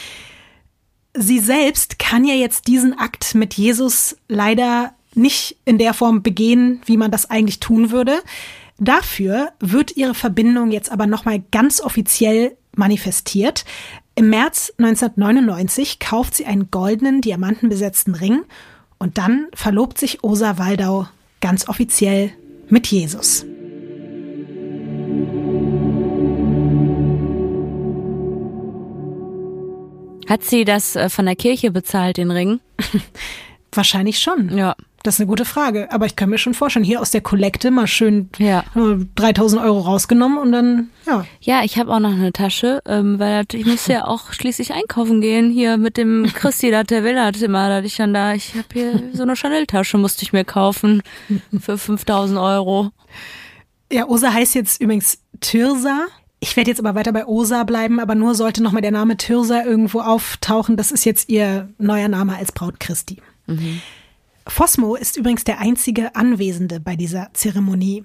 Sie 1.14 1.40
selbst 1.40 1.98
kann 1.98 2.24
ja 2.24 2.34
jetzt 2.34 2.66
diesen 2.68 2.96
Akt 2.98 3.34
mit 3.34 3.54
Jesus 3.54 4.16
leider 4.28 4.94
nicht 5.14 5.56
in 5.64 5.78
der 5.78 5.94
Form 5.94 6.22
begehen, 6.22 6.80
wie 6.86 6.96
man 6.96 7.10
das 7.10 7.30
eigentlich 7.30 7.60
tun 7.60 7.90
würde. 7.90 8.20
Dafür 8.78 9.52
wird 9.60 9.96
ihre 9.96 10.14
Verbindung 10.14 10.70
jetzt 10.72 10.90
aber 10.90 11.06
nochmal 11.06 11.42
ganz 11.50 11.80
offiziell 11.80 12.56
manifestiert. 12.74 13.64
Im 14.16 14.30
März 14.30 14.72
1999 14.78 15.98
kauft 15.98 16.34
sie 16.34 16.46
einen 16.46 16.70
goldenen, 16.70 17.20
diamantenbesetzten 17.20 18.14
Ring 18.14 18.42
und 18.98 19.18
dann 19.18 19.48
verlobt 19.54 19.98
sich 19.98 20.24
Osa 20.24 20.58
Waldau 20.58 21.08
ganz 21.40 21.68
offiziell 21.68 22.32
mit 22.68 22.86
Jesus. 22.86 23.44
Hat 30.26 30.42
sie 30.42 30.64
das 30.64 30.96
äh, 30.96 31.10
von 31.10 31.26
der 31.26 31.36
Kirche 31.36 31.70
bezahlt, 31.70 32.16
den 32.16 32.30
Ring? 32.30 32.60
Wahrscheinlich 33.72 34.18
schon. 34.20 34.56
Ja. 34.56 34.74
Das 35.04 35.16
ist 35.16 35.20
eine 35.20 35.26
gute 35.26 35.44
Frage. 35.44 35.92
Aber 35.92 36.06
ich 36.06 36.16
kann 36.16 36.30
mir 36.30 36.38
schon 36.38 36.54
vorstellen, 36.54 36.84
hier 36.84 36.98
aus 36.98 37.10
der 37.10 37.20
Kollekte 37.20 37.70
mal 37.70 37.86
schön 37.86 38.30
ja. 38.38 38.64
3000 39.16 39.62
Euro 39.62 39.80
rausgenommen 39.80 40.38
und 40.38 40.50
dann, 40.50 40.88
ja. 41.06 41.26
Ja, 41.42 41.62
ich 41.62 41.78
habe 41.78 41.92
auch 41.92 42.00
noch 42.00 42.12
eine 42.12 42.32
Tasche, 42.32 42.80
ähm, 42.86 43.18
weil 43.18 43.44
ich 43.52 43.66
musste 43.66 43.92
ja 43.92 44.06
auch 44.06 44.32
schließlich 44.32 44.72
einkaufen 44.72 45.20
gehen. 45.20 45.50
Hier 45.50 45.76
mit 45.76 45.98
dem 45.98 46.24
Christi, 46.34 46.70
da 46.70 46.84
der 46.84 47.04
Will 47.04 47.20
hat 47.20 47.40
immer, 47.42 47.68
da 47.68 47.82
ich 47.82 47.96
dann 47.96 48.14
da, 48.14 48.32
ich 48.32 48.54
habe 48.54 48.66
hier 48.72 49.02
so 49.12 49.24
eine 49.24 49.36
Chanel-Tasche, 49.36 49.98
musste 49.98 50.22
ich 50.22 50.32
mir 50.32 50.46
kaufen 50.46 51.02
für 51.60 51.76
5000 51.76 52.40
Euro. 52.40 52.90
Ja, 53.92 54.08
Osa 54.08 54.32
heißt 54.32 54.54
jetzt 54.54 54.80
übrigens 54.80 55.18
Tirsa. 55.40 56.06
Ich 56.40 56.56
werde 56.56 56.70
jetzt 56.70 56.80
aber 56.80 56.94
weiter 56.94 57.12
bei 57.12 57.26
Osa 57.26 57.64
bleiben, 57.64 58.00
aber 58.00 58.14
nur 58.14 58.34
sollte 58.34 58.62
nochmal 58.62 58.80
der 58.80 58.90
Name 58.90 59.18
Tirsa 59.18 59.64
irgendwo 59.64 60.00
auftauchen. 60.00 60.78
Das 60.78 60.92
ist 60.92 61.04
jetzt 61.04 61.28
ihr 61.28 61.68
neuer 61.76 62.08
Name 62.08 62.36
als 62.36 62.52
Braut 62.52 62.80
Christi. 62.80 63.18
Mhm. 63.46 63.82
Fosmo 64.46 64.94
ist 64.94 65.16
übrigens 65.16 65.44
der 65.44 65.60
einzige 65.60 66.14
Anwesende 66.16 66.80
bei 66.80 66.96
dieser 66.96 67.30
Zeremonie. 67.32 68.04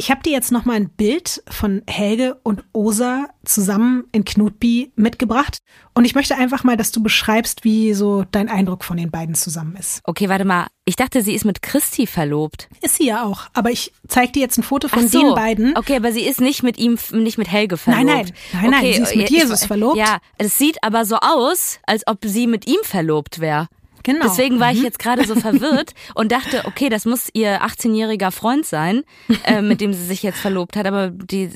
Ich 0.00 0.12
habe 0.12 0.22
dir 0.22 0.30
jetzt 0.30 0.52
noch 0.52 0.64
mal 0.64 0.74
ein 0.74 0.90
Bild 0.90 1.42
von 1.50 1.82
Helge 1.88 2.38
und 2.44 2.62
Osa 2.72 3.30
zusammen 3.44 4.04
in 4.12 4.24
Knutby 4.24 4.92
mitgebracht 4.94 5.58
und 5.92 6.04
ich 6.04 6.14
möchte 6.14 6.36
einfach 6.36 6.62
mal, 6.62 6.76
dass 6.76 6.92
du 6.92 7.02
beschreibst, 7.02 7.64
wie 7.64 7.94
so 7.94 8.24
dein 8.30 8.48
Eindruck 8.48 8.84
von 8.84 8.96
den 8.96 9.10
beiden 9.10 9.34
zusammen 9.34 9.74
ist. 9.74 10.00
Okay, 10.04 10.28
warte 10.28 10.44
mal. 10.44 10.68
Ich 10.84 10.94
dachte, 10.94 11.20
sie 11.22 11.34
ist 11.34 11.44
mit 11.44 11.62
Christi 11.62 12.06
verlobt. 12.06 12.68
Ist 12.80 12.94
sie 12.94 13.06
ja 13.06 13.24
auch, 13.24 13.48
aber 13.54 13.72
ich 13.72 13.92
zeige 14.06 14.30
dir 14.30 14.42
jetzt 14.42 14.56
ein 14.56 14.62
Foto 14.62 14.86
von 14.86 15.08
so. 15.08 15.20
den 15.20 15.34
beiden. 15.34 15.76
Okay, 15.76 15.96
aber 15.96 16.12
sie 16.12 16.22
ist 16.22 16.40
nicht 16.40 16.62
mit 16.62 16.78
ihm, 16.78 16.96
nicht 17.10 17.36
mit 17.36 17.50
Helge 17.50 17.76
verlobt. 17.76 18.06
Nein, 18.06 18.32
nein, 18.52 18.62
nein, 18.62 18.70
nein, 18.70 18.82
sie 18.84 19.00
ist 19.00 19.16
mit 19.16 19.30
Jesus 19.30 19.64
verlobt. 19.64 19.96
Ja, 19.96 20.18
es 20.38 20.56
sieht 20.58 20.78
aber 20.84 21.06
so 21.06 21.16
aus, 21.16 21.80
als 21.86 22.06
ob 22.06 22.18
sie 22.24 22.46
mit 22.46 22.68
ihm 22.68 22.78
verlobt 22.84 23.40
wäre. 23.40 23.66
Genau. 24.02 24.24
Deswegen 24.26 24.60
war 24.60 24.72
ich 24.72 24.78
mhm. 24.78 24.84
jetzt 24.84 24.98
gerade 24.98 25.24
so 25.26 25.34
verwirrt 25.40 25.94
und 26.14 26.32
dachte, 26.32 26.62
okay, 26.64 26.88
das 26.88 27.04
muss 27.04 27.28
ihr 27.32 27.62
18-jähriger 27.62 28.30
Freund 28.30 28.66
sein, 28.66 29.04
äh, 29.44 29.62
mit 29.62 29.80
dem 29.80 29.92
sie 29.92 30.04
sich 30.04 30.22
jetzt 30.22 30.38
verlobt 30.38 30.76
hat, 30.76 30.86
aber 30.86 31.10
die 31.10 31.50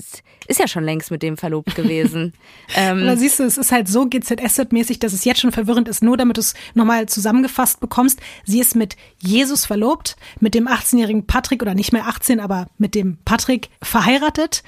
ist 0.48 0.58
ja 0.58 0.68
schon 0.68 0.84
längst 0.84 1.10
mit 1.10 1.22
dem 1.22 1.36
verlobt 1.36 1.74
gewesen. 1.74 2.32
ähm, 2.74 3.02
aber 3.02 3.16
siehst 3.16 3.38
du, 3.38 3.44
es 3.44 3.58
ist 3.58 3.72
halt 3.72 3.88
so 3.88 4.02
GZSZ-mäßig, 4.02 4.98
dass 4.98 5.12
es 5.12 5.24
jetzt 5.24 5.40
schon 5.40 5.52
verwirrend 5.52 5.88
ist, 5.88 6.02
nur 6.02 6.16
damit 6.16 6.36
du 6.36 6.40
es 6.40 6.54
nochmal 6.74 7.06
zusammengefasst 7.06 7.80
bekommst. 7.80 8.20
Sie 8.44 8.60
ist 8.60 8.74
mit 8.74 8.96
Jesus 9.18 9.64
verlobt, 9.64 10.16
mit 10.40 10.54
dem 10.54 10.68
18-jährigen 10.68 11.26
Patrick 11.26 11.62
oder 11.62 11.74
nicht 11.74 11.92
mehr 11.92 12.06
18, 12.06 12.40
aber 12.40 12.66
mit 12.78 12.94
dem 12.94 13.18
Patrick 13.24 13.68
verheiratet. 13.82 14.62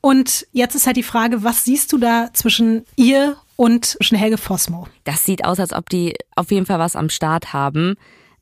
Und 0.00 0.46
jetzt 0.52 0.74
ist 0.74 0.86
halt 0.86 0.96
die 0.96 1.02
Frage, 1.02 1.42
was 1.42 1.64
siehst 1.64 1.92
du 1.92 1.98
da 1.98 2.30
zwischen 2.32 2.84
ihr 2.96 3.36
und 3.56 3.96
Helge 4.18 4.38
Fosmo. 4.38 4.86
Das 5.04 5.24
sieht 5.24 5.44
aus, 5.44 5.58
als 5.58 5.72
ob 5.72 5.88
die 5.88 6.14
auf 6.34 6.50
jeden 6.50 6.66
Fall 6.66 6.78
was 6.78 6.94
am 6.94 7.08
Start 7.08 7.52
haben 7.52 7.96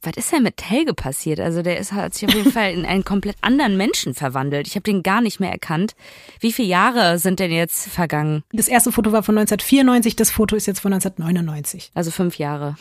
was 0.05 0.17
ist 0.17 0.33
denn 0.33 0.43
mit 0.43 0.63
Helge 0.69 0.95
passiert? 0.95 1.41
Also 1.41 1.63
der 1.63 1.79
ist, 1.79 1.93
hat 1.93 2.15
sich 2.15 2.29
auf 2.29 2.35
jeden 2.35 2.53
Fall 2.53 2.73
in 2.73 2.85
einen 2.85 3.05
komplett 3.05 3.37
anderen 3.41 3.77
Menschen 3.77 4.15
verwandelt. 4.15 4.67
Ich 4.67 4.75
habe 4.75 4.83
den 4.83 5.03
gar 5.03 5.21
nicht 5.21 5.41
mehr 5.41 5.51
erkannt. 5.51 5.95
Wie 6.41 6.53
viele 6.53 6.69
Jahre 6.69 7.19
sind 7.19 7.41
denn 7.41 7.51
jetzt 7.51 7.89
vergangen? 7.89 8.43
Das 8.53 8.69
erste 8.69 8.93
Foto 8.93 9.13
war 9.13 9.23
von 9.23 9.37
1994, 9.39 10.17
das 10.17 10.31
Foto 10.31 10.57
ist 10.57 10.67
jetzt 10.67 10.81
von 10.81 10.93
1999. 10.93 11.91
Also 11.95 12.11
fünf 12.11 12.39
Jahre. 12.39 12.77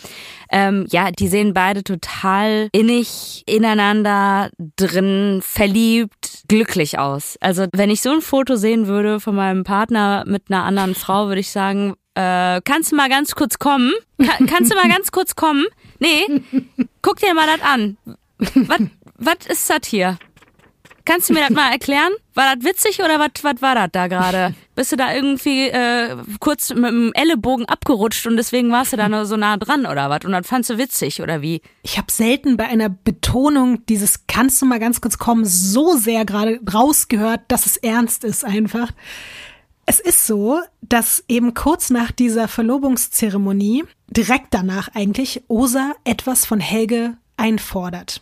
Ähm, 0.52 0.86
ja, 0.90 1.12
die 1.12 1.28
sehen 1.28 1.54
beide 1.54 1.84
total 1.84 2.70
innig 2.72 3.44
ineinander 3.46 4.50
drin, 4.76 5.40
verliebt, 5.42 6.44
glücklich 6.48 7.00
aus. 7.00 7.38
Also 7.42 7.68
wenn 7.74 7.90
ich 7.90 8.02
so 8.02 8.12
ein 8.12 8.22
Foto 8.22 8.56
sehen 8.56 8.88
würde 8.88 9.20
von 9.20 9.36
meinem 9.36 9.64
Partner 9.64 10.24
mit 10.28 10.44
einer 10.50 10.64
anderen 10.64 10.96
Frau, 10.96 11.28
würde 11.28 11.42
ich 11.42 11.52
sagen, 11.52 11.96
äh, 12.16 12.62
kannst 12.64 12.92
du 12.92 12.96
mal 12.96 13.10
ganz 13.10 13.34
kurz 13.34 13.58
kommen? 13.58 13.92
Ka 14.22 14.34
kannst 14.48 14.72
du 14.72 14.76
mal 14.76 14.88
ganz 14.88 15.12
kurz 15.12 15.36
kommen? 15.36 15.66
Nee, 16.04 16.42
guck 17.02 17.20
dir 17.22 17.34
mal 17.34 17.48
das 17.48 17.66
an. 17.66 17.98
Was 19.18 19.46
ist 19.48 19.70
das 19.70 19.88
hier? 19.88 20.18
Kannst 21.06 21.30
du 21.30 21.34
mir 21.34 21.42
das 21.42 21.52
mal 21.52 21.72
erklären? 21.72 22.12
War 22.34 22.56
das 22.56 22.66
witzig 22.66 23.00
oder 23.00 23.20
was 23.20 23.62
war 23.62 23.76
das 23.76 23.90
da 23.94 24.08
gerade? 24.08 24.54
Bist 24.76 24.92
du 24.92 24.98
da 24.98 25.14
irgendwie 25.14 25.68
äh, 25.68 26.18
kurz 26.40 26.74
mit 26.74 26.92
dem 26.92 27.14
Ellenbogen 27.14 27.66
abgerutscht 27.66 28.28
und 28.28 28.36
deswegen 28.36 28.70
warst 28.72 28.92
du 28.92 28.98
da 28.98 29.08
nur 29.08 29.26
so 29.26 29.38
nah 29.38 29.56
dran 29.56 29.86
oder 29.86 30.10
was? 30.10 30.26
Und 30.26 30.34
das 30.34 30.46
fandst 30.46 30.70
du 30.70 30.78
witzig 30.78 31.22
oder 31.22 31.42
wie? 31.42 31.62
Ich 31.84 31.98
habe 31.98 32.12
selten 32.12 32.58
bei 32.58 32.66
einer 32.66 32.90
Betonung 32.90 33.86
dieses 33.86 34.28
kannst 34.28 34.62
du 34.62 34.66
mal 34.66 34.80
ganz 34.80 35.00
kurz 35.00 35.18
kommen 35.18 35.46
so 35.46 35.96
sehr 35.96 36.26
gerade 36.26 36.60
rausgehört, 36.74 37.42
dass 37.48 37.66
es 37.66 37.78
ernst 37.78 38.26
ist 38.26 38.44
einfach. 38.44 38.92
Es 39.86 40.00
ist 40.00 40.26
so, 40.26 40.62
dass 40.82 41.24
eben 41.28 41.54
kurz 41.54 41.90
nach 41.90 42.12
dieser 42.12 42.48
Verlobungszeremonie, 42.48 43.84
direkt 44.14 44.54
danach 44.54 44.90
eigentlich, 44.94 45.44
Osa 45.48 45.94
etwas 46.04 46.46
von 46.46 46.60
Helge 46.60 47.18
einfordert. 47.38 48.22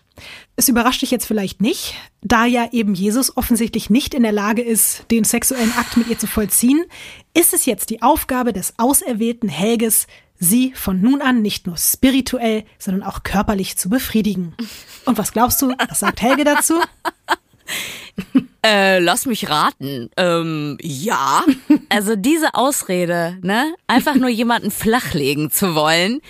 Es 0.55 0.69
überrascht 0.69 1.01
dich 1.01 1.11
jetzt 1.11 1.25
vielleicht 1.25 1.61
nicht, 1.61 1.95
da 2.21 2.45
ja 2.45 2.69
eben 2.71 2.93
Jesus 2.93 3.35
offensichtlich 3.37 3.89
nicht 3.89 4.13
in 4.13 4.23
der 4.23 4.31
Lage 4.31 4.61
ist, 4.61 5.05
den 5.11 5.23
sexuellen 5.23 5.73
Akt 5.73 5.97
mit 5.97 6.07
ihr 6.07 6.19
zu 6.19 6.27
vollziehen, 6.27 6.85
ist 7.33 7.53
es 7.53 7.65
jetzt 7.65 7.89
die 7.89 8.01
Aufgabe 8.01 8.53
des 8.53 8.75
auserwählten 8.77 9.49
Helges, 9.49 10.07
sie 10.39 10.73
von 10.73 11.01
nun 11.01 11.21
an 11.21 11.41
nicht 11.41 11.67
nur 11.67 11.77
spirituell, 11.77 12.65
sondern 12.77 13.03
auch 13.03 13.23
körperlich 13.23 13.77
zu 13.77 13.89
befriedigen. 13.89 14.55
Und 15.05 15.17
was 15.17 15.31
glaubst 15.31 15.61
du, 15.61 15.73
was 15.89 15.99
sagt 15.99 16.21
Helge 16.21 16.43
dazu? 16.43 16.75
Äh, 18.63 18.99
lass 18.99 19.25
mich 19.25 19.49
raten. 19.49 20.11
Ähm, 20.17 20.77
ja. 20.83 21.43
Also 21.89 22.15
diese 22.15 22.53
Ausrede, 22.53 23.39
ne? 23.41 23.73
Einfach 23.87 24.13
nur 24.13 24.29
jemanden 24.29 24.69
flachlegen 24.69 25.49
zu 25.49 25.73
wollen, 25.73 26.21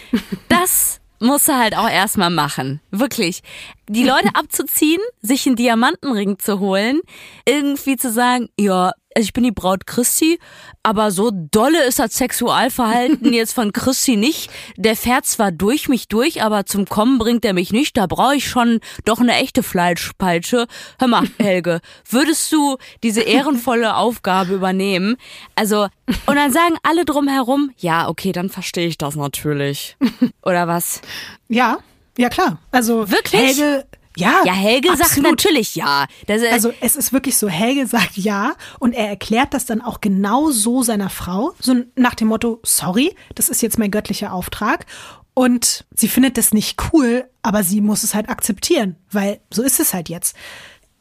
das 0.47 1.01
musst 1.19 1.49
du 1.49 1.57
halt 1.57 1.75
auch 1.75 1.89
erstmal 1.89 2.29
machen. 2.29 2.79
Wirklich. 2.89 3.41
Die 3.89 4.05
Leute 4.05 4.29
abzuziehen, 4.33 5.01
sich 5.21 5.45
einen 5.45 5.57
Diamantenring 5.57 6.39
zu 6.39 6.59
holen, 6.59 7.01
irgendwie 7.45 7.97
zu 7.97 8.09
sagen, 8.09 8.47
ja, 8.57 8.91
also 9.15 9.25
ich 9.25 9.33
bin 9.33 9.43
die 9.43 9.51
Braut 9.51 9.85
Christi, 9.87 10.39
aber 10.83 11.11
so 11.11 11.31
dolle 11.33 11.83
ist 11.85 11.99
das 11.99 12.15
Sexualverhalten 12.15 13.33
jetzt 13.33 13.53
von 13.53 13.73
Christi 13.73 14.15
nicht. 14.15 14.49
Der 14.77 14.95
fährt 14.95 15.25
zwar 15.25 15.51
durch 15.51 15.89
mich 15.89 16.07
durch, 16.07 16.43
aber 16.43 16.65
zum 16.65 16.85
Kommen 16.85 17.17
bringt 17.17 17.45
er 17.45 17.53
mich 17.53 17.71
nicht. 17.71 17.97
Da 17.97 18.07
brauche 18.07 18.35
ich 18.35 18.47
schon 18.47 18.79
doch 19.05 19.19
eine 19.19 19.35
echte 19.35 19.63
Fleischpeitsche. 19.63 20.67
Hör 20.99 21.07
mal, 21.07 21.23
Helge, 21.39 21.81
würdest 22.09 22.51
du 22.51 22.77
diese 23.03 23.21
ehrenvolle 23.21 23.95
Aufgabe 23.95 24.53
übernehmen? 24.53 25.17
Also, 25.55 25.87
und 26.25 26.35
dann 26.35 26.51
sagen 26.51 26.75
alle 26.83 27.05
drumherum, 27.05 27.71
ja, 27.77 28.07
okay, 28.07 28.31
dann 28.31 28.49
verstehe 28.49 28.87
ich 28.87 28.97
das 28.97 29.15
natürlich. 29.15 29.97
Oder 30.43 30.67
was? 30.67 31.01
Ja, 31.47 31.79
ja 32.17 32.29
klar. 32.29 32.59
Also 32.71 33.09
wirklich. 33.09 33.41
Helge 33.41 33.85
ja, 34.17 34.43
ja 34.45 34.53
Helge 34.53 34.89
absolut. 34.89 35.09
sagt 35.09 35.23
natürlich 35.23 35.75
ja. 35.75 36.05
Das, 36.27 36.41
also 36.43 36.73
es 36.81 36.95
ist 36.95 37.13
wirklich 37.13 37.37
so, 37.37 37.47
Helge 37.47 37.87
sagt 37.87 38.17
ja 38.17 38.53
und 38.79 38.93
er 38.93 39.07
erklärt 39.07 39.53
das 39.53 39.65
dann 39.65 39.81
auch 39.81 40.01
genau 40.01 40.51
so 40.51 40.83
seiner 40.83 41.09
Frau, 41.09 41.53
so 41.59 41.75
nach 41.95 42.15
dem 42.15 42.27
Motto, 42.27 42.59
sorry, 42.63 43.15
das 43.35 43.49
ist 43.49 43.61
jetzt 43.61 43.79
mein 43.79 43.91
göttlicher 43.91 44.33
Auftrag. 44.33 44.85
Und 45.33 45.85
sie 45.95 46.09
findet 46.09 46.37
das 46.37 46.53
nicht 46.53 46.77
cool, 46.91 47.23
aber 47.41 47.63
sie 47.63 47.79
muss 47.79 48.03
es 48.03 48.13
halt 48.13 48.29
akzeptieren, 48.29 48.97
weil 49.11 49.39
so 49.49 49.63
ist 49.63 49.79
es 49.79 49.93
halt 49.93 50.09
jetzt. 50.09 50.35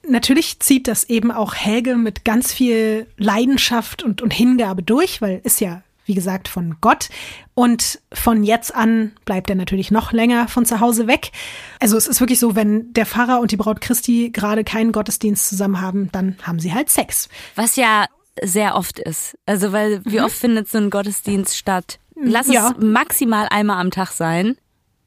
Natürlich 0.09 0.61
zieht 0.61 0.87
das 0.87 1.05
eben 1.05 1.33
auch 1.33 1.55
Helge 1.55 1.97
mit 1.97 2.25
ganz 2.25 2.53
viel 2.53 3.09
Leidenschaft 3.17 4.03
und, 4.03 4.23
und 4.23 4.33
Hingabe 4.33 4.83
durch, 4.83 5.21
weil 5.21 5.41
ist 5.43 5.61
ja 5.61 5.83
wie 6.07 6.15
gesagt, 6.15 6.49
von 6.49 6.77
Gott. 6.81 7.09
Und 7.55 8.01
von 8.13 8.43
jetzt 8.43 8.75
an 8.75 9.13
bleibt 9.25 9.51
er 9.51 9.57
natürlich 9.57 9.91
noch 9.91 10.13
länger 10.13 10.49
von 10.49 10.67
zu 10.67 10.81
Hause 10.81 11.07
weg. 11.07 11.31
Also 11.79 11.97
es 11.97 12.07
ist 12.07 12.21
wirklich 12.21 12.39
so, 12.39 12.57
wenn 12.57 12.93
der 12.93 13.07
Pfarrer 13.07 13.41
und 13.41 13.53
die 13.53 13.57
Braut 13.57 13.81
Christi 13.81 14.31
gerade 14.33 14.65
keinen 14.65 14.93
Gottesdienst 14.93 15.49
zusammen 15.49 15.81
haben, 15.81 16.11
dann 16.13 16.37
haben 16.43 16.59
sie 16.59 16.75
halt 16.75 16.91
Sex. 16.91 17.29
Was 17.55 17.77
ja 17.77 18.07
sehr 18.43 18.77
oft 18.77 18.99
ist. 18.99 19.37
Also 19.47 19.73
weil 19.73 20.05
wie 20.05 20.19
mhm. 20.19 20.25
oft 20.25 20.37
findet 20.37 20.69
so 20.69 20.79
ein 20.79 20.91
Gottesdienst 20.91 21.57
statt? 21.57 21.99
Lass 22.17 22.49
ja. 22.49 22.71
es 22.71 22.83
maximal 22.83 23.49
einmal 23.51 23.81
am 23.81 23.91
Tag 23.91 24.11
sein. 24.11 24.57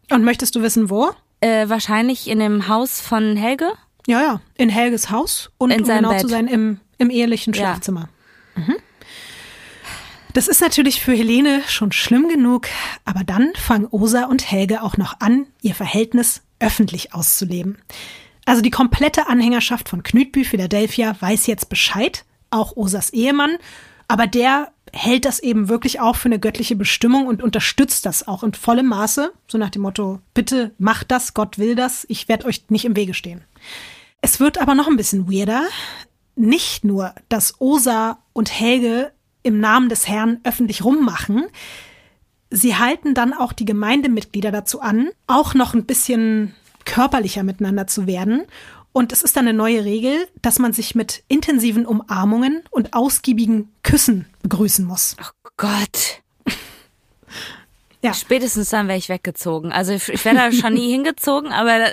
Und 0.09 0.23
möchtest 0.23 0.55
du 0.55 0.61
wissen, 0.61 0.89
wo? 0.89 1.11
Äh, 1.39 1.69
wahrscheinlich 1.69 2.27
in 2.27 2.39
dem 2.39 2.67
Haus 2.67 3.01
von 3.01 3.35
Helge. 3.35 3.71
Ja, 4.07 4.21
ja, 4.21 4.41
in 4.55 4.69
Helges 4.69 5.09
Haus 5.09 5.51
und 5.57 5.71
in 5.71 5.81
um 5.81 5.87
genau 5.87 6.09
Bett. 6.09 6.21
zu 6.21 6.27
sein, 6.27 6.47
im, 6.47 6.79
im 6.97 7.09
ehelichen 7.09 7.53
Schlafzimmer. 7.53 8.09
Ja. 8.55 8.63
Mhm. 8.63 8.75
Das 10.34 10.47
ist 10.47 10.61
natürlich 10.61 10.99
für 10.99 11.13
Helene 11.13 11.61
schon 11.67 11.91
schlimm 11.91 12.27
genug, 12.27 12.67
aber 13.05 13.23
dann 13.23 13.53
fangen 13.53 13.88
Osa 13.91 14.25
und 14.25 14.49
Helge 14.49 14.81
auch 14.81 14.97
noch 14.97 15.19
an, 15.19 15.45
ihr 15.61 15.75
Verhältnis 15.75 16.41
öffentlich 16.59 17.13
auszuleben. 17.13 17.77
Also 18.45 18.63
die 18.63 18.71
komplette 18.71 19.27
Anhängerschaft 19.27 19.89
von 19.89 20.01
Knütbü 20.01 20.43
Philadelphia 20.43 21.15
weiß 21.19 21.45
jetzt 21.45 21.69
Bescheid, 21.69 22.25
auch 22.49 22.75
Osas 22.75 23.11
Ehemann, 23.11 23.57
aber 24.07 24.25
der 24.25 24.71
hält 24.91 25.25
das 25.25 25.39
eben 25.39 25.69
wirklich 25.69 25.99
auch 25.99 26.15
für 26.15 26.29
eine 26.29 26.39
göttliche 26.39 26.75
Bestimmung 26.75 27.27
und 27.27 27.43
unterstützt 27.43 28.05
das 28.05 28.27
auch 28.27 28.43
in 28.43 28.53
vollem 28.53 28.88
Maße, 28.88 29.31
so 29.47 29.57
nach 29.59 29.69
dem 29.69 29.84
Motto, 29.84 30.19
bitte 30.34 30.71
macht 30.79 31.11
das, 31.11 31.36
Gott 31.36 31.59
will 31.59 31.75
das, 31.75 32.05
ich 32.09 32.27
werde 32.27 32.45
euch 32.45 32.65
nicht 32.69 32.86
im 32.86 32.95
Wege 32.95 33.13
stehen. 33.13 33.43
Es 34.21 34.39
wird 34.39 34.59
aber 34.59 34.73
noch 34.73 34.88
ein 34.88 34.97
bisschen 34.97 35.31
weirder. 35.31 35.63
Nicht 36.36 36.84
nur, 36.84 37.13
dass 37.29 37.61
Osa 37.61 38.17
und 38.34 38.51
Helge 38.51 39.11
im 39.43 39.59
Namen 39.59 39.89
des 39.89 40.07
Herrn 40.07 40.39
öffentlich 40.43 40.83
rummachen. 40.83 41.45
Sie 42.49 42.75
halten 42.75 43.13
dann 43.13 43.33
auch 43.33 43.53
die 43.53 43.65
Gemeindemitglieder 43.65 44.51
dazu 44.51 44.81
an, 44.81 45.09
auch 45.27 45.53
noch 45.53 45.73
ein 45.73 45.85
bisschen 45.85 46.53
körperlicher 46.85 47.43
miteinander 47.43 47.87
zu 47.87 48.07
werden. 48.07 48.43
Und 48.91 49.11
es 49.11 49.23
ist 49.23 49.35
dann 49.35 49.47
eine 49.47 49.57
neue 49.57 49.83
Regel, 49.85 50.27
dass 50.41 50.59
man 50.59 50.71
sich 50.71 50.93
mit 50.93 51.23
intensiven 51.27 51.85
Umarmungen 51.85 52.61
und 52.69 52.93
ausgiebigen 52.93 53.69
Küssen 53.81 54.27
begrüßen 54.43 54.85
muss. 54.85 55.15
Oh 55.19 55.49
Gott. 55.57 56.22
Ja. 58.03 58.13
Spätestens 58.13 58.69
dann 58.69 58.89
wäre 58.89 58.97
ich 58.97 59.07
weggezogen. 59.07 59.71
Also 59.71 59.93
ich, 59.93 60.09
ich 60.09 60.25
wäre 60.25 60.35
da 60.35 60.51
schon 60.51 60.73
nie 60.73 60.91
hingezogen, 60.91 61.53
aber 61.53 61.85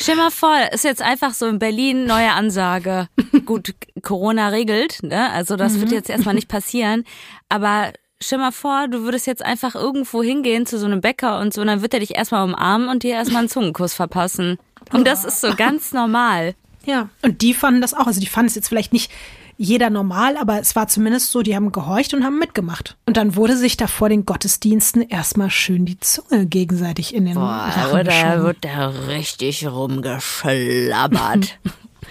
stell 0.00 0.16
mal 0.16 0.32
vor, 0.32 0.52
ist 0.72 0.84
jetzt 0.84 1.00
einfach 1.00 1.32
so 1.32 1.46
in 1.46 1.60
Berlin 1.60 2.06
neue 2.06 2.32
Ansage. 2.32 3.08
Gut, 3.46 3.72
Corona 4.02 4.48
regelt, 4.48 5.04
ne? 5.04 5.30
Also 5.30 5.54
das 5.56 5.74
mhm. 5.74 5.82
wird 5.82 5.92
jetzt 5.92 6.10
erstmal 6.10 6.34
nicht 6.34 6.48
passieren. 6.48 7.04
Aber 7.48 7.92
stell 8.20 8.38
mal 8.38 8.50
vor, 8.50 8.88
du 8.88 9.02
würdest 9.02 9.28
jetzt 9.28 9.44
einfach 9.44 9.76
irgendwo 9.76 10.24
hingehen 10.24 10.66
zu 10.66 10.76
so 10.76 10.86
einem 10.86 11.00
Bäcker 11.00 11.38
und 11.38 11.54
so, 11.54 11.60
und 11.60 11.68
dann 11.68 11.82
wird 11.82 11.94
er 11.94 12.00
dich 12.00 12.16
erstmal 12.16 12.42
umarmen 12.42 12.88
und 12.88 13.04
dir 13.04 13.14
erstmal 13.14 13.40
einen 13.40 13.48
Zungenkuss 13.48 13.94
verpassen. 13.94 14.58
Und 14.92 15.06
das 15.06 15.24
ist 15.24 15.40
so 15.40 15.54
ganz 15.54 15.92
normal. 15.92 16.56
Ja, 16.84 17.08
und 17.22 17.42
die 17.42 17.54
fanden 17.54 17.80
das 17.80 17.94
auch. 17.94 18.08
Also 18.08 18.20
die 18.20 18.26
fanden 18.26 18.48
es 18.48 18.56
jetzt 18.56 18.68
vielleicht 18.68 18.92
nicht 18.92 19.10
jeder 19.56 19.90
normal, 19.90 20.36
aber 20.36 20.60
es 20.60 20.74
war 20.76 20.88
zumindest 20.88 21.30
so, 21.30 21.42
die 21.42 21.54
haben 21.54 21.72
gehorcht 21.72 22.14
und 22.14 22.24
haben 22.24 22.38
mitgemacht. 22.38 22.96
Und 23.06 23.16
dann 23.16 23.36
wurde 23.36 23.56
sich 23.56 23.76
da 23.76 23.86
vor 23.86 24.08
den 24.08 24.26
Gottesdiensten 24.26 25.02
erstmal 25.02 25.50
schön 25.50 25.84
die 25.84 26.00
Zunge 26.00 26.46
gegenseitig 26.46 27.14
in 27.14 27.26
den 27.26 27.34
Boah, 27.34 27.70
Rachen 27.74 28.04
da 28.04 28.42
wird 28.42 28.64
da 28.64 28.88
richtig 28.88 29.66
rumgeschlabbert. 29.66 31.58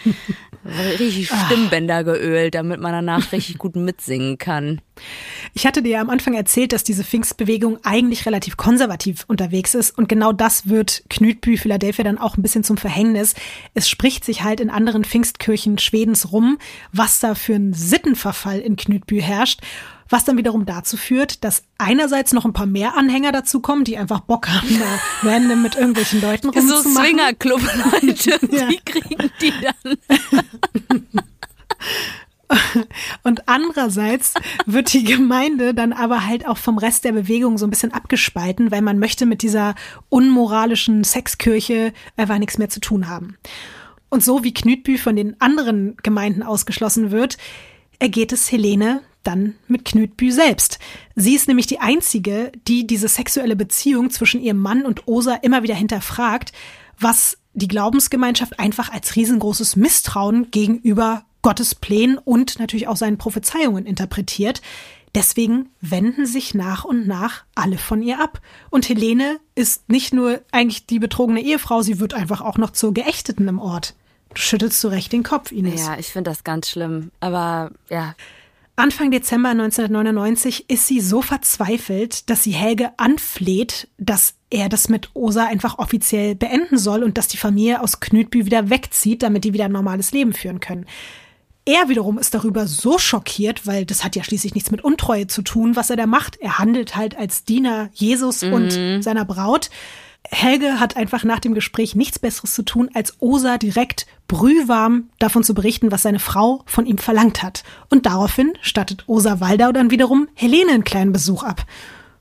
richtig 0.66 1.30
Stimmbänder 1.30 2.03
geölt, 2.03 2.55
damit 2.55 2.80
man 2.80 2.91
danach 2.91 3.32
richtig 3.32 3.57
gut 3.57 3.76
mitsingen 3.76 4.38
kann. 4.38 4.82
Ich 5.53 5.66
hatte 5.66 5.82
dir 5.82 5.93
ja 5.93 6.01
am 6.01 6.09
Anfang 6.09 6.34
erzählt, 6.34 6.72
dass 6.72 6.84
diese 6.84 7.03
Pfingstbewegung 7.03 7.80
eigentlich 7.84 8.26
relativ 8.26 8.57
konservativ 8.57 9.26
unterwegs 9.28 9.76
ist 9.76 9.97
und 9.97 10.07
genau 10.07 10.32
das 10.32 10.70
wird 10.70 11.03
Knütbü 11.09 11.57
Philadelphia 11.57 12.03
dann 12.03 12.18
auch 12.18 12.38
ein 12.38 12.41
bisschen 12.41 12.64
zum 12.64 12.78
Verhängnis. 12.78 13.36
Es 13.74 13.89
spricht 13.89 14.24
sich 14.24 14.43
halt 14.43 14.59
in 14.59 14.70
anderen 14.70 15.03
Pfingstkirchen 15.03 15.78
Schwedens 15.80 16.32
rum, 16.32 16.57
was 16.91 17.20
da 17.20 17.36
für 17.36 17.55
ein 17.55 17.74
Sittenverfall 17.74 18.59
in 18.59 18.76
Knütbü 18.76 19.22
herrscht 19.22 19.61
was 20.10 20.26
dann 20.26 20.38
wiederum 20.38 20.66
dazu 20.66 20.97
führt, 20.97 21.43
dass 21.43 21.64
einerseits 21.78 22.34
noch 22.34 22.45
ein 22.45 22.54
paar 22.54 22.66
mehr 22.66 22.97
Anhänger 22.97 23.32
dazukommen, 23.32 23.84
die 23.84 23.97
einfach 23.97 24.22
Bock 24.22 24.47
haben, 24.49 24.80
da 24.80 24.99
random 25.30 25.62
mit 25.62 25.76
irgendwelchen 25.76 26.22
Leuten 26.22 26.49
rumzumachen. 26.49 26.93
So 26.93 27.01
Swingerclub-Leute, 27.01 28.39
ja. 28.56 28.68
die 28.68 28.80
kriegen 28.84 29.32
die 29.41 29.54
dann. 29.62 29.97
Und 33.24 33.47
andererseits 33.47 34.34
wird 34.66 34.93
die 34.93 35.04
Gemeinde 35.04 35.74
dann 35.74 35.93
aber 35.93 36.26
halt 36.26 36.47
auch 36.47 36.58
vom 36.58 36.78
Rest 36.78 37.04
der 37.04 37.14
Bewegung 37.14 37.58
so 37.58 37.66
ein 37.66 37.70
bisschen 37.70 37.93
abgespalten, 37.93 38.72
weil 38.72 38.82
man 38.82 38.99
möchte 38.99 39.26
mit 39.26 39.41
dieser 39.41 39.76
unmoralischen 40.10 41.04
Sexkirche 41.04 41.93
einfach 42.18 42.38
nichts 42.38 42.58
mehr 42.58 42.70
zu 42.70 42.80
tun 42.80 43.08
haben. 43.08 43.38
Und 44.10 44.24
so 44.24 44.43
wie 44.43 44.54
Knütbü 44.54 44.97
von 44.97 45.16
den 45.16 45.39
anderen 45.41 45.97
Gemeinden 46.04 46.43
ausgeschlossen 46.43 47.12
wird, 47.12 47.38
ergeht 47.99 48.32
es 48.32 48.51
Helene 48.51 49.01
dann 49.24 49.55
mit 49.67 49.86
Knütbü 49.86 50.32
selbst. 50.32 50.80
Sie 51.15 51.36
ist 51.36 51.47
nämlich 51.47 51.67
die 51.67 51.80
einzige, 51.80 52.51
die 52.67 52.86
diese 52.86 53.07
sexuelle 53.07 53.55
Beziehung 53.55 54.09
zwischen 54.09 54.41
ihrem 54.41 54.59
Mann 54.59 54.86
und 54.86 55.07
Osa 55.07 55.36
immer 55.36 55.63
wieder 55.63 55.76
hinterfragt, 55.76 56.51
was 56.99 57.38
die 57.53 57.67
Glaubensgemeinschaft 57.67 58.59
einfach 58.59 58.91
als 58.91 59.15
riesengroßes 59.15 59.76
Misstrauen 59.76 60.49
gegenüber 60.51 61.26
Gottes 61.41 61.76
Plänen 61.76 62.17
und 62.17 62.59
natürlich 62.59 62.88
auch 62.88 62.95
seinen 62.95 63.17
Prophezeiungen 63.17 63.86
interpretiert. 63.86 64.61
Deswegen 65.15 65.69
wenden 65.80 66.26
sich 66.26 66.55
nach 66.55 66.86
und 66.86 67.05
nach 67.05 67.43
alle 67.53 67.78
von 67.78 68.01
ihr 68.01 68.19
ab. 68.19 68.41
Und 68.71 68.89
Helene 68.89 69.39
ist 69.53 69.88
nicht 69.89 70.13
nur 70.13 70.41
eigentlich 70.51 70.88
die 70.88 70.97
betrogene 70.97 71.41
Ehefrau, 71.41 71.84
sie 71.84 71.99
wird 71.99 72.15
einfach 72.15 72.41
auch 72.41 72.57
noch 72.57 72.71
zur 72.71 72.93
Geächteten 72.93 73.47
im 73.47 73.59
Ort. 73.59 73.93
Du 74.34 74.41
schüttelst 74.41 74.82
zu 74.82 74.88
Recht 74.88 75.11
den 75.11 75.21
Kopf, 75.21 75.51
Ines. 75.51 75.86
Ja, 75.86 75.99
ich 75.99 76.07
finde 76.07 76.32
das 76.32 76.43
ganz 76.43 76.69
schlimm. 76.69 77.11
Aber 77.19 77.71
ja, 77.89 78.15
Anfang 78.76 79.11
Dezember 79.11 79.49
1999 79.49 80.67
ist 80.67 80.88
sie 80.88 80.99
so 80.99 81.21
verzweifelt, 81.21 82.30
dass 82.30 82.43
sie 82.43 82.51
Helge 82.51 82.91
anfleht, 82.97 83.88
dass 83.99 84.34
er 84.49 84.67
das 84.67 84.89
mit 84.89 85.11
Osa 85.13 85.45
einfach 85.45 85.78
offiziell 85.78 86.34
beenden 86.34 86.80
soll 86.80 87.03
und 87.03 87.17
dass 87.17 87.28
die 87.28 87.38
Familie 87.38 87.82
aus 87.82 87.99
Knütbü 87.99 88.45
wieder 88.45 88.71
wegzieht, 88.71 89.21
damit 89.21 89.43
die 89.43 89.53
wieder 89.53 89.65
ein 89.65 89.71
normales 89.71 90.11
Leben 90.11 90.34
führen 90.34 90.59
können. 90.59 90.88
Er 91.65 91.88
wiederum 91.88 92.17
ist 92.17 92.34
darüber 92.34 92.67
so 92.67 92.97
schockiert, 92.97 93.65
weil 93.67 93.86
das 93.86 94.03
hat 94.03 94.15
ja 94.15 94.24
schließlich 94.24 94.55
nichts 94.55 94.71
mit 94.71 94.84
Untreue 94.84 95.28
zu 95.28 95.43
tun, 95.43 95.76
was 95.76 95.91
er 95.91 95.95
da 95.95 96.07
macht. 96.07 96.36
Er 96.41 96.57
handelt 96.57 96.95
halt 96.95 97.15
als 97.15 97.45
Diener 97.45 97.89
Jesus 97.93 98.41
mhm. 98.41 98.53
und 98.53 99.03
seiner 99.03 99.24
Braut. 99.24 99.69
Helge 100.30 100.80
hat 100.80 100.95
einfach 100.97 101.24
nach 101.24 101.39
dem 101.39 101.53
Gespräch 101.53 101.95
nichts 101.95 102.17
Besseres 102.19 102.53
zu 102.53 102.63
tun, 102.63 102.89
als 102.93 103.15
Osa 103.19 103.57
direkt 103.57 104.07
brühwarm 104.28 105.09
davon 105.19 105.43
zu 105.43 105.53
berichten, 105.53 105.91
was 105.91 106.01
seine 106.01 106.19
Frau 106.19 106.63
von 106.65 106.86
ihm 106.86 106.97
verlangt 106.97 107.43
hat. 107.43 107.63
Und 107.89 108.05
daraufhin 108.05 108.53
stattet 108.61 109.03
Osa 109.07 109.39
Waldau 109.39 109.71
dann 109.71 109.91
wiederum 109.91 110.28
Helene 110.34 110.71
einen 110.71 110.84
kleinen 110.84 111.11
Besuch 111.11 111.43
ab 111.43 111.65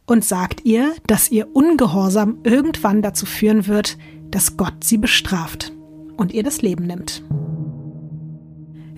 und 0.07 0.25
sagt 0.25 0.65
ihr, 0.65 0.93
dass 1.07 1.31
ihr 1.31 1.55
Ungehorsam 1.55 2.39
irgendwann 2.43 3.03
dazu 3.03 3.25
führen 3.25 3.67
wird, 3.67 3.97
dass 4.31 4.57
Gott 4.57 4.85
sie 4.85 4.99
bestraft 4.99 5.73
und 6.17 6.33
ihr 6.33 6.43
das 6.43 6.61
Leben 6.61 6.87
nimmt. 6.87 7.23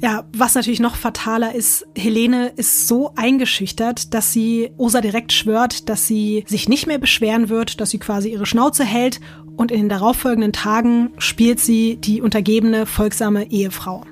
Ja, 0.04 0.24
was 0.36 0.54
natürlich 0.54 0.80
noch 0.80 0.96
fataler 0.96 1.54
ist, 1.54 1.86
Helene 1.96 2.52
ist 2.56 2.88
so 2.88 3.12
eingeschüchtert, 3.16 4.12
dass 4.12 4.34
sie 4.34 4.70
Osa 4.76 5.00
direkt 5.00 5.32
schwört, 5.32 5.88
dass 5.88 6.06
sie 6.06 6.44
sich 6.46 6.68
nicht 6.68 6.86
mehr 6.86 6.98
beschweren 6.98 7.48
wird, 7.48 7.80
dass 7.80 7.88
sie 7.88 7.98
quasi 7.98 8.28
ihre 8.28 8.44
Schnauze 8.44 8.84
hält 8.84 9.18
und 9.56 9.72
in 9.72 9.78
den 9.78 9.88
darauffolgenden 9.88 10.52
Tagen 10.52 11.14
spielt 11.16 11.58
sie 11.58 11.96
die 11.96 12.20
untergebene, 12.20 12.84
folgsame 12.84 13.50
Ehefrau. 13.50 14.04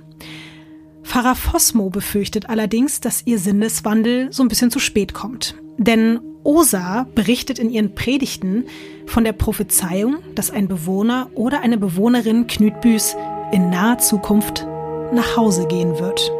Pfarrer 1.02 1.34
Fosmo 1.34 1.90
befürchtet 1.90 2.48
allerdings, 2.48 3.00
dass 3.00 3.26
ihr 3.26 3.38
Sinneswandel 3.38 4.32
so 4.32 4.42
ein 4.42 4.48
bisschen 4.48 4.70
zu 4.70 4.78
spät 4.78 5.12
kommt. 5.12 5.56
Denn 5.76 6.20
Osa 6.42 7.06
berichtet 7.14 7.58
in 7.58 7.68
ihren 7.68 7.94
Predigten 7.94 8.64
von 9.04 9.24
der 9.24 9.34
Prophezeiung, 9.34 10.20
dass 10.36 10.50
ein 10.50 10.68
Bewohner 10.68 11.28
oder 11.34 11.60
eine 11.60 11.76
Bewohnerin 11.76 12.46
Knütbüs 12.46 13.14
in 13.52 13.68
naher 13.68 13.98
Zukunft 13.98 14.66
nach 15.12 15.36
Hause 15.36 15.66
gehen 15.66 15.98
wird. 15.98 16.30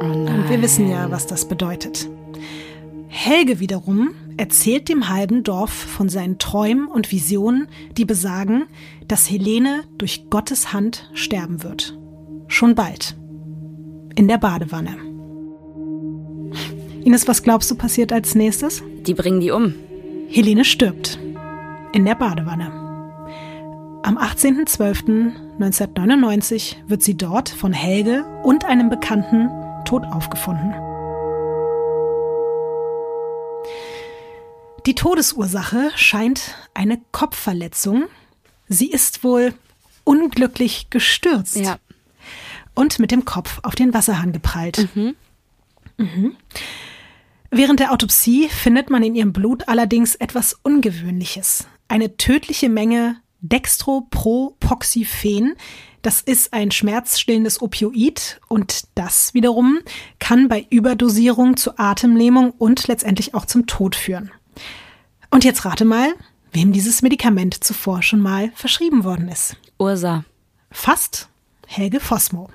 Oh 0.00 0.04
Und 0.04 0.48
wir 0.48 0.62
wissen 0.62 0.88
ja, 0.88 1.10
was 1.10 1.26
das 1.26 1.46
bedeutet. 1.46 2.08
Helge 3.08 3.58
wiederum 3.58 4.14
erzählt 4.36 4.88
dem 4.88 5.08
halben 5.08 5.42
Dorf 5.42 5.72
von 5.72 6.08
seinen 6.08 6.38
Träumen 6.38 6.86
und 6.86 7.10
Visionen, 7.10 7.66
die 7.96 8.04
besagen, 8.04 8.66
dass 9.08 9.28
Helene 9.28 9.82
durch 9.98 10.30
Gottes 10.30 10.72
Hand 10.72 11.10
sterben 11.14 11.62
wird. 11.62 11.98
Schon 12.46 12.74
bald. 12.74 13.16
In 14.14 14.28
der 14.28 14.38
Badewanne. 14.38 14.96
Ines, 17.04 17.26
was 17.26 17.42
glaubst 17.42 17.70
du 17.70 17.74
passiert 17.74 18.12
als 18.12 18.34
nächstes? 18.34 18.82
Die 19.06 19.14
bringen 19.14 19.40
die 19.40 19.50
um. 19.50 19.74
Helene 20.28 20.64
stirbt. 20.64 21.18
In 21.92 22.04
der 22.04 22.14
Badewanne. 22.14 22.87
Am 24.08 24.16
18.12.1999 24.16 26.76
wird 26.86 27.02
sie 27.02 27.14
dort 27.14 27.50
von 27.50 27.74
Helge 27.74 28.24
und 28.42 28.64
einem 28.64 28.88
Bekannten 28.88 29.50
tot 29.84 30.04
aufgefunden. 30.04 30.72
Die 34.86 34.94
Todesursache 34.94 35.90
scheint 35.94 36.54
eine 36.72 36.98
Kopfverletzung. 37.12 38.04
Sie 38.66 38.90
ist 38.90 39.24
wohl 39.24 39.52
unglücklich 40.04 40.88
gestürzt. 40.88 41.56
Ja. 41.56 41.78
Und 42.74 42.98
mit 42.98 43.10
dem 43.10 43.26
Kopf 43.26 43.60
auf 43.62 43.74
den 43.74 43.92
Wasserhahn 43.92 44.32
geprallt. 44.32 44.88
Mhm. 44.94 45.16
Mhm. 45.98 46.34
Während 47.50 47.80
der 47.80 47.92
Autopsie 47.92 48.48
findet 48.48 48.88
man 48.88 49.02
in 49.02 49.14
ihrem 49.14 49.34
Blut 49.34 49.68
allerdings 49.68 50.14
etwas 50.14 50.58
Ungewöhnliches. 50.62 51.66
Eine 51.88 52.16
tödliche 52.16 52.70
Menge 52.70 53.20
Dextropropoxyphen. 53.40 55.54
Das 56.02 56.20
ist 56.20 56.52
ein 56.52 56.70
schmerzstillendes 56.70 57.60
Opioid 57.60 58.40
und 58.48 58.84
das 58.94 59.34
wiederum 59.34 59.80
kann 60.18 60.48
bei 60.48 60.66
Überdosierung 60.70 61.56
zu 61.56 61.78
Atemlähmung 61.78 62.52
und 62.52 62.86
letztendlich 62.88 63.34
auch 63.34 63.46
zum 63.46 63.66
Tod 63.66 63.96
führen. 63.96 64.30
Und 65.30 65.44
jetzt 65.44 65.64
rate 65.64 65.84
mal, 65.84 66.14
wem 66.52 66.72
dieses 66.72 67.02
Medikament 67.02 67.62
zuvor 67.62 68.02
schon 68.02 68.20
mal 68.20 68.50
verschrieben 68.54 69.04
worden 69.04 69.28
ist. 69.28 69.56
Ursa. 69.78 70.24
Fast 70.70 71.28
Helge 71.66 72.00
Fosmo. 72.00 72.50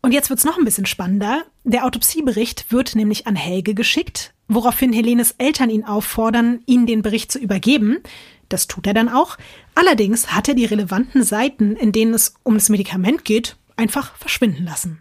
Und 0.00 0.12
jetzt 0.12 0.30
wird's 0.30 0.44
noch 0.44 0.56
ein 0.56 0.64
bisschen 0.64 0.86
spannender. 0.86 1.42
Der 1.64 1.84
Autopsiebericht 1.84 2.72
wird 2.72 2.94
nämlich 2.94 3.26
an 3.26 3.36
Helge 3.36 3.74
geschickt, 3.74 4.32
woraufhin 4.46 4.92
Helenes 4.92 5.34
Eltern 5.38 5.70
ihn 5.70 5.84
auffordern, 5.84 6.60
ihnen 6.66 6.86
den 6.86 7.02
Bericht 7.02 7.32
zu 7.32 7.38
übergeben. 7.38 7.98
Das 8.48 8.66
tut 8.66 8.86
er 8.86 8.94
dann 8.94 9.08
auch. 9.08 9.36
Allerdings 9.74 10.32
hat 10.32 10.48
er 10.48 10.54
die 10.54 10.64
relevanten 10.64 11.22
Seiten, 11.22 11.76
in 11.76 11.92
denen 11.92 12.14
es 12.14 12.34
um 12.42 12.54
das 12.54 12.68
Medikament 12.68 13.24
geht, 13.24 13.56
einfach 13.76 14.16
verschwinden 14.16 14.64
lassen. 14.64 15.00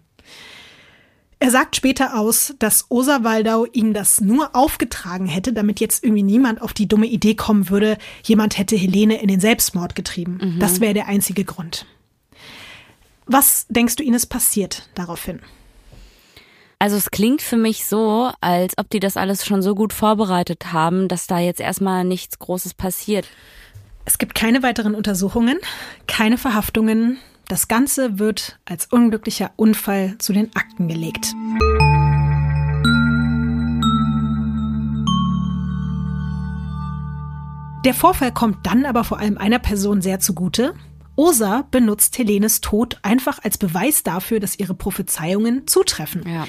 Er 1.39 1.51
sagt 1.51 1.75
später 1.75 2.17
aus, 2.17 2.55
dass 2.57 2.89
Osa 2.89 3.23
Waldau 3.23 3.65
ihm 3.71 3.93
das 3.93 4.21
nur 4.21 4.55
aufgetragen 4.55 5.27
hätte, 5.27 5.53
damit 5.53 5.79
jetzt 5.79 6.03
irgendwie 6.03 6.23
niemand 6.23 6.61
auf 6.61 6.73
die 6.73 6.87
dumme 6.87 7.05
Idee 7.05 7.35
kommen 7.35 7.69
würde, 7.69 7.97
jemand 8.23 8.57
hätte 8.57 8.75
Helene 8.75 9.21
in 9.21 9.27
den 9.27 9.39
Selbstmord 9.39 9.93
getrieben. 9.93 10.39
Mhm. 10.41 10.59
Das 10.59 10.79
wäre 10.79 10.95
der 10.95 11.07
einzige 11.07 11.43
Grund. 11.43 11.85
Was 13.27 13.67
denkst 13.69 13.97
du, 13.97 14.03
Ines 14.03 14.25
passiert 14.25 14.89
daraufhin? 14.95 15.41
Also 16.79 16.95
es 16.95 17.09
klingt 17.09 17.41
für 17.41 17.57
mich 17.57 17.85
so, 17.87 18.31
als 18.39 18.77
ob 18.77 18.89
die 18.91 18.99
das 18.99 19.17
alles 19.17 19.43
schon 19.43 19.63
so 19.63 19.73
gut 19.73 19.93
vorbereitet 19.93 20.73
haben, 20.73 21.07
dass 21.07 21.25
da 21.25 21.39
jetzt 21.39 21.59
erstmal 21.59 22.03
nichts 22.03 22.37
Großes 22.37 22.75
passiert. 22.75 23.27
Es 24.05 24.19
gibt 24.19 24.35
keine 24.35 24.61
weiteren 24.61 24.93
Untersuchungen, 24.93 25.57
keine 26.05 26.37
Verhaftungen. 26.37 27.17
Das 27.47 27.67
Ganze 27.67 28.19
wird 28.19 28.59
als 28.65 28.85
unglücklicher 28.85 29.49
Unfall 29.55 30.19
zu 30.19 30.33
den 30.33 30.55
Akten 30.55 30.87
gelegt. 30.87 31.33
Der 37.85 37.93
Vorfall 37.95 38.31
kommt 38.31 38.67
dann 38.67 38.85
aber 38.85 39.03
vor 39.03 39.17
allem 39.17 39.39
einer 39.39 39.59
Person 39.59 40.01
sehr 40.01 40.19
zugute, 40.19 40.75
Osa 41.17 41.67
benutzt 41.71 42.17
Helenes 42.17 42.61
Tod 42.61 42.99
einfach 43.01 43.43
als 43.43 43.57
Beweis 43.57 44.03
dafür, 44.03 44.39
dass 44.39 44.57
ihre 44.57 44.75
Prophezeiungen 44.75 45.67
zutreffen. 45.67 46.23
Ja. 46.25 46.47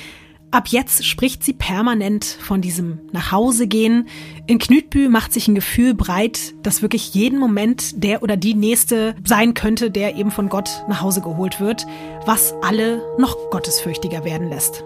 Ab 0.50 0.68
jetzt 0.68 1.04
spricht 1.04 1.42
sie 1.42 1.52
permanent 1.52 2.24
von 2.24 2.62
diesem 2.62 3.00
Nachhausegehen. 3.12 4.08
In 4.46 4.58
Knütbü 4.58 5.08
macht 5.08 5.32
sich 5.32 5.48
ein 5.48 5.54
Gefühl 5.54 5.94
breit, 5.94 6.54
dass 6.62 6.80
wirklich 6.80 7.12
jeden 7.14 7.38
Moment 7.38 8.02
der 8.02 8.22
oder 8.22 8.36
die 8.36 8.54
Nächste 8.54 9.14
sein 9.24 9.52
könnte, 9.52 9.90
der 9.90 10.16
eben 10.16 10.30
von 10.30 10.48
Gott 10.48 10.84
nach 10.88 11.02
Hause 11.02 11.20
geholt 11.20 11.60
wird, 11.60 11.86
was 12.24 12.54
alle 12.62 13.02
noch 13.18 13.50
gottesfürchtiger 13.50 14.24
werden 14.24 14.48
lässt. 14.48 14.84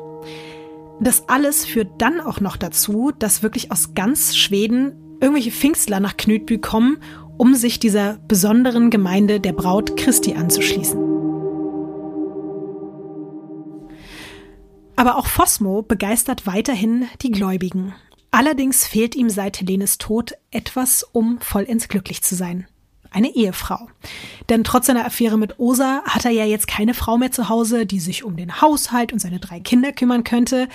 Das 1.01 1.29
alles 1.29 1.65
führt 1.65 1.91
dann 1.99 2.21
auch 2.21 2.41
noch 2.41 2.57
dazu, 2.57 3.13
dass 3.17 3.43
wirklich 3.43 3.71
aus 3.71 3.95
ganz 3.95 4.37
Schweden 4.37 4.95
irgendwelche 5.21 5.53
Pfingstler 5.53 6.01
nach 6.01 6.17
Knütbü 6.17 6.59
kommen, 6.59 6.99
um 7.37 7.55
sich 7.55 7.79
dieser 7.79 8.19
besonderen 8.29 8.91
Gemeinde 8.91 9.41
der 9.41 9.53
Braut 9.53 9.97
Christi 9.97 10.35
anzuschließen. 10.35 10.99
Aber 14.97 15.17
auch 15.17 15.27
Fosmo 15.27 15.83
begeistert 15.83 16.47
weiterhin 16.47 17.07
die 17.23 17.31
Gläubigen. 17.31 17.95
Allerdings 18.31 18.87
fehlt 18.87 19.15
ihm 19.15 19.31
seit 19.31 19.61
Helenes 19.61 19.99
Tod 19.99 20.35
etwas, 20.51 21.03
um 21.03 21.39
vollends 21.41 21.89
glücklich 21.89 22.23
zu 22.23 22.35
sein. 22.35 22.67
Eine 23.11 23.35
Ehefrau. 23.35 23.89
Denn 24.49 24.65
trotz 24.65 24.87
seiner 24.87 25.05
Affäre 25.05 25.37
mit 25.37 25.59
Osa 25.59 26.03
hat 26.05 26.25
er 26.25 26.31
ja 26.31 26.47
jetzt 26.47 26.67
keine 26.67 26.95
Frau 26.95 27.19
mehr 27.19 27.31
zu 27.31 27.49
Hause, 27.49 27.85
die 27.85 28.01
sich 28.01 28.25
um 28.25 28.37
den 28.37 28.63
Haushalt 28.63 29.13
und 29.13 29.19
seine 29.19 29.39
drei 29.39 29.61
Kinder 29.61 29.93
kümmern 29.93 30.25
könnte. 30.25 30.69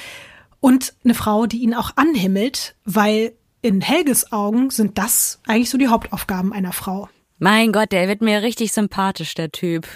Und 0.59 0.93
eine 1.03 1.15
Frau, 1.15 1.47
die 1.47 1.63
ihn 1.63 1.73
auch 1.73 1.91
anhimmelt, 1.95 2.75
weil 2.85 3.33
in 3.61 3.81
Helges 3.81 4.31
Augen 4.31 4.69
sind 4.69 4.97
das 4.97 5.39
eigentlich 5.47 5.69
so 5.69 5.77
die 5.77 5.87
Hauptaufgaben 5.87 6.53
einer 6.53 6.73
Frau. 6.73 7.09
Mein 7.39 7.71
Gott, 7.71 7.91
der 7.91 8.07
wird 8.07 8.21
mir 8.21 8.41
richtig 8.41 8.73
sympathisch, 8.73 9.35
der 9.35 9.51
Typ. 9.51 9.87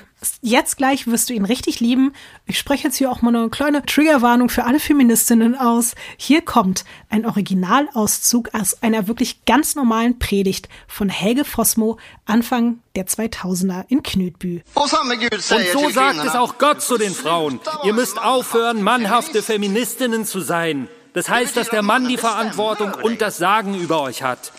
Jetzt 0.42 0.78
gleich 0.78 1.08
wirst 1.08 1.30
du 1.30 1.34
ihn 1.34 1.46
richtig 1.46 1.80
lieben. 1.80 2.14
Ich 2.46 2.60
spreche 2.60 2.84
jetzt 2.84 2.98
hier 2.98 3.12
auch 3.12 3.24
mal 3.24 3.36
eine 3.36 3.50
kleine 3.50 3.84
Triggerwarnung 3.84 4.50
für 4.50 4.66
alle 4.66 4.80
Feministinnen 4.80 5.56
aus. 5.56 5.96
Hier 6.18 6.44
kommt 6.44 6.86
ein 7.10 7.26
Originalauszug 7.26 8.54
aus 8.54 8.84
einer 8.84 9.08
wirklich 9.08 9.46
ganz 9.46 9.74
normalen 9.74 10.20
Predigt 10.20 10.70
von 10.88 11.10
Helge 11.10 11.44
Fosmo 11.44 11.98
Anfang 12.26 12.78
der 12.96 13.08
2000er 13.08 13.86
in 13.88 14.04
Knütbü. 14.04 14.62
Und 14.76 14.90
so 14.90 15.90
sagt 15.90 16.24
es 16.24 16.36
auch 16.36 16.60
Gott 16.60 16.84
zu 16.84 17.00
den 17.00 17.16
Frauen. 17.16 17.60
Ihr 17.84 17.94
müsst 17.94 18.22
aufhören, 18.22 18.84
mannhafte 18.84 19.42
Feministinnen 19.42 20.26
zu 20.26 20.42
sein. 20.42 20.88
Das 21.14 21.28
heißt, 21.30 21.58
dass 21.58 21.70
der 21.70 21.82
Mann 21.82 22.08
die 22.08 22.18
Verantwortung 22.18 22.94
und 22.94 23.22
das 23.22 23.38
Sagen 23.38 23.76
über 23.80 24.02
euch 24.02 24.24
hat. 24.24 24.52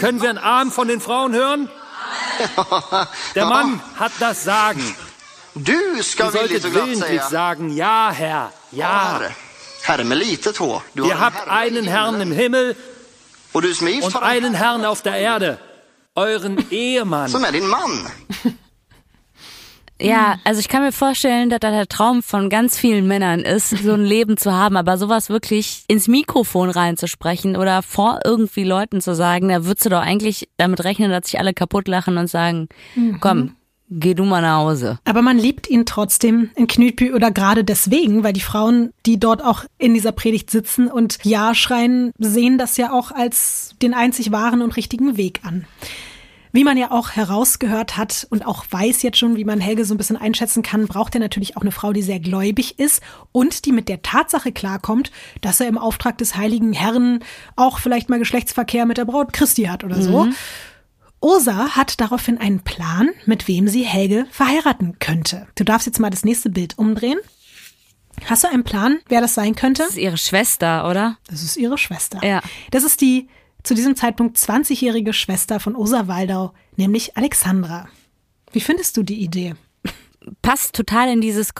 Können 0.00 0.22
wir 0.22 0.30
ein 0.30 0.38
Arm 0.38 0.70
von 0.72 0.88
den 0.88 1.00
Frauen 1.00 1.32
hören? 1.34 1.68
Der 3.34 3.46
Mann 3.46 3.80
hat 3.98 4.12
das 4.20 4.44
Sagen. 4.44 4.94
Du 5.54 5.72
solltet 6.32 6.62
willentlich 6.74 7.22
sagen, 7.22 7.70
ja, 7.70 8.10
Herr, 8.12 8.52
ja. 8.72 9.18
Ihr 11.06 11.18
habt 11.20 11.48
einen 11.48 11.86
Herrn 11.86 12.20
im 12.20 12.32
Himmel 12.32 12.76
und 14.04 14.12
einen 14.22 14.54
Herrn 14.54 14.84
auf 14.84 15.02
der 15.02 15.14
Erde, 15.16 15.58
euren 16.14 16.58
Ehemann. 16.70 17.30
Ja, 20.00 20.34
mhm. 20.34 20.40
also 20.44 20.60
ich 20.60 20.68
kann 20.68 20.82
mir 20.82 20.92
vorstellen, 20.92 21.50
dass 21.50 21.60
das 21.60 21.72
der 21.72 21.88
Traum 21.88 22.22
von 22.22 22.50
ganz 22.50 22.78
vielen 22.78 23.06
Männern 23.06 23.40
ist, 23.40 23.70
so 23.70 23.94
ein 23.94 24.04
Leben 24.04 24.36
zu 24.36 24.52
haben, 24.52 24.76
aber 24.76 24.98
sowas 24.98 25.30
wirklich 25.30 25.84
ins 25.88 26.08
Mikrofon 26.08 26.70
reinzusprechen 26.70 27.56
oder 27.56 27.82
vor 27.82 28.20
irgendwie 28.24 28.64
Leuten 28.64 29.00
zu 29.00 29.14
sagen, 29.14 29.48
da 29.48 29.64
würdest 29.64 29.86
du 29.86 29.90
doch 29.90 30.02
eigentlich 30.02 30.48
damit 30.56 30.84
rechnen, 30.84 31.10
dass 31.10 31.26
sich 31.26 31.38
alle 31.38 31.54
kaputt 31.54 31.88
lachen 31.88 32.18
und 32.18 32.28
sagen, 32.28 32.68
mhm. 32.94 33.18
komm, 33.20 33.56
geh 33.88 34.14
du 34.14 34.24
mal 34.24 34.42
nach 34.42 34.58
Hause. 34.58 34.98
Aber 35.04 35.22
man 35.22 35.38
liebt 35.38 35.68
ihn 35.68 35.86
trotzdem 35.86 36.50
in 36.56 36.66
Knütbü 36.66 37.14
oder 37.14 37.30
gerade 37.30 37.64
deswegen, 37.64 38.24
weil 38.24 38.32
die 38.32 38.40
Frauen, 38.40 38.90
die 39.06 39.18
dort 39.18 39.42
auch 39.42 39.64
in 39.78 39.94
dieser 39.94 40.12
Predigt 40.12 40.50
sitzen 40.50 40.88
und 40.88 41.18
Ja 41.22 41.54
schreien, 41.54 42.12
sehen 42.18 42.58
das 42.58 42.76
ja 42.76 42.92
auch 42.92 43.12
als 43.12 43.74
den 43.80 43.94
einzig 43.94 44.32
wahren 44.32 44.62
und 44.62 44.76
richtigen 44.76 45.16
Weg 45.16 45.40
an. 45.44 45.66
Wie 46.56 46.64
man 46.64 46.78
ja 46.78 46.90
auch 46.90 47.10
herausgehört 47.10 47.98
hat 47.98 48.26
und 48.30 48.46
auch 48.46 48.64
weiß 48.70 49.02
jetzt 49.02 49.18
schon, 49.18 49.36
wie 49.36 49.44
man 49.44 49.60
Helge 49.60 49.84
so 49.84 49.92
ein 49.92 49.98
bisschen 49.98 50.16
einschätzen 50.16 50.62
kann, 50.62 50.86
braucht 50.86 51.14
er 51.14 51.20
natürlich 51.20 51.54
auch 51.58 51.60
eine 51.60 51.70
Frau, 51.70 51.92
die 51.92 52.00
sehr 52.00 52.18
gläubig 52.18 52.78
ist 52.78 53.02
und 53.30 53.66
die 53.66 53.72
mit 53.72 53.90
der 53.90 54.00
Tatsache 54.00 54.52
klarkommt, 54.52 55.10
dass 55.42 55.60
er 55.60 55.68
im 55.68 55.76
Auftrag 55.76 56.16
des 56.16 56.34
heiligen 56.34 56.72
Herrn 56.72 57.20
auch 57.56 57.78
vielleicht 57.78 58.08
mal 58.08 58.18
Geschlechtsverkehr 58.18 58.86
mit 58.86 58.96
der 58.96 59.04
Braut 59.04 59.34
Christi 59.34 59.64
hat 59.64 59.84
oder 59.84 60.00
so. 60.00 60.24
Mhm. 60.24 60.34
Osa 61.20 61.76
hat 61.76 62.00
daraufhin 62.00 62.38
einen 62.38 62.60
Plan, 62.60 63.10
mit 63.26 63.48
wem 63.48 63.68
sie 63.68 63.82
Helge 63.82 64.24
verheiraten 64.30 64.98
könnte. 64.98 65.46
Du 65.56 65.64
darfst 65.64 65.86
jetzt 65.86 66.00
mal 66.00 66.08
das 66.08 66.24
nächste 66.24 66.48
Bild 66.48 66.78
umdrehen. 66.78 67.18
Hast 68.24 68.44
du 68.44 68.48
einen 68.48 68.64
Plan, 68.64 69.00
wer 69.10 69.20
das 69.20 69.34
sein 69.34 69.56
könnte? 69.56 69.82
Das 69.82 69.90
ist 69.90 69.98
ihre 69.98 70.16
Schwester, 70.16 70.88
oder? 70.88 71.18
Das 71.28 71.42
ist 71.42 71.58
ihre 71.58 71.76
Schwester. 71.76 72.18
Ja. 72.26 72.40
Das 72.70 72.82
ist 72.82 73.02
die 73.02 73.28
zu 73.66 73.74
diesem 73.74 73.96
Zeitpunkt 73.96 74.36
20-jährige 74.36 75.12
Schwester 75.12 75.58
von 75.60 75.74
Osa 75.74 76.06
Waldau, 76.06 76.52
nämlich 76.76 77.16
Alexandra. 77.16 77.88
Wie 78.52 78.60
findest 78.60 78.96
du 78.96 79.02
die 79.02 79.22
Idee? 79.22 79.54
passt 80.42 80.74
total 80.74 81.08
in 81.08 81.20
dieses 81.20 81.52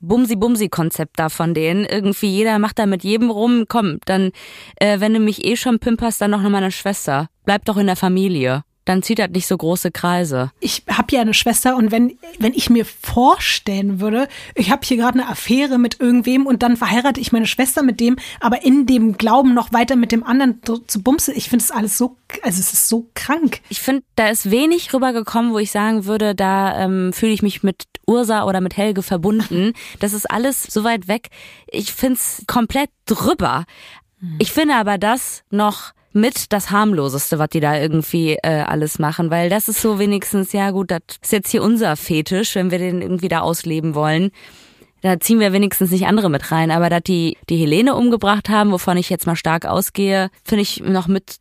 Bumsi-Bumsi-Konzept 0.00 1.18
da 1.18 1.28
von 1.28 1.52
denen. 1.52 1.84
Irgendwie 1.84 2.28
jeder 2.28 2.60
macht 2.60 2.78
da 2.78 2.86
mit 2.86 3.02
jedem 3.02 3.30
rum. 3.30 3.64
Komm, 3.68 3.98
dann, 4.04 4.30
äh, 4.76 5.00
wenn 5.00 5.14
du 5.14 5.18
mich 5.18 5.44
eh 5.44 5.56
schon 5.56 5.80
pimperst, 5.80 6.20
dann 6.20 6.30
noch 6.30 6.42
noch 6.42 6.50
meine 6.50 6.70
Schwester. 6.70 7.28
Bleib 7.44 7.64
doch 7.64 7.76
in 7.76 7.86
der 7.86 7.96
Familie 7.96 8.62
dann 8.84 9.02
zieht 9.02 9.18
das 9.18 9.30
nicht 9.30 9.46
so 9.46 9.56
große 9.56 9.90
Kreise. 9.90 10.50
Ich 10.60 10.82
habe 10.88 11.14
ja 11.14 11.20
eine 11.20 11.34
Schwester 11.34 11.76
und 11.76 11.90
wenn, 11.90 12.18
wenn 12.38 12.52
ich 12.52 12.70
mir 12.70 12.84
vorstellen 12.84 14.00
würde, 14.00 14.28
ich 14.54 14.70
habe 14.70 14.84
hier 14.84 14.96
gerade 14.96 15.20
eine 15.20 15.28
Affäre 15.28 15.78
mit 15.78 16.00
irgendwem 16.00 16.46
und 16.46 16.62
dann 16.62 16.76
verheirate 16.76 17.20
ich 17.20 17.32
meine 17.32 17.46
Schwester 17.46 17.82
mit 17.82 18.00
dem, 18.00 18.16
aber 18.40 18.64
in 18.64 18.86
dem 18.86 19.16
Glauben 19.16 19.54
noch 19.54 19.72
weiter 19.72 19.96
mit 19.96 20.12
dem 20.12 20.24
anderen 20.24 20.60
zu 20.86 21.02
bumse, 21.02 21.32
ich 21.32 21.48
finde 21.48 21.64
es 21.64 21.70
alles 21.70 21.96
so, 21.98 22.16
also 22.42 22.60
es 22.60 22.72
ist 22.72 22.88
so 22.88 23.08
krank. 23.14 23.60
Ich 23.68 23.80
finde, 23.80 24.02
da 24.16 24.28
ist 24.28 24.50
wenig 24.50 24.92
rübergekommen, 24.92 25.52
wo 25.52 25.58
ich 25.58 25.70
sagen 25.70 26.04
würde, 26.04 26.34
da 26.34 26.84
ähm, 26.84 27.12
fühle 27.12 27.32
ich 27.32 27.42
mich 27.42 27.62
mit 27.62 27.84
Ursa 28.06 28.44
oder 28.44 28.60
mit 28.60 28.76
Helge 28.76 29.02
verbunden. 29.02 29.72
Das 30.00 30.12
ist 30.12 30.30
alles 30.30 30.62
so 30.62 30.84
weit 30.84 31.08
weg. 31.08 31.28
Ich 31.66 31.92
finde 31.92 32.14
es 32.14 32.44
komplett 32.46 32.90
drüber. 33.06 33.64
Ich 34.38 34.52
finde 34.52 34.74
aber 34.74 34.98
das 34.98 35.44
noch 35.50 35.92
mit 36.14 36.52
das 36.52 36.70
harmloseste, 36.70 37.38
was 37.38 37.48
die 37.50 37.60
da 37.60 37.78
irgendwie 37.78 38.38
äh, 38.42 38.62
alles 38.62 38.98
machen, 38.98 39.30
weil 39.30 39.50
das 39.50 39.68
ist 39.68 39.82
so 39.82 39.98
wenigstens, 39.98 40.52
ja 40.52 40.70
gut, 40.70 40.90
das 40.90 41.00
ist 41.22 41.32
jetzt 41.32 41.50
hier 41.50 41.62
unser 41.62 41.96
Fetisch, 41.96 42.54
wenn 42.54 42.70
wir 42.70 42.78
den 42.78 43.02
irgendwie 43.02 43.28
da 43.28 43.40
ausleben 43.40 43.94
wollen. 43.94 44.30
Da 45.02 45.20
ziehen 45.20 45.40
wir 45.40 45.52
wenigstens 45.52 45.90
nicht 45.90 46.06
andere 46.06 46.30
mit 46.30 46.50
rein, 46.50 46.70
aber 46.70 46.88
dass 46.88 47.02
die 47.02 47.36
die 47.50 47.56
Helene 47.56 47.94
umgebracht 47.94 48.48
haben, 48.48 48.72
wovon 48.72 48.96
ich 48.96 49.10
jetzt 49.10 49.26
mal 49.26 49.36
stark 49.36 49.66
ausgehe, 49.66 50.30
finde 50.44 50.62
ich 50.62 50.80
noch 50.80 51.08
mit 51.08 51.36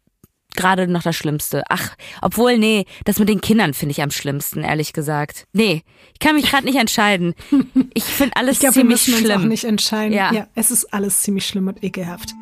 gerade 0.56 0.88
noch 0.88 1.04
das 1.04 1.16
Schlimmste. 1.16 1.64
Ach, 1.70 1.96
obwohl, 2.22 2.58
nee, 2.58 2.86
das 3.06 3.20
mit 3.20 3.30
den 3.30 3.42
Kindern 3.42 3.74
finde 3.74 3.92
ich 3.92 4.02
am 4.02 4.12
schlimmsten, 4.12 4.64
ehrlich 4.64 4.94
gesagt. 4.94 5.46
Nee, 5.54 5.84
ich 6.14 6.20
kann 6.20 6.36
mich 6.36 6.50
gerade 6.50 6.66
nicht 6.66 6.78
entscheiden. 6.78 7.34
Ich 7.96 8.06
finde 8.06 8.36
alles 8.38 8.56
ich 8.56 8.60
glaub, 8.62 8.74
ziemlich 8.74 9.06
wir 9.06 9.14
müssen 9.14 9.24
schlimm. 9.24 9.36
Uns 9.36 9.46
auch 9.46 9.50
nicht 9.50 9.64
entscheiden. 9.66 10.14
Ja. 10.14 10.34
ja, 10.34 10.48
es 10.56 10.72
ist 10.72 10.92
alles 10.94 11.22
ziemlich 11.22 11.46
schlimm 11.46 11.68
und 11.68 11.84
ekelhaft. 11.84 12.34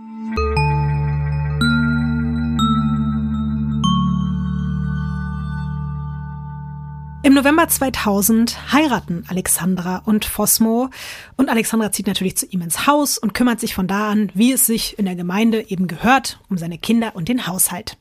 Im 7.24 7.36
November 7.36 7.68
2000 7.68 8.74
heiraten 8.74 9.26
Alexandra 9.28 9.98
und 10.06 10.26
Fosmo 10.26 10.90
und 11.38 11.50
Alexandra 11.50 11.92
zieht 11.92 12.08
natürlich 12.08 12.36
zu 12.36 12.48
ihm 12.48 12.62
ins 12.62 12.88
Haus 12.88 13.20
und 13.20 13.36
kümmert 13.36 13.60
sich 13.60 13.76
von 13.76 13.86
da 13.86 14.10
an, 14.10 14.32
wie 14.34 14.52
es 14.52 14.66
sich 14.66 14.98
in 14.98 15.06
der 15.06 15.14
Gemeinde 15.14 15.70
eben 15.70 15.86
gehört, 15.86 16.40
um 16.50 16.58
seine 16.58 16.80
Kinder 16.80 17.16
und 17.16 17.30
den 17.30 17.46
Haushalt. 17.46 17.96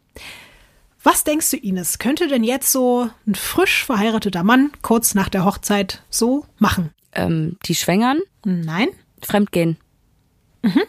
Was 1.02 1.22
denkst 1.22 1.50
du, 1.50 1.58
Ines, 1.58 1.98
könnte 1.98 2.28
denn 2.28 2.44
jetzt 2.44 2.72
so 2.72 3.10
ein 3.26 3.34
frisch 3.34 3.84
verheirateter 3.84 4.42
Mann 4.42 4.70
kurz 4.80 5.14
nach 5.14 5.28
der 5.28 5.44
Hochzeit 5.44 6.02
so 6.08 6.46
machen? 6.58 6.94
Ähm, 7.12 7.58
die 7.66 7.74
schwängern? 7.74 8.20
Nein. 8.46 8.88
Fremdgehen. 9.22 9.76
Mhm. 10.62 10.82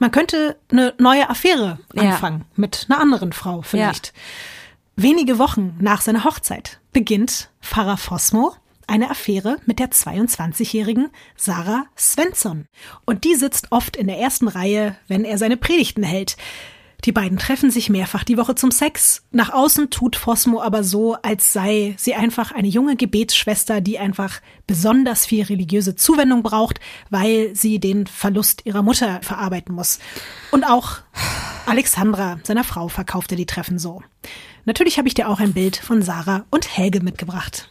Man 0.00 0.10
könnte 0.10 0.56
eine 0.72 0.94
neue 0.98 1.30
Affäre 1.30 1.78
anfangen 1.94 2.40
ja. 2.40 2.46
mit 2.56 2.86
einer 2.88 3.00
anderen 3.00 3.32
Frau 3.32 3.62
vielleicht. 3.62 4.08
Ja. 4.08 5.04
Wenige 5.04 5.38
Wochen 5.38 5.76
nach 5.80 6.00
seiner 6.00 6.24
Hochzeit 6.24 6.79
beginnt 6.92 7.50
Pfarrer 7.60 7.96
Fosmo 7.96 8.52
eine 8.86 9.10
Affäre 9.10 9.58
mit 9.66 9.78
der 9.78 9.90
22-jährigen 9.90 11.10
Sarah 11.36 11.86
Svensson. 11.96 12.66
Und 13.06 13.22
die 13.24 13.36
sitzt 13.36 13.68
oft 13.70 13.96
in 13.96 14.08
der 14.08 14.18
ersten 14.18 14.48
Reihe, 14.48 14.96
wenn 15.06 15.24
er 15.24 15.38
seine 15.38 15.56
Predigten 15.56 16.02
hält. 16.02 16.36
Die 17.04 17.12
beiden 17.12 17.38
treffen 17.38 17.70
sich 17.70 17.88
mehrfach 17.88 18.24
die 18.24 18.36
Woche 18.36 18.56
zum 18.56 18.70
Sex. 18.70 19.22
Nach 19.30 19.50
außen 19.50 19.88
tut 19.88 20.16
Fosmo 20.16 20.60
aber 20.60 20.84
so, 20.84 21.14
als 21.14 21.52
sei 21.52 21.94
sie 21.96 22.14
einfach 22.14 22.52
eine 22.52 22.68
junge 22.68 22.96
Gebetsschwester, 22.96 23.80
die 23.80 23.98
einfach 23.98 24.40
besonders 24.66 25.24
viel 25.24 25.44
religiöse 25.44 25.94
Zuwendung 25.96 26.42
braucht, 26.42 26.80
weil 27.08 27.54
sie 27.54 27.78
den 27.78 28.06
Verlust 28.06 28.66
ihrer 28.66 28.82
Mutter 28.82 29.20
verarbeiten 29.22 29.74
muss. 29.74 29.98
Und 30.50 30.64
auch 30.64 30.98
Alexandra, 31.64 32.38
seiner 32.42 32.64
Frau, 32.64 32.88
verkaufte 32.88 33.36
die 33.36 33.46
Treffen 33.46 33.78
so. 33.78 34.02
Natürlich 34.64 34.98
habe 34.98 35.08
ich 35.08 35.14
dir 35.14 35.28
auch 35.28 35.40
ein 35.40 35.52
Bild 35.52 35.76
von 35.76 36.02
Sarah 36.02 36.44
und 36.50 36.76
Helge 36.76 37.00
mitgebracht. 37.00 37.68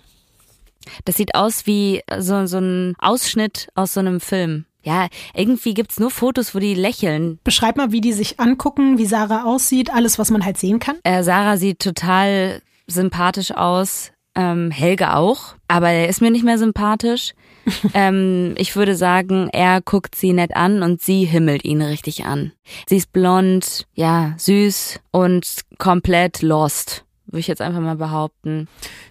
Das 1.06 1.16
sieht 1.16 1.36
aus 1.36 1.66
wie 1.66 2.02
so, 2.20 2.46
so 2.46 2.58
ein 2.58 2.96
Ausschnitt 3.00 3.70
aus 3.76 3.94
so 3.94 4.00
einem 4.00 4.20
Film. 4.20 4.66
Ja, 4.82 5.08
irgendwie 5.34 5.74
gibt's 5.74 6.00
nur 6.00 6.10
Fotos, 6.10 6.56
wo 6.56 6.60
die 6.60 6.74
lächeln. 6.74 7.40
Beschreib 7.44 7.76
mal, 7.76 7.92
wie 7.92 8.02
die 8.02 8.14
sich 8.14 8.40
angucken, 8.40 8.98
wie 8.98 9.06
Sarah 9.06 9.44
aussieht, 9.44 9.94
alles, 9.94 10.18
was 10.18 10.32
man 10.32 10.46
halt 10.46 10.58
sehen 10.58 10.80
kann. 10.80 10.98
Äh, 11.04 11.24
Sarah 11.24 11.58
sieht 11.58 11.80
total 11.80 12.62
sympathisch 12.88 13.52
aus. 13.52 14.12
Ähm, 14.36 14.72
Helge 14.72 15.16
auch, 15.16 15.56
aber 15.68 15.90
er 15.90 16.08
ist 16.08 16.22
mir 16.22 16.32
nicht 16.32 16.46
mehr 16.46 16.58
sympathisch. 16.58 17.34
ähm, 17.94 18.56
ich 18.58 18.76
würde 18.76 18.96
sagen, 18.96 19.50
er 19.52 19.82
guckt 19.82 20.16
sie 20.16 20.34
nett 20.34 20.56
an 20.56 20.84
und 20.84 21.02
sie 21.02 21.26
himmelt 21.26 21.66
ihn 21.66 21.82
richtig 21.82 22.26
an. 22.26 22.52
Sie 22.88 22.98
ist 22.98 23.12
blond, 23.12 23.88
ja, 23.94 24.34
süß 24.38 25.00
und 25.12 25.62
komplett 25.78 26.42
lost, 26.42 27.06
würde 27.26 27.40
ich 27.40 27.48
jetzt 27.48 27.62
einfach 27.62 27.82
mal 27.82 27.96
behaupten. 27.96 28.68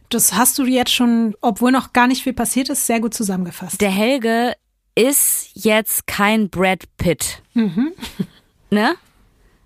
Das 0.09 0.34
hast 0.34 0.59
du 0.59 0.64
jetzt 0.64 0.92
schon, 0.92 1.34
obwohl 1.40 1.70
noch 1.70 1.92
gar 1.92 2.07
nicht 2.07 2.22
viel 2.22 2.32
passiert 2.32 2.68
ist, 2.70 2.86
sehr 2.86 3.01
gut 3.01 3.14
zusammengefasst. 3.14 3.80
Der 3.80 3.90
Helge 3.90 4.55
ist 4.94 5.51
jetzt 5.55 6.07
kein 6.07 6.49
Brad 6.51 6.84
Pitt. 6.96 7.42
Mhm. 7.55 7.92
Ne? 8.70 8.96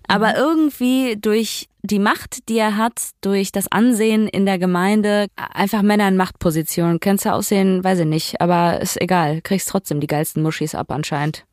Aber 0.07 0.29
mhm. 0.29 0.35
irgendwie 0.37 1.17
durch 1.17 1.69
die 1.81 1.99
Macht, 1.99 2.47
die 2.49 2.57
er 2.57 2.77
hat, 2.77 3.01
durch 3.21 3.51
das 3.51 3.71
Ansehen 3.71 4.27
in 4.27 4.45
der 4.45 4.57
Gemeinde, 4.57 5.27
einfach 5.35 5.81
Männer 5.81 6.07
in 6.07 6.17
Machtpositionen. 6.17 6.99
Kennst 6.99 7.25
du 7.25 7.33
aussehen, 7.33 7.83
weiß 7.83 7.99
ich 7.99 8.05
nicht, 8.05 8.41
aber 8.41 8.81
ist 8.81 9.01
egal. 9.01 9.41
Kriegst 9.41 9.69
trotzdem 9.69 9.99
die 9.99 10.07
geilsten 10.07 10.41
Muschis 10.41 10.75
ab 10.75 10.91
anscheinend. 10.91 11.45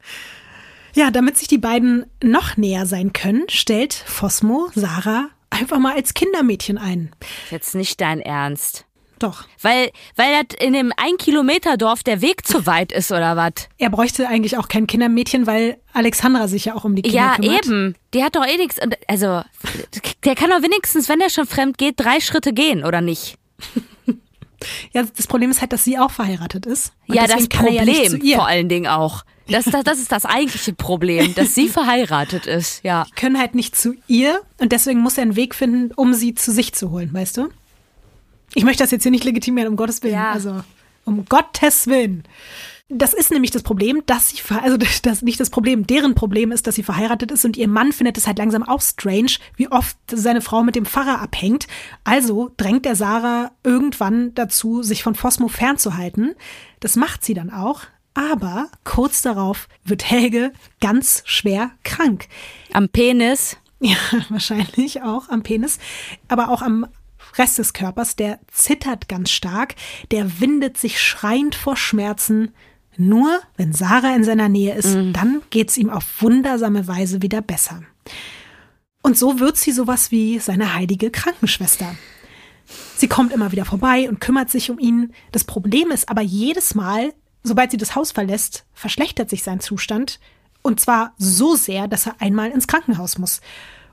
Ja, 0.95 1.11
damit 1.11 1.37
sich 1.37 1.49
die 1.49 1.59
beiden 1.59 2.07
noch 2.23 2.57
näher 2.57 2.87
sein 2.87 3.13
können, 3.13 3.45
stellt 3.49 3.95
Fosmo 3.95 4.71
Sarah 4.75 5.29
einfach 5.51 5.79
mal 5.79 5.95
als 5.95 6.15
Kindermädchen 6.15 6.79
ein. 6.79 7.11
Jetzt 7.51 7.75
nicht 7.75 8.01
dein 8.01 8.21
Ernst. 8.21 8.87
Doch. 9.21 9.45
Weil, 9.61 9.93
weil 10.17 10.33
das 10.33 10.59
in 10.59 10.73
dem 10.73 10.93
Ein-Kilometer-Dorf 10.97 12.03
der 12.03 12.23
Weg 12.23 12.47
zu 12.47 12.67
weit 12.67 12.91
ist, 12.91 13.13
oder 13.13 13.37
was? 13.37 13.69
Er 13.77 13.91
bräuchte 13.91 14.27
eigentlich 14.27 14.57
auch 14.57 14.67
kein 14.67 14.87
Kindermädchen, 14.87 15.47
weil 15.47 15.79
Alexandra 15.93 16.49
sich 16.49 16.65
ja 16.65 16.75
auch 16.75 16.85
um 16.85 16.97
die 16.97 17.03
Kinder 17.03 17.17
ja, 17.19 17.35
kümmert. 17.37 17.67
Ja, 17.67 17.73
eben. 17.73 17.95
Die 18.15 18.25
hat 18.25 18.35
doch 18.35 18.47
eh 18.47 18.57
nichts. 18.57 18.79
Also, 19.07 19.43
der 20.25 20.35
kann 20.35 20.51
doch 20.51 20.63
wenigstens, 20.63 21.09
wenn 21.11 21.21
er 21.21 21.29
schon 21.29 21.47
fremd 21.47 21.77
geht, 21.77 22.01
drei 22.01 22.19
Schritte 22.21 22.53
gehen, 22.53 22.85
oder 22.85 23.01
nicht? 23.01 23.37
Ja, 24.93 25.03
das 25.03 25.27
Problem 25.27 25.51
ist 25.51 25.63
halt, 25.63 25.73
dass 25.73 25.85
sie 25.85 25.99
auch 25.99 26.11
verheiratet 26.11 26.67
ist. 26.67 26.93
ja, 27.07 27.27
das 27.27 27.49
Problem 27.49 27.89
ja 28.23 28.37
vor 28.37 28.47
allen 28.47 28.69
Dingen 28.69 28.89
auch. 28.89 29.25
Das, 29.49 29.65
das, 29.65 29.85
das 29.85 29.99
ist 29.99 30.13
das 30.13 30.27
eigentliche 30.27 30.75
Problem, 30.75 31.35
dass 31.35 31.55
sie 31.55 31.69
verheiratet 31.69 32.47
ist, 32.47 32.85
ja. 32.85 33.05
Die 33.05 33.13
können 33.13 33.39
halt 33.39 33.55
nicht 33.55 33.75
zu 33.75 33.95
ihr 34.07 34.43
und 34.59 34.73
deswegen 34.73 35.01
muss 35.01 35.17
er 35.17 35.23
einen 35.23 35.37
Weg 35.37 35.55
finden, 35.55 35.93
um 35.95 36.13
sie 36.13 36.35
zu 36.35 36.53
sich 36.53 36.75
zu 36.75 36.91
holen, 36.91 37.11
weißt 37.13 37.39
du? 37.39 37.49
Ich 38.55 38.65
möchte 38.65 38.83
das 38.83 38.91
jetzt 38.91 39.03
hier 39.03 39.13
nicht 39.13 39.25
legitimieren, 39.25 39.69
um 39.69 39.77
Gottes 39.77 40.03
Willen. 40.03 40.15
Ja. 40.15 40.33
Also, 40.33 40.63
um 41.05 41.25
Gottes 41.27 41.87
Willen. 41.87 42.25
Das 42.93 43.15
ist 43.15 43.31
nämlich 43.31 43.53
das 43.53 43.63
Problem, 43.63 44.03
dass 44.07 44.31
sie, 44.31 44.39
also 44.63 44.77
das 45.03 45.23
nicht 45.23 45.39
das 45.39 45.51
Problem, 45.51 45.87
deren 45.87 46.15
Problem 46.15 46.51
ist, 46.51 46.67
dass 46.67 46.75
sie 46.75 46.83
verheiratet 46.83 47.31
ist 47.31 47.45
und 47.45 47.57
ihr 47.57 47.69
Mann 47.69 47.93
findet 47.93 48.19
es 48.19 48.27
halt 48.27 48.39
langsam 48.39 48.65
auch 48.65 48.83
strange, 48.83 49.33
wie 49.57 49.71
oft 49.71 49.97
seine 50.13 50.41
Frau 50.41 50.65
mit 50.65 50.75
dem 50.75 50.87
Pfarrer 50.87 51.21
abhängt. 51.21 51.69
Also 52.03 52.51
drängt 52.57 52.87
er 52.87 52.97
Sarah 52.97 53.53
irgendwann 53.63 54.35
dazu, 54.35 54.83
sich 54.83 55.05
von 55.05 55.15
Fosmo 55.15 55.47
fernzuhalten. 55.47 56.35
Das 56.81 56.97
macht 56.97 57.25
sie 57.25 57.35
dann 57.35 57.51
auch. 57.51 57.83
Aber 58.13 58.69
kurz 58.83 59.23
darauf 59.23 59.69
wird 59.85 60.11
Helge 60.11 60.53
ganz 60.81 61.23
schwer 61.27 61.71
krank. 61.85 62.27
Am 62.73 62.89
Penis? 62.89 63.57
Ja, 63.79 63.97
wahrscheinlich 64.29 65.03
auch 65.03 65.29
am 65.29 65.45
Penis, 65.45 65.79
aber 66.27 66.51
auch 66.51 66.61
am 66.61 66.87
Rest 67.37 67.59
des 67.59 67.73
Körpers, 67.73 68.17
der 68.17 68.39
zittert 68.53 69.09
ganz 69.09 69.31
stark, 69.31 69.75
der 70.11 70.41
windet 70.41 70.77
sich 70.77 71.01
schreiend 71.01 71.55
vor 71.55 71.77
Schmerzen. 71.77 72.53
Nur 72.97 73.41
wenn 73.57 73.73
Sarah 73.73 74.15
in 74.15 74.25
seiner 74.25 74.49
Nähe 74.49 74.75
ist, 74.75 74.95
mhm. 74.95 75.13
dann 75.13 75.43
geht's 75.51 75.77
ihm 75.77 75.91
auf 75.91 76.05
wundersame 76.21 76.87
Weise 76.87 77.23
wieder 77.23 77.41
besser. 77.41 77.83
Und 79.03 79.17
so 79.17 79.41
wird 79.41 79.57
sie 79.57 79.73
sowas 79.73 80.11
wie 80.11 80.39
seine 80.39 80.75
heilige 80.75 81.11
Krankenschwester. 81.11 81.95
Sie 82.97 83.09
kommt 83.09 83.33
immer 83.33 83.53
wieder 83.53 83.65
vorbei 83.65 84.09
und 84.09 84.21
kümmert 84.21 84.51
sich 84.51 84.71
um 84.71 84.79
ihn. 84.79 85.13
Das 85.33 85.45
Problem 85.45 85.91
ist 85.91 86.09
aber 86.09 86.21
jedes 86.21 86.75
Mal, 86.75 87.13
sobald 87.43 87.71
sie 87.71 87.79
das 87.79 87.97
Haus 87.97 88.13
verlässt, 88.13 88.67
verschlechtert 88.75 89.31
sich 89.31 89.43
sein 89.43 89.61
Zustand. 89.61 90.21
Und 90.63 90.81
zwar 90.81 91.15
so 91.17 91.55
sehr, 91.55 91.89
dass 91.89 92.07
er 92.07 92.21
einmal 92.21 92.51
ins 92.51 92.67
Krankenhaus 92.67 93.19
muss. 93.19 93.41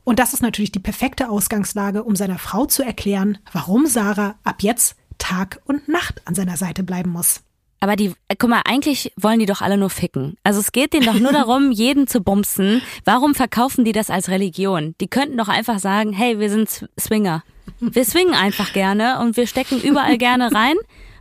Und 0.08 0.20
das 0.20 0.34
ist 0.34 0.42
natürlich 0.42 0.72
die 0.72 0.80
perfekte 0.80 1.28
Ausgangslage, 1.28 2.02
um 2.02 2.16
seiner 2.16 2.38
Frau 2.38 2.66
zu 2.66 2.82
erklären, 2.82 3.40
warum 3.52 3.88
Sarah 3.88 4.36
ab 4.46 4.64
jetzt 4.64 4.96
Tag 5.18 5.60
und 5.66 5.90
Nacht 5.90 6.22
an 6.24 6.34
seiner 6.34 6.56
Seite 6.56 6.82
bleiben 6.84 7.10
muss. 7.10 7.42
Aber 7.82 7.98
die, 7.98 8.14
äh, 8.30 8.38
guck 8.38 8.50
mal, 8.50 8.62
eigentlich 8.64 9.12
wollen 9.18 9.40
die 9.40 9.46
doch 9.46 9.62
alle 9.62 9.76
nur 9.76 9.90
ficken. 9.90 10.38
Also 10.44 10.62
es 10.62 10.72
geht 10.72 10.94
denen 10.94 11.06
doch 11.06 11.20
nur 11.20 11.32
darum, 11.34 11.74
jeden 11.74 12.08
zu 12.08 12.22
bumsen. 12.22 12.82
Warum 13.04 13.36
verkaufen 13.36 13.84
die 13.84 13.92
das 13.92 14.10
als 14.10 14.30
Religion? 14.30 14.96
Die 15.02 15.10
könnten 15.10 15.36
doch 15.36 15.50
einfach 15.50 15.80
sagen, 15.80 16.14
hey, 16.14 16.40
wir 16.40 16.50
sind 16.50 16.88
Swinger. 16.98 17.44
Wir 17.82 18.06
swingen 18.06 18.34
einfach 18.34 18.72
gerne 18.72 19.20
und 19.20 19.36
wir 19.36 19.46
stecken 19.46 19.82
überall 19.82 20.18
gerne 20.18 20.54
rein 20.54 20.78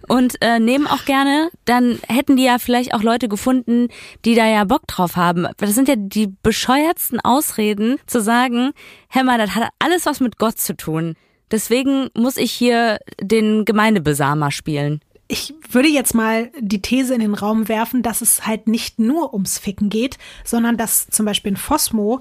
und 0.09 0.41
äh, 0.41 0.59
nehmen 0.59 0.87
auch 0.87 1.05
gerne, 1.05 1.51
dann 1.65 1.99
hätten 2.09 2.37
die 2.37 2.45
ja 2.45 2.59
vielleicht 2.59 2.95
auch 2.95 3.03
Leute 3.03 3.29
gefunden, 3.29 3.89
die 4.25 4.35
da 4.35 4.47
ja 4.47 4.65
Bock 4.65 4.87
drauf 4.87 5.17
haben. 5.17 5.47
Das 5.57 5.75
sind 5.75 5.89
ja 5.89 5.97
die 5.97 6.33
bescheuertsten 6.43 7.21
Ausreden 7.21 7.99
zu 8.07 8.21
sagen, 8.21 8.73
Hämmer, 9.09 9.39
das 9.39 9.55
hat 9.55 9.71
alles 9.79 10.07
was 10.07 10.21
mit 10.21 10.39
Gott 10.39 10.59
zu 10.59 10.77
tun. 10.77 11.15
Deswegen 11.51 12.09
muss 12.15 12.37
ich 12.37 12.53
hier 12.53 12.99
den 13.21 13.65
Gemeindebesamer 13.65 14.51
spielen. 14.51 15.01
Ich 15.29 15.55
würde 15.71 15.89
jetzt 15.89 16.15
mal 16.15 16.53
die 16.59 16.81
These 16.81 17.13
in 17.15 17.21
den 17.21 17.35
Raum 17.35 17.69
werfen, 17.69 18.03
dass 18.03 18.21
es 18.21 18.47
halt 18.47 18.69
nicht 18.69 19.01
nur 19.01 19.33
ums 19.33 19.59
Ficken 19.59 19.91
geht, 19.91 20.19
sondern 20.45 20.77
dass 20.77 21.09
zum 21.09 21.27
Beispiel 21.27 21.51
in 21.51 21.57
Fosmo 21.57 22.21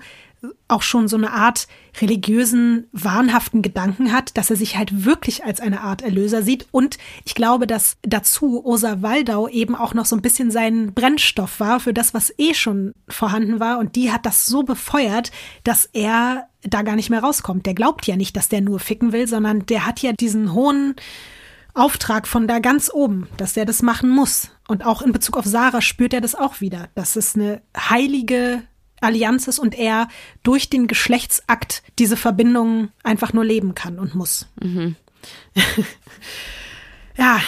auch 0.67 0.81
schon 0.81 1.07
so 1.07 1.17
eine 1.17 1.31
Art 1.31 1.67
religiösen, 2.01 2.87
wahnhaften 2.91 3.61
Gedanken 3.61 4.11
hat, 4.11 4.37
dass 4.37 4.49
er 4.49 4.55
sich 4.55 4.77
halt 4.77 5.05
wirklich 5.05 5.43
als 5.43 5.59
eine 5.59 5.81
Art 5.81 6.01
Erlöser 6.01 6.41
sieht. 6.41 6.67
Und 6.71 6.97
ich 7.23 7.35
glaube, 7.35 7.67
dass 7.67 7.97
dazu 8.01 8.65
Osa 8.65 9.01
Waldau 9.01 9.47
eben 9.47 9.75
auch 9.75 9.93
noch 9.93 10.05
so 10.05 10.15
ein 10.15 10.21
bisschen 10.21 10.51
sein 10.51 10.93
Brennstoff 10.93 11.59
war 11.59 11.79
für 11.79 11.93
das, 11.93 12.13
was 12.13 12.33
eh 12.37 12.53
schon 12.53 12.93
vorhanden 13.07 13.59
war. 13.59 13.79
Und 13.79 13.95
die 13.95 14.11
hat 14.11 14.25
das 14.25 14.45
so 14.45 14.63
befeuert, 14.63 15.31
dass 15.63 15.89
er 15.93 16.47
da 16.63 16.81
gar 16.81 16.95
nicht 16.95 17.09
mehr 17.09 17.21
rauskommt. 17.21 17.65
Der 17.65 17.73
glaubt 17.73 18.07
ja 18.07 18.15
nicht, 18.15 18.35
dass 18.35 18.49
der 18.49 18.61
nur 18.61 18.79
ficken 18.79 19.11
will, 19.11 19.27
sondern 19.27 19.65
der 19.65 19.85
hat 19.85 20.01
ja 20.01 20.11
diesen 20.13 20.53
hohen 20.53 20.95
Auftrag 21.75 22.25
von 22.25 22.47
da 22.47 22.59
ganz 22.59 22.89
oben, 22.91 23.27
dass 23.37 23.53
der 23.53 23.65
das 23.65 23.81
machen 23.81 24.09
muss. 24.09 24.49
Und 24.67 24.85
auch 24.85 25.01
in 25.01 25.11
Bezug 25.11 25.37
auf 25.37 25.45
Sarah 25.45 25.81
spürt 25.81 26.13
er 26.13 26.21
das 26.21 26.33
auch 26.33 26.61
wieder, 26.61 26.89
dass 26.95 27.15
es 27.15 27.35
eine 27.35 27.61
heilige 27.77 28.63
Allianz 29.05 29.47
ist 29.47 29.59
und 29.59 29.75
er 29.75 30.07
durch 30.43 30.69
den 30.69 30.87
Geschlechtsakt 30.87 31.83
diese 31.99 32.17
Verbindung 32.17 32.89
einfach 33.03 33.33
nur 33.33 33.45
leben 33.45 33.75
kann 33.75 33.99
und 33.99 34.15
muss. 34.15 34.47
Mhm. 34.61 34.95
ja, 37.17 37.39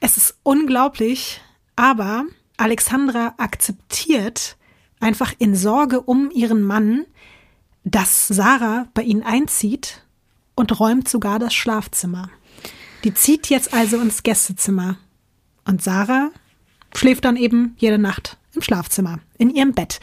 es 0.00 0.16
ist 0.16 0.36
unglaublich, 0.42 1.40
aber 1.76 2.24
Alexandra 2.56 3.34
akzeptiert 3.38 4.56
einfach 5.00 5.34
in 5.38 5.54
Sorge 5.54 6.00
um 6.00 6.30
ihren 6.30 6.62
Mann, 6.62 7.04
dass 7.84 8.28
Sarah 8.28 8.88
bei 8.94 9.02
ihnen 9.02 9.22
einzieht 9.22 10.02
und 10.54 10.80
räumt 10.80 11.08
sogar 11.08 11.38
das 11.38 11.54
Schlafzimmer. 11.54 12.30
Die 13.04 13.14
zieht 13.14 13.48
jetzt 13.48 13.72
also 13.72 14.00
ins 14.00 14.22
Gästezimmer 14.22 14.96
und 15.64 15.82
Sarah 15.82 16.30
schläft 16.94 17.24
dann 17.24 17.36
eben 17.36 17.76
jede 17.78 17.98
Nacht 17.98 18.38
im 18.54 18.62
Schlafzimmer, 18.62 19.20
in 19.38 19.50
ihrem 19.50 19.72
Bett. 19.72 20.00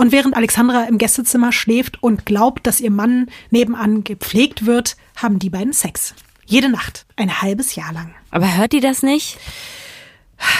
Und 0.00 0.12
während 0.12 0.36
Alexandra 0.36 0.84
im 0.84 0.96
Gästezimmer 0.96 1.50
schläft 1.50 2.00
und 2.00 2.24
glaubt, 2.24 2.68
dass 2.68 2.80
ihr 2.80 2.92
Mann 2.92 3.26
nebenan 3.50 4.04
gepflegt 4.04 4.64
wird, 4.64 4.96
haben 5.16 5.40
die 5.40 5.50
beiden 5.50 5.72
Sex. 5.72 6.14
Jede 6.46 6.68
Nacht, 6.68 7.04
ein 7.16 7.42
halbes 7.42 7.74
Jahr 7.74 7.92
lang. 7.92 8.14
Aber 8.30 8.56
hört 8.56 8.72
die 8.72 8.78
das 8.78 9.02
nicht? 9.02 9.38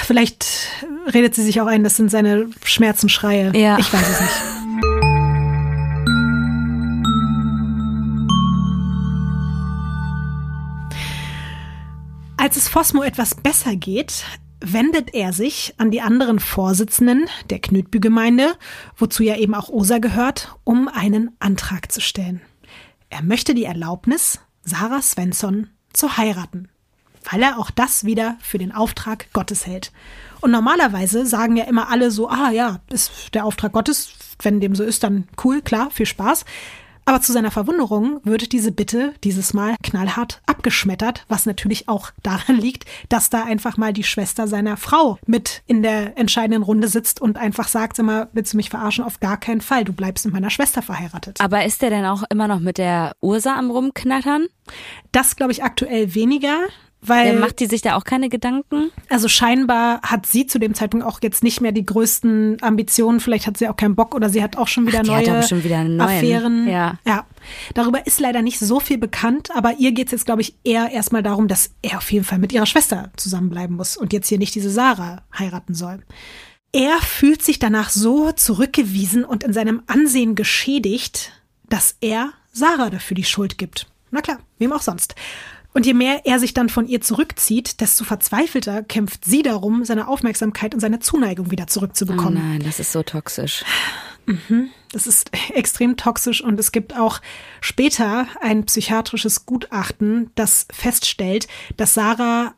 Vielleicht 0.05 0.45
redet 1.15 1.37
sie 1.37 1.45
sich 1.45 1.61
auch 1.61 1.69
ein, 1.69 1.85
das 1.85 1.97
sind 1.97 2.11
seine 2.11 2.51
Schmerzenschreie. 2.65 3.57
Ja. 3.57 3.79
Ich 3.79 3.93
weiß 3.93 4.09
es 4.09 4.21
nicht. 4.21 4.33
Als 12.37 12.57
es 12.57 12.69
Fosmo 12.69 13.05
etwas 13.05 13.37
besser 13.37 13.77
geht, 13.77 14.25
wendet 14.61 15.15
er 15.15 15.33
sich 15.33 15.75
an 15.79 15.91
die 15.91 16.01
anderen 16.01 16.41
Vorsitzenden 16.41 17.29
der 17.51 17.61
Knütbü-Gemeinde, 17.61 18.55
wozu 18.97 19.23
ja 19.23 19.37
eben 19.37 19.55
auch 19.55 19.69
Osa 19.69 19.99
gehört, 19.99 20.57
um 20.65 20.89
einen 20.89 21.31
Antrag 21.39 21.93
zu 21.93 22.01
stellen. 22.01 22.41
Er 23.11 23.23
möchte 23.23 23.55
die 23.55 23.65
Erlaubnis, 23.65 24.41
Sarah 24.65 25.03
Svensson 25.03 25.69
zu 25.93 26.17
heiraten, 26.17 26.69
weil 27.31 27.43
er 27.43 27.59
auch 27.59 27.71
das 27.71 28.05
wieder 28.05 28.37
für 28.41 28.59
den 28.59 28.73
Auftrag 28.73 29.33
Gottes 29.33 29.67
hält. 29.67 29.93
Und 30.41 30.51
normalerweise 30.51 31.27
sagen 31.27 31.57
ja 31.57 31.65
immer 31.65 31.89
alle 31.89 32.11
so, 32.11 32.29
ah 32.29 32.51
ja, 32.51 32.81
ist 32.91 33.35
der 33.35 33.45
Auftrag 33.45 33.73
Gottes, 33.73 34.11
wenn 34.43 34.61
dem 34.61 34.75
so 34.75 34.85
ist, 34.85 35.03
dann 35.03 35.29
cool, 35.45 35.63
klar, 35.63 35.91
viel 35.91 36.07
Spaß. 36.07 36.45
Aber 37.09 37.23
zu 37.23 37.33
seiner 37.33 37.51
Verwunderung 37.51 38.21
wird 38.25 38.53
diese 38.53 38.71
Bitte 38.71 39.15
dieses 39.25 39.55
Mal 39.55 39.77
knallhart 39.83 40.43
abgeschmettert, 40.45 41.25
was 41.27 41.47
natürlich 41.47 41.89
auch 41.89 42.11
daran 42.23 42.57
liegt, 42.57 42.85
dass 43.09 43.31
da 43.31 43.45
einfach 43.45 43.79
mal 43.79 43.95
die 43.95 44.05
Schwester 44.05 44.47
seiner 44.47 44.77
Frau 44.77 45.19
mit 45.25 45.63
in 45.67 45.83
der 45.83 46.19
entscheidenden 46.19 46.63
Runde 46.63 46.87
sitzt 46.87 47.23
und 47.23 47.39
einfach 47.39 47.69
sagt, 47.69 47.97
sag 47.97 48.05
mal, 48.05 48.29
willst 48.35 48.53
du 48.53 48.59
mich 48.59 48.69
verarschen? 48.69 49.05
Auf 49.05 49.21
gar 49.21 49.41
keinen 49.41 49.63
Fall. 49.63 49.85
Du 49.85 49.95
bleibst 49.95 50.27
mit 50.27 50.35
meiner 50.35 50.51
Schwester 50.51 50.83
verheiratet. 50.83 51.41
Aber 51.41 51.65
ist 51.65 51.81
der 51.81 51.89
denn 51.89 52.05
auch 52.05 52.25
immer 52.29 52.47
noch 52.47 52.61
mit 52.61 52.77
der 52.77 53.17
Ursa 53.23 53.57
am 53.57 53.71
Rumknattern? 53.71 54.47
Das 55.11 55.35
glaube 55.37 55.53
ich 55.53 55.65
aktuell 55.65 56.15
weniger. 56.15 56.59
Weil, 57.01 57.35
ja, 57.35 57.41
macht 57.41 57.61
die 57.61 57.67
sich 57.67 57.81
da 57.81 57.95
auch 57.95 58.03
keine 58.03 58.29
Gedanken? 58.29 58.91
Also 59.09 59.29
scheinbar 59.29 60.01
hat 60.03 60.27
sie 60.27 60.47
zu 60.47 60.59
dem 60.59 60.75
Zeitpunkt 60.75 61.07
auch 61.07 61.21
jetzt 61.23 61.45
nicht 61.45 61.61
mehr 61.61 61.71
die 61.71 61.87
größten 61.87 62.59
Ambitionen. 62.61 63.21
Vielleicht 63.21 63.47
hat 63.47 63.57
sie 63.57 63.69
auch 63.69 63.77
keinen 63.77 63.95
Bock 63.95 64.15
oder 64.15 64.29
sie 64.29 64.43
hat 64.43 64.57
auch 64.57 64.67
schon 64.67 64.87
wieder 64.87 65.01
Ach, 65.03 65.07
neue 65.07 65.43
schon 65.45 65.63
wieder 65.63 65.79
Affären. 66.01 66.69
Ja. 66.69 66.99
ja. 67.07 67.25
Darüber 67.75 68.05
ist 68.07 68.19
leider 68.19 68.43
nicht 68.43 68.59
so 68.59 68.81
viel 68.81 68.99
bekannt, 68.99 69.51
aber 69.55 69.75
ihr 69.79 69.93
geht 69.93 70.07
es 70.07 70.13
jetzt, 70.13 70.27
glaube 70.27 70.43
ich, 70.43 70.57
eher 70.65 70.91
erstmal 70.91 71.23
darum, 71.23 71.47
dass 71.47 71.71
er 71.83 71.99
auf 71.99 72.11
jeden 72.11 72.25
Fall 72.25 72.39
mit 72.39 72.53
ihrer 72.53 72.67
Schwester 72.67 73.11
zusammenbleiben 73.17 73.77
muss 73.77 73.97
und 73.97 74.13
jetzt 74.13 74.29
hier 74.29 74.39
nicht 74.39 74.55
diese 74.57 74.71
Sarah 74.71 75.23
heiraten 75.39 75.75
soll. 75.75 76.03
Er 76.73 76.99
fühlt 76.99 77.43
sich 77.43 77.59
danach 77.59 77.91
so 77.91 78.33
zurückgewiesen 78.33 79.25
und 79.25 79.45
in 79.45 79.53
seinem 79.53 79.83
Ansehen 79.87 80.35
geschädigt, 80.35 81.33
dass 81.69 81.97
er 82.01 82.33
Sarah 82.53 82.91
dafür 82.91 83.15
die 83.15 83.25
Schuld 83.25 83.57
gibt. 83.57 83.87
Na 84.11 84.21
klar, 84.21 84.39
wem 84.59 84.73
auch 84.73 84.83
sonst. 84.83 85.15
Und 85.75 85.87
je 85.87 85.95
mehr 85.95 86.23
er 86.25 86.41
sich 86.41 86.55
dann 86.55 86.69
von 86.69 86.89
ihr 86.89 87.01
zurückzieht, 87.01 87.81
desto 87.81 88.05
verzweifelter 88.05 88.83
kämpft 88.83 89.25
sie 89.25 89.43
darum, 89.43 89.85
seine 89.85 90.09
Aufmerksamkeit 90.09 90.75
und 90.75 90.81
seine 90.81 90.99
Zuneigung 90.99 91.51
wieder 91.51 91.67
zurückzubekommen. 91.67 92.43
Oh 92.43 92.49
nein, 92.49 92.63
das 92.65 92.81
ist 92.81 92.93
so 92.93 93.03
toxisch. 93.03 93.65
Mhm. 94.27 94.71
Das 94.93 95.07
ist 95.07 95.31
extrem 95.55 95.97
toxisch 95.97 96.43
und 96.43 96.59
es 96.59 96.73
gibt 96.73 96.97
auch 96.97 97.21
später 97.61 98.27
ein 98.41 98.65
psychiatrisches 98.65 99.47
Gutachten, 99.47 100.31
das 100.35 100.67
feststellt, 100.73 101.49
dass 101.77 101.95
Sarah 101.95 102.55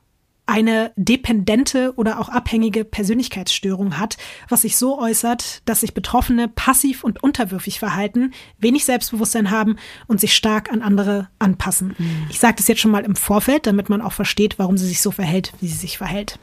eine 0.47 0.93
dependente 0.97 1.95
oder 1.97 2.19
auch 2.19 2.29
abhängige 2.29 2.85
Persönlichkeitsstörung 2.85 3.99
hat, 3.99 4.17
was 4.49 4.63
sich 4.63 4.77
so 4.77 4.99
äußert, 4.99 5.63
dass 5.65 5.81
sich 5.81 5.95
Betroffene 5.95 6.49
passiv 6.49 7.05
und 7.05 7.23
unterwürfig 7.23 7.79
verhalten, 7.79 8.33
wenig 8.59 8.85
Selbstbewusstsein 8.85 9.51
haben 9.51 9.77
und 10.09 10.21
sich 10.21 10.35
stark 10.35 10.73
an 10.73 10.83
andere 10.83 11.29
anpassen. 11.39 11.95
Mhm. 11.97 12.27
Ich 12.31 12.41
sage 12.41 12.57
das 12.57 12.69
jetzt 12.69 12.81
schon 12.81 12.91
mal 12.91 13.05
im 13.05 13.17
Vorfeld, 13.17 13.67
damit 13.67 13.89
man 13.89 14.03
auch 14.03 14.13
versteht, 14.13 14.59
warum 14.59 14.77
sie 14.77 14.89
sich 14.89 15.01
so 15.01 15.11
verhält, 15.11 15.53
wie 15.61 15.69
sie 15.69 15.77
sich 15.77 15.99
verhält. 15.99 16.39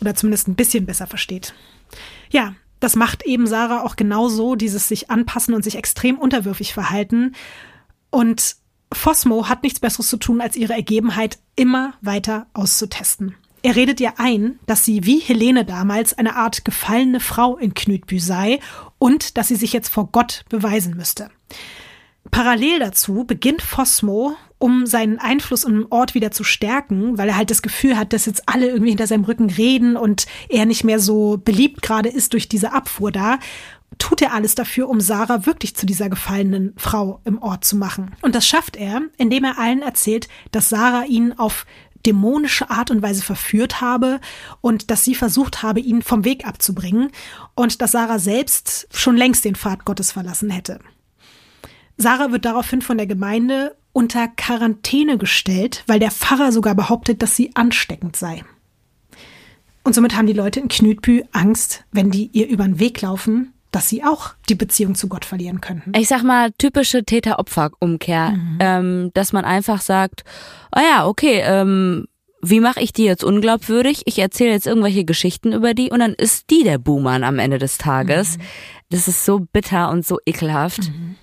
Oder 0.00 0.14
zumindest 0.14 0.48
ein 0.48 0.56
bisschen 0.56 0.86
besser 0.86 1.06
versteht. 1.06 1.54
Ja, 2.30 2.54
das 2.80 2.96
macht 2.96 3.24
eben 3.24 3.46
Sarah 3.46 3.82
auch 3.82 3.94
genauso, 3.94 4.56
dieses 4.56 4.88
sich 4.88 5.10
anpassen 5.10 5.54
und 5.54 5.62
sich 5.62 5.76
extrem 5.76 6.18
unterwürfig 6.18 6.72
verhalten. 6.72 7.34
Und 8.08 8.56
Fosmo 8.92 9.48
hat 9.48 9.62
nichts 9.62 9.80
Besseres 9.80 10.08
zu 10.08 10.16
tun, 10.16 10.40
als 10.40 10.56
ihre 10.56 10.74
Ergebenheit 10.74 11.38
immer 11.56 11.94
weiter 12.00 12.46
auszutesten. 12.54 13.34
Er 13.62 13.76
redet 13.76 14.00
ihr 14.00 14.18
ein, 14.18 14.58
dass 14.66 14.84
sie 14.84 15.04
wie 15.04 15.18
Helene 15.18 15.64
damals 15.64 16.16
eine 16.16 16.36
Art 16.36 16.64
gefallene 16.64 17.20
Frau 17.20 17.58
in 17.58 17.74
Knütbü 17.74 18.18
sei 18.18 18.58
und 18.98 19.36
dass 19.36 19.48
sie 19.48 19.56
sich 19.56 19.72
jetzt 19.72 19.90
vor 19.90 20.08
Gott 20.10 20.44
beweisen 20.48 20.96
müsste. 20.96 21.30
Parallel 22.30 22.78
dazu 22.78 23.24
beginnt 23.24 23.60
Fosmo, 23.60 24.34
um 24.58 24.86
seinen 24.86 25.18
Einfluss 25.18 25.64
im 25.64 25.86
Ort 25.90 26.14
wieder 26.14 26.30
zu 26.30 26.44
stärken, 26.44 27.18
weil 27.18 27.28
er 27.28 27.36
halt 27.36 27.50
das 27.50 27.62
Gefühl 27.62 27.96
hat, 27.96 28.12
dass 28.12 28.26
jetzt 28.26 28.42
alle 28.46 28.68
irgendwie 28.68 28.90
hinter 28.90 29.06
seinem 29.06 29.24
Rücken 29.24 29.50
reden 29.50 29.96
und 29.96 30.26
er 30.48 30.66
nicht 30.66 30.84
mehr 30.84 31.00
so 31.00 31.40
beliebt 31.42 31.82
gerade 31.82 32.08
ist 32.08 32.34
durch 32.34 32.48
diese 32.48 32.72
Abfuhr 32.72 33.10
da, 33.10 33.38
tut 33.98 34.22
er 34.22 34.32
alles 34.32 34.54
dafür, 34.54 34.88
um 34.88 35.00
Sarah 35.00 35.46
wirklich 35.46 35.76
zu 35.76 35.86
dieser 35.86 36.08
gefallenen 36.08 36.74
Frau 36.76 37.20
im 37.24 37.40
Ort 37.42 37.64
zu 37.64 37.76
machen. 37.76 38.12
Und 38.22 38.34
das 38.34 38.46
schafft 38.46 38.76
er, 38.76 39.02
indem 39.16 39.44
er 39.44 39.58
allen 39.58 39.82
erzählt, 39.82 40.28
dass 40.52 40.68
Sarah 40.68 41.04
ihn 41.04 41.32
auf 41.32 41.66
dämonische 42.06 42.70
Art 42.70 42.90
und 42.90 43.02
Weise 43.02 43.22
verführt 43.22 43.80
habe 43.80 44.20
und 44.60 44.90
dass 44.90 45.04
sie 45.04 45.14
versucht 45.14 45.62
habe, 45.62 45.80
ihn 45.80 46.02
vom 46.02 46.24
Weg 46.24 46.46
abzubringen 46.46 47.10
und 47.54 47.82
dass 47.82 47.92
Sarah 47.92 48.18
selbst 48.18 48.88
schon 48.92 49.16
längst 49.16 49.44
den 49.44 49.54
Pfad 49.54 49.84
Gottes 49.84 50.12
verlassen 50.12 50.50
hätte. 50.50 50.78
Sarah 51.98 52.32
wird 52.32 52.46
daraufhin 52.46 52.80
von 52.80 52.96
der 52.96 53.06
Gemeinde 53.06 53.76
unter 53.92 54.28
Quarantäne 54.28 55.18
gestellt, 55.18 55.84
weil 55.86 55.98
der 55.98 56.10
Pfarrer 56.10 56.52
sogar 56.52 56.74
behauptet, 56.74 57.20
dass 57.22 57.36
sie 57.36 57.54
ansteckend 57.54 58.16
sei. 58.16 58.44
Und 59.82 59.94
somit 59.94 60.16
haben 60.16 60.26
die 60.26 60.32
Leute 60.32 60.60
in 60.60 60.68
Knütbü 60.68 61.24
Angst, 61.32 61.84
wenn 61.90 62.10
die 62.10 62.30
ihr 62.32 62.48
über 62.48 62.64
den 62.64 62.78
Weg 62.78 63.00
laufen, 63.00 63.52
dass 63.70 63.88
sie 63.88 64.04
auch 64.04 64.34
die 64.48 64.54
Beziehung 64.54 64.94
zu 64.94 65.08
Gott 65.08 65.24
verlieren 65.24 65.60
könnten. 65.60 65.92
Ich 65.96 66.08
sag 66.08 66.22
mal, 66.22 66.50
typische 66.58 67.04
Täter-Opfer-Umkehr, 67.04 68.30
mhm. 68.30 68.58
ähm, 68.60 69.10
dass 69.14 69.32
man 69.32 69.44
einfach 69.44 69.80
sagt, 69.80 70.24
oh 70.74 70.80
ja, 70.80 71.06
okay, 71.06 71.42
ähm, 71.44 72.06
wie 72.42 72.60
mache 72.60 72.80
ich 72.80 72.92
die 72.92 73.04
jetzt 73.04 73.22
unglaubwürdig? 73.22 74.02
Ich 74.06 74.18
erzähle 74.18 74.52
jetzt 74.52 74.66
irgendwelche 74.66 75.04
Geschichten 75.04 75.52
über 75.52 75.74
die 75.74 75.90
und 75.90 76.00
dann 76.00 76.14
ist 76.14 76.50
die 76.50 76.64
der 76.64 76.78
Buhmann 76.78 77.22
am 77.22 77.38
Ende 77.38 77.58
des 77.58 77.78
Tages. 77.78 78.38
Mhm. 78.38 78.42
Das 78.90 79.08
ist 79.08 79.24
so 79.24 79.40
bitter 79.40 79.90
und 79.90 80.06
so 80.06 80.18
ekelhaft. 80.24 80.88
Mhm. 80.88 81.16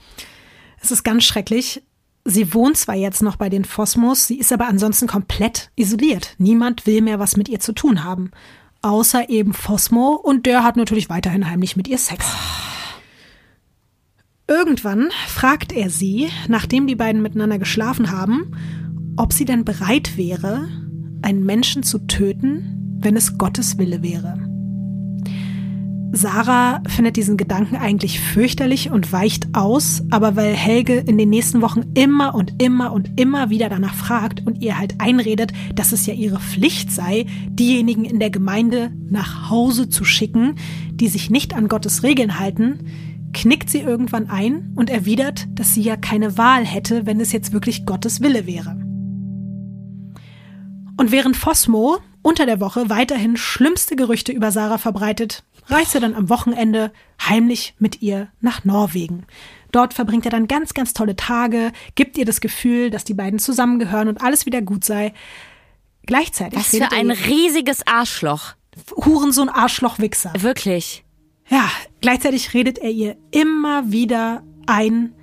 Es 0.81 0.91
ist 0.91 1.03
ganz 1.03 1.23
schrecklich. 1.23 1.83
Sie 2.23 2.53
wohnt 2.53 2.77
zwar 2.77 2.95
jetzt 2.95 3.21
noch 3.21 3.37
bei 3.37 3.49
den 3.49 3.63
Phosmos, 3.63 4.27
sie 4.27 4.37
ist 4.37 4.51
aber 4.51 4.67
ansonsten 4.67 5.07
komplett 5.07 5.71
isoliert. 5.75 6.35
Niemand 6.37 6.85
will 6.85 7.01
mehr 7.01 7.19
was 7.19 7.37
mit 7.37 7.47
ihr 7.47 7.61
zu 7.61 7.71
tun 7.71 8.03
haben 8.03 8.31
außer 8.81 9.29
eben 9.29 9.53
Phosmo 9.53 10.09
und 10.11 10.45
der 10.45 10.63
hat 10.63 10.77
natürlich 10.77 11.09
weiterhin 11.09 11.49
heimlich 11.49 11.75
mit 11.75 11.87
ihr 11.87 11.97
Sex. 11.97 12.25
Irgendwann 14.47 15.09
fragt 15.27 15.73
er 15.73 15.89
sie, 15.89 16.29
nachdem 16.47 16.87
die 16.87 16.95
beiden 16.95 17.21
miteinander 17.21 17.59
geschlafen 17.59 18.11
haben, 18.11 18.55
ob 19.17 19.33
sie 19.33 19.45
denn 19.45 19.65
bereit 19.65 20.15
wäre, 20.15 20.69
einen 21.21 21.43
Menschen 21.43 21.83
zu 21.83 21.99
töten, 22.07 22.97
wenn 22.99 23.15
es 23.15 23.37
Gottes 23.37 23.77
Wille 23.77 24.01
wäre. 24.01 24.56
Sarah 26.13 26.81
findet 26.87 27.17
diesen 27.17 27.37
Gedanken 27.37 27.75
eigentlich 27.75 28.19
fürchterlich 28.19 28.89
und 28.89 29.11
weicht 29.11 29.49
aus, 29.53 30.03
aber 30.09 30.35
weil 30.35 30.53
Helge 30.53 30.95
in 30.95 31.17
den 31.17 31.29
nächsten 31.29 31.61
Wochen 31.61 31.83
immer 31.95 32.33
und 32.33 32.61
immer 32.61 32.93
und 32.93 33.19
immer 33.19 33.49
wieder 33.49 33.69
danach 33.69 33.93
fragt 33.93 34.45
und 34.45 34.61
ihr 34.61 34.77
halt 34.77 34.95
einredet, 34.99 35.51
dass 35.75 35.91
es 35.91 36.05
ja 36.05 36.13
ihre 36.13 36.39
Pflicht 36.39 36.91
sei, 36.91 37.25
diejenigen 37.49 38.05
in 38.05 38.19
der 38.19 38.29
Gemeinde 38.29 38.91
nach 39.09 39.49
Hause 39.49 39.89
zu 39.89 40.05
schicken, 40.05 40.55
die 40.91 41.09
sich 41.09 41.29
nicht 41.29 41.53
an 41.53 41.67
Gottes 41.67 42.03
Regeln 42.03 42.39
halten, 42.39 42.85
knickt 43.33 43.69
sie 43.69 43.79
irgendwann 43.79 44.29
ein 44.29 44.73
und 44.75 44.89
erwidert, 44.89 45.47
dass 45.53 45.73
sie 45.73 45.81
ja 45.81 45.97
keine 45.97 46.37
Wahl 46.37 46.65
hätte, 46.65 47.05
wenn 47.05 47.19
es 47.19 47.33
jetzt 47.33 47.51
wirklich 47.51 47.85
Gottes 47.85 48.21
Wille 48.21 48.47
wäre. 48.47 48.77
Und 50.97 51.11
während 51.11 51.35
Fosmo 51.35 51.97
unter 52.23 52.45
der 52.45 52.59
Woche 52.59 52.89
weiterhin 52.89 53.37
schlimmste 53.37 53.95
Gerüchte 53.95 54.31
über 54.31 54.51
Sarah 54.51 54.79
verbreitet, 54.79 55.43
reist 55.67 55.95
er 55.95 56.01
dann 56.01 56.15
am 56.15 56.29
Wochenende 56.29 56.91
heimlich 57.21 57.75
mit 57.79 58.01
ihr 58.01 58.29
nach 58.41 58.65
Norwegen. 58.65 59.25
Dort 59.71 59.93
verbringt 59.93 60.25
er 60.25 60.31
dann 60.31 60.47
ganz, 60.47 60.73
ganz 60.73 60.93
tolle 60.93 61.15
Tage, 61.15 61.71
gibt 61.95 62.17
ihr 62.17 62.25
das 62.25 62.41
Gefühl, 62.41 62.89
dass 62.89 63.03
die 63.03 63.13
beiden 63.13 63.39
zusammengehören 63.39 64.07
und 64.07 64.21
alles 64.21 64.45
wieder 64.45 64.61
gut 64.61 64.85
sei. 64.85 65.13
Gleichzeitig. 66.05 66.59
Was 66.59 66.69
für 66.69 66.91
ein 66.91 67.11
riesiges 67.11 67.85
Arschloch. 67.85 68.53
Hurensohn 68.95 69.49
Arschloch-Wichser. 69.49 70.33
Wirklich. 70.39 71.03
Ja, 71.49 71.69
gleichzeitig 72.01 72.53
redet 72.53 72.77
er 72.77 72.91
ihr 72.91 73.17
immer 73.31 73.91
wieder 73.91 74.43
ein, 74.67 75.13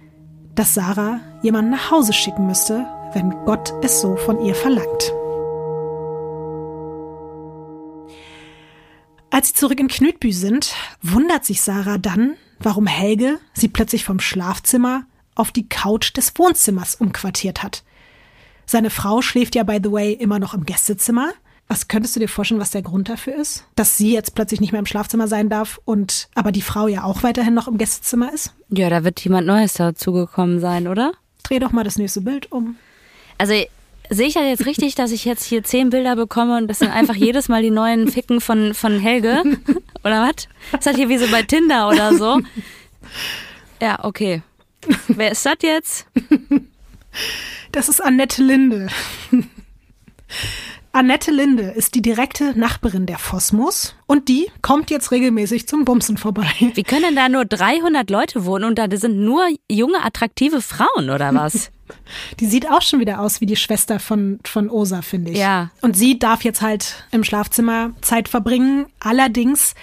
dass 0.54 0.74
Sarah 0.74 1.20
jemanden 1.42 1.70
nach 1.70 1.90
Hause 1.90 2.12
schicken 2.12 2.46
müsste, 2.46 2.86
wenn 3.12 3.30
Gott 3.44 3.72
es 3.82 4.00
so 4.00 4.16
von 4.16 4.44
ihr 4.44 4.54
verlangt. 4.54 5.13
Als 9.34 9.48
sie 9.48 9.54
zurück 9.54 9.80
in 9.80 9.88
Knütbü 9.88 10.30
sind, 10.30 10.76
wundert 11.02 11.44
sich 11.44 11.60
Sarah 11.60 11.98
dann, 11.98 12.36
warum 12.60 12.86
Helge 12.86 13.40
sie 13.52 13.66
plötzlich 13.66 14.04
vom 14.04 14.20
Schlafzimmer 14.20 15.06
auf 15.34 15.50
die 15.50 15.68
Couch 15.68 16.16
des 16.16 16.38
Wohnzimmers 16.38 16.94
umquartiert 16.94 17.64
hat. 17.64 17.82
Seine 18.64 18.90
Frau 18.90 19.22
schläft 19.22 19.56
ja, 19.56 19.64
by 19.64 19.80
the 19.82 19.90
way, 19.90 20.12
immer 20.12 20.38
noch 20.38 20.54
im 20.54 20.64
Gästezimmer. 20.64 21.32
Was 21.66 21.88
könntest 21.88 22.14
du 22.14 22.20
dir 22.20 22.28
vorstellen, 22.28 22.60
was 22.60 22.70
der 22.70 22.82
Grund 22.82 23.08
dafür 23.08 23.34
ist? 23.34 23.64
Dass 23.74 23.96
sie 23.96 24.12
jetzt 24.12 24.36
plötzlich 24.36 24.60
nicht 24.60 24.70
mehr 24.70 24.78
im 24.78 24.86
Schlafzimmer 24.86 25.26
sein 25.26 25.48
darf 25.48 25.80
und 25.84 26.28
aber 26.36 26.52
die 26.52 26.62
Frau 26.62 26.86
ja 26.86 27.02
auch 27.02 27.24
weiterhin 27.24 27.54
noch 27.54 27.66
im 27.66 27.76
Gästezimmer 27.76 28.32
ist? 28.32 28.54
Ja, 28.68 28.88
da 28.88 29.02
wird 29.02 29.18
jemand 29.18 29.48
Neues 29.48 29.74
dazugekommen 29.74 30.60
sein, 30.60 30.86
oder? 30.86 31.12
Dreh 31.42 31.58
doch 31.58 31.72
mal 31.72 31.82
das 31.82 31.98
nächste 31.98 32.20
Bild 32.20 32.52
um. 32.52 32.76
Also 33.38 33.54
Sehe 34.10 34.26
ich 34.28 34.34
ja 34.34 34.42
jetzt 34.42 34.66
richtig, 34.66 34.94
dass 34.94 35.12
ich 35.12 35.24
jetzt 35.24 35.44
hier 35.44 35.64
zehn 35.64 35.90
Bilder 35.90 36.14
bekomme 36.14 36.58
und 36.58 36.68
das 36.68 36.80
sind 36.80 36.90
einfach 36.90 37.14
jedes 37.14 37.48
Mal 37.48 37.62
die 37.62 37.70
neuen 37.70 38.10
Ficken 38.10 38.40
von, 38.40 38.74
von 38.74 38.98
Helge? 38.98 39.42
Oder 40.04 40.28
was? 40.28 40.46
Ist 40.72 40.86
das 40.86 40.96
hier 40.96 41.08
wie 41.08 41.18
so 41.18 41.26
bei 41.30 41.42
Tinder 41.42 41.88
oder 41.88 42.14
so? 42.14 42.40
Ja, 43.80 44.04
okay. 44.04 44.42
Wer 45.08 45.32
ist 45.32 45.46
das 45.46 45.56
jetzt? 45.62 46.06
Das 47.72 47.88
ist 47.88 48.00
Annette 48.04 48.42
Linde. 48.42 48.88
Annette 50.94 51.32
Linde 51.32 51.64
ist 51.64 51.96
die 51.96 52.02
direkte 52.02 52.56
Nachbarin 52.56 53.04
der 53.04 53.18
Phosmos 53.18 53.96
und 54.06 54.28
die 54.28 54.46
kommt 54.62 54.92
jetzt 54.92 55.10
regelmäßig 55.10 55.66
zum 55.66 55.84
Bumsen 55.84 56.16
vorbei. 56.16 56.46
Wie 56.74 56.84
können 56.84 57.16
da 57.16 57.28
nur 57.28 57.44
300 57.44 58.08
Leute 58.10 58.44
wohnen 58.44 58.64
und 58.64 58.78
da 58.78 58.86
sind 58.96 59.18
nur 59.18 59.44
junge, 59.68 60.04
attraktive 60.04 60.62
Frauen 60.62 61.10
oder 61.10 61.34
was? 61.34 61.72
Die 62.40 62.46
sieht 62.46 62.70
auch 62.70 62.80
schon 62.80 63.00
wieder 63.00 63.20
aus 63.20 63.40
wie 63.42 63.46
die 63.46 63.56
Schwester 63.56 64.00
von, 64.00 64.38
von 64.44 64.70
Osa, 64.70 65.02
finde 65.02 65.32
ich. 65.32 65.38
Ja. 65.38 65.70
Und 65.82 65.98
sie 65.98 66.18
darf 66.18 66.42
jetzt 66.42 66.62
halt 66.62 67.04
im 67.10 67.24
Schlafzimmer 67.24 67.90
Zeit 68.00 68.28
verbringen. 68.28 68.86
Allerdings 69.00 69.74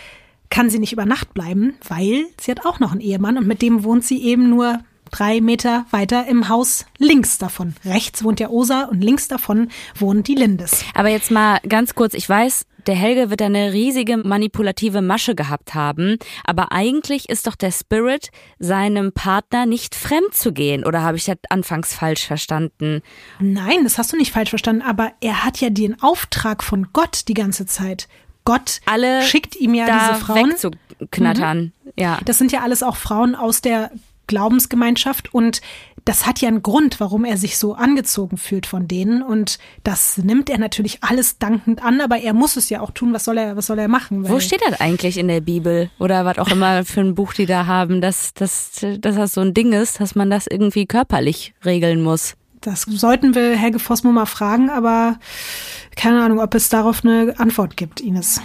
kann 0.50 0.72
sie 0.72 0.80
nicht 0.80 0.94
über 0.94 1.06
Nacht 1.06 1.36
bleiben, 1.36 1.76
weil 1.88 2.26
sie 2.40 2.50
hat 2.50 2.66
auch 2.66 2.80
noch 2.80 2.92
einen 2.92 3.02
Ehemann 3.02 3.38
und 3.38 3.46
mit 3.46 3.62
dem 3.62 3.84
wohnt 3.84 4.04
sie 4.04 4.24
eben 4.24 4.50
nur 4.50 4.80
drei 5.12 5.42
Meter 5.42 5.86
weiter 5.92 6.28
im 6.28 6.50
Haus 6.50 6.86
links 6.98 7.38
davon. 7.38 7.76
Rechts 7.86 8.24
wohnt 8.24 8.40
der 8.40 8.52
Osa 8.52 8.86
und 8.86 9.02
links 9.02 9.28
davon 9.28 9.70
wohnt 9.96 10.28
die 10.28 10.36
Lindes. 10.36 10.84
Aber 10.94 11.10
jetzt 11.10 11.32
mal 11.32 11.60
ganz 11.68 11.96
kurz, 11.96 12.14
ich 12.14 12.28
weiß, 12.28 12.66
der 12.88 12.96
Helge 12.96 13.30
wird 13.30 13.42
eine 13.42 13.74
riesige 13.74 14.18
manipulative 14.18 15.02
Masche 15.02 15.36
gehabt 15.36 15.76
haben, 15.76 16.18
aber 16.44 16.72
eigentlich 16.72 17.30
ist 17.30 17.48
doch 17.48 17.56
der 17.56 17.72
Spirit, 17.72 18.30
seinem 18.60 19.12
Partner 19.12 19.66
nicht 19.66 19.96
fremd 19.96 20.34
zu 20.34 20.52
gehen. 20.52 20.84
Oder 20.84 21.02
habe 21.02 21.18
ich 21.18 21.26
das 21.26 21.38
anfangs 21.50 21.94
falsch 21.94 22.26
verstanden? 22.26 23.02
Nein, 23.40 23.84
das 23.84 23.98
hast 23.98 24.14
du 24.14 24.18
nicht 24.18 24.32
falsch 24.32 24.50
verstanden, 24.50 24.82
aber 24.82 25.12
er 25.22 25.44
hat 25.44 25.62
ja 25.62 25.70
den 25.70 26.02
Auftrag 26.02 26.64
von 26.64 26.88
Gott 26.94 27.28
die 27.28 27.34
ganze 27.34 27.66
Zeit. 27.66 28.08
Gott 28.44 28.82
Alle 28.86 29.22
schickt 29.22 29.56
ihm 29.56 29.76
ja 29.76 29.86
diese 29.86 30.26
Frauen 30.26 30.50
wegzuknattern. 30.50 31.74
Mhm. 31.84 31.92
Ja. 31.96 32.20
Das 32.26 32.38
sind 32.38 32.52
ja 32.52 32.62
alles 32.62 32.82
auch 32.82 32.96
Frauen 32.96 33.36
aus 33.36 33.62
der 33.62 33.92
Glaubensgemeinschaft 34.32 35.34
und 35.34 35.62
das 36.06 36.26
hat 36.26 36.40
ja 36.42 36.48
einen 36.48 36.64
Grund, 36.64 37.00
warum 37.00 37.26
er 37.26 37.38
sich 37.38 37.58
so 37.58 37.74
angezogen 37.74 38.38
fühlt 38.38 38.66
von 38.66 38.88
denen 38.88 39.22
und 39.22 39.60
das 39.84 40.18
nimmt 40.18 40.50
er 40.50 40.58
natürlich 40.58 41.04
alles 41.04 41.38
dankend 41.38 41.84
an, 41.84 42.02
aber 42.02 42.18
er 42.18 42.34
muss 42.34 42.56
es 42.56 42.70
ja 42.70 42.80
auch 42.82 42.92
tun. 42.92 43.14
Was 43.14 43.26
soll 43.26 43.38
er, 43.38 43.56
was 43.56 43.68
soll 43.68 43.78
er 43.78 43.88
machen? 43.88 44.28
Wo 44.28 44.40
steht 44.40 44.62
das 44.68 44.80
eigentlich 44.80 45.18
in 45.18 45.28
der 45.28 45.42
Bibel 45.42 45.92
oder 46.00 46.26
was 46.26 46.40
auch 46.40 46.48
immer 46.48 46.86
für 46.86 47.02
ein 47.02 47.14
Buch 47.14 47.34
die 47.34 47.46
da 47.46 47.66
haben, 47.66 48.02
dass, 48.02 48.34
dass, 48.34 48.72
dass 49.00 49.16
das 49.16 49.34
so 49.34 49.42
ein 49.42 49.54
Ding 49.54 49.74
ist, 49.74 50.00
dass 50.00 50.16
man 50.16 50.30
das 50.30 50.48
irgendwie 50.48 50.86
körperlich 50.86 51.54
regeln 51.66 52.02
muss? 52.02 52.36
Das 52.62 52.84
sollten 52.84 53.36
wir 53.36 53.58
Helge 53.58 53.80
Fossmo 53.80 54.12
mal 54.12 54.28
fragen, 54.28 54.70
aber 54.70 55.20
keine 55.96 56.24
Ahnung, 56.24 56.40
ob 56.40 56.54
es 56.56 56.70
darauf 56.70 57.04
eine 57.04 57.34
Antwort 57.38 57.76
gibt, 57.76 58.00
Ines. 58.00 58.40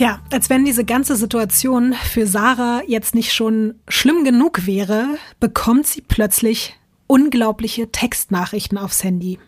Ja, 0.00 0.22
als 0.32 0.48
wenn 0.48 0.64
diese 0.64 0.86
ganze 0.86 1.14
Situation 1.14 1.92
für 1.92 2.26
Sarah 2.26 2.80
jetzt 2.86 3.14
nicht 3.14 3.34
schon 3.34 3.74
schlimm 3.86 4.24
genug 4.24 4.66
wäre, 4.66 5.18
bekommt 5.40 5.86
sie 5.86 6.00
plötzlich 6.00 6.74
unglaubliche 7.06 7.92
Textnachrichten 7.92 8.78
aufs 8.78 9.04
Handy. 9.04 9.38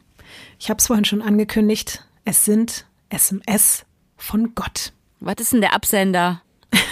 Ich 0.58 0.68
habe 0.68 0.76
es 0.76 0.88
vorhin 0.88 1.06
schon 1.06 1.22
angekündigt, 1.22 2.04
es 2.26 2.44
sind 2.44 2.84
SMS 3.08 3.86
von 4.18 4.54
Gott. 4.54 4.92
Was 5.20 5.36
ist 5.38 5.54
denn 5.54 5.62
der 5.62 5.72
Absender? 5.72 6.42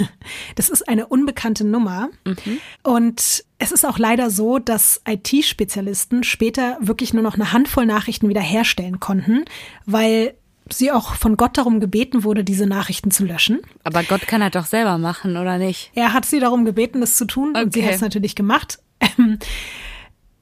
Das 0.57 0.69
ist 0.69 0.89
eine 0.89 1.07
unbekannte 1.07 1.67
Nummer. 1.67 2.09
Mhm. 2.25 2.61
Und 2.83 3.45
es 3.59 3.73
ist 3.73 3.85
auch 3.85 3.99
leider 3.99 4.31
so, 4.31 4.59
dass 4.59 5.01
IT-Spezialisten 5.07 6.23
später 6.25 6.79
wirklich 6.81 7.13
nur 7.13 7.23
noch 7.23 7.35
eine 7.35 7.53
Handvoll 7.53 7.87
Nachrichten 7.87 8.29
wiederherstellen 8.29 9.01
konnten, 9.01 9.45
weil 9.87 10.35
sie 10.73 10.93
auch 10.93 11.15
von 11.15 11.37
Gott 11.37 11.59
darum 11.59 11.81
gebeten 11.81 12.25
wurde, 12.25 12.45
diese 12.45 12.67
Nachrichten 12.67 13.11
zu 13.11 13.25
löschen. 13.25 13.61
Aber 13.85 14.03
Gott 14.03 14.27
kann 14.27 14.43
er 14.43 14.51
doch 14.51 14.67
selber 14.67 14.99
machen, 14.99 15.37
oder 15.37 15.59
nicht? 15.59 15.91
Er 15.95 16.13
hat 16.13 16.25
sie 16.25 16.41
darum 16.41 16.65
gebeten, 16.65 17.01
das 17.01 17.17
zu 17.17 17.27
tun 17.27 17.51
okay. 17.51 17.63
und 17.65 17.73
sie 17.73 17.85
hat 17.85 17.95
es 17.95 18.01
natürlich 18.01 18.35
gemacht. 18.35 18.79
Ähm, 19.01 19.39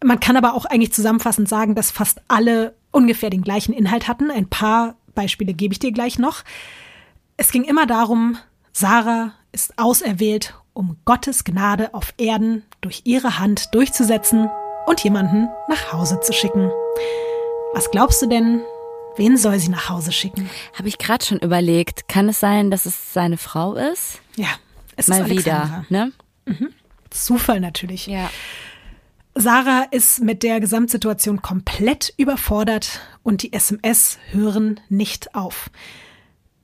man 0.02 0.20
kann 0.20 0.36
aber 0.36 0.55
auch 0.55 0.64
eigentlich 0.64 0.92
zusammenfassend 0.92 1.48
sagen, 1.48 1.74
dass 1.74 1.90
fast 1.90 2.20
alle 2.28 2.74
ungefähr 2.90 3.30
den 3.30 3.42
gleichen 3.42 3.72
Inhalt 3.72 4.09
hatten. 4.09 4.30
Ein 4.30 4.48
paar 4.48 4.96
Beispiele 5.14 5.55
gebe 5.55 5.72
ich 5.72 5.78
dir 5.78 5.92
gleich 5.92 6.18
noch. 6.18 6.44
Es 7.36 7.52
ging 7.52 7.64
immer 7.64 7.86
darum, 7.86 8.38
Sarah 8.72 9.32
ist 9.52 9.78
auserwählt, 9.78 10.55
um 10.72 10.96
Gottes 11.05 11.44
Gnade 11.44 11.94
auf 11.94 12.14
Erden 12.18 12.62
durch 12.80 13.02
ihre 13.05 13.38
Hand 13.38 13.74
durchzusetzen 13.74 14.48
und 14.86 15.02
jemanden 15.02 15.48
nach 15.68 15.92
Hause 15.92 16.20
zu 16.20 16.32
schicken. 16.32 16.70
Was 17.74 17.90
glaubst 17.90 18.22
du 18.22 18.26
denn, 18.26 18.60
Wen 19.18 19.36
soll 19.36 19.58
sie 19.58 19.68
nach 19.68 19.88
Hause 19.88 20.12
schicken? 20.12 20.48
Habe 20.74 20.86
ich 20.86 20.96
gerade 20.96 21.24
schon 21.24 21.40
überlegt. 21.40 22.06
Kann 22.06 22.28
es 22.28 22.38
sein, 22.38 22.70
dass 22.70 22.86
es 22.86 23.12
seine 23.12 23.36
Frau 23.36 23.74
ist? 23.74 24.20
Ja, 24.36 24.46
es 24.94 25.08
Mal 25.08 25.22
ist 25.22 25.30
wieder, 25.30 25.84
ne? 25.88 26.12
Mhm. 26.46 26.68
Zufall 27.10 27.58
natürlich. 27.58 28.06
Ja. 28.06 28.30
Sarah 29.34 29.88
ist 29.90 30.20
mit 30.20 30.44
der 30.44 30.60
Gesamtsituation 30.60 31.42
komplett 31.42 32.14
überfordert 32.16 33.00
und 33.24 33.42
die 33.42 33.52
SMS 33.52 34.18
hören 34.30 34.78
nicht 34.88 35.34
auf. 35.34 35.68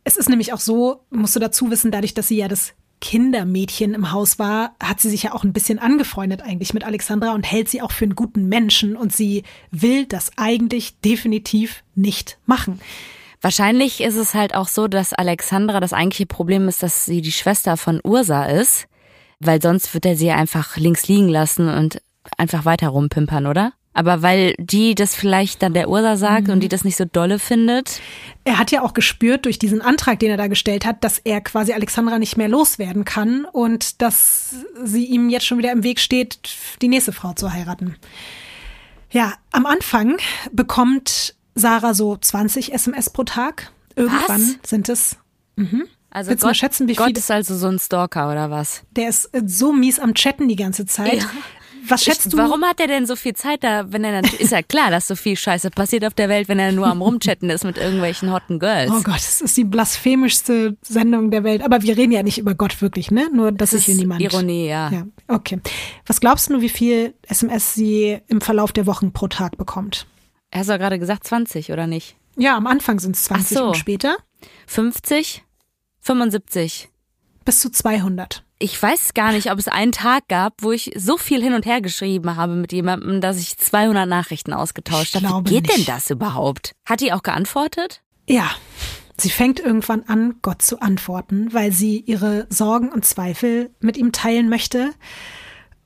Es 0.04 0.16
ist 0.16 0.28
nämlich 0.28 0.52
auch 0.52 0.60
so, 0.60 1.04
musst 1.10 1.34
du 1.34 1.40
dazu 1.40 1.72
wissen, 1.72 1.90
dadurch, 1.90 2.14
dass 2.14 2.28
sie 2.28 2.36
ja 2.36 2.46
das 2.46 2.74
Kindermädchen 3.04 3.92
im 3.92 4.12
Haus 4.12 4.38
war, 4.38 4.74
hat 4.82 4.98
sie 4.98 5.10
sich 5.10 5.24
ja 5.24 5.34
auch 5.34 5.44
ein 5.44 5.52
bisschen 5.52 5.78
angefreundet 5.78 6.40
eigentlich 6.40 6.72
mit 6.72 6.84
Alexandra 6.84 7.34
und 7.34 7.42
hält 7.42 7.68
sie 7.68 7.82
auch 7.82 7.92
für 7.92 8.06
einen 8.06 8.14
guten 8.14 8.48
Menschen 8.48 8.96
und 8.96 9.12
sie 9.12 9.42
will 9.70 10.06
das 10.06 10.32
eigentlich 10.38 10.98
definitiv 11.00 11.84
nicht 11.94 12.38
machen. 12.46 12.80
Wahrscheinlich 13.42 14.00
ist 14.00 14.16
es 14.16 14.32
halt 14.32 14.54
auch 14.54 14.68
so, 14.68 14.88
dass 14.88 15.12
Alexandra 15.12 15.80
das 15.80 15.92
eigentliche 15.92 16.24
Problem 16.24 16.66
ist, 16.66 16.82
dass 16.82 17.04
sie 17.04 17.20
die 17.20 17.30
Schwester 17.30 17.76
von 17.76 18.00
Ursa 18.02 18.46
ist, 18.46 18.86
weil 19.38 19.60
sonst 19.60 19.92
wird 19.92 20.06
er 20.06 20.16
sie 20.16 20.30
einfach 20.30 20.78
links 20.78 21.06
liegen 21.06 21.28
lassen 21.28 21.68
und 21.68 22.00
einfach 22.38 22.64
weiter 22.64 22.88
rumpimpern, 22.88 23.46
oder? 23.46 23.74
Aber 23.94 24.22
weil 24.22 24.54
die 24.58 24.96
das 24.96 25.14
vielleicht 25.14 25.62
dann 25.62 25.72
der 25.72 25.88
Ursa 25.88 26.16
sagt 26.16 26.48
mhm. 26.48 26.54
und 26.54 26.60
die 26.60 26.68
das 26.68 26.84
nicht 26.84 26.96
so 26.96 27.04
dolle 27.04 27.38
findet. 27.38 28.00
Er 28.42 28.58
hat 28.58 28.72
ja 28.72 28.82
auch 28.82 28.92
gespürt 28.92 29.44
durch 29.44 29.58
diesen 29.58 29.80
Antrag, 29.80 30.18
den 30.18 30.30
er 30.30 30.36
da 30.36 30.48
gestellt 30.48 30.84
hat, 30.84 31.04
dass 31.04 31.20
er 31.20 31.40
quasi 31.40 31.72
Alexandra 31.72 32.18
nicht 32.18 32.36
mehr 32.36 32.48
loswerden 32.48 33.04
kann 33.04 33.44
und 33.44 34.02
dass 34.02 34.56
sie 34.82 35.06
ihm 35.06 35.30
jetzt 35.30 35.46
schon 35.46 35.58
wieder 35.58 35.72
im 35.72 35.84
Weg 35.84 36.00
steht, 36.00 36.38
die 36.82 36.88
nächste 36.88 37.12
Frau 37.12 37.32
zu 37.34 37.52
heiraten. 37.52 37.96
Ja, 39.10 39.34
am 39.52 39.64
Anfang 39.64 40.16
bekommt 40.50 41.36
Sarah 41.54 41.94
so 41.94 42.16
20 42.16 42.74
SMS 42.74 43.10
pro 43.10 43.22
Tag. 43.22 43.70
Irgendwann 43.94 44.26
was? 44.28 44.68
sind 44.68 44.88
es. 44.88 45.16
Mhm. 45.54 45.84
Also 46.10 46.30
Willst 46.30 46.44
Gott, 46.44 46.56
schätzen, 46.56 46.88
wie 46.88 46.94
Gott 46.94 47.16
ist 47.16 47.30
also 47.30 47.56
so 47.56 47.68
ein 47.68 47.78
Stalker 47.78 48.30
oder 48.30 48.50
was? 48.50 48.82
Der 48.92 49.08
ist 49.08 49.30
so 49.46 49.72
mies 49.72 49.98
am 49.98 50.14
Chatten 50.14 50.48
die 50.48 50.56
ganze 50.56 50.84
Zeit. 50.86 51.14
Ja. 51.14 51.30
Was 51.88 52.04
schätzt 52.04 52.26
ich, 52.26 52.32
du? 52.32 52.38
Warum 52.38 52.64
hat 52.64 52.80
er 52.80 52.86
denn 52.86 53.06
so 53.06 53.16
viel 53.16 53.34
Zeit 53.34 53.64
da, 53.64 53.92
wenn 53.92 54.04
er 54.04 54.22
dann, 54.22 54.30
ist 54.38 54.52
ja 54.52 54.62
klar, 54.62 54.90
dass 54.90 55.06
so 55.06 55.16
viel 55.16 55.36
Scheiße 55.36 55.70
passiert 55.70 56.04
auf 56.04 56.14
der 56.14 56.28
Welt, 56.28 56.48
wenn 56.48 56.58
er 56.58 56.72
nur 56.72 56.86
am 56.86 57.02
Rumchatten 57.02 57.50
ist 57.50 57.64
mit 57.64 57.78
irgendwelchen 57.78 58.32
hotten 58.32 58.58
Girls. 58.58 58.90
Oh 58.90 59.02
Gott, 59.02 59.16
das 59.16 59.40
ist 59.40 59.56
die 59.56 59.64
blasphemischste 59.64 60.76
Sendung 60.82 61.30
der 61.30 61.44
Welt. 61.44 61.62
Aber 61.62 61.82
wir 61.82 61.96
reden 61.96 62.12
ja 62.12 62.22
nicht 62.22 62.38
über 62.38 62.54
Gott 62.54 62.80
wirklich, 62.80 63.10
ne? 63.10 63.28
Nur, 63.32 63.52
dass 63.52 63.70
sich 63.70 63.84
hier 63.84 63.94
niemand. 63.94 64.20
Ironie, 64.20 64.68
ja. 64.68 64.90
Ja, 64.90 65.06
okay. 65.28 65.60
Was 66.06 66.20
glaubst 66.20 66.50
du, 66.50 66.60
wie 66.60 66.68
viel 66.68 67.14
SMS 67.22 67.74
sie 67.74 68.18
im 68.28 68.40
Verlauf 68.40 68.72
der 68.72 68.86
Wochen 68.86 69.12
pro 69.12 69.28
Tag 69.28 69.56
bekommt? 69.56 70.06
Er 70.50 70.60
hat 70.60 70.66
ja 70.68 70.76
gerade 70.76 70.98
gesagt 70.98 71.26
20, 71.26 71.72
oder 71.72 71.86
nicht? 71.86 72.16
Ja, 72.36 72.56
am 72.56 72.66
Anfang 72.66 73.00
sind 73.00 73.16
es 73.16 73.24
20 73.24 73.58
so. 73.58 73.64
und 73.66 73.76
später? 73.76 74.16
50? 74.66 75.44
75? 76.00 76.88
Bis 77.44 77.60
zu 77.60 77.70
200 77.70 78.43
ich 78.58 78.80
weiß 78.80 79.14
gar 79.14 79.32
nicht, 79.32 79.50
ob 79.50 79.58
es 79.58 79.68
einen 79.68 79.92
Tag 79.92 80.28
gab, 80.28 80.62
wo 80.62 80.72
ich 80.72 80.92
so 80.96 81.16
viel 81.16 81.42
hin 81.42 81.54
und 81.54 81.66
her 81.66 81.80
geschrieben 81.80 82.36
habe 82.36 82.54
mit 82.54 82.72
jemandem, 82.72 83.20
dass 83.20 83.38
ich 83.38 83.58
200 83.58 84.08
Nachrichten 84.08 84.52
ausgetauscht 84.52 85.14
habe. 85.16 85.50
Wie 85.50 85.54
geht 85.54 85.66
nicht. 85.66 85.78
denn 85.78 85.84
das 85.94 86.10
überhaupt? 86.10 86.74
Hat 86.86 87.00
die 87.00 87.12
auch 87.12 87.22
geantwortet? 87.22 88.02
Ja. 88.28 88.50
Sie 89.16 89.30
fängt 89.30 89.60
irgendwann 89.60 90.02
an, 90.04 90.36
Gott 90.42 90.62
zu 90.62 90.80
antworten, 90.80 91.52
weil 91.52 91.70
sie 91.70 92.00
ihre 92.00 92.46
Sorgen 92.50 92.90
und 92.90 93.04
Zweifel 93.04 93.70
mit 93.80 93.96
ihm 93.96 94.10
teilen 94.10 94.48
möchte. 94.48 94.92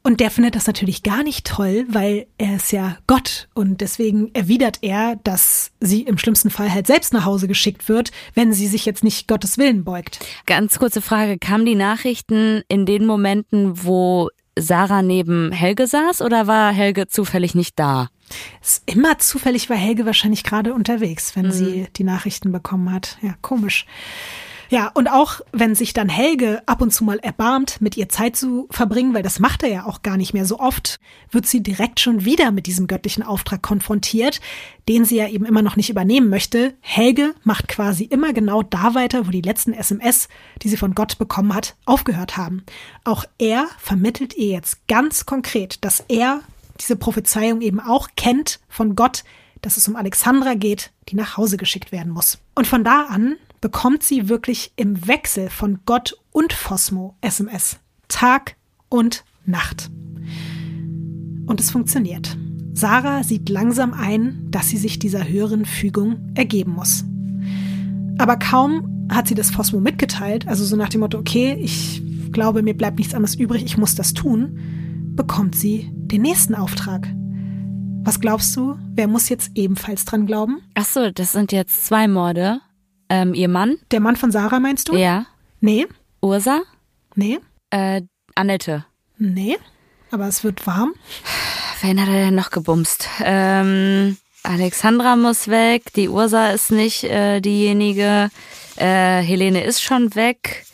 Und 0.03 0.21
der 0.21 0.31
findet 0.31 0.55
das 0.55 0.67
natürlich 0.67 1.03
gar 1.03 1.23
nicht 1.23 1.47
toll, 1.47 1.85
weil 1.89 2.27
er 2.39 2.57
ist 2.57 2.73
ja 2.73 2.97
Gott 3.07 3.49
und 3.55 3.81
deswegen 3.81 4.35
erwidert 4.35 4.79
er, 4.81 5.17
dass 5.25 5.73
sie 5.81 6.03
im 6.03 6.19
schlimmsten 6.19 6.51
Fall 6.51 6.73
halt 6.73 6.87
selbst 6.87 7.13
nach 7.13 7.25
Hause 7.25 7.49
geschickt 7.49 7.89
wird, 7.89 8.11
wenn 8.35 8.53
sie 8.53 8.69
sich 8.69 8.87
jetzt 8.87 9.05
nicht 9.05 9.29
Gottes 9.29 9.59
Willen 9.59 9.85
beugt. 9.85 10.21
Ganz 10.47 10.79
kurze 10.79 11.03
Frage, 11.03 11.39
kamen 11.39 11.67
die 11.67 11.75
Nachrichten 11.75 12.63
in 12.69 12.87
den 12.87 13.05
Momenten, 13.05 13.85
wo 13.85 14.31
Sarah 14.59 15.03
neben 15.03 15.53
Helge 15.53 15.87
saß 15.87 16.23
oder 16.23 16.47
war 16.47 16.73
Helge 16.73 17.07
zufällig 17.09 17.55
nicht 17.55 17.79
da? 17.79 18.09
Ist 18.61 18.83
immer 18.87 19.19
zufällig 19.19 19.71
war 19.71 19.77
Helge 19.77 20.07
wahrscheinlich 20.07 20.45
gerade 20.45 20.75
unterwegs, 20.75 21.35
wenn 21.37 21.47
mhm. 21.47 21.53
sie 21.53 21.87
die 21.97 22.05
Nachrichten 22.05 22.53
bekommen 22.53 22.93
hat. 22.93 23.19
Ja, 23.23 23.35
komisch. 23.41 23.87
Ja, 24.71 24.91
und 24.93 25.09
auch 25.09 25.41
wenn 25.53 25.75
sich 25.75 25.95
dann 25.95 26.11
Helge 26.11 26.63
ab 26.67 26.83
und 26.83 26.93
zu 26.93 27.03
mal 27.03 27.19
erbarmt, 27.19 27.81
mit 27.81 27.97
ihr 27.97 28.11
Zeit 28.11 28.37
zu 28.37 28.67
verbringen, 28.71 29.15
weil 29.15 29.23
das 29.23 29.39
macht 29.39 29.63
er 29.63 29.71
ja 29.71 29.87
auch 29.87 30.03
gar 30.03 30.19
nicht 30.19 30.35
mehr 30.35 30.45
so 30.45 30.59
oft, 30.59 31.01
wird 31.31 31.47
sie 31.47 31.63
direkt 31.63 32.01
schon 32.01 32.27
wieder 32.27 32.51
mit 32.51 32.67
diesem 32.67 32.87
göttlichen 32.87 33.23
Auftrag 33.23 33.63
konfrontiert, 33.63 34.41
den 34.87 35.07
sie 35.07 35.17
ja 35.17 35.29
eben 35.29 35.47
immer 35.47 35.63
noch 35.63 35.77
nicht 35.77 35.89
übernehmen 35.89 36.29
möchte. 36.29 36.75
Helge 36.81 37.35
macht 37.45 37.69
quasi 37.69 38.05
immer 38.05 38.35
genau 38.35 38.63
da 38.63 38.95
weiter, 38.95 39.27
wo 39.27 39.31
die 39.31 39.41
letzten 39.41 39.73
SMS, 39.73 40.29
die 40.63 40.69
sie 40.69 40.77
von 40.77 40.95
Gott 40.95 41.17
bekommen 41.17 41.55
hat, 41.55 41.77
aufgehört 41.87 42.37
haben. 42.37 42.63
Auch 43.05 43.25
er 43.39 43.69
vermittelt 43.79 44.35
ihr 44.37 44.49
jetzt 44.49 44.87
ganz 44.87 45.25
konkret, 45.25 45.83
dass 45.83 46.05
er 46.09 46.43
diese 46.79 46.97
Prophezeiung 46.97 47.63
eben 47.63 47.81
auch 47.81 48.09
kennt 48.17 48.61
von 48.69 48.97
Gott, 48.97 49.25
dass 49.63 49.79
es 49.79 49.89
um 49.89 49.97
Alexandra 49.97 50.55
geht, 50.55 50.93
die 51.09 51.17
nach 51.17 51.39
Hause 51.39 51.57
geschickt 51.57 51.91
werden 51.91 52.13
muss. 52.13 52.39
Und 52.55 52.67
von 52.67 52.85
da 52.85 53.07
an 53.07 53.37
bekommt 53.61 54.03
sie 54.03 54.29
wirklich 54.29 54.73
im 54.77 55.07
Wechsel 55.07 55.51
von 55.51 55.81
Gott 55.85 56.17
und 56.33 56.53
Phosmo 56.53 57.17
SMS. 57.21 57.79
Tag 58.09 58.57
und 58.89 59.25
Nacht. 59.45 59.91
Und 61.47 61.61
es 61.61 61.71
funktioniert. 61.71 62.37
Sarah 62.75 63.25
sieht 63.25 63.49
langsam 63.49 63.93
ein, 63.93 64.47
dass 64.51 64.69
sie 64.69 64.77
sich 64.77 64.99
dieser 64.99 65.29
höheren 65.29 65.65
Fügung 65.65 66.33
ergeben 66.35 66.73
muss. 66.73 67.05
Aber 68.19 68.37
kaum 68.37 69.09
hat 69.11 69.27
sie 69.27 69.35
das 69.35 69.51
Phosmo 69.51 69.81
mitgeteilt, 69.81 70.47
also 70.47 70.65
so 70.65 70.77
nach 70.77 70.89
dem 70.89 71.01
Motto, 71.01 71.19
okay, 71.19 71.59
ich 71.61 72.03
glaube, 72.31 72.63
mir 72.63 72.77
bleibt 72.77 72.99
nichts 72.99 73.15
anderes 73.15 73.35
übrig, 73.35 73.65
ich 73.65 73.79
muss 73.79 73.95
das 73.95 74.13
tun, 74.15 74.59
bekommt 75.17 75.57
sie 75.57 75.91
den 75.93 76.23
nächsten 76.23 76.55
Auftrag. 76.55 77.09
Was 78.05 78.21
glaubst 78.21 78.55
du, 78.57 78.77
wer 78.95 79.09
muss 79.09 79.29
jetzt 79.29 79.51
ebenfalls 79.55 80.05
dran 80.05 80.27
glauben? 80.27 80.61
Ach 80.75 80.85
so, 80.85 81.11
das 81.11 81.33
sind 81.33 81.53
jetzt 81.53 81.87
zwei 81.87 82.07
Morde. 82.07 82.61
Ähm, 83.09 83.35
ihr 83.35 83.49
Mann? 83.49 83.79
Der 83.91 84.01
Mann 84.01 84.17
von 84.17 84.31
Sarah 84.31 84.61
meinst 84.61 84.89
du? 84.89 84.97
Ja. 84.97 85.27
Nee. 85.61 85.87
Ursa? 86.21 86.63
Nee. 87.15 87.39
Äh, 87.71 88.03
Annette? 88.35 88.85
Nee. 89.19 89.57
Aber 90.11 90.27
es 90.29 90.45
wird 90.45 90.67
warm. 90.67 90.95
Wen 91.81 92.01
hat 92.01 92.09
er 92.09 92.27
denn 92.27 92.35
noch 92.35 92.51
gebumst? 92.51 93.09
Ähm, 93.23 94.17
Alexandra 94.43 95.17
muss 95.17 95.49
weg, 95.49 95.93
die 95.95 96.09
Ursa 96.09 96.51
ist 96.51 96.71
nicht 96.71 97.05
äh, 97.05 97.41
diejenige, 97.41 98.31
äh, 98.77 99.21
Helene 99.21 99.65
ist 99.65 99.83
schon 99.83 100.15
weg, 100.15 100.65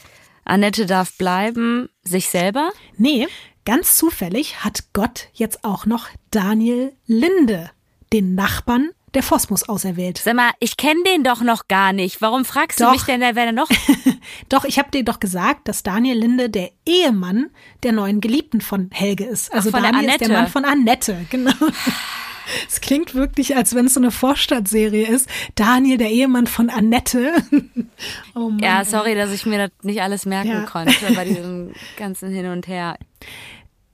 Annette 0.45 0.87
darf 0.87 1.17
bleiben, 1.17 1.89
sich 2.05 2.29
selber? 2.29 2.71
Nee, 2.97 3.27
ganz 3.65 3.97
zufällig 3.97 4.63
hat 4.65 4.85
Gott 4.93 5.29
jetzt 5.33 5.65
auch 5.65 5.87
noch 5.87 6.09
Daniel 6.31 6.93
Linde, 7.07 7.71
den 8.13 8.35
Nachbarn 8.35 8.91
der 9.15 9.23
Phosmus 9.23 9.69
auserwählt. 9.69 10.19
Sag 10.19 10.35
mal, 10.35 10.51
ich 10.61 10.77
kenne 10.77 11.03
den 11.05 11.25
doch 11.25 11.43
noch 11.43 11.69
gar 11.69 11.93
nicht. 11.93 12.21
Warum 12.21 12.45
fragst 12.45 12.81
doch. 12.81 12.87
du 12.87 12.93
mich 12.93 13.03
denn, 13.03 13.21
wer 13.21 13.33
der 13.33 13.53
noch? 13.53 13.69
doch, 14.49 14.65
ich 14.65 14.79
habe 14.79 14.91
dir 14.91 15.05
doch 15.05 15.21
gesagt, 15.21 15.69
dass 15.69 15.83
Daniel 15.83 16.19
Linde 16.19 16.51
der 16.51 16.71
Ehemann 16.85 17.51
der 17.83 17.93
neuen 17.93 18.21
Geliebten 18.21 18.61
von 18.61 18.91
Helge 18.93 19.25
ist. 19.25 19.53
Also 19.53 19.71
Ach, 19.73 19.83
Daniel 19.83 20.11
ist 20.11 20.21
der 20.21 20.29
Mann 20.29 20.49
von 20.49 20.65
Annette, 20.65 21.27
genau. 21.31 21.53
Es 22.69 22.83
klingt 22.83 23.15
wirklich, 23.15 23.57
als 23.57 23.75
wenn 23.75 23.87
es 23.87 23.95
so 23.95 24.01
eine 24.01 24.11
Vorstadtserie 24.11 25.07
ist. 25.07 25.29
Daniel, 25.55 25.97
der 25.97 26.11
Ehemann 26.11 26.47
von 26.47 26.69
Annette. 26.69 27.33
oh 28.35 28.51
Mann, 28.51 28.59
ja, 28.59 28.85
sorry, 28.85 29.15
dass 29.15 29.33
ich 29.33 29.47
mir 29.47 29.57
das 29.57 29.71
nicht 29.83 30.03
alles 30.03 30.27
merken 30.27 30.51
ja. 30.51 30.65
konnte 30.65 31.15
bei 31.15 31.25
diesem 31.25 31.73
ganzen 31.97 32.31
Hin 32.31 32.47
und 32.47 32.69
Her. 32.69 32.99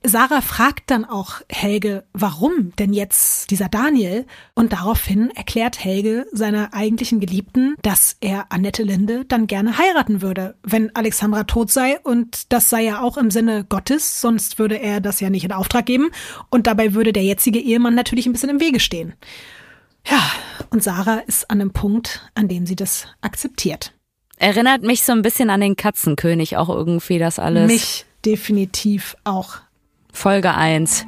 Sarah 0.03 0.41
fragt 0.41 0.89
dann 0.89 1.05
auch 1.05 1.41
Helge, 1.47 2.03
warum 2.11 2.73
denn 2.79 2.91
jetzt 2.91 3.51
dieser 3.51 3.69
Daniel? 3.69 4.25
Und 4.55 4.73
daraufhin 4.73 5.29
erklärt 5.31 5.83
Helge 5.83 6.25
seiner 6.31 6.73
eigentlichen 6.73 7.19
Geliebten, 7.19 7.75
dass 7.83 8.17
er 8.19 8.51
Annette 8.51 8.81
Linde 8.81 9.25
dann 9.25 9.45
gerne 9.45 9.77
heiraten 9.77 10.23
würde, 10.23 10.55
wenn 10.63 10.95
Alexandra 10.95 11.43
tot 11.43 11.71
sei. 11.71 11.99
Und 11.99 12.51
das 12.51 12.69
sei 12.69 12.83
ja 12.83 13.01
auch 13.01 13.15
im 13.17 13.29
Sinne 13.29 13.63
Gottes, 13.63 14.21
sonst 14.21 14.57
würde 14.57 14.75
er 14.77 15.01
das 15.01 15.19
ja 15.19 15.29
nicht 15.29 15.45
in 15.45 15.51
Auftrag 15.51 15.85
geben. 15.85 16.09
Und 16.49 16.65
dabei 16.65 16.95
würde 16.95 17.13
der 17.13 17.23
jetzige 17.23 17.59
Ehemann 17.59 17.93
natürlich 17.93 18.25
ein 18.25 18.31
bisschen 18.31 18.49
im 18.49 18.59
Wege 18.59 18.79
stehen. 18.79 19.13
Ja, 20.09 20.19
und 20.71 20.81
Sarah 20.81 21.19
ist 21.27 21.51
an 21.51 21.61
einem 21.61 21.73
Punkt, 21.73 22.27
an 22.33 22.47
dem 22.47 22.65
sie 22.65 22.75
das 22.75 23.05
akzeptiert. 23.21 23.93
Erinnert 24.37 24.81
mich 24.81 25.03
so 25.03 25.11
ein 25.11 25.21
bisschen 25.21 25.51
an 25.51 25.61
den 25.61 25.75
Katzenkönig 25.75 26.57
auch 26.57 26.69
irgendwie 26.69 27.19
das 27.19 27.37
alles. 27.37 27.71
Mich 27.71 28.05
definitiv 28.25 29.15
auch. 29.23 29.59
Folge 30.11 30.53
1. 30.53 31.05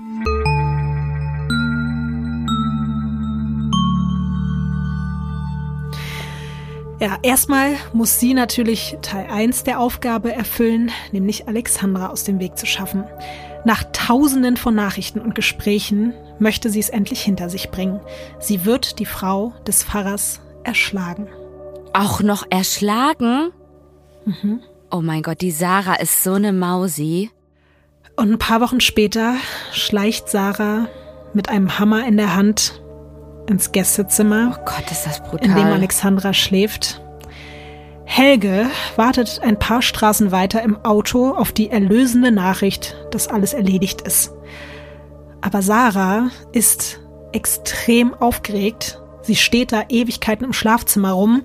Ja, 6.99 7.17
erstmal 7.21 7.75
muss 7.91 8.19
sie 8.19 8.33
natürlich 8.33 8.97
Teil 9.01 9.27
1 9.29 9.63
der 9.63 9.81
Aufgabe 9.81 10.31
erfüllen, 10.31 10.89
nämlich 11.11 11.49
Alexandra 11.49 12.07
aus 12.07 12.23
dem 12.23 12.39
Weg 12.39 12.57
zu 12.57 12.65
schaffen. 12.65 13.03
Nach 13.65 13.83
tausenden 13.91 14.55
von 14.55 14.73
Nachrichten 14.73 15.19
und 15.19 15.35
Gesprächen 15.35 16.13
möchte 16.39 16.69
sie 16.69 16.79
es 16.79 16.89
endlich 16.89 17.21
hinter 17.21 17.49
sich 17.49 17.71
bringen. 17.71 17.99
Sie 18.39 18.63
wird 18.63 18.99
die 18.99 19.05
Frau 19.05 19.53
des 19.67 19.83
Pfarrers 19.83 20.39
erschlagen. 20.63 21.27
Auch 21.93 22.21
noch 22.21 22.45
erschlagen? 22.49 23.51
Mhm. 24.25 24.61
Oh 24.89 25.01
mein 25.01 25.23
Gott, 25.23 25.41
die 25.41 25.51
Sarah 25.51 25.95
ist 25.95 26.23
so 26.23 26.33
eine 26.33 26.53
Mausi. 26.53 27.31
Und 28.15 28.31
ein 28.31 28.39
paar 28.39 28.61
Wochen 28.61 28.79
später 28.79 29.35
schleicht 29.71 30.29
Sarah 30.29 30.87
mit 31.33 31.49
einem 31.49 31.79
Hammer 31.79 32.05
in 32.05 32.17
der 32.17 32.35
Hand 32.35 32.81
ins 33.47 33.71
Gästezimmer. 33.71 34.55
Oh 34.55 34.63
Gott, 34.65 34.91
ist 34.91 35.05
das 35.05 35.21
brutal. 35.23 35.45
In 35.45 35.55
dem 35.55 35.67
Alexandra 35.67 36.33
schläft. 36.33 37.01
Helge 38.05 38.67
wartet 38.95 39.41
ein 39.43 39.57
paar 39.57 39.81
Straßen 39.81 40.31
weiter 40.31 40.61
im 40.61 40.77
Auto 40.85 41.31
auf 41.31 41.51
die 41.51 41.69
erlösende 41.69 42.31
Nachricht, 42.31 42.95
dass 43.11 43.27
alles 43.27 43.53
erledigt 43.53 44.01
ist. 44.01 44.31
Aber 45.41 45.61
Sarah 45.61 46.29
ist 46.51 46.99
extrem 47.31 48.13
aufgeregt. 48.13 49.01
Sie 49.23 49.35
steht 49.35 49.71
da 49.71 49.85
Ewigkeiten 49.89 50.45
im 50.45 50.53
Schlafzimmer 50.53 51.11
rum. 51.11 51.43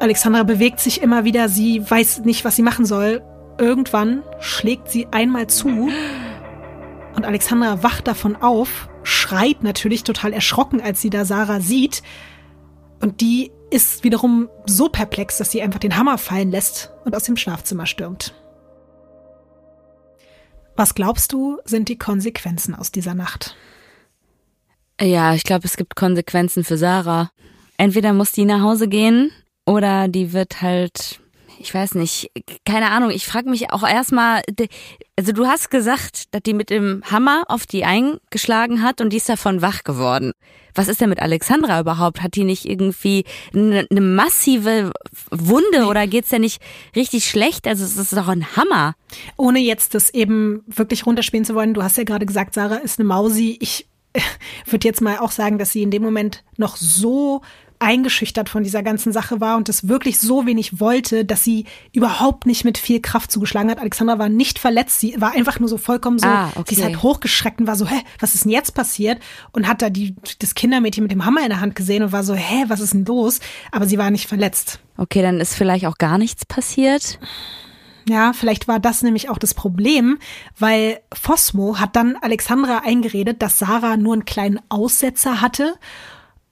Alexandra 0.00 0.42
bewegt 0.42 0.80
sich 0.80 1.02
immer 1.02 1.24
wieder. 1.24 1.48
Sie 1.48 1.88
weiß 1.88 2.20
nicht, 2.24 2.44
was 2.44 2.56
sie 2.56 2.62
machen 2.62 2.84
soll. 2.84 3.22
Irgendwann 3.58 4.22
schlägt 4.40 4.88
sie 4.88 5.08
einmal 5.10 5.48
zu 5.48 5.90
und 7.18 7.24
Alexandra 7.24 7.82
wacht 7.82 8.06
davon 8.06 8.36
auf, 8.36 8.88
schreit 9.02 9.64
natürlich 9.64 10.04
total 10.04 10.32
erschrocken, 10.32 10.80
als 10.80 11.02
sie 11.02 11.10
da 11.10 11.24
Sarah 11.24 11.60
sieht. 11.60 12.02
Und 13.00 13.20
die 13.20 13.50
ist 13.70 14.04
wiederum 14.04 14.48
so 14.66 14.88
perplex, 14.88 15.38
dass 15.38 15.50
sie 15.50 15.60
einfach 15.60 15.80
den 15.80 15.96
Hammer 15.96 16.18
fallen 16.18 16.52
lässt 16.52 16.92
und 17.04 17.16
aus 17.16 17.24
dem 17.24 17.36
Schlafzimmer 17.36 17.86
stürmt. 17.86 18.34
Was 20.76 20.94
glaubst 20.94 21.32
du, 21.32 21.58
sind 21.64 21.88
die 21.88 21.98
Konsequenzen 21.98 22.76
aus 22.76 22.92
dieser 22.92 23.14
Nacht? 23.14 23.56
Ja, 25.00 25.34
ich 25.34 25.42
glaube, 25.42 25.66
es 25.66 25.76
gibt 25.76 25.96
Konsequenzen 25.96 26.62
für 26.62 26.76
Sarah. 26.76 27.32
Entweder 27.76 28.12
muss 28.12 28.30
die 28.30 28.44
nach 28.44 28.62
Hause 28.62 28.86
gehen 28.86 29.32
oder 29.66 30.06
die 30.06 30.32
wird 30.32 30.62
halt 30.62 31.20
ich 31.58 31.74
weiß 31.74 31.94
nicht, 31.94 32.30
keine 32.64 32.90
Ahnung, 32.90 33.10
ich 33.10 33.26
frage 33.26 33.50
mich 33.50 33.72
auch 33.72 33.86
erstmal, 33.86 34.42
also 35.16 35.32
du 35.32 35.46
hast 35.46 35.70
gesagt, 35.70 36.34
dass 36.34 36.42
die 36.42 36.54
mit 36.54 36.70
dem 36.70 37.02
Hammer 37.10 37.44
auf 37.48 37.66
die 37.66 37.84
eingeschlagen 37.84 38.82
hat 38.82 39.00
und 39.00 39.12
die 39.12 39.16
ist 39.16 39.28
davon 39.28 39.60
wach 39.60 39.82
geworden. 39.84 40.32
Was 40.74 40.86
ist 40.86 41.00
denn 41.00 41.08
mit 41.08 41.20
Alexandra 41.20 41.80
überhaupt? 41.80 42.22
Hat 42.22 42.36
die 42.36 42.44
nicht 42.44 42.64
irgendwie 42.64 43.24
eine, 43.52 43.86
eine 43.90 44.00
massive 44.00 44.92
Wunde 45.30 45.86
oder 45.86 46.06
geht's 46.06 46.28
denn 46.28 46.42
nicht 46.42 46.62
richtig 46.94 47.28
schlecht? 47.28 47.66
Also 47.66 47.84
es 47.84 47.96
ist 47.96 48.16
doch 48.16 48.28
ein 48.28 48.56
Hammer. 48.56 48.94
Ohne 49.36 49.58
jetzt 49.58 49.94
das 49.94 50.10
eben 50.10 50.62
wirklich 50.68 51.04
runterspielen 51.06 51.44
zu 51.44 51.54
wollen, 51.54 51.74
du 51.74 51.82
hast 51.82 51.96
ja 51.96 52.04
gerade 52.04 52.26
gesagt, 52.26 52.54
Sarah 52.54 52.76
ist 52.76 53.00
eine 53.00 53.08
Mausi. 53.08 53.58
Ich 53.60 53.88
würde 54.66 54.86
jetzt 54.86 55.00
mal 55.00 55.18
auch 55.18 55.32
sagen, 55.32 55.58
dass 55.58 55.72
sie 55.72 55.82
in 55.82 55.90
dem 55.90 56.02
Moment 56.02 56.44
noch 56.56 56.76
so 56.76 57.42
eingeschüchtert 57.80 58.48
von 58.48 58.62
dieser 58.62 58.82
ganzen 58.82 59.12
Sache 59.12 59.40
war 59.40 59.56
und 59.56 59.68
es 59.68 59.88
wirklich 59.88 60.18
so 60.18 60.46
wenig 60.46 60.80
wollte, 60.80 61.24
dass 61.24 61.44
sie 61.44 61.64
überhaupt 61.92 62.46
nicht 62.46 62.64
mit 62.64 62.78
viel 62.78 63.00
Kraft 63.00 63.30
zugeschlagen 63.30 63.70
hat. 63.70 63.78
Alexandra 63.78 64.18
war 64.18 64.28
nicht 64.28 64.58
verletzt, 64.58 65.00
sie 65.00 65.20
war 65.20 65.32
einfach 65.32 65.60
nur 65.60 65.68
so 65.68 65.78
vollkommen 65.78 66.18
so, 66.18 66.26
ah, 66.26 66.50
okay. 66.56 66.74
sie 66.74 66.80
ist 66.80 66.84
halt 66.84 67.02
hochgeschreckt 67.02 67.60
und 67.60 67.66
war 67.66 67.76
so, 67.76 67.86
hä, 67.86 68.00
was 68.18 68.34
ist 68.34 68.44
denn 68.44 68.52
jetzt 68.52 68.74
passiert? 68.74 69.20
Und 69.52 69.68
hat 69.68 69.82
da 69.82 69.90
die, 69.90 70.16
das 70.38 70.54
Kindermädchen 70.54 71.02
mit 71.02 71.12
dem 71.12 71.24
Hammer 71.24 71.42
in 71.42 71.50
der 71.50 71.60
Hand 71.60 71.76
gesehen 71.76 72.02
und 72.02 72.12
war 72.12 72.24
so, 72.24 72.34
hä, 72.34 72.64
was 72.68 72.80
ist 72.80 72.94
denn 72.94 73.04
los? 73.04 73.40
Aber 73.70 73.86
sie 73.86 73.98
war 73.98 74.10
nicht 74.10 74.28
verletzt. 74.28 74.80
Okay, 74.96 75.22
dann 75.22 75.40
ist 75.40 75.54
vielleicht 75.54 75.86
auch 75.86 75.98
gar 75.98 76.18
nichts 76.18 76.44
passiert. 76.44 77.18
Ja, 78.08 78.32
vielleicht 78.32 78.68
war 78.68 78.80
das 78.80 79.02
nämlich 79.02 79.28
auch 79.28 79.38
das 79.38 79.52
Problem, 79.52 80.18
weil 80.58 81.00
Fosmo 81.12 81.78
hat 81.78 81.94
dann 81.94 82.16
Alexandra 82.16 82.78
eingeredet, 82.78 83.42
dass 83.42 83.58
Sarah 83.58 83.96
nur 83.98 84.14
einen 84.14 84.24
kleinen 84.24 84.60
Aussetzer 84.70 85.42
hatte 85.42 85.74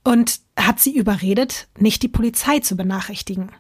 und 0.05 0.41
hat 0.57 0.81
sie 0.81 0.97
überredet, 0.97 1.69
nicht 1.79 2.03
die 2.03 2.09
Polizei 2.09 2.61
zu 2.61 2.77
benachrichtigen. 2.77 3.51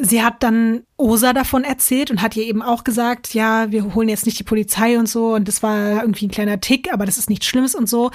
Sie 0.00 0.22
hat 0.22 0.44
dann 0.44 0.84
Osa 0.96 1.32
davon 1.32 1.64
erzählt 1.64 2.12
und 2.12 2.22
hat 2.22 2.36
ihr 2.36 2.44
eben 2.44 2.62
auch 2.62 2.84
gesagt, 2.84 3.34
ja, 3.34 3.72
wir 3.72 3.96
holen 3.96 4.08
jetzt 4.08 4.26
nicht 4.26 4.38
die 4.38 4.44
Polizei 4.44 4.96
und 4.96 5.08
so 5.08 5.34
und 5.34 5.48
das 5.48 5.60
war 5.64 6.02
irgendwie 6.02 6.26
ein 6.26 6.30
kleiner 6.30 6.60
Tick, 6.60 6.92
aber 6.92 7.04
das 7.04 7.18
ist 7.18 7.28
nichts 7.28 7.46
Schlimmes 7.46 7.74
und 7.74 7.88
so. 7.88 8.12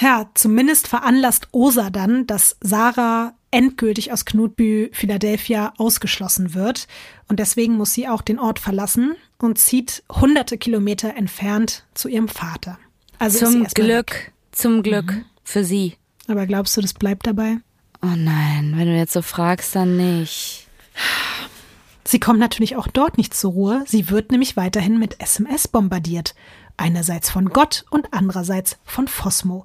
Ja, 0.00 0.30
zumindest 0.34 0.86
veranlasst 0.86 1.48
Osa 1.50 1.90
dann, 1.90 2.28
dass 2.28 2.56
Sarah 2.60 3.34
endgültig 3.54 4.12
aus 4.12 4.24
Knutby 4.24 4.90
Philadelphia 4.92 5.72
ausgeschlossen 5.78 6.54
wird. 6.54 6.88
Und 7.28 7.38
deswegen 7.38 7.76
muss 7.76 7.94
sie 7.94 8.08
auch 8.08 8.20
den 8.22 8.40
Ort 8.40 8.58
verlassen 8.58 9.14
und 9.38 9.58
zieht 9.58 10.02
hunderte 10.10 10.58
Kilometer 10.58 11.16
entfernt 11.16 11.84
zu 11.94 12.08
ihrem 12.08 12.28
Vater. 12.28 12.78
Also 13.18 13.46
zum 13.46 13.64
Glück, 13.64 14.10
weg. 14.10 14.32
zum 14.50 14.82
Glück 14.82 15.12
mhm. 15.12 15.24
für 15.44 15.64
sie. 15.64 15.94
Aber 16.28 16.46
glaubst 16.46 16.76
du, 16.76 16.80
das 16.80 16.94
bleibt 16.94 17.26
dabei? 17.26 17.58
Oh 18.02 18.16
nein, 18.16 18.74
wenn 18.76 18.86
du 18.86 18.96
jetzt 18.96 19.12
so 19.12 19.22
fragst, 19.22 19.74
dann 19.74 19.96
nicht. 19.96 20.66
Sie 22.04 22.20
kommt 22.20 22.38
natürlich 22.38 22.76
auch 22.76 22.86
dort 22.86 23.16
nicht 23.16 23.34
zur 23.34 23.52
Ruhe. 23.52 23.84
Sie 23.86 24.10
wird 24.10 24.30
nämlich 24.30 24.56
weiterhin 24.56 24.98
mit 24.98 25.20
SMS 25.20 25.68
bombardiert. 25.68 26.34
Einerseits 26.76 27.30
von 27.30 27.48
Gott 27.48 27.84
und 27.90 28.12
andererseits 28.12 28.78
von 28.84 29.08
Phosmo. 29.08 29.64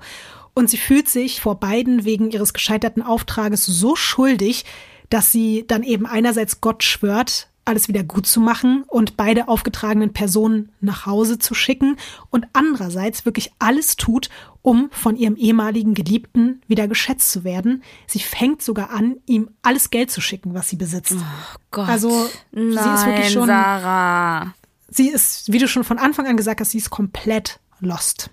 Und 0.53 0.69
sie 0.69 0.77
fühlt 0.77 1.10
sich 1.10 1.41
vor 1.41 1.60
beiden 1.60 2.06
wegen 2.06 2.31
ihres 2.31 2.53
gescheiterten 2.53 3.03
Auftrages 3.03 3.65
so 3.65 3.95
schuldig, 3.95 4.65
dass 5.10 5.31
sie 5.31 5.65
dann 5.68 5.84
eben 5.84 6.06
einerseits 6.06 6.61
Gott 6.61 6.84
schwört, 6.84 7.49
alles 7.70 7.88
wieder 7.88 8.04
gut 8.04 8.28
zu 8.28 8.41
machen 8.41 8.84
und 8.88 9.16
beide 9.16 9.48
aufgetragenen 9.48 10.12
Personen 10.12 10.72
nach 10.82 11.06
Hause 11.06 11.40
zu 11.40 11.54
schicken 11.54 11.98
und 12.30 12.46
andererseits 12.54 13.26
wirklich 13.26 13.52
alles 13.60 13.96
tut, 13.96 14.30
um 14.62 14.90
von 14.91 15.16
ihrem 15.16 15.36
ehemaligen 15.36 15.94
Geliebten 15.94 16.62
wieder 16.68 16.88
geschätzt 16.88 17.32
zu 17.32 17.44
werden. 17.44 17.84
Sie 18.08 18.20
fängt 18.20 18.62
sogar 18.62 18.90
an, 18.90 19.18
ihm 19.26 19.50
alles 19.62 19.90
Geld 19.90 20.12
zu 20.12 20.22
schicken, 20.22 20.54
was 20.54 20.70
sie 20.70 20.76
besitzt. 20.76 21.16
Oh 21.18 21.60
Gott. 21.72 21.88
Also 21.88 22.30
Nein, 22.52 22.72
sie 22.72 22.90
ist 22.94 23.06
wirklich 23.06 23.32
schon. 23.32 23.48
Sarah. 23.48 24.54
Sie 24.90 25.08
ist, 25.08 25.52
wie 25.52 25.60
du 25.60 25.68
schon 25.68 25.84
von 25.84 26.00
Anfang 26.00 26.28
an 26.28 26.36
gesagt 26.36 26.60
hast, 26.60 26.72
sie 26.72 26.80
ist 26.80 26.90
komplett 26.90 27.60
lost. 27.80 28.32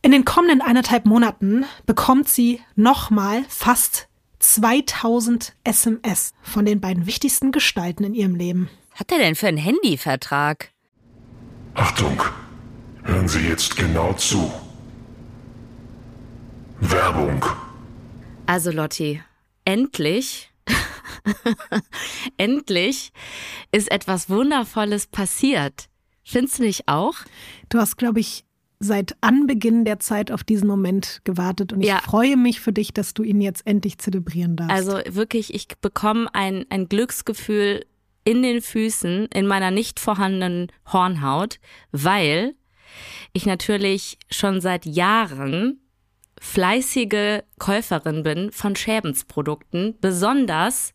In 0.00 0.12
den 0.12 0.24
kommenden 0.24 0.62
eineinhalb 0.62 1.06
Monaten 1.06 1.64
bekommt 1.84 2.28
sie 2.28 2.60
nochmal 2.76 3.44
fast 3.48 4.07
2000 4.38 5.54
SMS 5.64 6.32
von 6.42 6.64
den 6.64 6.80
beiden 6.80 7.06
wichtigsten 7.06 7.52
Gestalten 7.52 8.04
in 8.04 8.14
ihrem 8.14 8.34
Leben. 8.34 8.68
Hat 8.94 9.12
er 9.12 9.18
denn 9.18 9.34
für 9.34 9.48
einen 9.48 9.58
Handyvertrag? 9.58 10.70
Achtung, 11.74 12.20
hören 13.04 13.28
Sie 13.28 13.40
jetzt 13.40 13.76
genau 13.76 14.12
zu. 14.14 14.50
Werbung. 16.80 17.44
Also 18.46 18.70
Lotti, 18.70 19.22
endlich, 19.64 20.50
endlich 22.36 23.12
ist 23.72 23.90
etwas 23.90 24.30
Wundervolles 24.30 25.06
passiert. 25.06 25.88
Findest 26.24 26.58
du 26.58 26.64
nicht 26.64 26.88
auch? 26.88 27.14
Du 27.68 27.78
hast, 27.78 27.96
glaube 27.96 28.20
ich, 28.20 28.44
seit 28.80 29.16
Anbeginn 29.20 29.84
der 29.84 29.98
Zeit 29.98 30.30
auf 30.30 30.44
diesen 30.44 30.68
Moment 30.68 31.20
gewartet 31.24 31.72
und 31.72 31.80
ich 31.80 31.88
ja. 31.88 32.00
freue 32.00 32.36
mich 32.36 32.60
für 32.60 32.72
dich, 32.72 32.92
dass 32.92 33.12
du 33.12 33.22
ihn 33.22 33.40
jetzt 33.40 33.66
endlich 33.66 33.98
zelebrieren 33.98 34.56
darfst. 34.56 34.72
Also 34.72 35.00
wirklich, 35.14 35.52
ich 35.52 35.68
bekomme 35.80 36.28
ein, 36.32 36.64
ein 36.70 36.88
Glücksgefühl 36.88 37.84
in 38.24 38.42
den 38.42 38.60
Füßen, 38.60 39.26
in 39.26 39.46
meiner 39.46 39.70
nicht 39.70 39.98
vorhandenen 39.98 40.70
Hornhaut, 40.92 41.58
weil 41.92 42.54
ich 43.32 43.46
natürlich 43.46 44.18
schon 44.30 44.60
seit 44.60 44.86
Jahren 44.86 45.80
fleißige 46.40 47.42
Käuferin 47.58 48.22
bin 48.22 48.52
von 48.52 48.76
Schäbensprodukten, 48.76 49.96
besonders 50.00 50.94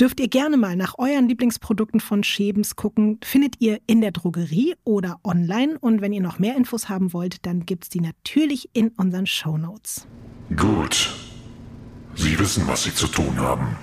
dürft 0.00 0.20
ihr 0.20 0.28
gerne 0.28 0.56
mal 0.56 0.76
nach 0.76 0.98
euren 0.98 1.28
Lieblingsprodukten 1.28 2.00
von 2.00 2.22
Schebens 2.22 2.76
gucken. 2.76 3.18
Findet 3.22 3.60
ihr 3.60 3.80
in 3.86 4.00
der 4.00 4.12
Drogerie 4.12 4.74
oder 4.84 5.20
online. 5.24 5.78
Und 5.78 6.00
wenn 6.00 6.12
ihr 6.12 6.20
noch 6.20 6.38
mehr 6.38 6.56
Infos 6.56 6.88
haben 6.88 7.12
wollt, 7.12 7.46
dann 7.46 7.66
gibt 7.66 7.84
es 7.84 7.90
die 7.90 8.00
natürlich 8.00 8.70
in 8.72 8.88
unseren 8.90 9.26
Show 9.26 9.56
Notes. 9.56 10.06
Gut. 10.54 11.14
Sie 12.14 12.38
wissen, 12.38 12.66
was 12.66 12.84
Sie 12.84 12.94
zu 12.94 13.06
tun 13.06 13.38
haben. 13.38 13.76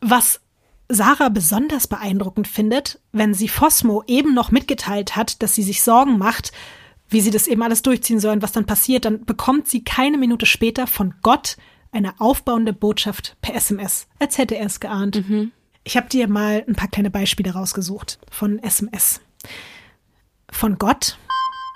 Was 0.00 0.40
Sarah 0.88 1.28
besonders 1.28 1.86
beeindruckend 1.86 2.48
findet, 2.48 3.00
wenn 3.12 3.34
sie 3.34 3.48
Fosmo 3.48 4.02
eben 4.06 4.32
noch 4.32 4.50
mitgeteilt 4.50 5.16
hat, 5.16 5.42
dass 5.42 5.54
sie 5.54 5.62
sich 5.62 5.82
Sorgen 5.82 6.16
macht, 6.16 6.52
wie 7.08 7.20
sie 7.20 7.30
das 7.30 7.46
eben 7.46 7.62
alles 7.62 7.82
durchziehen 7.82 8.20
sollen, 8.20 8.40
was 8.40 8.52
dann 8.52 8.64
passiert, 8.64 9.04
dann 9.04 9.24
bekommt 9.24 9.68
sie 9.68 9.84
keine 9.84 10.16
Minute 10.16 10.46
später 10.46 10.86
von 10.86 11.14
Gott 11.22 11.56
eine 11.92 12.20
aufbauende 12.20 12.72
Botschaft 12.72 13.36
per 13.40 13.54
SMS, 13.54 14.06
als 14.18 14.38
hätte 14.38 14.56
er 14.56 14.66
es 14.66 14.80
geahnt. 14.80 15.28
Mhm. 15.28 15.52
Ich 15.84 15.96
habe 15.96 16.08
dir 16.08 16.28
mal 16.28 16.64
ein 16.68 16.74
paar 16.74 16.88
kleine 16.88 17.10
Beispiele 17.10 17.52
rausgesucht 17.52 18.18
von 18.30 18.58
SMS. 18.58 19.20
Von 20.50 20.78
Gott 20.78 21.18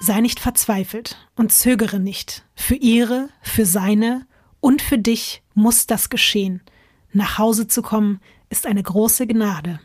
sei 0.00 0.20
nicht 0.20 0.40
verzweifelt 0.40 1.16
und 1.36 1.52
zögere 1.52 2.00
nicht. 2.00 2.44
Für 2.54 2.74
ihre, 2.74 3.28
für 3.40 3.64
seine 3.64 4.26
und 4.60 4.82
für 4.82 4.98
dich 4.98 5.42
muss 5.54 5.86
das 5.86 6.10
geschehen. 6.10 6.62
Nach 7.12 7.38
Hause 7.38 7.68
zu 7.68 7.82
kommen 7.82 8.20
ist 8.50 8.66
eine 8.66 8.82
große 8.82 9.26
Gnade. 9.26 9.80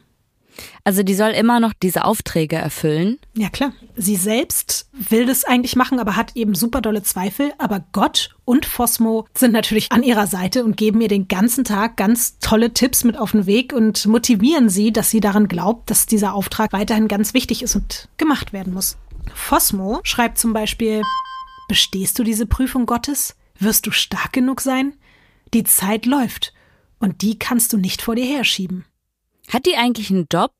Also 0.83 1.03
die 1.03 1.13
soll 1.13 1.31
immer 1.31 1.59
noch 1.59 1.73
diese 1.73 2.05
Aufträge 2.05 2.55
erfüllen? 2.55 3.19
Ja 3.35 3.49
klar. 3.49 3.73
Sie 3.95 4.15
selbst 4.15 4.89
will 4.93 5.25
das 5.25 5.43
eigentlich 5.43 5.75
machen, 5.75 5.99
aber 5.99 6.15
hat 6.15 6.35
eben 6.35 6.55
super 6.55 6.81
dolle 6.81 7.03
Zweifel. 7.03 7.53
Aber 7.57 7.83
Gott 7.91 8.35
und 8.45 8.65
Fosmo 8.65 9.27
sind 9.33 9.51
natürlich 9.51 9.91
an 9.91 10.03
ihrer 10.03 10.27
Seite 10.27 10.63
und 10.63 10.77
geben 10.77 11.01
ihr 11.01 11.07
den 11.07 11.27
ganzen 11.27 11.63
Tag 11.63 11.97
ganz 11.97 12.39
tolle 12.39 12.73
Tipps 12.73 13.03
mit 13.03 13.17
auf 13.17 13.31
den 13.31 13.45
Weg 13.45 13.73
und 13.73 14.05
motivieren 14.05 14.69
sie, 14.69 14.91
dass 14.93 15.09
sie 15.09 15.19
daran 15.19 15.47
glaubt, 15.47 15.89
dass 15.89 16.05
dieser 16.05 16.33
Auftrag 16.33 16.73
weiterhin 16.73 17.07
ganz 17.07 17.33
wichtig 17.33 17.63
ist 17.63 17.75
und 17.75 18.07
gemacht 18.17 18.53
werden 18.53 18.73
muss. 18.73 18.97
Fosmo 19.33 19.99
schreibt 20.03 20.37
zum 20.37 20.53
Beispiel, 20.53 21.01
bestehst 21.67 22.17
du 22.17 22.23
diese 22.23 22.45
Prüfung 22.45 22.85
Gottes? 22.85 23.35
Wirst 23.59 23.85
du 23.87 23.91
stark 23.91 24.33
genug 24.33 24.61
sein? 24.61 24.93
Die 25.53 25.63
Zeit 25.63 26.05
läuft 26.05 26.53
und 26.99 27.21
die 27.21 27.39
kannst 27.39 27.73
du 27.73 27.77
nicht 27.77 28.01
vor 28.01 28.15
dir 28.15 28.25
herschieben. 28.25 28.85
Hat 29.47 29.65
die 29.65 29.75
eigentlich 29.75 30.09
einen 30.09 30.27
Job? 30.31 30.51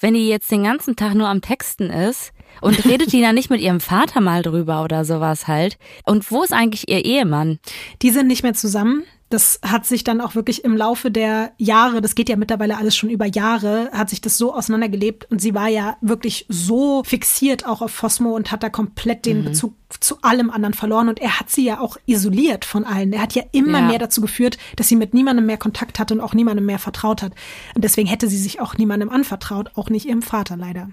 wenn 0.00 0.14
die 0.14 0.28
jetzt 0.28 0.50
den 0.50 0.64
ganzen 0.64 0.96
Tag 0.96 1.14
nur 1.14 1.28
am 1.28 1.40
Texten 1.40 1.90
ist 1.90 2.32
und 2.60 2.84
redet 2.84 3.12
die 3.12 3.20
dann 3.20 3.34
nicht 3.34 3.50
mit 3.50 3.60
ihrem 3.60 3.80
Vater 3.80 4.20
mal 4.20 4.42
drüber 4.42 4.82
oder 4.82 5.04
sowas 5.04 5.46
halt? 5.46 5.78
Und 6.04 6.30
wo 6.30 6.42
ist 6.42 6.52
eigentlich 6.52 6.88
ihr 6.88 7.04
Ehemann? 7.04 7.58
Die 8.02 8.10
sind 8.10 8.26
nicht 8.26 8.42
mehr 8.42 8.54
zusammen 8.54 9.04
das 9.28 9.58
hat 9.64 9.86
sich 9.86 10.04
dann 10.04 10.20
auch 10.20 10.36
wirklich 10.36 10.64
im 10.64 10.76
Laufe 10.76 11.10
der 11.10 11.52
Jahre, 11.58 12.00
das 12.00 12.14
geht 12.14 12.28
ja 12.28 12.36
mittlerweile 12.36 12.76
alles 12.76 12.96
schon 12.96 13.10
über 13.10 13.26
Jahre, 13.26 13.90
hat 13.92 14.08
sich 14.10 14.20
das 14.20 14.38
so 14.38 14.54
auseinandergelebt 14.54 15.28
und 15.30 15.40
sie 15.40 15.52
war 15.52 15.66
ja 15.66 15.96
wirklich 16.00 16.46
so 16.48 17.02
fixiert 17.02 17.66
auch 17.66 17.82
auf 17.82 17.90
Fosmo 17.90 18.36
und 18.36 18.52
hat 18.52 18.62
da 18.62 18.68
komplett 18.68 19.26
den 19.26 19.40
mhm. 19.40 19.44
Bezug 19.46 19.74
zu 19.98 20.18
allem 20.22 20.50
anderen 20.50 20.74
verloren 20.74 21.08
und 21.08 21.18
er 21.18 21.40
hat 21.40 21.50
sie 21.50 21.64
ja 21.64 21.80
auch 21.80 21.96
isoliert 22.06 22.64
von 22.64 22.84
allen. 22.84 23.12
Er 23.12 23.22
hat 23.22 23.34
ja 23.34 23.42
immer 23.50 23.80
ja. 23.80 23.86
mehr 23.88 23.98
dazu 23.98 24.20
geführt, 24.20 24.58
dass 24.76 24.88
sie 24.88 24.96
mit 24.96 25.12
niemandem 25.12 25.46
mehr 25.46 25.58
Kontakt 25.58 25.98
hatte 25.98 26.14
und 26.14 26.20
auch 26.20 26.34
niemandem 26.34 26.66
mehr 26.66 26.78
vertraut 26.78 27.22
hat. 27.22 27.32
Und 27.74 27.82
deswegen 27.82 28.08
hätte 28.08 28.28
sie 28.28 28.38
sich 28.38 28.60
auch 28.60 28.76
niemandem 28.76 29.10
anvertraut, 29.10 29.70
auch 29.74 29.90
nicht 29.90 30.06
ihrem 30.06 30.22
Vater 30.22 30.56
leider. 30.56 30.90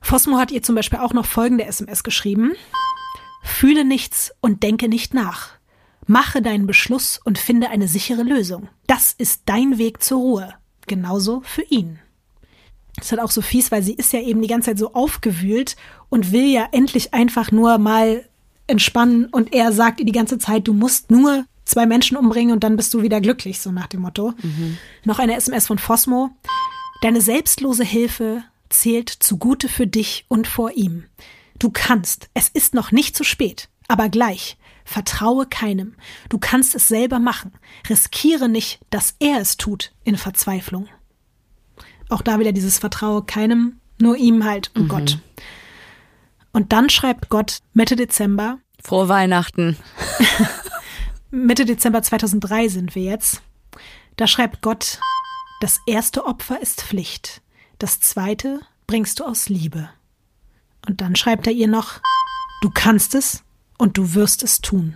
Fosmo 0.00 0.38
hat 0.38 0.52
ihr 0.52 0.62
zum 0.62 0.76
Beispiel 0.76 1.00
auch 1.00 1.12
noch 1.12 1.26
folgende 1.26 1.64
SMS 1.64 2.04
geschrieben. 2.04 2.52
Fühle 3.42 3.84
nichts 3.84 4.32
und 4.40 4.62
denke 4.62 4.88
nicht 4.88 5.14
nach. 5.14 5.59
Mache 6.10 6.42
deinen 6.42 6.66
Beschluss 6.66 7.20
und 7.22 7.38
finde 7.38 7.70
eine 7.70 7.86
sichere 7.86 8.24
Lösung. 8.24 8.68
Das 8.88 9.12
ist 9.16 9.42
dein 9.46 9.78
Weg 9.78 10.02
zur 10.02 10.18
Ruhe. 10.18 10.54
Genauso 10.88 11.40
für 11.44 11.62
ihn. 11.62 12.00
Das 12.96 13.06
ist 13.06 13.12
halt 13.12 13.20
auch 13.20 13.30
so 13.30 13.42
fies, 13.42 13.70
weil 13.70 13.84
sie 13.84 13.94
ist 13.94 14.12
ja 14.12 14.20
eben 14.20 14.42
die 14.42 14.48
ganze 14.48 14.70
Zeit 14.70 14.78
so 14.80 14.92
aufgewühlt 14.92 15.76
und 16.08 16.32
will 16.32 16.46
ja 16.46 16.66
endlich 16.72 17.14
einfach 17.14 17.52
nur 17.52 17.78
mal 17.78 18.28
entspannen 18.66 19.26
und 19.26 19.54
er 19.54 19.70
sagt 19.70 20.00
ihr 20.00 20.06
die 20.06 20.10
ganze 20.10 20.38
Zeit, 20.38 20.66
du 20.66 20.72
musst 20.72 21.12
nur 21.12 21.44
zwei 21.64 21.86
Menschen 21.86 22.16
umbringen 22.16 22.52
und 22.52 22.64
dann 22.64 22.76
bist 22.76 22.92
du 22.92 23.02
wieder 23.02 23.20
glücklich, 23.20 23.60
so 23.60 23.70
nach 23.70 23.86
dem 23.86 24.00
Motto. 24.00 24.32
Mhm. 24.42 24.78
Noch 25.04 25.20
eine 25.20 25.36
SMS 25.36 25.68
von 25.68 25.78
Fosmo. 25.78 26.30
Deine 27.02 27.20
selbstlose 27.20 27.84
Hilfe 27.84 28.42
zählt 28.68 29.10
zugute 29.10 29.68
für 29.68 29.86
dich 29.86 30.24
und 30.26 30.48
vor 30.48 30.72
ihm. 30.72 31.04
Du 31.60 31.70
kannst, 31.70 32.30
es 32.34 32.48
ist 32.48 32.74
noch 32.74 32.90
nicht 32.90 33.16
zu 33.16 33.22
spät, 33.22 33.68
aber 33.86 34.08
gleich, 34.08 34.56
Vertraue 34.90 35.46
keinem. 35.46 35.94
Du 36.30 36.38
kannst 36.38 36.74
es 36.74 36.88
selber 36.88 37.20
machen. 37.20 37.52
Riskiere 37.88 38.48
nicht, 38.48 38.80
dass 38.90 39.14
er 39.20 39.38
es 39.38 39.56
tut 39.56 39.92
in 40.02 40.16
Verzweiflung. 40.16 40.88
Auch 42.08 42.22
da 42.22 42.40
wieder 42.40 42.50
dieses 42.50 42.80
Vertraue 42.80 43.22
keinem, 43.22 43.78
nur 44.00 44.16
ihm 44.16 44.44
halt 44.44 44.72
und 44.74 44.82
mhm. 44.82 44.88
Gott. 44.88 45.18
Und 46.52 46.72
dann 46.72 46.90
schreibt 46.90 47.28
Gott 47.28 47.58
Mitte 47.72 47.94
Dezember. 47.94 48.58
Frohe 48.82 49.08
Weihnachten. 49.08 49.76
Mitte 51.30 51.66
Dezember 51.66 52.02
2003 52.02 52.66
sind 52.66 52.96
wir 52.96 53.04
jetzt. 53.04 53.42
Da 54.16 54.26
schreibt 54.26 54.60
Gott, 54.60 54.98
das 55.60 55.78
erste 55.86 56.26
Opfer 56.26 56.60
ist 56.60 56.82
Pflicht. 56.82 57.42
Das 57.78 58.00
zweite 58.00 58.58
bringst 58.88 59.20
du 59.20 59.24
aus 59.24 59.48
Liebe. 59.48 59.88
Und 60.88 61.00
dann 61.00 61.14
schreibt 61.14 61.46
er 61.46 61.52
ihr 61.52 61.68
noch, 61.68 62.00
du 62.62 62.70
kannst 62.74 63.14
es, 63.14 63.44
und 63.80 63.96
du 63.96 64.14
wirst 64.14 64.42
es 64.42 64.60
tun. 64.60 64.94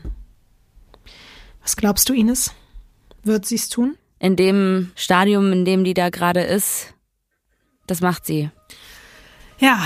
Was 1.62 1.76
glaubst 1.76 2.08
du, 2.10 2.12
Ines? 2.12 2.52
Wird 3.22 3.46
sie 3.46 3.54
es 3.54 3.70
tun? 3.70 3.96
In 4.18 4.36
dem 4.36 4.92
Stadium, 4.94 5.50
in 5.52 5.64
dem 5.64 5.84
die 5.84 5.94
da 5.94 6.10
gerade 6.10 6.42
ist, 6.42 6.92
das 7.86 8.02
macht 8.02 8.26
sie. 8.26 8.50
Ja, 9.58 9.82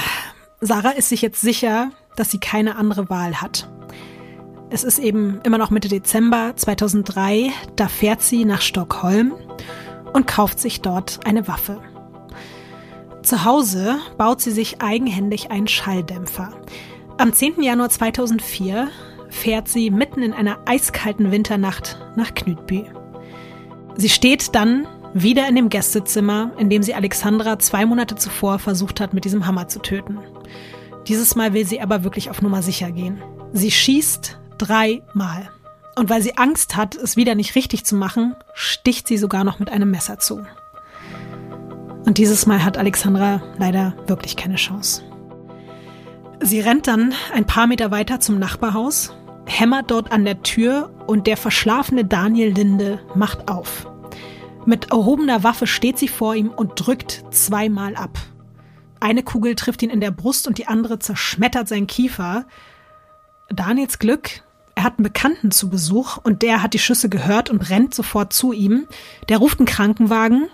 Sarah 0.60 0.90
ist 0.90 1.08
sich 1.08 1.22
jetzt 1.22 1.40
sicher, 1.40 1.92
dass 2.16 2.32
sie 2.32 2.40
keine 2.40 2.74
andere 2.74 3.08
Wahl 3.08 3.40
hat. 3.40 3.68
Es 4.70 4.82
ist 4.82 4.98
eben 4.98 5.40
immer 5.44 5.58
noch 5.58 5.70
Mitte 5.70 5.88
Dezember 5.88 6.54
2003, 6.56 7.52
da 7.76 7.86
fährt 7.86 8.20
sie 8.20 8.44
nach 8.44 8.60
Stockholm 8.60 9.32
und 10.12 10.26
kauft 10.26 10.58
sich 10.58 10.80
dort 10.80 11.24
eine 11.24 11.46
Waffe. 11.46 11.80
Zu 13.22 13.44
Hause 13.44 13.98
baut 14.16 14.40
sie 14.40 14.50
sich 14.50 14.82
eigenhändig 14.82 15.52
einen 15.52 15.68
Schalldämpfer. 15.68 16.50
Am 17.20 17.32
10. 17.32 17.60
Januar 17.64 17.88
2004 17.90 18.90
fährt 19.28 19.66
sie 19.68 19.90
mitten 19.90 20.22
in 20.22 20.32
einer 20.32 20.60
eiskalten 20.66 21.32
Winternacht 21.32 21.98
nach 22.14 22.32
Knütby. 22.32 22.84
Sie 23.96 24.08
steht 24.08 24.54
dann 24.54 24.86
wieder 25.14 25.48
in 25.48 25.56
dem 25.56 25.68
Gästezimmer, 25.68 26.52
in 26.58 26.70
dem 26.70 26.84
sie 26.84 26.94
Alexandra 26.94 27.58
zwei 27.58 27.86
Monate 27.86 28.14
zuvor 28.14 28.60
versucht 28.60 29.00
hat, 29.00 29.14
mit 29.14 29.24
diesem 29.24 29.48
Hammer 29.48 29.66
zu 29.66 29.80
töten. 29.80 30.18
Dieses 31.08 31.34
Mal 31.34 31.54
will 31.54 31.66
sie 31.66 31.80
aber 31.80 32.04
wirklich 32.04 32.30
auf 32.30 32.40
Nummer 32.40 32.62
sicher 32.62 32.92
gehen. 32.92 33.20
Sie 33.52 33.72
schießt 33.72 34.38
dreimal. 34.56 35.50
Und 35.96 36.10
weil 36.10 36.22
sie 36.22 36.36
Angst 36.38 36.76
hat, 36.76 36.94
es 36.94 37.16
wieder 37.16 37.34
nicht 37.34 37.56
richtig 37.56 37.84
zu 37.84 37.96
machen, 37.96 38.36
sticht 38.54 39.08
sie 39.08 39.18
sogar 39.18 39.42
noch 39.42 39.58
mit 39.58 39.70
einem 39.70 39.90
Messer 39.90 40.20
zu. 40.20 40.46
Und 42.06 42.18
dieses 42.18 42.46
Mal 42.46 42.64
hat 42.64 42.78
Alexandra 42.78 43.42
leider 43.58 43.94
wirklich 44.06 44.36
keine 44.36 44.54
Chance. 44.54 45.02
Sie 46.40 46.60
rennt 46.60 46.86
dann 46.86 47.14
ein 47.34 47.46
paar 47.46 47.66
Meter 47.66 47.90
weiter 47.90 48.20
zum 48.20 48.38
Nachbarhaus, 48.38 49.12
hämmert 49.46 49.90
dort 49.90 50.12
an 50.12 50.24
der 50.24 50.42
Tür 50.42 50.90
und 51.06 51.26
der 51.26 51.36
verschlafene 51.36 52.04
Daniel 52.04 52.52
Linde 52.52 53.00
macht 53.14 53.50
auf. 53.50 53.86
Mit 54.64 54.90
erhobener 54.90 55.42
Waffe 55.42 55.66
steht 55.66 55.98
sie 55.98 56.08
vor 56.08 56.34
ihm 56.34 56.50
und 56.50 56.72
drückt 56.76 57.24
zweimal 57.30 57.96
ab. 57.96 58.18
Eine 59.00 59.22
Kugel 59.22 59.54
trifft 59.54 59.82
ihn 59.82 59.90
in 59.90 60.00
der 60.00 60.10
Brust 60.10 60.46
und 60.46 60.58
die 60.58 60.66
andere 60.66 60.98
zerschmettert 60.98 61.68
sein 61.68 61.86
Kiefer. 61.86 62.46
Daniels 63.48 63.98
Glück, 63.98 64.42
er 64.74 64.84
hat 64.84 64.98
einen 64.98 65.04
Bekannten 65.04 65.50
zu 65.50 65.70
Besuch 65.70 66.18
und 66.18 66.42
der 66.42 66.62
hat 66.62 66.74
die 66.74 66.78
Schüsse 66.78 67.08
gehört 67.08 67.50
und 67.50 67.70
rennt 67.70 67.94
sofort 67.94 68.32
zu 68.32 68.52
ihm. 68.52 68.86
Der 69.28 69.38
ruft 69.38 69.58
einen 69.58 69.66
Krankenwagen 69.66 70.48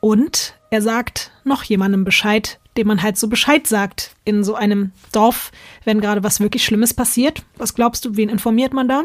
und 0.00 0.54
er 0.70 0.82
sagt 0.82 1.30
noch 1.44 1.62
jemandem 1.62 2.04
Bescheid, 2.04 2.58
dem 2.76 2.86
man 2.86 3.02
halt 3.02 3.18
so 3.18 3.28
Bescheid 3.28 3.66
sagt 3.66 4.14
in 4.24 4.44
so 4.44 4.54
einem 4.54 4.92
Dorf, 5.12 5.52
wenn 5.84 6.00
gerade 6.00 6.22
was 6.22 6.40
wirklich 6.40 6.64
Schlimmes 6.64 6.94
passiert. 6.94 7.44
Was 7.56 7.74
glaubst 7.74 8.04
du, 8.04 8.16
wen 8.16 8.28
informiert 8.28 8.72
man 8.72 8.88
da? 8.88 9.04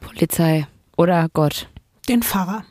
Polizei 0.00 0.66
oder 0.96 1.28
Gott. 1.32 1.68
Den 2.08 2.22
Pfarrer. 2.22 2.64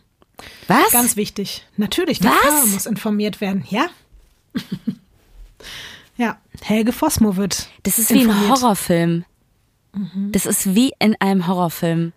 Was? 0.67 0.91
Ganz 0.91 1.15
wichtig. 1.15 1.65
Natürlich, 1.77 2.19
der 2.19 2.31
was? 2.31 2.39
Pfarrer 2.39 2.65
muss 2.67 2.85
informiert 2.85 3.41
werden, 3.41 3.63
ja? 3.69 3.87
ja, 6.17 6.37
Helge 6.61 6.91
Fosmo 6.91 7.37
wird. 7.37 7.69
Das 7.83 7.97
ist 7.97 8.11
informiert. 8.11 8.35
wie 8.35 8.43
ein 8.43 8.49
Horrorfilm. 8.49 9.25
Mhm. 9.93 10.31
Das 10.31 10.45
ist 10.45 10.75
wie 10.75 10.91
in 10.99 11.15
einem 11.19 11.47
Horrorfilm. 11.47 12.13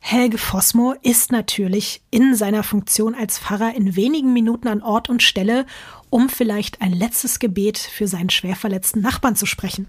Helge 0.00 0.38
Fosmo 0.38 0.94
ist 1.02 1.32
natürlich 1.32 2.00
in 2.10 2.34
seiner 2.34 2.62
Funktion 2.62 3.14
als 3.14 3.38
Pfarrer 3.38 3.74
in 3.74 3.94
wenigen 3.94 4.32
Minuten 4.32 4.68
an 4.68 4.80
Ort 4.80 5.10
und 5.10 5.22
Stelle 5.22 5.66
um 6.10 6.28
vielleicht 6.28 6.80
ein 6.80 6.92
letztes 6.92 7.38
Gebet 7.38 7.78
für 7.78 8.08
seinen 8.08 8.30
schwer 8.30 8.56
verletzten 8.56 9.00
Nachbarn 9.00 9.36
zu 9.36 9.46
sprechen. 9.46 9.86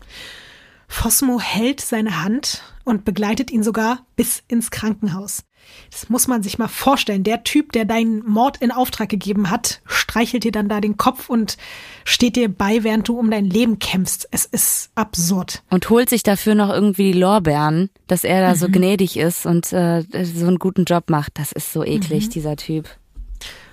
Fosmo 0.88 1.40
hält 1.40 1.82
seine 1.82 2.24
Hand 2.24 2.64
und 2.84 3.06
begleitet 3.06 3.52
ihn 3.52 3.64
sogar 3.64 4.06
bis 4.16 4.44
ins 4.48 4.72
Krankenhaus. 4.72 5.44
Das 5.92 6.10
muss 6.10 6.28
man 6.28 6.42
sich 6.42 6.58
mal 6.58 6.68
vorstellen. 6.68 7.24
Der 7.24 7.44
Typ, 7.44 7.72
der 7.72 7.86
deinen 7.86 8.26
Mord 8.26 8.58
in 8.58 8.72
Auftrag 8.72 9.10
gegeben 9.10 9.52
hat, 9.52 9.82
streichelt 9.86 10.44
dir 10.44 10.52
dann 10.52 10.68
da 10.68 10.82
den 10.82 10.98
Kopf 10.98 11.30
und 11.30 11.58
steht 12.06 12.36
dir 12.36 12.50
bei, 12.50 12.84
während 12.84 13.08
du 13.08 13.20
um 13.20 13.30
dein 13.30 13.46
Leben 13.46 13.78
kämpfst. 13.78 14.28
Es 14.32 14.46
ist 14.46 14.90
absurd. 14.96 15.62
Und 15.70 15.90
holt 15.90 16.10
sich 16.10 16.24
dafür 16.24 16.56
noch 16.56 16.70
irgendwie 16.70 17.12
die 17.12 17.20
Lorbeeren, 17.20 17.90
dass 18.08 18.24
er 18.24 18.42
da 18.42 18.56
mhm. 18.56 18.58
so 18.58 18.68
gnädig 18.70 19.18
ist 19.18 19.46
und 19.46 19.72
äh, 19.72 20.04
so 20.24 20.48
einen 20.48 20.60
guten 20.60 20.86
Job 20.86 21.10
macht. 21.10 21.34
Das 21.36 21.52
ist 21.52 21.72
so 21.72 21.84
eklig, 21.84 22.26
mhm. 22.26 22.30
dieser 22.32 22.56
Typ. 22.56 22.90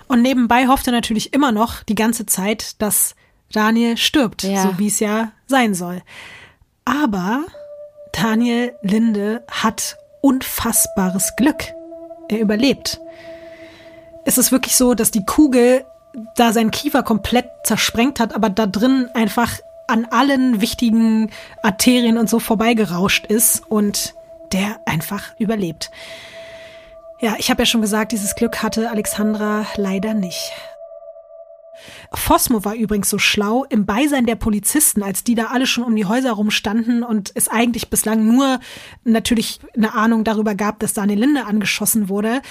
Und 0.07 0.21
nebenbei 0.21 0.67
hofft 0.67 0.87
er 0.87 0.93
natürlich 0.93 1.33
immer 1.33 1.51
noch 1.51 1.83
die 1.83 1.95
ganze 1.95 2.25
Zeit, 2.25 2.81
dass 2.81 3.15
Daniel 3.51 3.97
stirbt, 3.97 4.43
ja. 4.43 4.63
so 4.63 4.79
wie 4.79 4.87
es 4.87 4.99
ja 4.99 5.31
sein 5.47 5.73
soll. 5.73 6.01
Aber 6.85 7.43
Daniel 8.13 8.73
Linde 8.81 9.43
hat 9.49 9.97
unfassbares 10.21 11.35
Glück. 11.37 11.73
Er 12.29 12.39
überlebt. 12.39 12.99
Es 14.25 14.37
ist 14.37 14.51
wirklich 14.51 14.75
so, 14.75 14.93
dass 14.93 15.11
die 15.11 15.25
Kugel 15.25 15.85
da 16.35 16.51
seinen 16.51 16.71
Kiefer 16.71 17.03
komplett 17.03 17.45
zersprengt 17.63 18.19
hat, 18.19 18.33
aber 18.33 18.49
da 18.49 18.65
drin 18.65 19.09
einfach 19.13 19.59
an 19.87 20.05
allen 20.05 20.59
wichtigen 20.59 21.31
Arterien 21.63 22.17
und 22.17 22.29
so 22.29 22.39
vorbeigerauscht 22.39 23.25
ist 23.27 23.63
und 23.69 24.15
der 24.51 24.79
einfach 24.85 25.33
überlebt. 25.39 25.91
Ja, 27.19 27.35
ich 27.39 27.49
habe 27.49 27.63
ja 27.63 27.65
schon 27.65 27.81
gesagt, 27.81 28.11
dieses 28.11 28.35
Glück 28.35 28.61
hatte 28.61 28.91
Alexandra 28.91 29.65
leider 29.75 30.13
nicht. 30.13 30.53
Fosmo 32.13 32.63
war 32.63 32.75
übrigens 32.75 33.09
so 33.09 33.17
schlau, 33.17 33.65
im 33.69 33.85
Beisein 33.85 34.25
der 34.25 34.35
Polizisten, 34.35 35.03
als 35.03 35.23
die 35.23 35.35
da 35.35 35.47
alle 35.47 35.65
schon 35.65 35.83
um 35.83 35.95
die 35.95 36.05
Häuser 36.05 36.31
rumstanden 36.31 37.03
und 37.03 37.31
es 37.35 37.47
eigentlich 37.47 37.89
bislang 37.89 38.25
nur 38.25 38.59
natürlich 39.03 39.59
eine 39.75 39.93
Ahnung 39.93 40.23
darüber 40.23 40.55
gab, 40.55 40.79
dass 40.79 40.93
Daniel 40.93 41.19
Linde 41.19 41.45
angeschossen 41.45 42.07
wurde, 42.07 42.41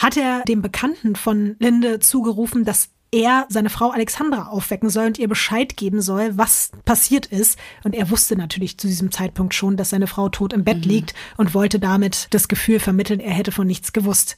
hat 0.00 0.16
er 0.16 0.42
dem 0.42 0.60
Bekannten 0.60 1.16
von 1.16 1.56
Linde 1.58 2.00
zugerufen, 2.00 2.64
dass 2.64 2.90
er 3.12 3.46
seine 3.48 3.70
Frau 3.70 3.90
Alexandra 3.90 4.48
aufwecken 4.48 4.90
soll 4.90 5.06
und 5.06 5.18
ihr 5.18 5.28
Bescheid 5.28 5.76
geben 5.76 6.00
soll, 6.00 6.36
was 6.36 6.70
passiert 6.84 7.26
ist. 7.26 7.58
Und 7.84 7.94
er 7.94 8.10
wusste 8.10 8.36
natürlich 8.36 8.78
zu 8.78 8.86
diesem 8.86 9.12
Zeitpunkt 9.12 9.54
schon, 9.54 9.76
dass 9.76 9.90
seine 9.90 10.06
Frau 10.06 10.28
tot 10.28 10.52
im 10.52 10.64
Bett 10.64 10.84
mhm. 10.84 10.90
liegt 10.90 11.14
und 11.36 11.54
wollte 11.54 11.78
damit 11.78 12.28
das 12.30 12.48
Gefühl 12.48 12.80
vermitteln, 12.80 13.20
er 13.20 13.32
hätte 13.32 13.52
von 13.52 13.66
nichts 13.66 13.92
gewusst. 13.92 14.36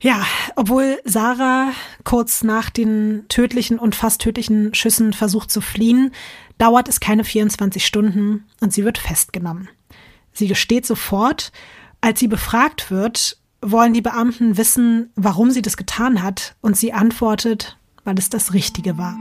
Ja, 0.00 0.24
obwohl 0.54 1.00
Sarah 1.04 1.72
kurz 2.04 2.44
nach 2.44 2.70
den 2.70 3.24
tödlichen 3.28 3.78
und 3.80 3.96
fast 3.96 4.20
tödlichen 4.20 4.72
Schüssen 4.72 5.12
versucht 5.12 5.50
zu 5.50 5.60
fliehen, 5.60 6.12
dauert 6.56 6.88
es 6.88 7.00
keine 7.00 7.24
24 7.24 7.84
Stunden 7.84 8.44
und 8.60 8.72
sie 8.72 8.84
wird 8.84 8.98
festgenommen. 8.98 9.68
Sie 10.32 10.46
gesteht 10.46 10.86
sofort. 10.86 11.50
Als 12.00 12.20
sie 12.20 12.28
befragt 12.28 12.92
wird, 12.92 13.37
wollen 13.60 13.92
die 13.92 14.02
Beamten 14.02 14.56
wissen, 14.56 15.10
warum 15.16 15.50
sie 15.50 15.62
das 15.62 15.76
getan 15.76 16.22
hat, 16.22 16.54
und 16.60 16.76
sie 16.76 16.92
antwortet, 16.92 17.78
weil 18.04 18.18
es 18.18 18.30
das 18.30 18.54
Richtige 18.54 18.98
war. 18.98 19.16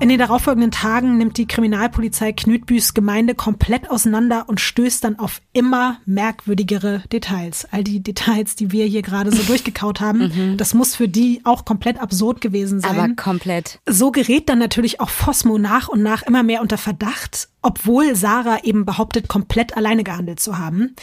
In 0.00 0.08
den 0.08 0.18
darauffolgenden 0.18 0.70
Tagen 0.70 1.18
nimmt 1.18 1.36
die 1.36 1.46
Kriminalpolizei 1.46 2.32
Knütbüs 2.32 2.94
Gemeinde 2.94 3.34
komplett 3.34 3.90
auseinander 3.90 4.48
und 4.48 4.58
stößt 4.58 5.04
dann 5.04 5.18
auf 5.18 5.42
immer 5.52 5.98
merkwürdigere 6.06 7.02
Details. 7.12 7.68
All 7.70 7.84
die 7.84 8.02
Details, 8.02 8.56
die 8.56 8.72
wir 8.72 8.86
hier 8.86 9.02
gerade 9.02 9.30
so 9.30 9.42
durchgekaut 9.46 10.00
haben, 10.00 10.32
mhm. 10.34 10.56
das 10.56 10.72
muss 10.72 10.96
für 10.96 11.06
die 11.06 11.42
auch 11.44 11.66
komplett 11.66 12.00
absurd 12.00 12.40
gewesen 12.40 12.80
sein. 12.80 12.98
Aber 12.98 13.14
komplett. 13.14 13.78
So 13.86 14.10
gerät 14.10 14.48
dann 14.48 14.58
natürlich 14.58 15.00
auch 15.00 15.10
Fosmo 15.10 15.58
nach 15.58 15.88
und 15.88 16.02
nach 16.02 16.22
immer 16.22 16.42
mehr 16.42 16.62
unter 16.62 16.78
Verdacht, 16.78 17.50
obwohl 17.60 18.16
Sarah 18.16 18.64
eben 18.64 18.86
behauptet, 18.86 19.28
komplett 19.28 19.76
alleine 19.76 20.02
gehandelt 20.02 20.40
zu 20.40 20.56
haben. 20.56 20.96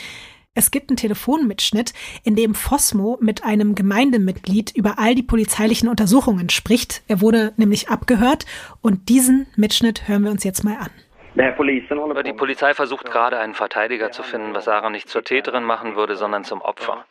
Es 0.57 0.71
gibt 0.71 0.89
einen 0.89 0.97
Telefonmitschnitt, 0.97 1.93
in 2.23 2.35
dem 2.35 2.55
Fosmo 2.55 3.19
mit 3.21 3.43
einem 3.43 3.75
Gemeindemitglied 3.75 4.75
über 4.75 4.95
all 4.97 5.13
die 5.13 5.21
polizeilichen 5.21 5.87
Untersuchungen 5.87 6.49
spricht. 6.49 7.03
Er 7.07 7.21
wurde 7.21 7.53
nämlich 7.57 7.89
abgehört 7.89 8.47
und 8.81 9.07
diesen 9.07 9.45
Mitschnitt 9.55 10.07
hören 10.07 10.23
wir 10.23 10.31
uns 10.31 10.43
jetzt 10.43 10.63
mal 10.63 10.77
an. 10.77 10.89
Die 11.35 12.33
Polizei 12.33 12.73
versucht 12.73 13.11
gerade 13.11 13.37
einen 13.37 13.53
Verteidiger 13.53 14.11
zu 14.11 14.23
finden, 14.23 14.55
was 14.55 14.65
Sarah 14.65 14.89
nicht 14.89 15.09
zur 15.09 15.23
Täterin 15.23 15.63
machen 15.63 15.95
würde, 15.95 16.15
sondern 16.15 16.43
zum 16.43 16.61
Opfer. 16.61 17.05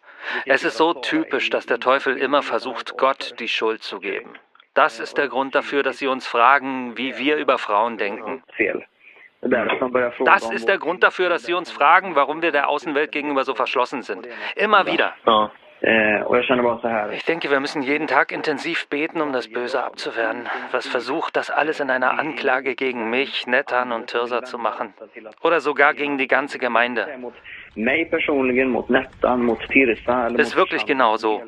Es 0.45 0.65
ist 0.65 0.77
so 0.77 0.95
typisch, 0.95 1.49
dass 1.49 1.67
der 1.67 1.79
Teufel 1.79 2.17
immer 2.17 2.43
versucht, 2.43 2.97
Gott 2.99 3.37
die 3.39 3.47
Schuld 3.47 3.85
zu 3.85 4.01
geben. 4.01 4.31
Das 4.75 4.99
ist 4.99 5.19
der 5.19 5.29
Grund 5.29 5.55
dafür, 5.55 5.85
dass 5.85 5.99
sie 5.99 6.09
uns 6.09 6.27
fragen, 6.27 6.99
wie 6.99 7.17
wir 7.17 7.37
über 7.37 7.59
Frauen 7.59 7.97
denken. 7.97 8.43
Das 9.41 10.51
ist 10.51 10.69
der 10.69 10.79
Grund 10.79 11.03
dafür, 11.03 11.29
dass 11.29 11.45
Sie 11.45 11.55
uns 11.55 11.71
fragen, 11.71 12.15
warum 12.15 12.43
wir 12.43 12.53
der 12.53 12.69
Außenwelt 12.69 13.13
gegenüber 13.13 13.45
so 13.45 13.55
verschlossen 13.55 14.03
sind. 14.03 14.27
Immer 14.57 14.87
wieder. 14.87 15.15
Ich 17.13 17.25
denke, 17.27 17.51
wir 17.51 17.61
müssen 17.61 17.83
jeden 17.83 18.07
Tag 18.07 18.33
intensiv 18.33 18.89
beten, 18.89 19.21
um 19.21 19.33
das 19.33 19.49
Böse 19.49 19.85
abzuwehren, 19.85 20.49
was 20.73 20.87
versucht, 20.87 21.37
das 21.37 21.51
alles 21.51 21.81
in 21.81 21.91
einer 21.91 22.19
Anklage 22.19 22.75
gegen 22.75 23.11
mich, 23.11 23.47
Nettan 23.47 23.93
und 23.93 24.07
Tirsa 24.07 24.43
zu 24.43 24.59
machen. 24.59 24.95
Oder 25.43 25.61
sogar 25.61 25.93
gegen 25.93 26.17
die 26.17 26.29
ganze 26.29 26.59
Gemeinde. 26.59 27.07
Ist 30.39 30.57
wirklich 30.57 30.87
genau 30.87 31.17
so. 31.17 31.43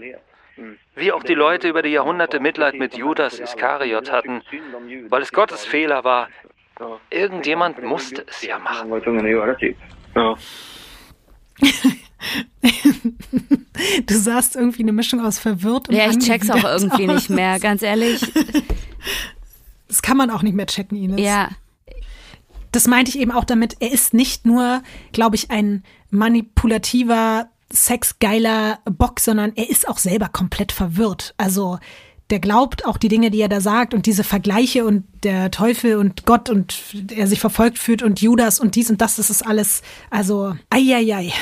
Wie 0.95 1.13
auch 1.13 1.23
die 1.23 1.35
Leute 1.35 1.69
über 1.69 1.83
die 1.83 1.93
Jahrhunderte 1.93 2.39
Mitleid 2.41 2.75
mit 2.75 2.97
Judas 2.97 3.39
Iskariot 3.39 4.13
hatten, 4.13 4.43
weil 5.09 5.23
es 5.23 5.33
Gottes 5.33 5.65
Fehler 5.65 6.05
war, 6.05 6.29
Irgendjemand 7.11 7.83
musste 7.83 8.25
es 8.29 8.43
ja 8.43 8.59
machen. 8.59 8.91
du 14.07 14.15
sahst 14.15 14.57
irgendwie 14.57 14.83
eine 14.83 14.93
Mischung 14.93 15.25
aus 15.25 15.39
verwirrt 15.39 15.89
und 15.89 15.95
Ja, 15.95 16.11
ich 16.11 16.19
check's 16.19 16.51
auch 16.51 16.65
irgendwie 16.65 17.09
aus. 17.09 17.15
nicht 17.15 17.31
mehr, 17.31 17.59
ganz 17.61 17.83
ehrlich. 17.83 18.21
Das 19.89 20.03
kann 20.03 20.19
man 20.19 20.31
auch 20.31 20.43
nicht 20.43 20.55
mehr 20.55 20.67
checken, 20.67 21.03
Ines. 21.03 21.19
Ja. 21.19 21.49
Das 22.73 22.87
meinte 22.87 23.11
ich 23.11 23.19
eben 23.19 23.33
auch 23.33 23.45
damit, 23.45 23.77
er 23.81 23.91
ist 23.91 24.13
nicht 24.13 24.45
nur, 24.45 24.83
glaube 25.13 25.35
ich, 25.35 25.51
ein 25.51 25.83
manipulativer, 26.11 27.49
sexgeiler 27.73 28.81
Bock, 28.85 29.19
sondern 29.19 29.55
er 29.57 29.71
ist 29.71 29.89
auch 29.89 29.97
selber 29.97 30.29
komplett 30.29 30.73
verwirrt. 30.73 31.33
Also 31.39 31.79
der 32.31 32.41
glaubt 32.41 32.85
auch 32.85 32.99
die 32.99 33.09
Dinge, 33.09 33.31
die 33.31 33.41
er 33.41 33.49
da 33.49 33.61
sagt 33.61 33.95
und 33.95 34.07
diese 34.07 34.25
Vergleiche 34.25 34.85
und 34.85 35.05
der 35.23 35.51
Teufel 35.51 35.97
und 35.97 36.27
Gott 36.27 36.51
und 36.51 36.77
er 37.15 37.27
sich 37.27 37.41
verfolgt 37.41 37.79
fühlt 37.79 38.03
und 38.03 38.21
Judas 38.21 38.61
und 38.61 38.75
dies 38.75 38.91
und 38.91 39.01
das, 39.01 39.17
das 39.17 39.31
ist 39.31 39.47
alles, 39.47 39.83
also, 40.11 40.55
eieiei. 40.71 41.33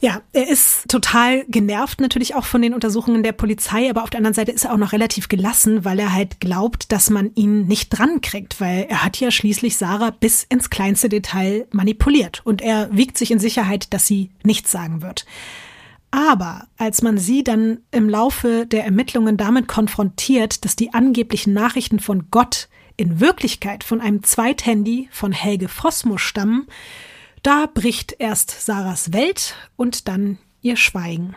Ja, 0.00 0.20
er 0.34 0.48
ist 0.48 0.88
total 0.88 1.46
genervt 1.48 2.00
natürlich 2.00 2.34
auch 2.34 2.44
von 2.44 2.60
den 2.60 2.74
Untersuchungen 2.74 3.22
der 3.22 3.32
Polizei, 3.32 3.88
aber 3.88 4.02
auf 4.02 4.10
der 4.10 4.18
anderen 4.18 4.34
Seite 4.34 4.52
ist 4.52 4.66
er 4.66 4.74
auch 4.74 4.78
noch 4.78 4.92
relativ 4.92 5.28
gelassen, 5.28 5.86
weil 5.86 5.98
er 5.98 6.12
halt 6.12 6.40
glaubt, 6.40 6.92
dass 6.92 7.08
man 7.08 7.30
ihn 7.36 7.66
nicht 7.66 7.88
dran 7.88 8.20
kriegt, 8.20 8.60
weil 8.60 8.86
er 8.90 9.02
hat 9.02 9.18
ja 9.18 9.30
schließlich 9.30 9.78
Sarah 9.78 10.10
bis 10.10 10.44
ins 10.44 10.68
kleinste 10.68 11.08
Detail 11.08 11.66
manipuliert 11.70 12.42
und 12.44 12.60
er 12.60 12.94
wiegt 12.94 13.16
sich 13.16 13.30
in 13.30 13.38
Sicherheit, 13.38 13.94
dass 13.94 14.06
sie 14.06 14.30
nichts 14.42 14.70
sagen 14.70 15.00
wird. 15.00 15.24
Aber 16.14 16.68
als 16.76 17.02
man 17.02 17.18
sie 17.18 17.42
dann 17.42 17.78
im 17.90 18.08
Laufe 18.08 18.66
der 18.66 18.84
Ermittlungen 18.84 19.36
damit 19.36 19.66
konfrontiert, 19.66 20.64
dass 20.64 20.76
die 20.76 20.94
angeblichen 20.94 21.52
Nachrichten 21.52 21.98
von 21.98 22.30
Gott 22.30 22.68
in 22.96 23.18
Wirklichkeit 23.18 23.82
von 23.82 24.00
einem 24.00 24.22
Zweithandy 24.22 25.08
von 25.10 25.32
Helge 25.32 25.66
Fosmo 25.66 26.16
stammen, 26.16 26.68
da 27.42 27.66
bricht 27.66 28.14
erst 28.20 28.64
Sarahs 28.64 29.12
Welt 29.12 29.56
und 29.74 30.06
dann 30.06 30.38
ihr 30.62 30.76
Schweigen. 30.76 31.34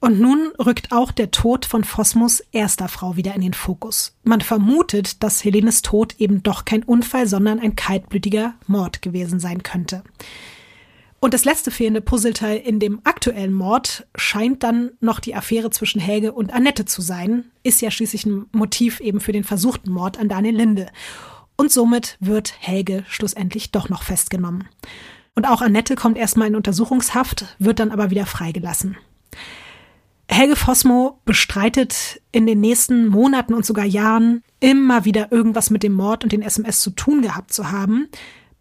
Und 0.00 0.20
nun 0.20 0.52
rückt 0.58 0.90
auch 0.90 1.10
der 1.10 1.30
Tod 1.30 1.66
von 1.66 1.84
Phosmos 1.84 2.40
erster 2.52 2.88
Frau 2.88 3.16
wieder 3.16 3.34
in 3.34 3.42
den 3.42 3.52
Fokus. 3.52 4.16
Man 4.24 4.40
vermutet, 4.40 5.22
dass 5.22 5.44
Helenes 5.44 5.82
Tod 5.82 6.14
eben 6.16 6.42
doch 6.42 6.64
kein 6.64 6.82
Unfall, 6.82 7.26
sondern 7.26 7.60
ein 7.60 7.76
kaltblütiger 7.76 8.54
Mord 8.66 9.02
gewesen 9.02 9.38
sein 9.38 9.62
könnte. 9.62 10.02
Und 11.18 11.32
das 11.32 11.44
letzte 11.44 11.70
fehlende 11.70 12.02
Puzzleteil 12.02 12.58
in 12.58 12.78
dem 12.78 13.00
aktuellen 13.04 13.52
Mord 13.52 14.06
scheint 14.16 14.62
dann 14.62 14.90
noch 15.00 15.18
die 15.18 15.34
Affäre 15.34 15.70
zwischen 15.70 16.00
Helge 16.00 16.32
und 16.32 16.52
Annette 16.52 16.84
zu 16.84 17.00
sein. 17.00 17.46
Ist 17.62 17.80
ja 17.80 17.90
schließlich 17.90 18.26
ein 18.26 18.46
Motiv 18.52 19.00
eben 19.00 19.20
für 19.20 19.32
den 19.32 19.44
versuchten 19.44 19.90
Mord 19.90 20.18
an 20.18 20.28
Daniel 20.28 20.56
Linde. 20.56 20.88
Und 21.56 21.72
somit 21.72 22.18
wird 22.20 22.54
Helge 22.60 23.04
schlussendlich 23.08 23.72
doch 23.72 23.88
noch 23.88 24.02
festgenommen. 24.02 24.68
Und 25.34 25.46
auch 25.46 25.62
Annette 25.62 25.96
kommt 25.96 26.18
erstmal 26.18 26.48
in 26.48 26.56
Untersuchungshaft, 26.56 27.56
wird 27.58 27.78
dann 27.78 27.90
aber 27.90 28.10
wieder 28.10 28.26
freigelassen. 28.26 28.96
Helge 30.28 30.56
Fosmo 30.56 31.20
bestreitet 31.24 32.20
in 32.32 32.46
den 32.46 32.60
nächsten 32.60 33.06
Monaten 33.06 33.54
und 33.54 33.64
sogar 33.64 33.84
Jahren 33.84 34.42
immer 34.60 35.04
wieder 35.04 35.32
irgendwas 35.32 35.70
mit 35.70 35.82
dem 35.82 35.92
Mord 35.92 36.24
und 36.24 36.32
den 36.32 36.42
SMS 36.42 36.80
zu 36.80 36.90
tun 36.90 37.22
gehabt 37.22 37.52
zu 37.52 37.70
haben 37.70 38.08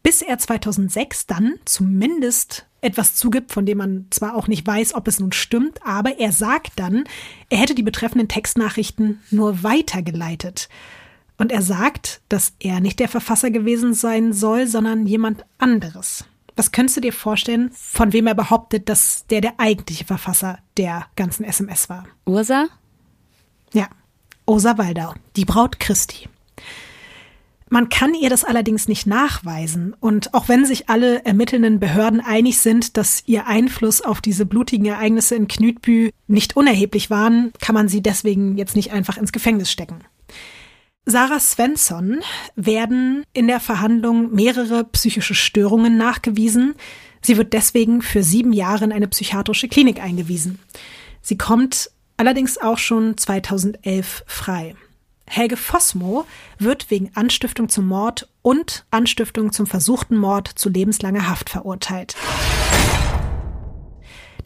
bis 0.05 0.21
er 0.21 0.37
2006 0.37 1.25
dann 1.25 1.55
zumindest 1.65 2.67
etwas 2.81 3.15
zugibt, 3.15 3.51
von 3.51 3.65
dem 3.65 3.79
man 3.79 4.05
zwar 4.11 4.35
auch 4.35 4.47
nicht 4.47 4.65
weiß, 4.65 4.93
ob 4.93 5.07
es 5.07 5.19
nun 5.19 5.31
stimmt, 5.31 5.79
aber 5.83 6.19
er 6.19 6.31
sagt 6.31 6.73
dann, 6.75 7.05
er 7.49 7.57
hätte 7.57 7.73
die 7.73 7.81
betreffenden 7.81 8.27
Textnachrichten 8.27 9.23
nur 9.31 9.63
weitergeleitet. 9.63 10.69
Und 11.39 11.51
er 11.51 11.63
sagt, 11.63 12.21
dass 12.29 12.53
er 12.59 12.81
nicht 12.81 12.99
der 12.99 13.07
Verfasser 13.07 13.49
gewesen 13.49 13.95
sein 13.95 14.31
soll, 14.31 14.67
sondern 14.67 15.07
jemand 15.07 15.43
anderes. 15.57 16.25
Was 16.55 16.71
könntest 16.71 16.97
du 16.97 17.01
dir 17.01 17.11
vorstellen, 17.11 17.71
von 17.73 18.13
wem 18.13 18.27
er 18.27 18.35
behauptet, 18.35 18.87
dass 18.89 19.25
der 19.31 19.41
der 19.41 19.59
eigentliche 19.59 20.05
Verfasser 20.05 20.59
der 20.77 21.07
ganzen 21.15 21.43
SMS 21.45 21.89
war? 21.89 22.05
Ursa? 22.25 22.67
Ja, 23.73 23.87
Ursa 24.45 24.77
Waldau, 24.77 25.15
die 25.35 25.45
Braut 25.45 25.79
Christi. 25.79 26.29
Man 27.69 27.89
kann 27.89 28.13
ihr 28.13 28.29
das 28.29 28.43
allerdings 28.43 28.87
nicht 28.87 29.07
nachweisen. 29.07 29.95
Und 29.99 30.33
auch 30.35 30.47
wenn 30.47 30.65
sich 30.65 30.87
alle 30.87 31.25
ermittelnden 31.25 31.79
Behörden 31.79 32.21
einig 32.21 32.59
sind, 32.59 32.95
dass 32.95 33.23
ihr 33.25 33.47
Einfluss 33.47 34.01
auf 34.01 34.21
diese 34.21 34.45
blutigen 34.45 34.85
Ereignisse 34.85 35.35
in 35.35 35.47
Knütbü 35.47 36.11
nicht 36.27 36.55
unerheblich 36.55 37.09
waren, 37.09 37.51
kann 37.59 37.73
man 37.73 37.87
sie 37.87 38.01
deswegen 38.01 38.57
jetzt 38.57 38.75
nicht 38.75 38.91
einfach 38.91 39.17
ins 39.17 39.31
Gefängnis 39.31 39.71
stecken. 39.71 40.01
Sarah 41.07 41.39
Svensson 41.39 42.21
werden 42.55 43.23
in 43.33 43.47
der 43.47 43.59
Verhandlung 43.59 44.33
mehrere 44.33 44.83
psychische 44.85 45.35
Störungen 45.35 45.97
nachgewiesen. 45.97 46.75
Sie 47.21 47.37
wird 47.37 47.53
deswegen 47.53 48.01
für 48.01 48.23
sieben 48.23 48.53
Jahre 48.53 48.85
in 48.85 48.91
eine 48.91 49.07
psychiatrische 49.07 49.67
Klinik 49.67 50.01
eingewiesen. 50.01 50.59
Sie 51.21 51.37
kommt 51.37 51.91
allerdings 52.17 52.59
auch 52.59 52.77
schon 52.77 53.17
2011 53.17 54.23
frei. 54.27 54.75
Helge 55.27 55.57
Fossmo 55.57 56.25
wird 56.59 56.91
wegen 56.91 57.11
Anstiftung 57.15 57.69
zum 57.69 57.87
Mord 57.87 58.29
und 58.41 58.85
Anstiftung 58.91 59.51
zum 59.51 59.65
versuchten 59.65 60.17
Mord 60.17 60.47
zu 60.47 60.69
lebenslanger 60.69 61.27
Haft 61.27 61.49
verurteilt. 61.49 62.15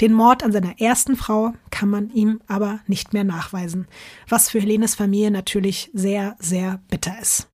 Den 0.01 0.14
Mord 0.14 0.43
an 0.43 0.53
seiner 0.53 0.80
ersten 0.80 1.18
Frau 1.18 1.53
kann 1.72 1.89
man 1.89 2.10
ihm 2.11 2.39
aber 2.47 2.80
nicht 2.88 3.14
mehr 3.14 3.26
nachweisen, 3.26 3.88
was 4.30 4.49
für 4.49 4.61
Helenes 4.61 4.95
Familie 4.95 5.31
natürlich 5.31 5.91
sehr, 5.93 6.38
sehr 6.39 6.81
bitter 6.89 7.19
ist. 7.19 7.49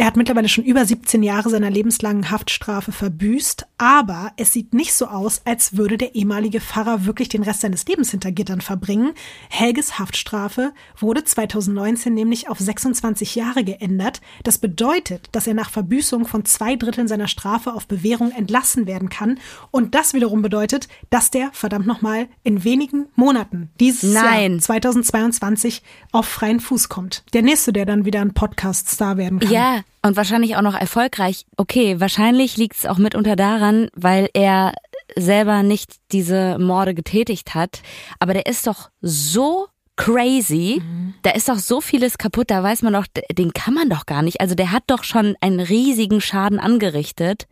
Er 0.00 0.06
hat 0.06 0.16
mittlerweile 0.16 0.48
schon 0.48 0.64
über 0.64 0.82
17 0.82 1.22
Jahre 1.22 1.50
seiner 1.50 1.68
lebenslangen 1.68 2.30
Haftstrafe 2.30 2.90
verbüßt, 2.90 3.66
aber 3.76 4.32
es 4.38 4.50
sieht 4.50 4.72
nicht 4.72 4.94
so 4.94 5.06
aus, 5.08 5.42
als 5.44 5.76
würde 5.76 5.98
der 5.98 6.14
ehemalige 6.14 6.62
Pfarrer 6.62 7.04
wirklich 7.04 7.28
den 7.28 7.42
Rest 7.42 7.60
seines 7.60 7.84
Lebens 7.84 8.10
hinter 8.10 8.32
Gittern 8.32 8.62
verbringen. 8.62 9.12
Helges 9.50 9.98
Haftstrafe 9.98 10.72
wurde 10.98 11.22
2019 11.22 12.14
nämlich 12.14 12.48
auf 12.48 12.58
26 12.58 13.34
Jahre 13.34 13.62
geändert. 13.62 14.22
Das 14.42 14.56
bedeutet, 14.56 15.28
dass 15.32 15.46
er 15.46 15.52
nach 15.52 15.68
Verbüßung 15.68 16.26
von 16.26 16.46
zwei 16.46 16.76
Dritteln 16.76 17.06
seiner 17.06 17.28
Strafe 17.28 17.74
auf 17.74 17.86
Bewährung 17.86 18.30
entlassen 18.30 18.86
werden 18.86 19.10
kann. 19.10 19.38
Und 19.70 19.94
das 19.94 20.14
wiederum 20.14 20.40
bedeutet, 20.40 20.88
dass 21.10 21.30
der, 21.30 21.50
verdammt 21.52 21.86
nochmal, 21.86 22.26
in 22.42 22.64
wenigen 22.64 23.04
Monaten 23.16 23.68
dieses 23.78 24.14
Nein. 24.14 24.52
Jahr 24.52 24.60
2022 24.60 25.82
auf 26.10 26.24
freien 26.24 26.60
Fuß 26.60 26.88
kommt. 26.88 27.22
Der 27.34 27.42
nächste, 27.42 27.74
der 27.74 27.84
dann 27.84 28.06
wieder 28.06 28.22
ein 28.22 28.32
Podcast-Star 28.32 29.18
werden 29.18 29.40
kann. 29.40 29.52
Ja, 29.52 29.82
und 30.02 30.16
wahrscheinlich 30.16 30.56
auch 30.56 30.62
noch 30.62 30.74
erfolgreich. 30.74 31.44
Okay, 31.56 32.00
wahrscheinlich 32.00 32.56
liegt 32.56 32.76
es 32.76 32.86
auch 32.86 32.98
mitunter 32.98 33.36
daran, 33.36 33.88
weil 33.94 34.28
er 34.32 34.72
selber 35.16 35.62
nicht 35.62 35.96
diese 36.12 36.58
Morde 36.58 36.94
getätigt 36.94 37.54
hat. 37.54 37.82
Aber 38.18 38.32
der 38.32 38.46
ist 38.46 38.66
doch 38.66 38.90
so 39.00 39.68
crazy. 39.96 40.82
Mhm. 40.82 41.14
Da 41.22 41.30
ist 41.30 41.48
doch 41.48 41.58
so 41.58 41.80
vieles 41.80 42.16
kaputt. 42.16 42.50
Da 42.50 42.62
weiß 42.62 42.82
man 42.82 42.94
doch, 42.94 43.06
den 43.32 43.52
kann 43.52 43.74
man 43.74 43.90
doch 43.90 44.06
gar 44.06 44.22
nicht. 44.22 44.40
Also 44.40 44.54
der 44.54 44.72
hat 44.72 44.84
doch 44.86 45.04
schon 45.04 45.36
einen 45.40 45.60
riesigen 45.60 46.20
Schaden 46.20 46.58
angerichtet. 46.58 47.46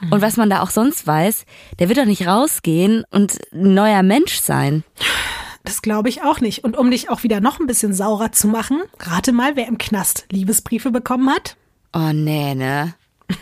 Mhm. 0.00 0.12
Und 0.12 0.20
was 0.20 0.36
man 0.36 0.50
da 0.50 0.62
auch 0.62 0.70
sonst 0.70 1.06
weiß, 1.06 1.44
der 1.78 1.88
wird 1.88 1.98
doch 1.98 2.04
nicht 2.04 2.26
rausgehen 2.26 3.04
und 3.10 3.38
ein 3.52 3.74
neuer 3.74 4.02
Mensch 4.02 4.40
sein. 4.40 4.84
Das 5.64 5.82
glaube 5.82 6.08
ich 6.08 6.22
auch 6.22 6.40
nicht. 6.40 6.64
Und 6.64 6.76
um 6.76 6.90
dich 6.90 7.10
auch 7.10 7.22
wieder 7.22 7.40
noch 7.40 7.60
ein 7.60 7.66
bisschen 7.66 7.94
saurer 7.94 8.32
zu 8.32 8.48
machen, 8.48 8.82
rate 8.98 9.32
mal, 9.32 9.56
wer 9.56 9.66
im 9.66 9.78
Knast 9.78 10.26
Liebesbriefe 10.30 10.90
bekommen 10.90 11.30
hat. 11.30 11.56
Oh 11.92 12.12
nee, 12.12 12.54
ne? 12.54 12.94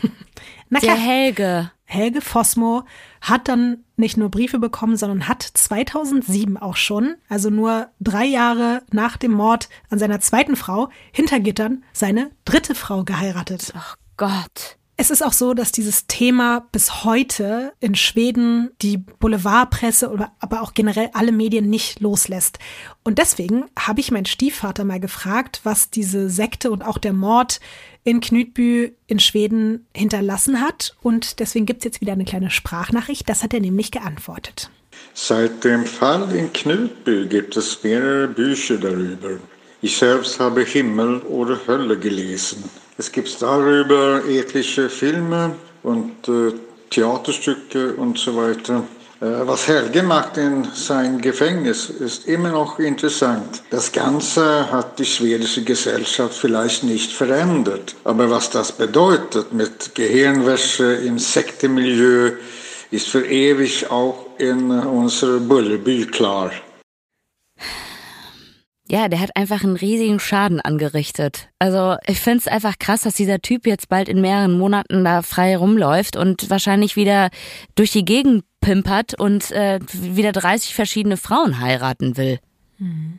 Na 0.71 0.81
Der 0.81 0.95
Helge. 0.95 1.71
Helge 1.85 2.21
Fosmo 2.21 2.85
hat 3.23 3.49
dann 3.49 3.85
nicht 3.97 4.19
nur 4.19 4.31
Briefe 4.31 4.59
bekommen, 4.59 4.97
sondern 4.97 5.27
hat 5.27 5.43
2007 5.43 6.59
auch 6.59 6.77
schon, 6.77 7.17
also 7.29 7.49
nur 7.49 7.89
drei 7.99 8.27
Jahre 8.27 8.83
nach 8.93 9.17
dem 9.17 9.33
Mord 9.33 9.71
an 9.89 9.99
seiner 9.99 10.21
zweiten 10.21 10.55
Frau, 10.55 10.91
hinter 11.13 11.41
Gittern 11.41 11.85
seine 11.93 12.31
dritte 12.45 12.75
Frau 12.75 13.05
geheiratet. 13.05 13.73
Ach 13.75 13.97
Gott. 14.19 14.77
Es 15.01 15.11
ist 15.11 15.23
auch 15.23 15.33
so, 15.33 15.55
dass 15.55 15.71
dieses 15.71 16.09
Thema 16.09 16.67
bis 16.73 17.05
heute 17.05 17.73
in 17.79 17.95
Schweden 17.95 18.71
die 18.83 18.99
Boulevardpresse 18.99 20.11
oder 20.11 20.33
aber 20.41 20.61
auch 20.61 20.75
generell 20.75 21.09
alle 21.13 21.31
Medien 21.31 21.71
nicht 21.71 22.01
loslässt. 22.01 22.59
Und 23.05 23.19
deswegen 23.19 23.67
habe 23.79 24.01
ich 24.01 24.11
meinen 24.11 24.27
Stiefvater 24.27 24.83
mal 24.83 24.99
gefragt, 24.99 25.61
was 25.63 25.91
diese 25.91 26.29
Sekte 26.29 26.73
und 26.73 26.83
auch 26.83 26.99
der 26.99 27.13
Mord 27.13 27.61
in 28.09 28.21
Knutby 28.21 28.95
in 29.07 29.19
Schweden 29.21 29.87
hinterlassen 29.95 30.63
hat. 30.63 30.97
Und 31.03 31.41
deswegen 31.41 31.67
gibt 31.67 31.81
es 31.81 31.85
jetzt 31.85 32.01
wieder 32.01 32.13
eine 32.13 32.25
kleine 32.25 32.51
Sprachnachricht. 32.51 33.29
Das 33.29 33.43
hat 33.43 33.53
er 33.53 33.61
nämlich 33.61 33.91
geantwortet. 33.91 34.71
Seit 35.13 35.63
dem 35.63 35.85
Fall 35.85 36.35
in 36.35 36.51
Knutby 36.53 37.27
gibt 37.29 37.57
es 37.57 37.83
mehrere 37.83 38.29
Bücher 38.29 38.79
darüber. 38.79 39.39
Ich 39.83 39.99
selbst 39.99 40.41
habe 40.41 40.63
Himmel 40.63 41.19
oder 41.21 41.61
Hölle 41.67 41.99
gelesen. 41.99 42.65
Es 42.97 43.13
gibt 43.13 43.43
darüber 43.43 44.23
etliche 44.27 44.89
Filme 44.89 45.55
und 45.83 46.29
äh, 46.29 46.53
Theaterstücke 46.91 47.93
und 47.93 48.19
so 48.19 48.35
weiter. 48.37 48.85
Äh, 49.21 49.47
was 49.47 49.67
Helge 49.67 50.03
macht 50.03 50.37
in 50.37 50.65
sein 50.75 51.21
Gefängnis 51.21 51.91
ist 51.91 52.29
immer 52.29 52.51
noch 52.51 52.79
interessant. 52.79 53.63
Das 53.71 53.91
Ganze 53.91 54.71
hat 54.71 54.99
die 54.99 55.05
schwedische 55.05 55.65
Gesellschaft 55.65 56.35
vielleicht 56.35 56.85
nicht 56.85 57.11
verändert. 57.11 57.97
Aber 58.05 58.31
was 58.31 58.51
das 58.51 58.71
bedeutet 58.71 59.53
mit 59.53 59.95
Gehirnwäsche 59.95 60.95
im 60.95 61.19
Sektemilieu 61.19 62.33
ist 62.91 63.09
für 63.09 63.27
ewig 63.27 63.91
auch 63.91 64.27
in 64.39 64.71
unserer 64.71 65.41
Bullerby 65.41 66.07
klar. 66.07 66.53
Ja, 68.91 69.09
der 69.09 69.21
hat 69.21 69.37
einfach 69.37 69.65
einen 69.65 69.77
riesigen 69.77 70.19
Schaden 70.19 70.61
angerichtet. 70.63 71.51
Also 71.59 71.97
ich 72.07 72.21
finde 72.21 72.39
es 72.39 72.49
einfach 72.49 72.79
krass, 72.79 73.03
dass 73.03 73.15
dieser 73.15 73.41
Typ 73.41 73.67
jetzt 73.67 73.91
bald 73.91 74.09
in 74.09 74.23
mehreren 74.23 74.57
Monaten 74.57 75.05
da 75.05 75.21
frei 75.21 75.59
rumläuft 75.59 76.17
und 76.17 76.49
wahrscheinlich 76.49 76.97
wieder 76.97 77.29
durch 77.75 77.91
die 77.91 78.07
Gegend 78.07 78.45
pimpert 78.69 79.15
und 79.15 79.51
äh, 79.53 79.81
wieder 79.95 80.31
30 80.31 80.75
verschiedene 80.75 81.17
Frauen 81.17 81.59
heiraten 81.59 82.19
will. 82.19 82.39
Mhm. 82.77 83.19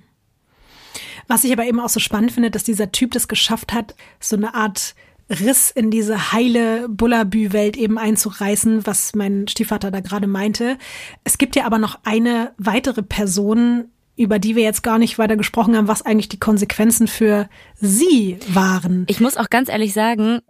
Was 1.28 1.44
ich 1.44 1.52
aber 1.52 1.66
eben 1.66 1.80
auch 1.80 1.90
so 1.90 2.00
spannend 2.00 2.32
finde, 2.32 2.52
dass 2.52 2.64
dieser 2.64 2.92
Typ 2.92 3.14
das 3.14 3.28
geschafft 3.28 3.74
hat, 3.74 3.96
so 4.20 4.36
eine 4.36 4.54
Art 4.54 4.94
Riss 5.28 5.72
in 5.72 5.90
diese 5.90 6.32
heile 6.34 6.88
Bullabü-Welt 6.88 7.78
eben 7.78 7.98
einzureißen, 7.98 8.86
was 8.86 9.16
mein 9.16 9.48
Stiefvater 9.48 9.90
da 9.90 10.02
gerade 10.02 10.28
meinte. 10.28 10.78
Es 11.24 11.40
gibt 11.40 11.56
ja 11.56 11.66
aber 11.66 11.80
noch 11.80 11.98
eine 12.04 12.52
weitere 12.60 13.02
Person, 13.02 13.86
über 14.16 14.38
die 14.38 14.56
wir 14.56 14.64
jetzt 14.64 14.84
gar 14.84 15.00
nicht 15.00 15.18
weiter 15.18 15.36
gesprochen 15.36 15.76
haben, 15.76 15.88
was 15.88 16.04
eigentlich 16.04 16.30
die 16.30 16.40
Konsequenzen 16.40 17.08
für 17.08 17.50
sie 17.76 18.38
waren. 18.50 19.06
Ich 19.08 19.20
muss 19.20 19.36
auch 19.36 19.50
ganz 19.50 19.70
ehrlich 19.70 19.94
sagen, 19.94 20.42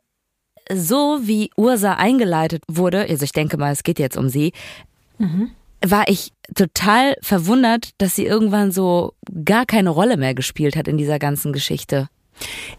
so 0.73 1.19
wie 1.23 1.51
Ursa 1.57 1.93
eingeleitet 1.93 2.63
wurde, 2.67 3.01
also 3.09 3.23
ich 3.23 3.31
denke 3.31 3.57
mal, 3.57 3.71
es 3.71 3.83
geht 3.83 3.99
jetzt 3.99 4.17
um 4.17 4.29
sie, 4.29 4.53
mhm. 5.19 5.51
war 5.85 6.07
ich 6.07 6.33
total 6.55 7.15
verwundert, 7.21 7.91
dass 7.99 8.15
sie 8.15 8.25
irgendwann 8.25 8.71
so 8.71 9.13
gar 9.45 9.65
keine 9.65 9.91
Rolle 9.91 10.17
mehr 10.17 10.33
gespielt 10.33 10.75
hat 10.75 10.87
in 10.87 10.97
dieser 10.97 11.19
ganzen 11.19 11.53
Geschichte. 11.53 12.09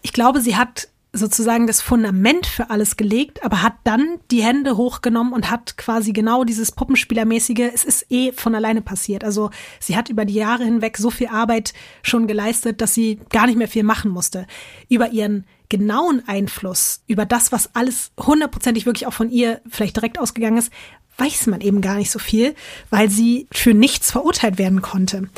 Ich 0.02 0.12
glaube, 0.12 0.40
sie 0.40 0.56
hat 0.56 0.88
sozusagen 1.12 1.66
das 1.66 1.80
Fundament 1.80 2.46
für 2.46 2.70
alles 2.70 2.96
gelegt, 2.96 3.42
aber 3.44 3.62
hat 3.62 3.74
dann 3.84 4.18
die 4.30 4.44
Hände 4.44 4.76
hochgenommen 4.76 5.32
und 5.32 5.50
hat 5.50 5.76
quasi 5.76 6.12
genau 6.12 6.44
dieses 6.44 6.72
Puppenspielermäßige, 6.72 7.70
es 7.74 7.84
ist 7.84 8.06
eh 8.10 8.32
von 8.32 8.54
alleine 8.54 8.80
passiert. 8.80 9.24
Also 9.24 9.50
sie 9.80 9.96
hat 9.96 10.08
über 10.08 10.24
die 10.24 10.34
Jahre 10.34 10.64
hinweg 10.64 10.96
so 10.98 11.10
viel 11.10 11.28
Arbeit 11.28 11.72
schon 12.02 12.28
geleistet, 12.28 12.80
dass 12.80 12.94
sie 12.94 13.18
gar 13.30 13.46
nicht 13.46 13.56
mehr 13.56 13.68
viel 13.68 13.82
machen 13.82 14.10
musste. 14.10 14.46
Über 14.88 15.10
ihren 15.10 15.46
genauen 15.70 16.22
Einfluss, 16.26 17.02
über 17.06 17.24
das, 17.24 17.52
was 17.52 17.74
alles 17.74 18.12
hundertprozentig 18.18 18.84
wirklich 18.84 19.06
auch 19.06 19.14
von 19.14 19.30
ihr 19.30 19.62
vielleicht 19.68 19.96
direkt 19.96 20.18
ausgegangen 20.18 20.58
ist, 20.58 20.70
weiß 21.16 21.46
man 21.46 21.62
eben 21.62 21.80
gar 21.80 21.96
nicht 21.96 22.10
so 22.10 22.18
viel, 22.18 22.54
weil 22.90 23.08
sie 23.08 23.46
für 23.52 23.72
nichts 23.72 24.10
verurteilt 24.10 24.58
werden 24.58 24.82
konnte. 24.82 25.28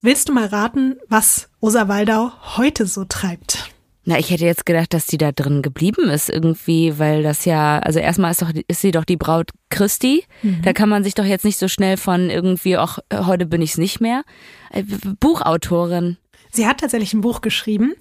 Willst 0.00 0.28
du 0.28 0.32
mal 0.32 0.46
raten, 0.46 0.96
was 1.08 1.48
Rosa 1.60 1.88
Waldau 1.88 2.32
heute 2.56 2.86
so 2.86 3.04
treibt? 3.04 3.70
Na, 4.04 4.18
ich 4.18 4.30
hätte 4.30 4.46
jetzt 4.46 4.64
gedacht, 4.64 4.94
dass 4.94 5.04
die 5.04 5.18
da 5.18 5.32
drin 5.32 5.60
geblieben 5.60 6.08
ist 6.08 6.30
irgendwie, 6.30 6.98
weil 6.98 7.22
das 7.22 7.44
ja, 7.44 7.78
also 7.80 7.98
erstmal 7.98 8.30
ist 8.30 8.40
doch, 8.40 8.50
ist 8.66 8.80
sie 8.80 8.90
doch 8.90 9.04
die 9.04 9.18
Braut 9.18 9.50
Christi. 9.68 10.24
Mhm. 10.42 10.62
Da 10.62 10.72
kann 10.72 10.88
man 10.88 11.04
sich 11.04 11.14
doch 11.14 11.26
jetzt 11.26 11.44
nicht 11.44 11.58
so 11.58 11.68
schnell 11.68 11.98
von 11.98 12.30
irgendwie, 12.30 12.78
ach, 12.78 13.00
heute 13.12 13.44
bin 13.44 13.60
ich's 13.60 13.76
nicht 13.76 14.00
mehr. 14.00 14.22
Äh, 14.70 14.84
Buchautorin. 15.20 16.16
Sie 16.50 16.66
hat 16.66 16.80
tatsächlich 16.80 17.12
ein 17.12 17.20
Buch 17.20 17.42
geschrieben. 17.42 17.94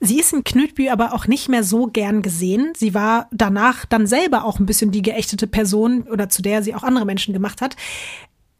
Sie 0.00 0.18
ist 0.18 0.32
in 0.32 0.44
Knütbü 0.44 0.88
aber 0.88 1.14
auch 1.14 1.26
nicht 1.26 1.48
mehr 1.48 1.64
so 1.64 1.86
gern 1.86 2.22
gesehen. 2.22 2.72
Sie 2.76 2.94
war 2.94 3.28
danach 3.32 3.86
dann 3.86 4.06
selber 4.06 4.44
auch 4.44 4.58
ein 4.58 4.66
bisschen 4.66 4.90
die 4.90 5.02
geächtete 5.02 5.46
Person 5.46 6.02
oder 6.02 6.28
zu 6.28 6.42
der 6.42 6.62
sie 6.62 6.74
auch 6.74 6.82
andere 6.82 7.06
Menschen 7.06 7.32
gemacht 7.32 7.62
hat. 7.62 7.76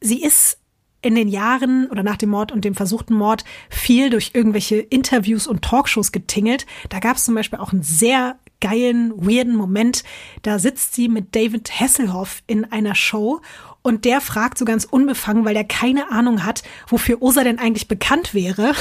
Sie 0.00 0.22
ist 0.22 0.58
in 1.02 1.14
den 1.14 1.28
Jahren 1.28 1.90
oder 1.90 2.02
nach 2.02 2.16
dem 2.16 2.30
Mord 2.30 2.50
und 2.50 2.64
dem 2.64 2.74
versuchten 2.74 3.14
Mord 3.14 3.44
viel 3.68 4.08
durch 4.08 4.30
irgendwelche 4.32 4.76
Interviews 4.76 5.46
und 5.46 5.62
Talkshows 5.62 6.12
getingelt. 6.12 6.64
Da 6.88 6.98
gab 6.98 7.18
es 7.18 7.24
zum 7.24 7.34
Beispiel 7.34 7.58
auch 7.58 7.72
einen 7.72 7.82
sehr 7.82 8.38
geilen, 8.60 9.12
weirden 9.14 9.54
Moment. 9.54 10.02
Da 10.42 10.58
sitzt 10.58 10.94
sie 10.94 11.08
mit 11.08 11.34
David 11.34 11.78
Hasselhoff 11.78 12.42
in 12.46 12.64
einer 12.64 12.94
Show 12.94 13.42
und 13.86 14.06
der 14.06 14.22
fragt 14.22 14.56
so 14.56 14.64
ganz 14.64 14.86
unbefangen, 14.86 15.44
weil 15.44 15.54
er 15.54 15.64
keine 15.64 16.10
Ahnung 16.10 16.42
hat, 16.42 16.62
wofür 16.88 17.20
Osa 17.20 17.44
denn 17.44 17.58
eigentlich 17.58 17.86
bekannt 17.86 18.32
wäre. 18.32 18.72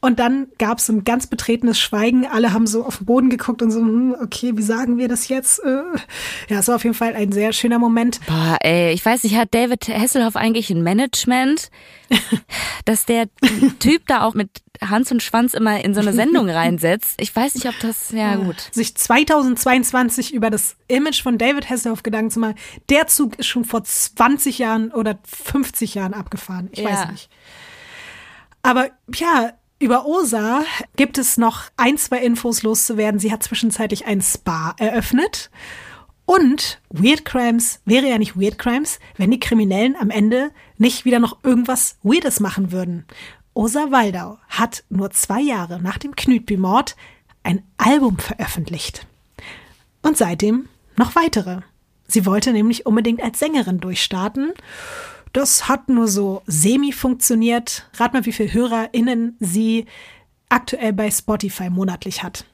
Und 0.00 0.20
dann 0.20 0.46
gab 0.58 0.78
es 0.78 0.88
ein 0.88 1.02
ganz 1.02 1.26
betretenes 1.26 1.80
Schweigen. 1.80 2.28
Alle 2.28 2.52
haben 2.52 2.68
so 2.68 2.84
auf 2.84 2.98
den 2.98 3.06
Boden 3.06 3.28
geguckt 3.28 3.60
und 3.60 3.72
so, 3.72 3.80
hm, 3.80 4.14
okay, 4.22 4.52
wie 4.54 4.62
sagen 4.62 4.98
wir 4.98 5.08
das 5.08 5.26
jetzt? 5.26 5.58
Äh, 5.64 5.82
ja, 6.48 6.60
es 6.60 6.68
war 6.68 6.76
auf 6.76 6.84
jeden 6.84 6.94
Fall 6.94 7.16
ein 7.16 7.32
sehr 7.32 7.52
schöner 7.52 7.80
Moment. 7.80 8.20
Boah, 8.28 8.56
ey, 8.60 8.92
ich 8.92 9.04
weiß 9.04 9.24
nicht, 9.24 9.36
hat 9.36 9.52
David 9.52 9.88
Hasselhoff 9.88 10.36
eigentlich 10.36 10.70
ein 10.70 10.84
Management? 10.84 11.72
dass 12.84 13.04
der 13.04 13.26
Typ 13.78 14.06
da 14.06 14.22
auch 14.22 14.34
mit 14.34 14.50
Hans 14.80 15.10
und 15.12 15.22
Schwanz 15.22 15.54
immer 15.54 15.84
in 15.84 15.94
so 15.94 16.00
eine 16.00 16.12
Sendung 16.14 16.48
reinsetzt. 16.48 17.14
Ich 17.20 17.34
weiß 17.34 17.54
nicht, 17.54 17.66
ob 17.66 17.78
das, 17.80 18.10
ja 18.10 18.36
gut. 18.36 18.68
Sich 18.72 18.94
2022 18.94 20.34
über 20.34 20.50
das 20.50 20.76
Image 20.88 21.22
von 21.22 21.38
David 21.38 21.68
Hasselhoff 21.68 22.02
Gedanken 22.02 22.30
zu 22.30 22.40
machen, 22.40 22.56
der 22.88 23.06
Zug 23.06 23.38
ist 23.38 23.46
schon 23.46 23.64
vor 23.64 23.84
20 23.84 24.58
Jahren 24.58 24.90
oder 24.92 25.18
50 25.24 25.94
Jahren 25.94 26.14
abgefahren. 26.14 26.68
Ich 26.72 26.80
ja. 26.80 26.90
weiß 26.90 27.10
nicht. 27.10 27.30
Aber 28.62 28.90
ja, 29.14 29.52
über 29.78 30.06
Osa 30.06 30.64
gibt 30.96 31.18
es 31.18 31.36
noch 31.36 31.64
ein, 31.76 31.98
zwei 31.98 32.18
Infos 32.18 32.62
loszuwerden. 32.62 33.20
Sie 33.20 33.30
hat 33.30 33.42
zwischenzeitlich 33.42 34.06
ein 34.06 34.22
Spa 34.22 34.74
eröffnet. 34.78 35.50
Und 36.24 36.80
Weird 36.90 37.24
Crimes 37.24 37.80
wäre 37.84 38.08
ja 38.08 38.18
nicht 38.18 38.38
Weird 38.38 38.58
Crimes, 38.58 38.98
wenn 39.16 39.30
die 39.30 39.38
Kriminellen 39.38 39.94
am 39.94 40.10
Ende 40.10 40.50
nicht 40.76 41.04
wieder 41.04 41.20
noch 41.20 41.44
irgendwas 41.44 41.98
Weirdes 42.02 42.40
machen 42.40 42.72
würden. 42.72 43.06
Osa 43.56 43.90
Waldau 43.90 44.38
hat 44.48 44.84
nur 44.90 45.10
zwei 45.12 45.40
Jahre 45.40 45.80
nach 45.80 45.96
dem 45.96 46.14
Knütby-Mord 46.14 46.94
ein 47.42 47.62
Album 47.78 48.18
veröffentlicht. 48.18 49.06
Und 50.02 50.18
seitdem 50.18 50.68
noch 50.96 51.16
weitere. 51.16 51.60
Sie 52.06 52.26
wollte 52.26 52.52
nämlich 52.52 52.84
unbedingt 52.84 53.22
als 53.22 53.38
Sängerin 53.38 53.80
durchstarten. 53.80 54.52
Das 55.32 55.68
hat 55.68 55.88
nur 55.88 56.06
so 56.06 56.42
semi 56.46 56.92
funktioniert. 56.92 57.88
Rat 57.94 58.12
mal, 58.12 58.26
wie 58.26 58.32
viele 58.32 58.52
HörerInnen 58.52 59.36
sie 59.40 59.86
aktuell 60.50 60.92
bei 60.92 61.10
Spotify 61.10 61.70
monatlich 61.70 62.22
hat. 62.22 62.44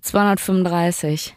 235. 0.00 1.36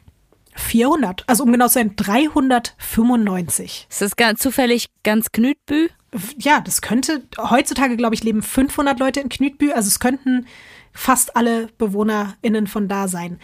400, 0.55 1.25
also 1.27 1.43
um 1.43 1.51
genau 1.51 1.67
zu 1.67 1.73
sein, 1.73 1.95
395. 1.95 3.87
Ist 3.87 4.01
das 4.01 4.15
ganz 4.15 4.41
zufällig 4.41 4.87
ganz 5.03 5.31
Knütbü? 5.31 5.89
Ja, 6.37 6.61
das 6.61 6.81
könnte, 6.81 7.23
heutzutage 7.37 7.97
glaube 7.97 8.15
ich 8.15 8.23
leben 8.23 8.41
500 8.41 8.99
Leute 8.99 9.19
in 9.19 9.29
Knütbü, 9.29 9.71
also 9.71 9.87
es 9.87 9.99
könnten 9.99 10.45
fast 10.93 11.35
alle 11.35 11.67
BewohnerInnen 11.77 12.67
von 12.67 12.87
da 12.87 13.07
sein. 13.07 13.39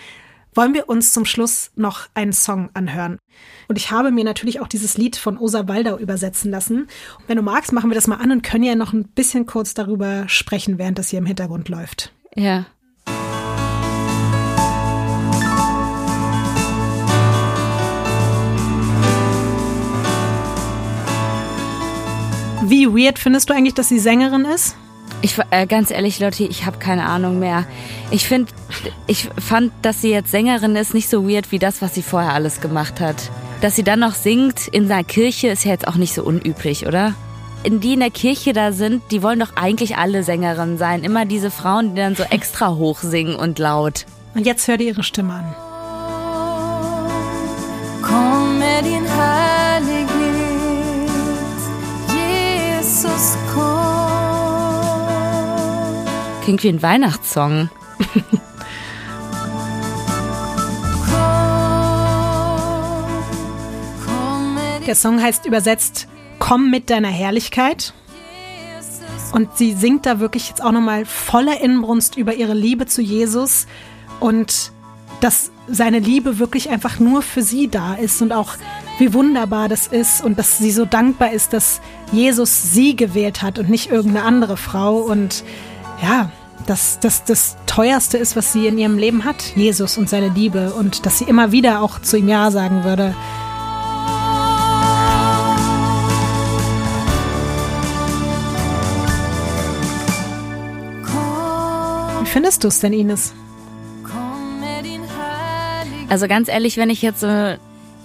Wollen 0.54 0.74
wir 0.74 0.90
uns 0.90 1.14
zum 1.14 1.24
Schluss 1.24 1.72
noch 1.76 2.10
einen 2.14 2.34
Song 2.34 2.70
anhören? 2.74 3.20
Und 3.70 3.78
ich 3.78 3.92
habe 3.92 4.12
mir 4.12 4.26
natürlich 4.26 4.60
auch 4.60 4.68
dieses 4.68 4.98
Lied 4.98 5.16
von 5.16 5.38
Osa 5.38 5.68
Waldau 5.70 5.98
übersetzen 5.98 6.52
lassen. 6.52 6.88
Wenn 7.28 7.38
du 7.38 7.44
magst, 7.44 7.72
machen 7.72 7.90
wir 7.90 7.96
das 7.96 8.08
mal 8.08 8.18
an 8.18 8.32
und 8.32 8.42
können 8.42 8.66
ja 8.66 8.76
noch 8.76 8.92
ein 8.92 9.06
bisschen 9.06 9.46
kurz 9.46 9.74
darüber 9.74 10.28
sprechen, 10.28 10.78
während 10.78 11.00
das 11.00 11.10
hier 11.10 11.20
im 11.20 11.26
Hintergrund 11.26 11.70
läuft. 11.70 12.14
Ja. 12.36 12.66
Wie 22.72 22.88
weird 22.88 23.20
findest 23.20 23.50
du 23.50 23.54
eigentlich, 23.54 23.74
dass 23.74 23.90
sie 23.90 24.00
Sängerin 24.00 24.46
ist? 24.46 24.78
Ich 25.22 25.38
äh, 25.50 25.68
ganz 25.68 25.92
ehrlich, 25.92 26.22
Lotti, 26.22 26.46
ich 26.46 26.66
habe 26.66 26.78
keine 26.78 27.04
Ahnung 27.04 27.38
mehr. 27.38 27.66
Ich 28.12 28.26
finde, 28.26 28.50
ich 29.08 29.28
fand, 29.38 29.74
dass 29.82 30.02
sie 30.02 30.10
jetzt 30.10 30.32
Sängerin 30.32 30.78
ist, 30.78 30.94
nicht 30.94 31.10
so 31.10 31.28
weird 31.28 31.52
wie 31.52 31.60
das, 31.60 31.82
was 31.82 31.94
sie 31.94 32.02
vorher 32.02 32.32
alles 32.32 32.62
gemacht 32.62 33.02
hat. 33.02 33.30
Dass 33.60 33.76
sie 33.76 33.84
dann 33.84 34.00
noch 34.00 34.14
singt 34.14 34.70
in 34.70 34.90
einer 34.90 35.04
Kirche, 35.04 35.50
ist 35.50 35.66
ja 35.66 35.72
jetzt 35.72 35.86
auch 35.86 35.96
nicht 35.96 36.14
so 36.14 36.24
unüblich, 36.24 36.88
oder? 36.88 37.14
In 37.64 37.82
die 37.82 37.92
in 37.92 38.00
der 38.00 38.10
Kirche 38.10 38.54
da 38.54 38.72
sind, 38.72 39.04
die 39.12 39.22
wollen 39.22 39.42
doch 39.42 39.58
eigentlich 39.58 39.98
alle 39.98 40.24
Sängerinnen 40.24 40.78
sein. 40.78 41.04
Immer 41.04 41.26
diese 41.26 41.52
Frauen, 41.52 41.94
die 41.94 42.00
dann 42.00 42.16
so 42.16 42.24
extra 42.24 42.74
hoch 42.76 43.00
singen 43.00 43.36
und 43.36 43.60
laut. 43.60 44.06
Und 44.34 44.46
jetzt 44.46 44.66
hör 44.70 44.78
dir 44.78 44.88
ihre 44.88 45.04
Stimme 45.04 45.34
an. 45.34 45.56
Komm 48.02 48.60
mit 48.60 48.86
din 48.86 49.06
Heilige 49.10 49.61
Klingt 56.42 56.64
wie 56.64 56.70
ein 56.70 56.82
Weihnachtssong. 56.82 57.70
Der 64.88 64.96
Song 64.96 65.22
heißt 65.22 65.46
übersetzt 65.46 66.08
Komm 66.40 66.72
mit 66.72 66.90
deiner 66.90 67.08
Herrlichkeit. 67.08 67.94
Und 69.32 69.58
sie 69.58 69.74
singt 69.74 70.06
da 70.06 70.20
wirklich 70.20 70.50
jetzt 70.50 70.62
auch 70.62 70.72
nochmal 70.72 71.06
voller 71.06 71.62
Inbrunst 71.62 72.18
über 72.18 72.34
ihre 72.34 72.54
Liebe 72.54 72.88
zu 72.88 73.02
Jesus 73.02 73.68
und 74.20 74.72
dass 75.22 75.52
seine 75.68 76.00
Liebe 76.00 76.40
wirklich 76.40 76.70
einfach 76.70 77.00
nur 77.00 77.22
für 77.22 77.44
sie 77.44 77.70
da 77.70 77.94
ist 77.94 78.22
und 78.22 78.34
auch 78.34 78.56
wie 78.98 79.14
wunderbar 79.14 79.70
das 79.70 79.88
ist 79.88 80.24
und 80.24 80.38
dass 80.38 80.58
sie 80.58 80.72
so 80.72 80.86
dankbar 80.86 81.32
ist, 81.32 81.54
dass 81.54 81.80
Jesus 82.12 82.74
sie 82.74 82.96
gewählt 82.96 83.42
hat 83.42 83.60
und 83.60 83.70
nicht 83.70 83.90
irgendeine 83.92 84.26
andere 84.26 84.58
Frau 84.58 84.98
und 84.98 85.44
ja, 86.02 86.30
dass 86.68 87.00
das 87.00 87.24
das 87.24 87.58
teuerste 87.66 88.18
ist, 88.18 88.36
was 88.36 88.54
sie 88.54 88.68
in 88.68 88.78
ihrem 88.78 88.98
Leben 88.98 89.26
hat, 89.26 89.56
Jesus 89.56 89.98
und 89.98 90.10
seine 90.10 90.30
Liebe 90.30 90.74
und 90.74 91.06
dass 91.06 91.20
sie 91.20 91.26
immer 91.26 91.52
wieder 91.52 91.82
auch 91.82 92.02
zu 92.02 92.18
ihm 92.18 92.28
Ja 92.28 92.52
sagen 92.52 92.84
würde. 92.84 93.16
Wie 102.22 102.28
findest 102.28 102.64
du 102.64 102.68
es 102.68 102.80
denn, 102.80 102.94
Ines? 102.94 103.34
Also 106.10 106.28
ganz 106.28 106.50
ehrlich, 106.50 106.78
wenn 106.78 106.90
ich 106.90 107.02
jetzt 107.02 107.22
so 107.22 107.56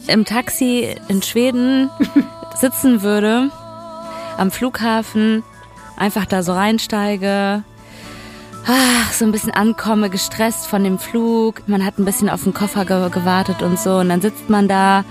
im 0.06 0.24
Taxi 0.24 0.94
in 1.08 1.22
Schweden 1.22 1.90
sitzen 2.60 3.02
würde, 3.02 3.50
am 4.36 4.52
Flughafen, 4.52 5.42
einfach 5.96 6.24
da 6.26 6.42
so 6.42 6.52
reinsteige, 6.52 7.64
so 9.12 9.24
ein 9.24 9.32
bisschen 9.32 9.52
ankomme, 9.52 10.10
gestresst 10.10 10.66
von 10.66 10.82
dem 10.82 10.98
Flug, 10.98 11.62
man 11.66 11.84
hat 11.84 11.98
ein 11.98 12.04
bisschen 12.04 12.28
auf 12.28 12.42
den 12.42 12.52
Koffer 12.52 12.84
ge 12.84 13.08
gewartet 13.10 13.62
und 13.62 13.78
so 13.78 13.98
und 13.98 14.08
dann 14.08 14.20
sitzt 14.20 14.50
man 14.50 14.68
da 14.68 15.04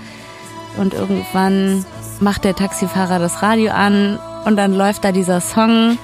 und 0.76 0.94
irgendwann 0.94 1.84
macht 2.20 2.44
der 2.44 2.54
Taxifahrer 2.54 3.18
das 3.18 3.42
Radio 3.42 3.72
an 3.72 4.18
und 4.44 4.56
dann 4.56 4.74
läuft 4.74 5.04
da 5.04 5.12
dieser 5.12 5.40
Song 5.40 5.98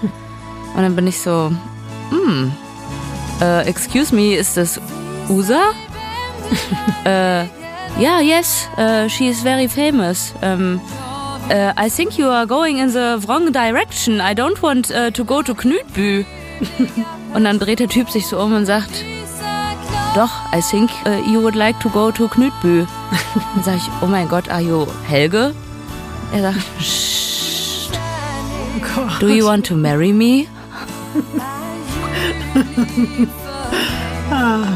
und 0.74 0.82
dann 0.82 0.96
bin 0.96 1.06
ich 1.06 1.20
so, 1.20 1.52
hm, 2.10 2.52
uh, 3.40 3.60
excuse 3.66 4.14
me, 4.14 4.34
ist 4.34 4.56
das 4.56 4.80
USA? 5.28 5.70
uh, 7.04 7.46
yeah, 8.00 8.20
yes, 8.20 8.68
uh, 8.78 9.08
she 9.08 9.28
is 9.28 9.42
very 9.42 9.68
famous. 9.68 10.34
Um, 10.42 10.80
uh, 11.50 11.72
I 11.76 11.90
think 11.90 12.18
you 12.18 12.28
are 12.28 12.46
going 12.46 12.78
in 12.78 12.90
the 12.90 13.18
wrong 13.26 13.52
direction. 13.52 14.20
I 14.20 14.34
don't 14.34 14.60
want 14.62 14.90
uh, 14.90 15.10
to 15.10 15.24
go 15.24 15.42
to 15.42 15.54
Knütbü. 15.54 16.24
und 17.34 17.44
dann 17.44 17.58
dreht 17.58 17.80
der 17.80 17.88
Typ 17.88 18.10
sich 18.10 18.26
so 18.26 18.38
um 18.38 18.54
und 18.54 18.66
sagt, 18.66 19.04
doch, 20.14 20.30
I 20.54 20.60
think 20.60 20.90
uh, 21.06 21.30
you 21.30 21.42
would 21.42 21.54
like 21.54 21.78
to 21.80 21.88
go 21.88 22.10
to 22.10 22.28
Knütbü. 22.28 22.86
dann 23.54 23.64
sage 23.64 23.78
ich, 23.78 23.90
oh 24.02 24.06
mein 24.06 24.28
Gott, 24.28 24.48
are 24.48 24.60
you 24.60 24.86
Helge? 25.08 25.54
Er 26.32 26.42
sagt, 26.42 26.58
Shh. 26.80 27.88
Do 29.20 29.28
you 29.28 29.46
want 29.46 29.64
to 29.66 29.74
marry 29.74 30.12
me? 30.12 30.46
ah. 34.30 34.66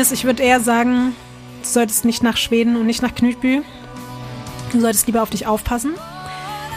Ines, 0.00 0.12
ich 0.12 0.24
würde 0.24 0.42
eher 0.42 0.60
sagen, 0.60 1.14
du 1.62 1.68
solltest 1.68 2.06
nicht 2.06 2.22
nach 2.22 2.38
Schweden 2.38 2.76
und 2.76 2.86
nicht 2.86 3.02
nach 3.02 3.14
Knutby. 3.14 3.60
Du 4.72 4.80
solltest 4.80 5.06
lieber 5.06 5.22
auf 5.22 5.28
dich 5.28 5.46
aufpassen. 5.46 5.92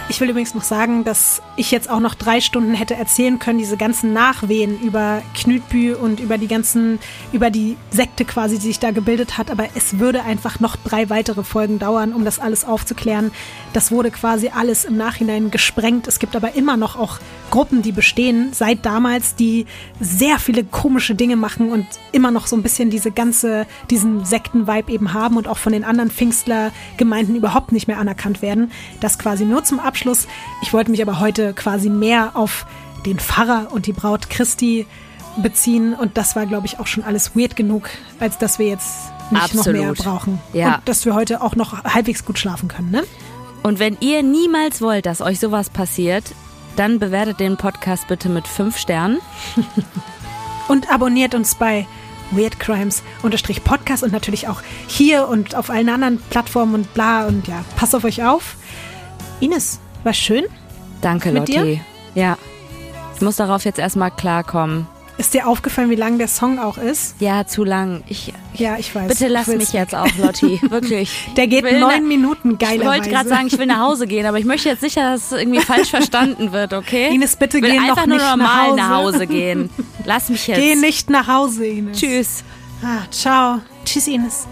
Ich 0.10 0.20
will 0.20 0.30
übrigens 0.30 0.54
noch 0.54 0.64
sagen, 0.64 1.06
dass 1.06 1.42
ich 1.56 1.72
jetzt 1.72 1.90
auch 1.90 2.02
noch 2.02 2.14
drei 2.14 2.42
Stunden 2.42 2.74
hätte 2.74 2.94
erzählen 2.94 3.40
können, 3.40 3.58
diese 3.58 3.78
ganzen 3.78 4.12
Nachwehen 4.12 4.80
über 4.82 5.22
Knütbü 5.34 5.96
und 5.96 6.20
über 6.20 6.38
die 6.38 6.48
ganzen, 6.48 7.00
über 7.32 7.50
die 7.50 7.78
Sekte 7.90 8.26
quasi, 8.26 8.60
die 8.60 8.68
sich 8.68 8.80
da 8.80 8.92
gebildet 8.92 9.38
hat. 9.38 9.50
Aber 9.50 9.68
es 9.76 10.00
würde 10.00 10.24
einfach 10.24 10.60
noch 10.60 10.76
drei 10.76 11.10
weitere 11.10 11.44
Folgen 11.44 11.80
dauern, 11.80 12.14
um 12.14 12.26
das 12.26 12.40
alles 12.40 12.66
aufzuklären. 12.66 13.32
Das 13.72 13.92
wurde 13.92 14.12
quasi 14.12 14.50
alles 14.54 14.84
im 14.84 14.98
Nachhinein 14.98 15.52
gesprengt. 15.52 16.08
Es 16.08 16.20
gibt 16.20 16.36
aber 16.36 16.54
immer 16.54 16.76
noch 16.76 16.98
auch 16.98 17.20
Gruppen, 17.50 17.82
die 17.82 17.92
bestehen, 17.92 18.50
seit 18.52 18.86
damals, 18.86 19.36
die 19.36 19.66
sehr 20.00 20.38
viele 20.38 20.64
komische 20.64 21.16
Dinge 21.16 21.38
machen 21.38 21.72
und 21.72 21.86
immer 22.12 22.30
noch 22.30 22.48
so 22.48 22.56
ein 22.56 22.64
bisschen 22.64 22.90
diese 22.90 23.12
ganze, 23.12 23.66
diesen 23.90 24.26
Sekten-Vibe 24.26 24.92
eben 24.92 25.14
haben 25.14 25.38
und 25.38 25.48
auch 25.48 25.58
von 25.58 25.72
den 25.72 25.84
anderen 25.84 26.12
Pfingstler-Gemeinden 26.12 27.36
überhaupt 27.36 27.72
nicht 27.72 27.88
mehr 27.88 28.00
anerkannt 28.00 28.42
werden. 28.42 28.72
Das 29.00 29.18
quasi 29.18 29.46
nur 29.46 29.64
zum 29.64 29.80
Abschluss. 29.94 30.28
Ich 30.64 30.74
wollte 30.74 30.90
mich 30.90 31.04
aber 31.04 31.20
heute 31.20 31.54
quasi 31.54 31.88
mehr 31.88 32.32
auf 32.34 32.66
den 33.06 33.20
Pfarrer 33.20 33.68
und 33.72 33.86
die 33.86 33.94
Braut 33.94 34.28
Christi 34.28 34.88
beziehen 35.38 35.94
und 35.94 36.18
das 36.18 36.36
war, 36.36 36.48
glaube 36.48 36.66
ich, 36.66 36.80
auch 36.80 36.88
schon 36.88 37.04
alles 37.04 37.36
weird 37.36 37.56
genug, 37.56 37.90
als 38.20 38.40
dass 38.40 38.58
wir 38.58 38.68
jetzt 38.68 39.12
nicht 39.30 39.44
Absolut. 39.44 39.68
noch 39.68 39.74
mehr 39.74 39.94
brauchen. 39.94 40.42
Ja. 40.52 40.76
Und 40.76 40.90
dass 40.90 41.06
wir 41.06 41.14
heute 41.14 41.42
auch 41.44 41.56
noch 41.56 41.84
halbwegs 41.84 42.26
gut 42.26 42.40
schlafen 42.40 42.70
können, 42.70 42.90
ne? 42.90 43.04
Und 43.62 43.78
wenn 43.78 43.98
ihr 44.00 44.24
niemals 44.24 44.82
wollt, 44.82 45.06
dass 45.06 45.22
euch 45.22 45.40
sowas 45.40 45.70
passiert, 45.70 46.24
dann 46.76 46.98
bewertet 46.98 47.40
den 47.40 47.56
Podcast 47.56 48.08
bitte 48.08 48.30
mit 48.30 48.48
fünf 48.48 48.80
Sternen. 48.80 49.20
und 50.68 50.92
abonniert 50.92 51.36
uns 51.36 51.54
bei 51.54 51.86
Weird 52.32 52.60
Crimes 52.60 53.04
unterstrich 53.22 53.64
Podcast 53.64 54.02
und 54.02 54.12
natürlich 54.12 54.48
auch 54.48 54.62
hier 54.88 55.28
und 55.28 55.54
auf 55.54 55.70
allen 55.70 55.90
anderen 55.90 56.20
Plattformen 56.32 56.74
und 56.74 56.94
bla 56.96 57.28
und 57.28 57.48
ja, 57.48 57.64
passt 57.76 57.96
auf 57.96 58.04
euch 58.04 58.24
auf. 58.24 58.56
Ines, 59.40 59.80
war 60.04 60.14
schön. 60.14 60.46
Danke, 61.02 61.32
Lotti. 61.32 61.82
Ja. 62.16 62.38
Ich 63.16 63.22
muss 63.22 63.36
darauf 63.38 63.66
jetzt 63.66 63.80
erstmal 63.80 64.12
klarkommen. 64.12 64.88
Ist 65.18 65.36
dir 65.36 65.48
aufgefallen, 65.48 65.92
wie 65.92 65.96
lang 65.96 66.18
der 66.18 66.28
Song 66.28 66.58
auch 66.58 66.80
ist? 66.80 67.16
Ja, 67.20 67.46
zu 67.46 67.64
lang. 67.64 68.04
Ich, 68.08 68.34
ja, 68.56 68.78
ich 68.80 68.96
weiß. 68.96 69.08
Bitte 69.10 69.28
lass 69.28 69.46
mich 69.48 69.72
jetzt 69.72 69.94
auch, 69.94 70.10
Lotti. 70.18 70.60
Wirklich. 70.70 71.30
Der 71.38 71.46
geht 71.46 71.64
neun 71.72 72.08
Minuten, 72.08 72.58
geilerweise. 72.58 72.82
Ich 72.82 72.88
wollte 72.88 73.10
gerade 73.10 73.30
sagen, 73.30 73.48
ich 73.48 73.58
will 73.60 73.68
nach 73.68 73.80
Hause 73.80 74.08
gehen, 74.08 74.26
aber 74.26 74.40
ich 74.40 74.46
möchte 74.46 74.70
jetzt 74.70 74.82
sicher, 74.82 75.12
dass 75.12 75.32
es 75.32 75.40
irgendwie 75.40 75.60
falsch 75.62 75.90
verstanden 75.92 76.52
wird, 76.52 76.74
okay? 76.74 77.14
Ines, 77.14 77.36
bitte 77.36 77.62
geh 77.62 77.78
einfach 77.78 78.08
nur 78.08 78.18
nicht 78.18 78.28
normal 78.28 78.38
nach 78.38 78.68
Hause. 78.68 78.76
nach 78.76 78.90
Hause 78.90 79.28
gehen. 79.28 79.70
Lass 80.04 80.30
mich 80.30 80.48
jetzt. 80.48 80.58
Geh 80.58 80.76
nicht 80.76 81.12
nach 81.12 81.28
Hause, 81.28 81.68
Ines. 81.68 82.00
Tschüss. 82.00 82.44
Ah, 82.84 83.04
ciao. 83.12 83.62
Tschüss, 83.86 84.08
Ines. 84.08 84.48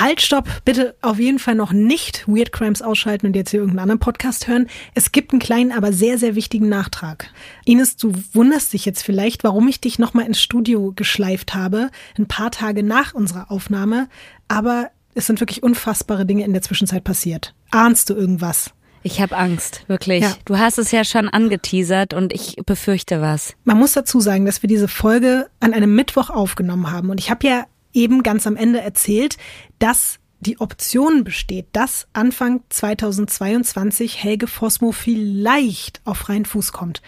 Halt, 0.00 0.22
stopp, 0.22 0.48
bitte 0.64 0.94
auf 1.02 1.18
jeden 1.18 1.38
Fall 1.38 1.54
noch 1.54 1.72
nicht 1.72 2.26
Weird 2.26 2.52
Crimes 2.52 2.80
ausschalten 2.80 3.26
und 3.26 3.36
jetzt 3.36 3.50
hier 3.50 3.60
irgendeinen 3.60 3.82
anderen 3.82 3.98
Podcast 3.98 4.48
hören. 4.48 4.66
Es 4.94 5.12
gibt 5.12 5.32
einen 5.32 5.40
kleinen, 5.40 5.72
aber 5.72 5.92
sehr, 5.92 6.16
sehr 6.16 6.34
wichtigen 6.34 6.70
Nachtrag. 6.70 7.30
Ines, 7.66 7.96
du 7.96 8.12
wunderst 8.32 8.72
dich 8.72 8.86
jetzt 8.86 9.02
vielleicht, 9.02 9.44
warum 9.44 9.68
ich 9.68 9.78
dich 9.78 9.98
nochmal 9.98 10.24
ins 10.24 10.40
Studio 10.40 10.92
geschleift 10.96 11.54
habe, 11.54 11.90
ein 12.18 12.26
paar 12.26 12.50
Tage 12.50 12.82
nach 12.82 13.12
unserer 13.12 13.50
Aufnahme, 13.50 14.08
aber 14.48 14.90
es 15.14 15.26
sind 15.26 15.40
wirklich 15.40 15.62
unfassbare 15.62 16.24
Dinge 16.24 16.44
in 16.44 16.54
der 16.54 16.62
Zwischenzeit 16.62 17.04
passiert. 17.04 17.54
Ahnst 17.70 18.08
du 18.08 18.14
irgendwas? 18.14 18.70
Ich 19.02 19.20
habe 19.20 19.36
Angst, 19.36 19.84
wirklich. 19.86 20.22
Ja. 20.22 20.34
Du 20.46 20.58
hast 20.58 20.78
es 20.78 20.92
ja 20.92 21.04
schon 21.04 21.28
angeteasert 21.28 22.14
und 22.14 22.32
ich 22.32 22.56
befürchte 22.64 23.20
was. 23.20 23.54
Man 23.64 23.78
muss 23.78 23.92
dazu 23.92 24.20
sagen, 24.20 24.46
dass 24.46 24.62
wir 24.62 24.68
diese 24.68 24.88
Folge 24.88 25.48
an 25.60 25.74
einem 25.74 25.94
Mittwoch 25.94 26.30
aufgenommen 26.30 26.90
haben 26.90 27.10
und 27.10 27.20
ich 27.20 27.30
habe 27.30 27.46
ja 27.46 27.66
eben 27.92 28.22
ganz 28.22 28.46
am 28.46 28.56
Ende 28.56 28.80
erzählt, 28.80 29.36
dass 29.78 30.18
die 30.40 30.58
Option 30.60 31.22
besteht, 31.22 31.66
dass 31.72 32.08
Anfang 32.12 32.62
2022 32.70 34.22
Helge 34.22 34.46
Fosmo 34.46 34.92
vielleicht 34.92 36.00
auf 36.04 36.18
freien 36.18 36.46
Fuß 36.46 36.72
kommt. 36.72 37.02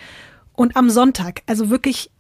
Und 0.53 0.77
am 0.77 0.91
Sonntag, 0.91 1.43
also 1.47 1.71
wirklich 1.71 2.11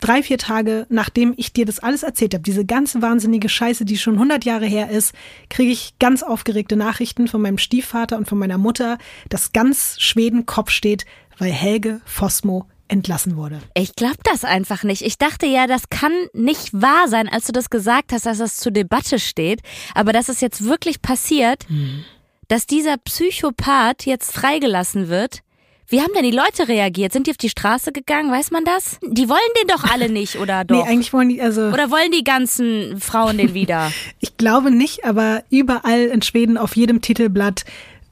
drei, 0.00 0.22
vier 0.22 0.38
Tage 0.38 0.86
nachdem 0.88 1.34
ich 1.36 1.52
dir 1.52 1.64
das 1.64 1.78
alles 1.78 2.02
erzählt 2.02 2.34
habe, 2.34 2.42
diese 2.42 2.64
ganze 2.64 3.00
wahnsinnige 3.00 3.48
Scheiße, 3.48 3.84
die 3.84 3.96
schon 3.96 4.14
100 4.14 4.44
Jahre 4.44 4.66
her 4.66 4.90
ist, 4.90 5.14
kriege 5.48 5.70
ich 5.70 5.98
ganz 5.98 6.22
aufgeregte 6.22 6.76
Nachrichten 6.76 7.28
von 7.28 7.40
meinem 7.40 7.58
Stiefvater 7.58 8.16
und 8.16 8.28
von 8.28 8.38
meiner 8.38 8.58
Mutter, 8.58 8.98
dass 9.28 9.52
ganz 9.52 9.96
Schweden 10.00 10.46
Kopf 10.46 10.70
steht, 10.70 11.06
weil 11.38 11.52
Helge 11.52 12.00
Fosmo 12.04 12.66
entlassen 12.88 13.36
wurde. 13.36 13.60
Ich 13.74 13.94
glaube 13.94 14.18
das 14.24 14.44
einfach 14.44 14.82
nicht. 14.82 15.02
Ich 15.02 15.18
dachte 15.18 15.46
ja, 15.46 15.66
das 15.66 15.88
kann 15.90 16.12
nicht 16.32 16.70
wahr 16.72 17.08
sein, 17.08 17.28
als 17.28 17.46
du 17.46 17.52
das 17.52 17.70
gesagt 17.70 18.12
hast, 18.12 18.26
dass 18.26 18.38
das 18.38 18.56
zur 18.56 18.72
Debatte 18.72 19.18
steht. 19.18 19.60
Aber 19.94 20.12
dass 20.12 20.28
es 20.28 20.40
jetzt 20.40 20.64
wirklich 20.64 21.02
passiert, 21.02 21.68
hm. 21.68 22.04
dass 22.48 22.66
dieser 22.66 22.96
Psychopath 22.98 24.06
jetzt 24.06 24.32
freigelassen 24.32 25.08
wird. 25.08 25.40
Wie 25.88 26.00
haben 26.00 26.12
denn 26.14 26.24
die 26.24 26.36
Leute 26.36 26.66
reagiert? 26.66 27.12
Sind 27.12 27.28
die 27.28 27.30
auf 27.30 27.36
die 27.36 27.48
Straße 27.48 27.92
gegangen? 27.92 28.32
Weiß 28.32 28.50
man 28.50 28.64
das? 28.64 28.98
Die 29.02 29.28
wollen 29.28 29.38
den 29.60 29.68
doch 29.68 29.84
alle 29.84 30.08
nicht, 30.08 30.36
oder 30.36 30.64
doch? 30.64 30.84
Nee, 30.84 30.90
eigentlich 30.90 31.12
wollen 31.12 31.28
die, 31.28 31.40
also. 31.40 31.68
Oder 31.68 31.92
wollen 31.92 32.10
die 32.10 32.24
ganzen 32.24 33.00
Frauen 33.00 33.38
den 33.38 33.54
wieder? 33.54 33.92
ich 34.18 34.36
glaube 34.36 34.72
nicht, 34.72 35.04
aber 35.04 35.44
überall 35.48 36.06
in 36.06 36.22
Schweden 36.22 36.58
auf 36.58 36.74
jedem 36.74 37.02
Titelblatt 37.02 37.64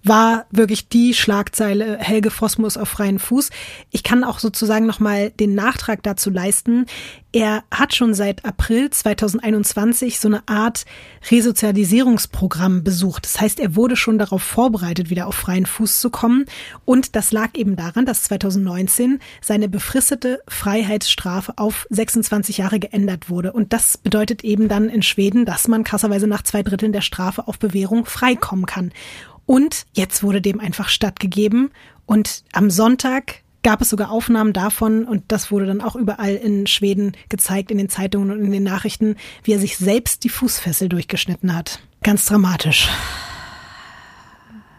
war 0.04 0.46
wirklich 0.50 0.88
die 0.88 1.14
Schlagzeile 1.14 1.98
Helge 1.98 2.30
Fosmus 2.30 2.76
auf 2.76 2.90
freien 2.90 3.18
Fuß. 3.18 3.50
Ich 3.90 4.02
kann 4.02 4.22
auch 4.22 4.38
sozusagen 4.38 4.86
nochmal 4.86 5.30
den 5.30 5.54
Nachtrag 5.54 6.02
dazu 6.02 6.30
leisten. 6.30 6.86
Er 7.32 7.64
hat 7.72 7.96
schon 7.96 8.14
seit 8.14 8.44
April 8.44 8.90
2021 8.90 10.20
so 10.20 10.28
eine 10.28 10.46
Art 10.46 10.84
Resozialisierungsprogramm 11.30 12.84
besucht. 12.84 13.24
Das 13.24 13.40
heißt, 13.40 13.58
er 13.58 13.74
wurde 13.74 13.96
schon 13.96 14.18
darauf 14.18 14.42
vorbereitet, 14.42 15.10
wieder 15.10 15.26
auf 15.26 15.34
freien 15.34 15.66
Fuß 15.66 16.00
zu 16.00 16.10
kommen. 16.10 16.44
Und 16.84 17.16
das 17.16 17.32
lag 17.32 17.48
eben 17.54 17.74
daran, 17.74 18.06
dass 18.06 18.24
2019 18.24 19.18
seine 19.40 19.68
befristete 19.68 20.42
Freiheitsstrafe 20.46 21.54
auf 21.56 21.88
26 21.90 22.58
Jahre 22.58 22.78
geändert 22.78 23.30
wurde. 23.30 23.52
Und 23.52 23.72
das 23.72 23.98
bedeutet 23.98 24.44
eben 24.44 24.68
dann 24.68 24.88
in 24.88 25.02
Schweden, 25.02 25.44
dass 25.44 25.66
man 25.66 25.82
krasserweise 25.82 26.28
nach 26.28 26.42
zwei 26.42 26.62
Dritteln 26.62 26.92
der 26.92 27.00
Strafe 27.00 27.48
auf 27.48 27.58
Bewährung 27.58 28.04
freikommen 28.04 28.66
kann. 28.66 28.92
Und 29.46 29.86
jetzt 29.92 30.22
wurde 30.22 30.40
dem 30.40 30.60
einfach 30.60 30.88
stattgegeben. 30.88 31.70
Und 32.06 32.44
am 32.52 32.70
Sonntag 32.70 33.42
gab 33.62 33.80
es 33.80 33.90
sogar 33.90 34.10
Aufnahmen 34.10 34.52
davon, 34.52 35.04
und 35.04 35.24
das 35.28 35.50
wurde 35.50 35.66
dann 35.66 35.80
auch 35.80 35.96
überall 35.96 36.34
in 36.34 36.66
Schweden 36.66 37.16
gezeigt, 37.28 37.70
in 37.70 37.78
den 37.78 37.88
Zeitungen 37.88 38.30
und 38.30 38.44
in 38.44 38.52
den 38.52 38.62
Nachrichten, 38.62 39.16
wie 39.42 39.52
er 39.52 39.58
sich 39.58 39.76
selbst 39.76 40.22
die 40.22 40.28
Fußfessel 40.28 40.88
durchgeschnitten 40.88 41.56
hat. 41.56 41.80
Ganz 42.02 42.26
dramatisch. 42.26 42.88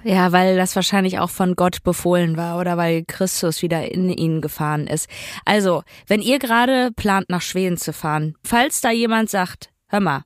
Ja, 0.03 0.31
weil 0.31 0.55
das 0.55 0.75
wahrscheinlich 0.75 1.17
auch 1.17 1.31
von 1.31 1.55
Gott 1.55 1.81
befohlen 1.81 2.37
war 2.37 2.59
oder 2.59 2.77
weil 2.77 3.03
Christus 3.05 3.63
wieder 3.63 3.91
in 3.91 4.07
ihn 4.11 4.39
gefahren 4.39 4.85
ist. 4.85 5.09
Also, 5.45 5.81
wenn 6.05 6.21
ihr 6.21 6.37
gerade 6.37 6.91
plant, 6.95 7.27
nach 7.29 7.41
Schweden 7.41 7.77
zu 7.77 7.91
fahren, 7.91 8.35
falls 8.43 8.81
da 8.81 8.91
jemand 8.91 9.31
sagt, 9.31 9.71
hör 9.87 10.01
mal, 10.01 10.21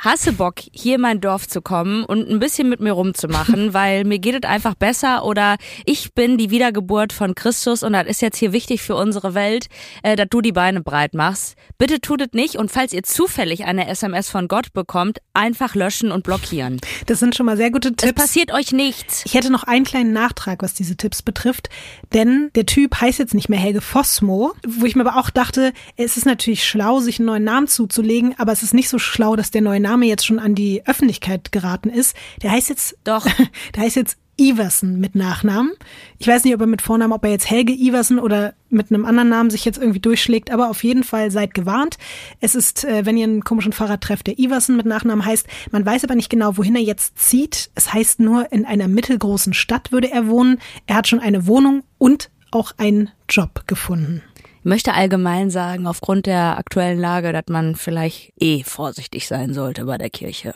hasse 0.00 0.32
Bock, 0.32 0.54
hier 0.72 0.94
in 0.94 1.02
mein 1.02 1.20
Dorf 1.20 1.46
zu 1.46 1.60
kommen 1.60 2.04
und 2.04 2.28
ein 2.28 2.38
bisschen 2.38 2.68
mit 2.68 2.80
mir 2.80 2.92
rumzumachen, 2.92 3.74
weil 3.74 4.04
mir 4.04 4.18
geht 4.18 4.44
es 4.44 4.48
einfach 4.48 4.74
besser 4.74 5.24
oder 5.24 5.56
ich 5.84 6.14
bin 6.14 6.38
die 6.38 6.50
Wiedergeburt 6.50 7.12
von 7.12 7.34
Christus 7.34 7.82
und 7.82 7.92
das 7.92 8.06
ist 8.06 8.22
jetzt 8.22 8.38
hier 8.38 8.52
wichtig 8.52 8.82
für 8.82 8.96
unsere 8.96 9.34
Welt, 9.34 9.66
äh, 10.02 10.16
dass 10.16 10.28
du 10.30 10.40
die 10.40 10.52
Beine 10.52 10.80
breit 10.80 11.14
machst. 11.14 11.56
Bitte 11.78 12.00
tut 12.00 12.22
es 12.22 12.32
nicht 12.32 12.56
und 12.56 12.70
falls 12.70 12.92
ihr 12.92 13.02
zufällig 13.02 13.64
eine 13.64 13.88
SMS 13.88 14.30
von 14.30 14.48
Gott 14.48 14.72
bekommt, 14.72 15.18
einfach 15.34 15.74
löschen 15.74 16.12
und 16.12 16.24
blockieren. 16.24 16.80
Das 17.06 17.18
sind 17.18 17.36
schon 17.36 17.46
mal 17.46 17.56
sehr 17.56 17.70
gute 17.70 17.94
Tipps. 17.94 18.04
Es 18.04 18.14
passiert 18.14 18.52
euch 18.52 18.72
nichts. 18.72 19.22
Ich 19.26 19.34
hätte 19.34 19.50
noch 19.50 19.64
einen 19.64 19.84
kleinen 19.84 20.12
Nachtrag, 20.12 20.62
was 20.62 20.72
diese 20.72 20.96
Tipps 20.96 21.22
betrifft, 21.22 21.68
denn 22.14 22.50
der 22.54 22.66
Typ 22.66 23.00
heißt 23.00 23.18
jetzt 23.18 23.34
nicht 23.34 23.48
mehr 23.48 23.58
Helge 23.58 23.82
Fosmo, 23.82 24.52
wo 24.66 24.86
ich 24.86 24.96
mir 24.96 25.06
aber 25.06 25.20
auch 25.20 25.30
dachte, 25.30 25.72
es 25.96 26.16
ist 26.16 26.24
natürlich 26.24 26.66
schlau, 26.66 27.00
sich 27.00 27.18
einen 27.18 27.26
neuen 27.26 27.44
Namen 27.44 27.68
zuzulegen, 27.68 28.34
aber 28.38 28.52
es 28.52 28.62
ist 28.62 28.72
nicht 28.72 28.88
so 28.88 28.98
schlau, 28.98 29.36
dass 29.36 29.50
der 29.50 29.60
neue 29.60 29.80
Name 29.80 29.89
Name 29.90 30.06
jetzt 30.06 30.24
schon 30.24 30.38
an 30.38 30.54
die 30.54 30.86
Öffentlichkeit 30.86 31.50
geraten 31.50 31.90
ist. 31.90 32.14
Der 32.42 32.52
heißt 32.52 32.68
jetzt 32.68 32.96
doch, 33.02 33.26
der 33.74 33.82
heißt 33.82 33.96
jetzt 33.96 34.18
Iversen 34.38 35.00
mit 35.00 35.16
Nachnamen. 35.16 35.72
Ich 36.18 36.28
weiß 36.28 36.44
nicht, 36.44 36.54
ob 36.54 36.60
er 36.60 36.66
mit 36.68 36.80
Vornamen, 36.80 37.12
ob 37.12 37.24
er 37.24 37.30
jetzt 37.30 37.50
Helge 37.50 37.72
Iversen 37.72 38.18
oder 38.18 38.54
mit 38.70 38.90
einem 38.90 39.04
anderen 39.04 39.28
Namen 39.28 39.50
sich 39.50 39.64
jetzt 39.64 39.78
irgendwie 39.78 40.00
durchschlägt, 40.00 40.50
aber 40.50 40.70
auf 40.70 40.84
jeden 40.84 41.02
Fall 41.04 41.30
seid 41.30 41.54
gewarnt. 41.54 41.98
Es 42.40 42.54
ist, 42.54 42.84
äh, 42.84 43.04
wenn 43.04 43.18
ihr 43.18 43.24
einen 43.24 43.44
komischen 43.44 43.72
Fahrer 43.72 44.00
trefft, 44.00 44.28
der 44.28 44.38
Iversen 44.38 44.76
mit 44.76 44.86
Nachnamen 44.86 45.26
heißt, 45.26 45.46
man 45.72 45.84
weiß 45.84 46.04
aber 46.04 46.14
nicht 46.14 46.30
genau, 46.30 46.56
wohin 46.56 46.76
er 46.76 46.82
jetzt 46.82 47.18
zieht. 47.18 47.70
Es 47.74 47.92
heißt 47.92 48.20
nur, 48.20 48.50
in 48.52 48.64
einer 48.64 48.88
mittelgroßen 48.88 49.52
Stadt 49.52 49.92
würde 49.92 50.10
er 50.10 50.28
wohnen. 50.28 50.58
Er 50.86 50.96
hat 50.96 51.08
schon 51.08 51.20
eine 51.20 51.46
Wohnung 51.46 51.82
und 51.98 52.30
auch 52.52 52.72
einen 52.78 53.10
Job 53.28 53.64
gefunden. 53.66 54.22
Möchte 54.62 54.92
allgemein 54.92 55.50
sagen, 55.50 55.86
aufgrund 55.86 56.26
der 56.26 56.58
aktuellen 56.58 56.98
Lage, 56.98 57.32
dass 57.32 57.44
man 57.48 57.76
vielleicht 57.76 58.32
eh 58.36 58.62
vorsichtig 58.62 59.26
sein 59.26 59.54
sollte 59.54 59.84
bei 59.84 59.96
der 59.96 60.10
Kirche. 60.10 60.54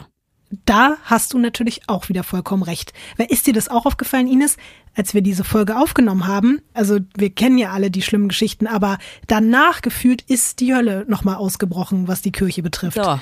Da 0.66 0.98
hast 1.04 1.32
du 1.32 1.38
natürlich 1.38 1.82
auch 1.88 2.08
wieder 2.08 2.22
vollkommen 2.22 2.62
recht. 2.62 2.92
Weil 3.16 3.26
ist 3.26 3.46
dir 3.46 3.54
das 3.54 3.68
auch 3.68 3.86
aufgefallen, 3.86 4.28
Ines? 4.28 4.56
Als 4.94 5.14
wir 5.14 5.22
diese 5.22 5.44
Folge 5.44 5.76
aufgenommen 5.76 6.26
haben, 6.26 6.60
also 6.72 6.98
wir 7.16 7.30
kennen 7.30 7.58
ja 7.58 7.72
alle 7.72 7.90
die 7.90 8.02
schlimmen 8.02 8.28
Geschichten, 8.28 8.66
aber 8.66 8.98
danach 9.26 9.82
gefühlt 9.82 10.22
ist 10.22 10.60
die 10.60 10.74
Hölle 10.74 11.04
nochmal 11.08 11.36
ausgebrochen, 11.36 12.08
was 12.08 12.22
die 12.22 12.32
Kirche 12.32 12.62
betrifft. 12.62 12.96
Ja. 12.96 13.20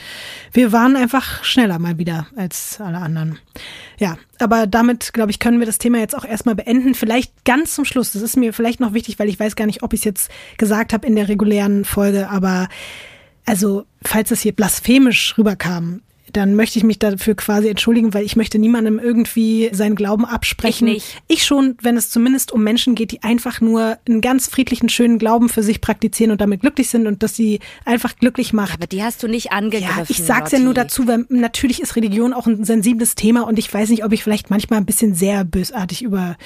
Wir 0.53 0.73
waren 0.73 0.97
einfach 0.97 1.45
schneller 1.45 1.79
mal 1.79 1.99
wieder 1.99 2.27
als 2.37 2.81
alle 2.81 2.99
anderen. 2.99 3.39
Ja, 3.99 4.17
aber 4.39 4.67
damit, 4.67 5.13
glaube 5.13 5.31
ich, 5.31 5.39
können 5.39 5.59
wir 5.59 5.67
das 5.67 5.79
Thema 5.79 5.99
jetzt 5.99 6.17
auch 6.17 6.25
erstmal 6.25 6.55
beenden. 6.55 6.95
Vielleicht 6.95 7.45
ganz 7.45 7.75
zum 7.75 7.85
Schluss, 7.85 8.13
das 8.13 8.23
ist 8.23 8.37
mir 8.37 8.53
vielleicht 8.53 8.81
noch 8.81 8.93
wichtig, 8.93 9.19
weil 9.19 9.29
ich 9.29 9.41
weiß 9.41 9.57
gar 9.57 9.67
nicht, 9.67 9.83
ob 9.83 9.93
ich 9.93 10.01
es 10.01 10.05
jetzt 10.05 10.31
gesagt 10.59 10.93
habe 10.93 11.07
in 11.07 11.17
der 11.17 11.29
regulären 11.29 11.85
Folge, 11.85 12.29
aber 12.29 12.69
also, 13.45 13.87
falls 14.05 14.31
es 14.31 14.41
hier 14.41 14.53
blasphemisch 14.53 15.37
rüberkam, 15.37 16.03
dann 16.33 16.55
möchte 16.55 16.79
ich 16.79 16.85
mich 16.85 16.99
dafür 16.99 17.35
quasi 17.35 17.69
entschuldigen, 17.69 18.15
weil 18.15 18.25
ich 18.25 18.37
möchte 18.37 18.59
niemandem 18.59 18.99
irgendwie 18.99 19.71
seinen 19.73 19.95
Glauben 19.95 20.25
absprechen. 20.25 20.89
Ich 20.89 20.95
nicht. 20.95 21.23
Ich 21.29 21.45
schon, 21.45 21.77
wenn 21.83 21.97
es 21.97 22.11
zumindest 22.11 22.53
um 22.53 22.63
Menschen 22.63 22.95
geht, 22.95 23.13
die 23.13 23.23
einfach 23.23 23.61
nur 23.61 23.99
einen 24.09 24.21
ganz 24.21 24.49
friedlichen, 24.49 24.89
schönen 24.89 25.19
Glauben 25.19 25.49
für 25.49 25.63
sich 25.63 25.81
praktizieren 25.81 26.33
und 26.33 26.41
damit 26.41 26.61
glücklich 26.61 26.89
sind 26.89 27.07
und 27.07 27.23
dass 27.23 27.37
sie 27.37 27.61
einfach 27.85 28.17
glücklich 28.17 28.53
macht. 28.53 28.75
Aber 28.75 28.87
die 28.87 29.03
hast 29.03 29.23
du 29.23 29.29
nicht 29.29 29.53
angegriffen. 29.53 29.97
Ja, 29.99 30.05
ich 30.09 30.19
sag's 30.19 30.53
Lotti. 30.53 30.57
ja 30.57 30.63
nur 30.63 30.75
dazu, 30.75 31.07
weil 31.07 31.27
natürlich 31.29 31.81
ist 31.81 31.97
Religion 31.97 32.33
auch 32.33 32.47
ein 32.47 32.65
sensibles 32.65 33.15
Thema 33.15 33.43
und 33.43 33.59
ich 33.59 33.73
weiß 33.73 33.91
nicht, 33.91 34.05
ob 34.05 34.13
ich 34.13 34.23
vielleicht 34.23 34.51
manchmal 34.51 34.81
ein 34.81 34.87
bisschen 34.87 35.15
sehr 35.15 35.45
bösartig 35.45 36.03
über 36.03 36.37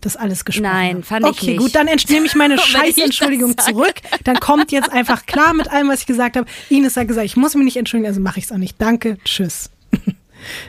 das 0.00 0.16
alles 0.16 0.44
gesprochen 0.44 0.68
habe. 0.68 0.78
Nein, 0.78 1.02
fand 1.02 1.26
ich 1.26 1.42
nicht. 1.42 1.42
Okay, 1.42 1.56
gut, 1.56 1.74
dann 1.74 1.86
nehme 1.86 2.26
ich 2.26 2.34
meine 2.34 2.58
scheiß 2.58 2.98
Entschuldigung 2.98 3.56
zurück. 3.58 3.94
Dann 4.24 4.40
kommt 4.40 4.72
jetzt 4.72 4.90
einfach 4.90 5.26
klar 5.26 5.54
mit 5.54 5.70
allem, 5.70 5.88
was 5.88 6.00
ich 6.00 6.06
gesagt 6.06 6.36
habe. 6.36 6.46
Ines 6.68 6.96
hat 6.96 7.08
gesagt, 7.08 7.26
ich 7.26 7.36
muss 7.36 7.54
mich 7.54 7.64
nicht 7.64 7.76
entschuldigen, 7.76 8.08
also 8.08 8.20
mache 8.20 8.38
ich 8.38 8.46
es 8.46 8.52
auch 8.52 8.56
nicht. 8.56 8.76
Danke, 8.80 9.18
tschüss. 9.30 9.70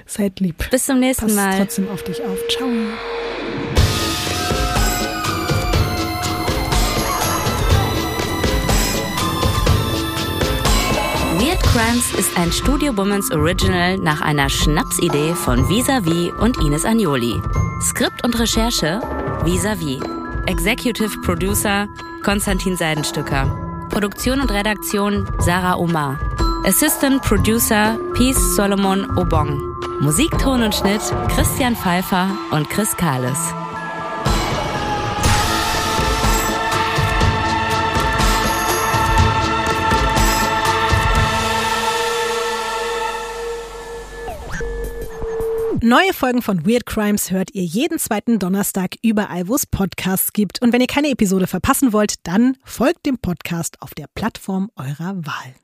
Seid 0.06 0.40
lieb. 0.40 0.70
Bis 0.70 0.86
zum 0.86 1.00
nächsten 1.00 1.28
Pass 1.28 1.36
Mal. 1.36 1.58
trotzdem 1.58 1.90
auf 1.90 2.04
dich 2.04 2.22
auf. 2.22 2.38
Ciao. 2.50 2.68
Weird 11.40 11.62
Crimes 11.64 12.14
ist 12.14 12.38
ein 12.38 12.52
Studio 12.52 12.96
Womans 12.96 13.32
Original 13.32 13.98
nach 13.98 14.22
einer 14.22 14.50
Schnapsidee 14.50 15.34
von 15.34 15.68
Visavi 15.68 16.32
und 16.40 16.58
Ines 16.58 16.86
Agnoli. 16.86 17.42
Skript 17.82 18.24
und 18.24 18.38
Recherche 18.40 19.00
Visavi. 19.44 20.00
Executive 20.46 21.20
Producer 21.22 21.88
Konstantin 22.24 22.76
Seidenstücker. 22.78 23.88
Produktion 23.90 24.40
und 24.40 24.52
Redaktion 24.52 25.28
Sarah 25.40 25.76
Omar. 25.78 26.20
Assistant 26.64 27.24
Producer 27.24 27.98
Peace 28.14 28.38
Solomon 28.56 29.10
Obong. 29.18 29.60
Musik, 30.00 30.30
Ton 30.38 30.62
und 30.62 30.76
Schnitt 30.76 31.02
Christian 31.30 31.76
Pfeiffer 31.76 32.30
und 32.52 32.70
Chris 32.70 32.96
Kahles. 32.96 33.40
Neue 45.82 46.14
Folgen 46.14 46.44
von 46.44 46.64
Weird 46.68 46.86
Crimes 46.86 47.32
hört 47.32 47.56
ihr 47.56 47.64
jeden 47.64 47.98
zweiten 47.98 48.38
Donnerstag 48.38 48.98
überall, 49.02 49.48
wo 49.48 49.56
es 49.56 49.66
Podcasts 49.66 50.32
gibt. 50.32 50.62
Und 50.62 50.74
wenn 50.74 50.82
ihr 50.82 50.86
keine 50.86 51.10
Episode 51.10 51.48
verpassen 51.48 51.92
wollt, 51.92 52.28
dann 52.28 52.56
folgt 52.64 53.08
dem 53.08 53.18
Podcast 53.18 53.82
auf 53.82 53.96
der 53.96 54.06
Plattform 54.14 54.70
eurer 54.76 55.16
Wahl. 55.26 55.56